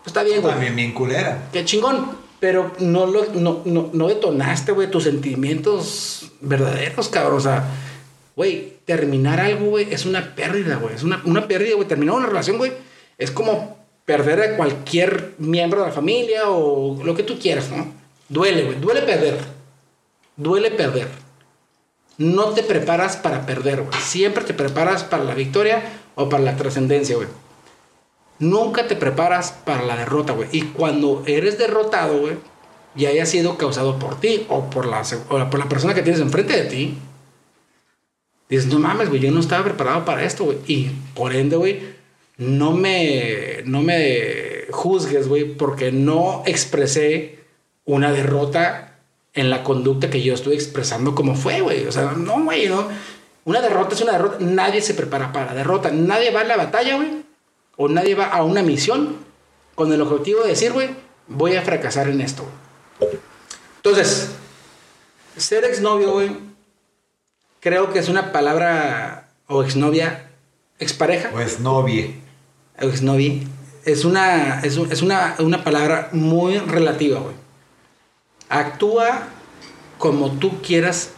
Está 0.06 0.22
bien, 0.22 0.40
güey. 0.40 0.52
También 0.52 0.76
bien 0.76 0.92
culera. 0.92 1.48
Qué 1.52 1.64
chingón. 1.64 2.12
Pero 2.38 2.70
no, 2.78 3.06
lo, 3.06 3.26
no, 3.34 3.62
no, 3.64 3.90
no 3.92 4.06
detonaste, 4.06 4.70
güey, 4.70 4.88
tus 4.88 5.02
sentimientos 5.02 6.30
verdaderos, 6.40 7.08
cabrón. 7.08 7.38
O 7.38 7.40
sea, 7.40 7.64
güey, 8.36 8.74
terminar 8.84 9.40
algo, 9.40 9.66
güey, 9.66 9.92
es 9.92 10.06
una 10.06 10.36
pérdida, 10.36 10.76
güey. 10.76 10.94
Es 10.94 11.02
una, 11.02 11.20
una 11.24 11.48
pérdida, 11.48 11.74
güey. 11.74 11.88
Terminar 11.88 12.14
una 12.14 12.26
relación, 12.28 12.58
güey, 12.58 12.72
es 13.18 13.32
como 13.32 13.78
perder 14.04 14.42
a 14.42 14.56
cualquier 14.56 15.34
miembro 15.38 15.80
de 15.80 15.86
la 15.86 15.92
familia 15.92 16.48
o 16.50 17.02
lo 17.02 17.16
que 17.16 17.24
tú 17.24 17.36
quieras, 17.36 17.68
¿no? 17.70 17.92
Duele, 18.28 18.62
güey. 18.62 18.80
Duele 18.80 19.02
perder. 19.02 19.38
Duele 20.36 20.70
perder. 20.70 21.21
No 22.18 22.50
te 22.50 22.62
preparas 22.62 23.16
para 23.16 23.46
perder, 23.46 23.82
güey. 23.82 24.00
Siempre 24.00 24.44
te 24.44 24.54
preparas 24.54 25.04
para 25.04 25.24
la 25.24 25.34
victoria 25.34 25.82
o 26.14 26.28
para 26.28 26.42
la 26.42 26.56
trascendencia, 26.56 27.16
güey. 27.16 27.28
Nunca 28.38 28.86
te 28.86 28.96
preparas 28.96 29.52
para 29.52 29.82
la 29.82 29.96
derrota, 29.96 30.32
güey. 30.32 30.48
Y 30.52 30.62
cuando 30.62 31.22
eres 31.26 31.58
derrotado, 31.58 32.18
güey, 32.18 32.36
y 32.94 33.06
haya 33.06 33.24
sido 33.24 33.56
causado 33.56 33.98
por 33.98 34.20
ti 34.20 34.46
o 34.48 34.68
por 34.68 34.86
la, 34.86 35.02
por 35.28 35.58
la 35.58 35.68
persona 35.68 35.94
que 35.94 36.02
tienes 36.02 36.20
enfrente 36.20 36.54
de 36.54 36.68
ti, 36.68 36.98
dices, 38.48 38.66
no 38.66 38.78
mames, 38.78 39.08
güey, 39.08 39.20
yo 39.20 39.30
no 39.30 39.40
estaba 39.40 39.64
preparado 39.64 40.04
para 40.04 40.24
esto, 40.24 40.44
güey. 40.44 40.58
Y 40.66 40.90
por 41.14 41.34
ende, 41.34 41.56
güey, 41.56 41.80
no 42.36 42.72
me, 42.72 43.62
no 43.64 43.82
me 43.82 44.66
juzgues, 44.70 45.28
güey, 45.28 45.54
porque 45.54 45.92
no 45.92 46.42
expresé 46.46 47.38
una 47.84 48.12
derrota 48.12 48.91
en 49.34 49.50
la 49.50 49.62
conducta 49.64 50.10
que 50.10 50.22
yo 50.22 50.34
estoy 50.34 50.54
expresando 50.54 51.14
como 51.14 51.34
fue, 51.34 51.60
güey. 51.60 51.86
O 51.86 51.92
sea, 51.92 52.12
no, 52.12 52.44
güey, 52.44 52.68
no. 52.68 52.88
Una 53.44 53.60
derrota 53.60 53.94
es 53.94 54.00
una 54.00 54.12
derrota. 54.12 54.36
Nadie 54.40 54.82
se 54.82 54.94
prepara 54.94 55.32
para 55.32 55.46
la 55.46 55.54
derrota. 55.54 55.90
Nadie 55.90 56.30
va 56.30 56.42
a 56.42 56.44
la 56.44 56.56
batalla, 56.56 56.96
güey, 56.96 57.24
o 57.76 57.88
nadie 57.88 58.14
va 58.14 58.26
a 58.26 58.42
una 58.42 58.62
misión 58.62 59.16
con 59.74 59.92
el 59.92 60.00
objetivo 60.00 60.42
de 60.42 60.50
decir, 60.50 60.72
güey, 60.72 60.90
voy 61.26 61.56
a 61.56 61.62
fracasar 61.62 62.08
en 62.08 62.20
esto. 62.20 62.44
Entonces, 63.76 64.30
ser 65.36 65.64
exnovio, 65.64 66.12
güey, 66.12 66.36
creo 67.60 67.92
que 67.92 67.98
es 67.98 68.08
una 68.08 68.32
palabra, 68.32 69.30
o 69.48 69.64
exnovia, 69.64 70.30
expareja. 70.78 71.30
O 71.34 71.40
exnovie. 71.40 72.20
O 72.80 72.86
exnovia. 72.86 73.42
Es 73.84 74.04
una, 74.04 74.60
es, 74.60 74.76
es 74.76 75.02
una, 75.02 75.34
una 75.40 75.64
palabra 75.64 76.10
muy 76.12 76.58
relativa, 76.58 77.18
güey. 77.18 77.41
Actúa 78.52 79.28
como 79.96 80.32
tú 80.32 80.60
quieras 80.60 81.12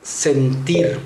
sentir. 0.00 1.00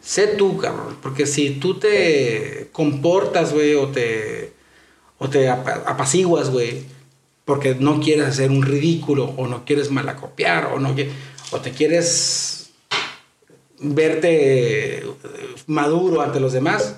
Sé 0.00 0.28
tú, 0.28 0.56
cabrón. 0.56 0.96
Porque 1.02 1.26
si 1.26 1.50
tú 1.50 1.78
te 1.78 2.70
comportas, 2.72 3.52
güey, 3.52 3.74
o 3.74 3.88
te, 3.88 4.54
o 5.18 5.28
te 5.28 5.50
apaciguas, 5.50 6.48
güey, 6.48 6.84
porque 7.44 7.74
no 7.74 8.00
quieres 8.00 8.28
hacer 8.28 8.50
un 8.50 8.62
ridículo, 8.62 9.26
o 9.36 9.46
no 9.46 9.66
quieres 9.66 9.90
malacopiar, 9.90 10.70
o, 10.72 10.80
no, 10.80 10.96
o 11.50 11.60
te 11.60 11.72
quieres 11.72 12.70
verte 13.78 15.04
maduro 15.66 16.22
ante 16.22 16.40
los 16.40 16.54
demás, 16.54 16.96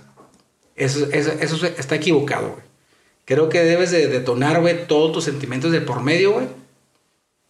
eso, 0.77 1.09
eso, 1.11 1.33
eso 1.33 1.67
está 1.67 1.97
equivocado, 1.97 2.51
güey. 2.51 2.65
Creo 3.25 3.49
que 3.49 3.65
debes 3.65 3.91
de 3.91 4.07
detonar, 4.07 4.61
güey, 4.61 4.87
todos 4.87 5.11
tus 5.11 5.25
sentimientos 5.25 5.73
de 5.73 5.81
por 5.81 6.01
medio, 6.01 6.35
güey. 6.35 6.47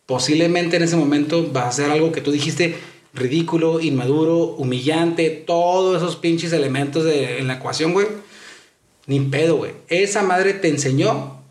Posiblemente 0.06 0.76
en 0.76 0.82
ese 0.82 0.96
momento 0.96 1.48
vas 1.52 1.64
a 1.64 1.68
hacer 1.68 1.90
algo 1.90 2.12
que 2.12 2.20
tú 2.20 2.30
dijiste, 2.30 2.76
ridículo, 3.14 3.80
inmaduro, 3.80 4.38
humillante, 4.38 5.30
todos 5.30 5.96
esos 5.96 6.16
pinches 6.16 6.52
elementos 6.52 7.04
de, 7.04 7.38
en 7.38 7.46
la 7.46 7.54
ecuación, 7.54 7.92
güey. 7.92 8.08
Ni 9.06 9.20
pedo, 9.20 9.56
güey. 9.56 9.72
Esa 9.88 10.22
madre 10.22 10.54
te 10.54 10.68
enseñó 10.68 11.42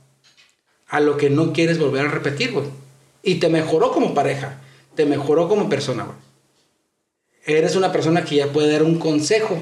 a 0.88 1.00
lo 1.00 1.18
que 1.18 1.30
no 1.30 1.54
quieres 1.54 1.80
volver 1.80 2.06
a 2.06 2.12
repetir, 2.12 2.52
güey. 2.52 2.66
Y 3.24 3.36
te 3.36 3.50
mejoró 3.50 3.92
como 3.92 4.14
pareja, 4.14 4.62
te 4.96 5.06
mejoró 5.06 5.48
como 5.48 5.70
persona, 5.70 6.04
güey. 6.04 6.18
Eres 7.46 7.76
una 7.76 7.92
persona 7.92 8.24
que 8.24 8.36
ya 8.36 8.48
puede 8.54 8.72
dar 8.72 8.84
un 8.84 9.00
consejo 9.00 9.62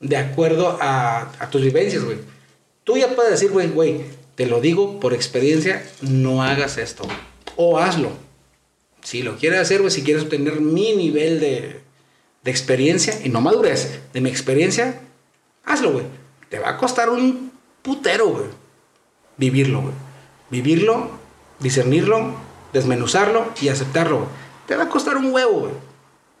de 0.00 0.16
acuerdo 0.16 0.78
a, 0.80 1.32
a 1.38 1.50
tus 1.50 1.62
vivencias, 1.62 2.04
güey. 2.04 2.18
Tú 2.84 2.96
ya 2.96 3.14
puedes 3.14 3.32
decir, 3.32 3.50
güey, 3.50 3.68
güey, 3.68 4.02
te 4.34 4.46
lo 4.46 4.60
digo 4.60 4.98
por 5.00 5.14
experiencia, 5.14 5.84
no 6.00 6.42
hagas 6.42 6.78
esto. 6.78 7.04
O 7.56 7.78
hazlo 7.78 8.12
si 9.02 9.22
lo 9.22 9.36
quieres 9.36 9.60
hacer, 9.60 9.80
güey, 9.80 9.90
si 9.90 10.02
quieres 10.02 10.22
obtener 10.22 10.60
mi 10.60 10.94
nivel 10.94 11.40
de, 11.40 11.80
experiencia, 12.44 13.14
y 13.24 13.28
no 13.28 13.40
madurez, 13.40 14.00
de 14.12 14.20
mi 14.20 14.30
experiencia, 14.30 15.00
hazlo, 15.64 15.92
güey. 15.92 16.06
Te 16.48 16.58
va 16.58 16.70
a 16.70 16.76
costar 16.76 17.10
un 17.10 17.52
putero. 17.82 18.48
Vivirlo, 19.36 19.82
güey. 19.82 19.94
Vivirlo, 20.50 21.10
discernirlo, 21.60 22.34
desmenuzarlo 22.72 23.52
y 23.60 23.68
aceptarlo. 23.68 24.26
Te 24.66 24.76
va 24.76 24.84
a 24.84 24.88
costar 24.88 25.16
un 25.16 25.32
huevo, 25.32 25.60
güey. 25.60 25.72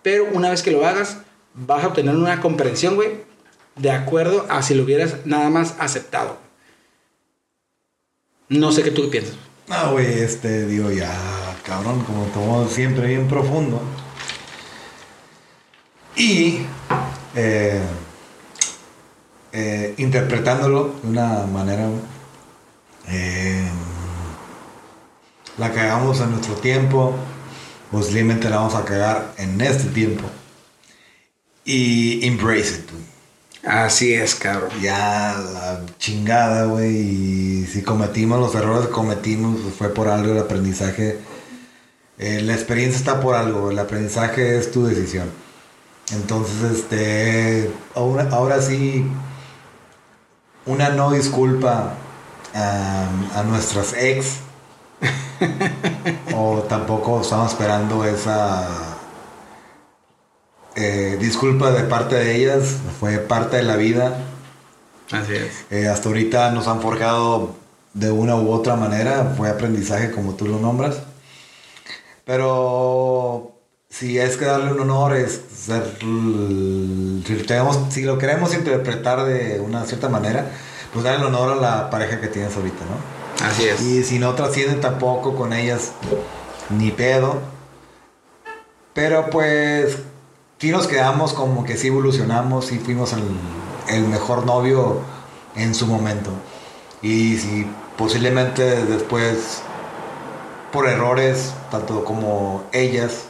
Pero 0.02 0.26
una 0.32 0.50
vez 0.50 0.62
que 0.62 0.70
lo 0.70 0.86
hagas, 0.86 1.18
vas 1.54 1.84
a 1.84 1.88
obtener 1.88 2.14
una 2.14 2.40
comprensión, 2.40 2.96
güey, 2.96 3.10
de 3.76 3.90
acuerdo 3.90 4.46
a 4.48 4.62
si 4.62 4.74
lo 4.74 4.82
hubieras 4.82 5.24
nada 5.24 5.50
más 5.50 5.76
aceptado. 5.78 6.36
No 8.48 8.70
sé 8.70 8.82
qué 8.82 8.90
tú 8.90 9.08
piensas. 9.08 9.36
No, 9.72 9.92
güey, 9.92 10.20
este, 10.20 10.66
digo, 10.66 10.90
ya, 10.90 11.10
cabrón, 11.64 12.04
como 12.04 12.26
todo 12.26 12.68
siempre 12.68 13.06
bien 13.06 13.26
profundo. 13.26 13.80
Y 16.14 16.66
eh, 17.34 17.80
eh, 19.50 19.94
interpretándolo 19.96 20.96
de 21.02 21.08
una 21.08 21.46
manera, 21.46 21.88
eh, 23.08 23.66
la 25.56 25.72
cagamos 25.72 26.20
en 26.20 26.32
nuestro 26.32 26.54
tiempo, 26.56 27.14
posiblemente 27.90 28.50
la 28.50 28.56
vamos 28.56 28.74
a 28.74 28.84
cagar 28.84 29.32
en 29.38 29.58
este 29.62 29.88
tiempo. 29.88 30.24
Y 31.64 32.26
embrace 32.26 32.74
it, 32.74 32.90
Así 33.64 34.12
es, 34.12 34.34
cabrón. 34.34 34.70
Ya 34.80 35.34
la 35.52 35.80
chingada, 35.98 36.64
güey. 36.64 36.96
Y 36.96 37.66
si 37.66 37.82
cometimos 37.82 38.40
los 38.40 38.54
errores 38.54 38.86
que 38.86 38.92
cometimos, 38.92 39.60
pues 39.62 39.74
fue 39.74 39.88
por 39.90 40.08
algo 40.08 40.32
el 40.32 40.38
aprendizaje. 40.38 41.18
Eh, 42.18 42.40
la 42.42 42.54
experiencia 42.54 42.98
está 42.98 43.20
por 43.20 43.34
algo, 43.34 43.70
el 43.70 43.78
aprendizaje 43.78 44.58
es 44.58 44.70
tu 44.70 44.84
decisión. 44.84 45.30
Entonces, 46.12 46.72
este, 46.72 47.70
ahora, 47.94 48.28
ahora 48.30 48.60
sí, 48.60 49.06
una 50.66 50.90
no 50.90 51.12
disculpa 51.12 51.94
a, 52.54 53.08
a 53.34 53.42
nuestras 53.44 53.94
ex. 53.94 54.38
o 56.36 56.62
tampoco 56.68 57.20
estamos 57.22 57.52
esperando 57.52 58.04
esa 58.04 58.91
eh, 60.76 61.16
disculpa 61.20 61.70
de 61.70 61.84
parte 61.84 62.14
de 62.14 62.36
ellas, 62.36 62.76
fue 62.98 63.18
parte 63.18 63.56
de 63.56 63.62
la 63.62 63.76
vida. 63.76 64.18
Así 65.10 65.34
es. 65.34 65.64
Eh, 65.70 65.88
hasta 65.88 66.08
ahorita 66.08 66.50
nos 66.52 66.66
han 66.68 66.80
forjado 66.80 67.54
de 67.94 68.10
una 68.10 68.36
u 68.36 68.50
otra 68.50 68.76
manera, 68.76 69.34
fue 69.36 69.50
aprendizaje 69.50 70.10
como 70.10 70.34
tú 70.34 70.46
lo 70.46 70.58
nombras. 70.58 71.02
Pero 72.24 73.52
si 73.90 74.18
es 74.18 74.36
que 74.36 74.46
darle 74.46 74.72
un 74.72 74.80
honor, 74.80 75.14
es 75.14 75.40
ser, 75.54 75.84
si, 76.00 77.34
tenemos, 77.46 77.78
si 77.90 78.02
lo 78.04 78.16
queremos 78.16 78.54
interpretar 78.54 79.24
de 79.24 79.60
una 79.60 79.84
cierta 79.84 80.08
manera, 80.08 80.46
pues 80.92 81.04
darle 81.04 81.20
el 81.20 81.26
honor 81.26 81.58
a 81.58 81.60
la 81.60 81.90
pareja 81.90 82.20
que 82.20 82.28
tienes 82.28 82.56
ahorita, 82.56 82.84
¿no? 82.86 83.46
Así 83.46 83.64
es. 83.64 83.80
Y 83.82 84.04
si 84.04 84.18
no 84.18 84.34
trascienden 84.34 84.80
tampoco 84.80 85.34
con 85.34 85.52
ellas, 85.52 85.92
ni 86.70 86.90
pedo. 86.90 87.40
Pero 88.94 89.28
pues 89.30 89.98
sí 90.62 90.70
nos 90.70 90.86
quedamos 90.86 91.32
como 91.32 91.64
que 91.64 91.76
sí 91.76 91.88
evolucionamos, 91.88 92.70
y 92.70 92.78
fuimos 92.78 93.12
el, 93.88 94.06
mejor 94.06 94.46
novio 94.46 95.00
en 95.56 95.74
su 95.74 95.88
momento. 95.88 96.30
Y 97.02 97.36
si 97.38 97.66
posiblemente 97.98 98.84
después, 98.84 99.60
por 100.70 100.86
errores, 100.86 101.52
tanto 101.72 102.04
como 102.04 102.62
ellas 102.70 103.24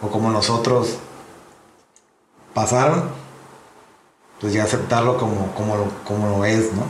o 0.00 0.10
como 0.10 0.30
nosotros 0.30 0.98
pasaron, 2.54 3.10
pues 4.40 4.52
ya 4.52 4.62
aceptarlo 4.62 5.18
como, 5.18 5.52
como, 5.54 5.76
lo, 5.76 5.90
como 6.04 6.38
lo 6.38 6.44
es, 6.44 6.70
¿no? 6.72 6.84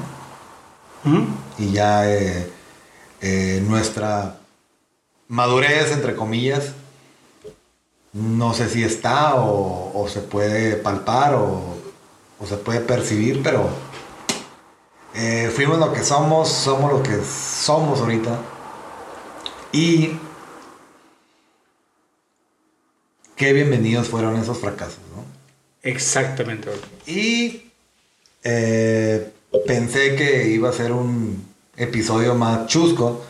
Y 1.56 1.72
ya 1.72 2.06
eh, 2.12 2.52
eh, 3.22 3.64
nuestra 3.66 4.40
madurez, 5.26 5.90
entre 5.90 6.14
comillas, 6.14 6.74
no 8.14 8.54
sé 8.54 8.68
si 8.68 8.84
está 8.84 9.34
o, 9.34 10.06
se 10.08 10.20
puede 10.20 10.76
palpar 10.76 11.34
o, 11.34 11.76
se 12.48 12.56
puede 12.56 12.80
percibir, 12.80 13.42
pero 13.42 13.68
eh, 15.14 15.50
fuimos 15.54 15.78
lo 15.78 15.92
que 15.92 16.04
somos, 16.04 16.48
somos 16.48 16.92
lo 16.92 17.02
que 17.02 17.18
somos 17.24 18.00
ahorita. 18.00 18.38
Y 19.72 20.18
qué 23.34 23.52
bienvenidos 23.52 24.08
fueron 24.08 24.36
esos 24.36 24.58
fracasos, 24.58 24.98
¿no? 25.16 25.24
Exactamente. 25.82 26.70
Y 27.06 27.70
eh, 28.44 29.32
pensé 29.66 30.14
que 30.16 30.48
iba 30.48 30.68
a 30.68 30.72
ser 30.72 30.92
un 30.92 31.44
episodio 31.76 32.34
más 32.34 32.66
chusco, 32.66 33.24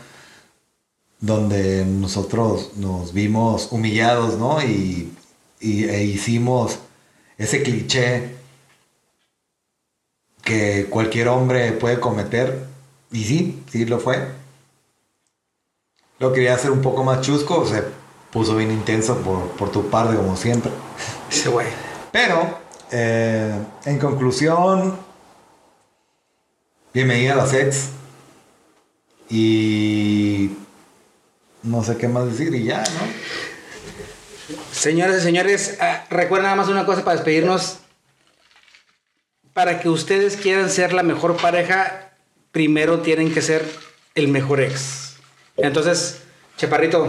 donde 1.25 1.85
nosotros 1.85 2.71
nos 2.77 3.11
vimos 3.13 3.69
humillados, 3.71 4.35
¿no? 4.37 4.61
Y, 4.61 5.11
y- 5.59 5.85
e 5.85 6.03
hicimos 6.03 6.77
ese 7.37 7.63
cliché 7.63 8.35
que 10.43 10.85
cualquier 10.89 11.27
hombre 11.29 11.71
puede 11.73 11.99
cometer. 11.99 12.67
Y 13.11 13.23
sí, 13.23 13.63
sí 13.71 13.85
lo 13.85 13.99
fue. 13.99 14.27
Lo 16.19 16.31
quería 16.31 16.53
hacer 16.53 16.71
un 16.71 16.81
poco 16.81 17.03
más 17.03 17.21
chusco, 17.21 17.65
se 17.65 17.83
puso 18.31 18.55
bien 18.55 18.71
intenso 18.71 19.17
por, 19.17 19.49
por 19.51 19.71
tu 19.71 19.89
parte, 19.89 20.15
como 20.15 20.35
siempre. 20.37 20.71
Ese 21.29 21.49
güey. 21.49 21.67
Pero, 22.11 22.59
eh, 22.91 23.53
en 23.85 23.99
conclusión, 23.99 24.95
bienvenida 26.93 27.33
a 27.33 27.37
la 27.37 27.47
sex. 27.47 27.89
Y 29.29 30.51
no 31.65 31.83
sé 31.83 31.97
qué 31.97 32.07
más 32.07 32.25
decir 32.25 32.53
y 32.55 32.63
ya, 32.63 32.79
¿no? 32.79 34.55
Señoras 34.71 35.17
y 35.17 35.21
señores, 35.21 35.77
ah, 35.81 36.05
recuerden 36.09 36.43
nada 36.43 36.55
más 36.55 36.67
una 36.67 36.85
cosa 36.85 37.03
para 37.03 37.17
despedirnos. 37.17 37.79
Para 39.53 39.79
que 39.79 39.89
ustedes 39.89 40.35
quieran 40.35 40.69
ser 40.69 40.93
la 40.93 41.01
mejor 41.01 41.37
pareja, 41.37 42.11
primero 42.51 42.99
tienen 42.99 43.33
que 43.33 43.41
ser 43.41 43.65
el 44.13 44.27
mejor 44.27 44.61
ex. 44.61 45.15
Entonces, 45.57 46.21
Chaparrito, 46.57 47.07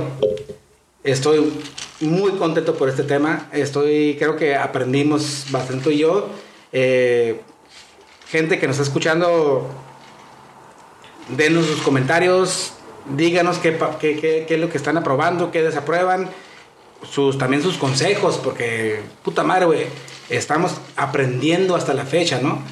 estoy 1.04 1.52
muy 2.00 2.32
contento 2.32 2.76
por 2.76 2.88
este 2.88 3.02
tema. 3.02 3.48
Estoy, 3.52 4.16
creo 4.18 4.36
que 4.36 4.54
aprendimos 4.54 5.46
bastante 5.50 5.96
yo. 5.96 6.30
Eh, 6.72 7.40
gente 8.28 8.58
que 8.58 8.66
nos 8.66 8.76
está 8.76 8.88
escuchando, 8.88 9.68
denos 11.36 11.66
sus 11.66 11.82
comentarios, 11.82 12.75
díganos 13.14 13.58
qué, 13.58 13.78
qué- 14.00 14.16
qué- 14.20 14.44
qué 14.48 14.54
es 14.54 14.60
lo 14.60 14.68
que 14.70 14.78
están 14.78 14.96
aprobando, 14.96 15.50
qué 15.50 15.62
desaprueban 15.62 16.30
sus, 17.08 17.38
también 17.38 17.62
sus 17.62 17.76
consejos, 17.76 18.38
porque 18.42 19.00
puta 19.22 19.42
madre, 19.42 19.66
güey, 19.66 19.86
estamos 20.28 20.72
aprendiendo 20.96 21.76
hasta 21.76 21.94
la 21.94 22.04
fecha, 22.04 22.40
¿no? 22.40 22.62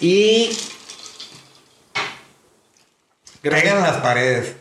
Y... 0.00 0.50
Pegan 3.42 3.80
las 3.82 3.96
paredes 3.98 4.56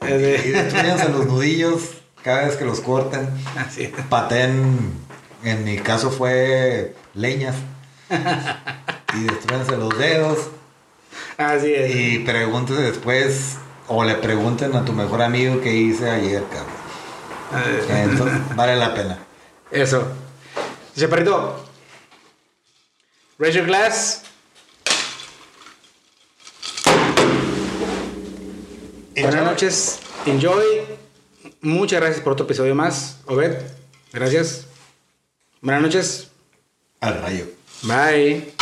Eh, 0.00 0.42
y 0.44 0.48
de- 0.50 0.62
destruyanse 0.62 1.08
los 1.08 1.26
nudillos 1.26 1.80
cada 2.22 2.46
vez 2.46 2.56
que 2.56 2.64
los 2.64 2.80
corten. 2.80 3.28
Así 3.56 3.84
es. 3.84 3.90
Paten, 4.08 4.92
en 5.44 5.64
mi 5.64 5.78
caso 5.78 6.10
fue 6.10 6.94
leñas. 7.14 7.56
Y 9.16 9.20
destruyanse 9.24 9.76
los 9.78 9.98
dedos. 9.98 10.38
Así 11.38 11.72
es. 11.72 11.96
Y 11.96 12.18
pregúntese 12.20 12.82
después, 12.82 13.56
o 13.88 14.04
le 14.04 14.14
pregunten 14.16 14.74
a 14.76 14.84
tu 14.84 14.92
mejor 14.92 15.22
amigo 15.22 15.60
qué 15.60 15.72
hice 15.72 16.08
ayer, 16.10 16.42
cabrón. 16.44 16.78
Eh, 17.66 18.06
Entonces, 18.10 18.56
vale 18.56 18.76
la 18.76 18.94
pena. 18.94 19.18
Eso. 19.70 20.06
Chaparrito. 20.96 21.64
Raise 23.38 23.56
your 23.56 23.66
glass. 23.66 24.22
Buenas 29.14 29.44
noches. 29.44 29.98
Enjoy. 30.26 30.64
Muchas 31.60 32.00
gracias 32.00 32.20
por 32.22 32.34
otro 32.34 32.44
episodio 32.46 32.74
más. 32.74 33.18
Obed. 33.26 33.56
Gracias. 34.12 34.66
Buenas 35.60 35.82
noches. 35.82 36.28
Al 37.00 37.20
rayo. 37.20 37.46
Bye. 37.82 38.57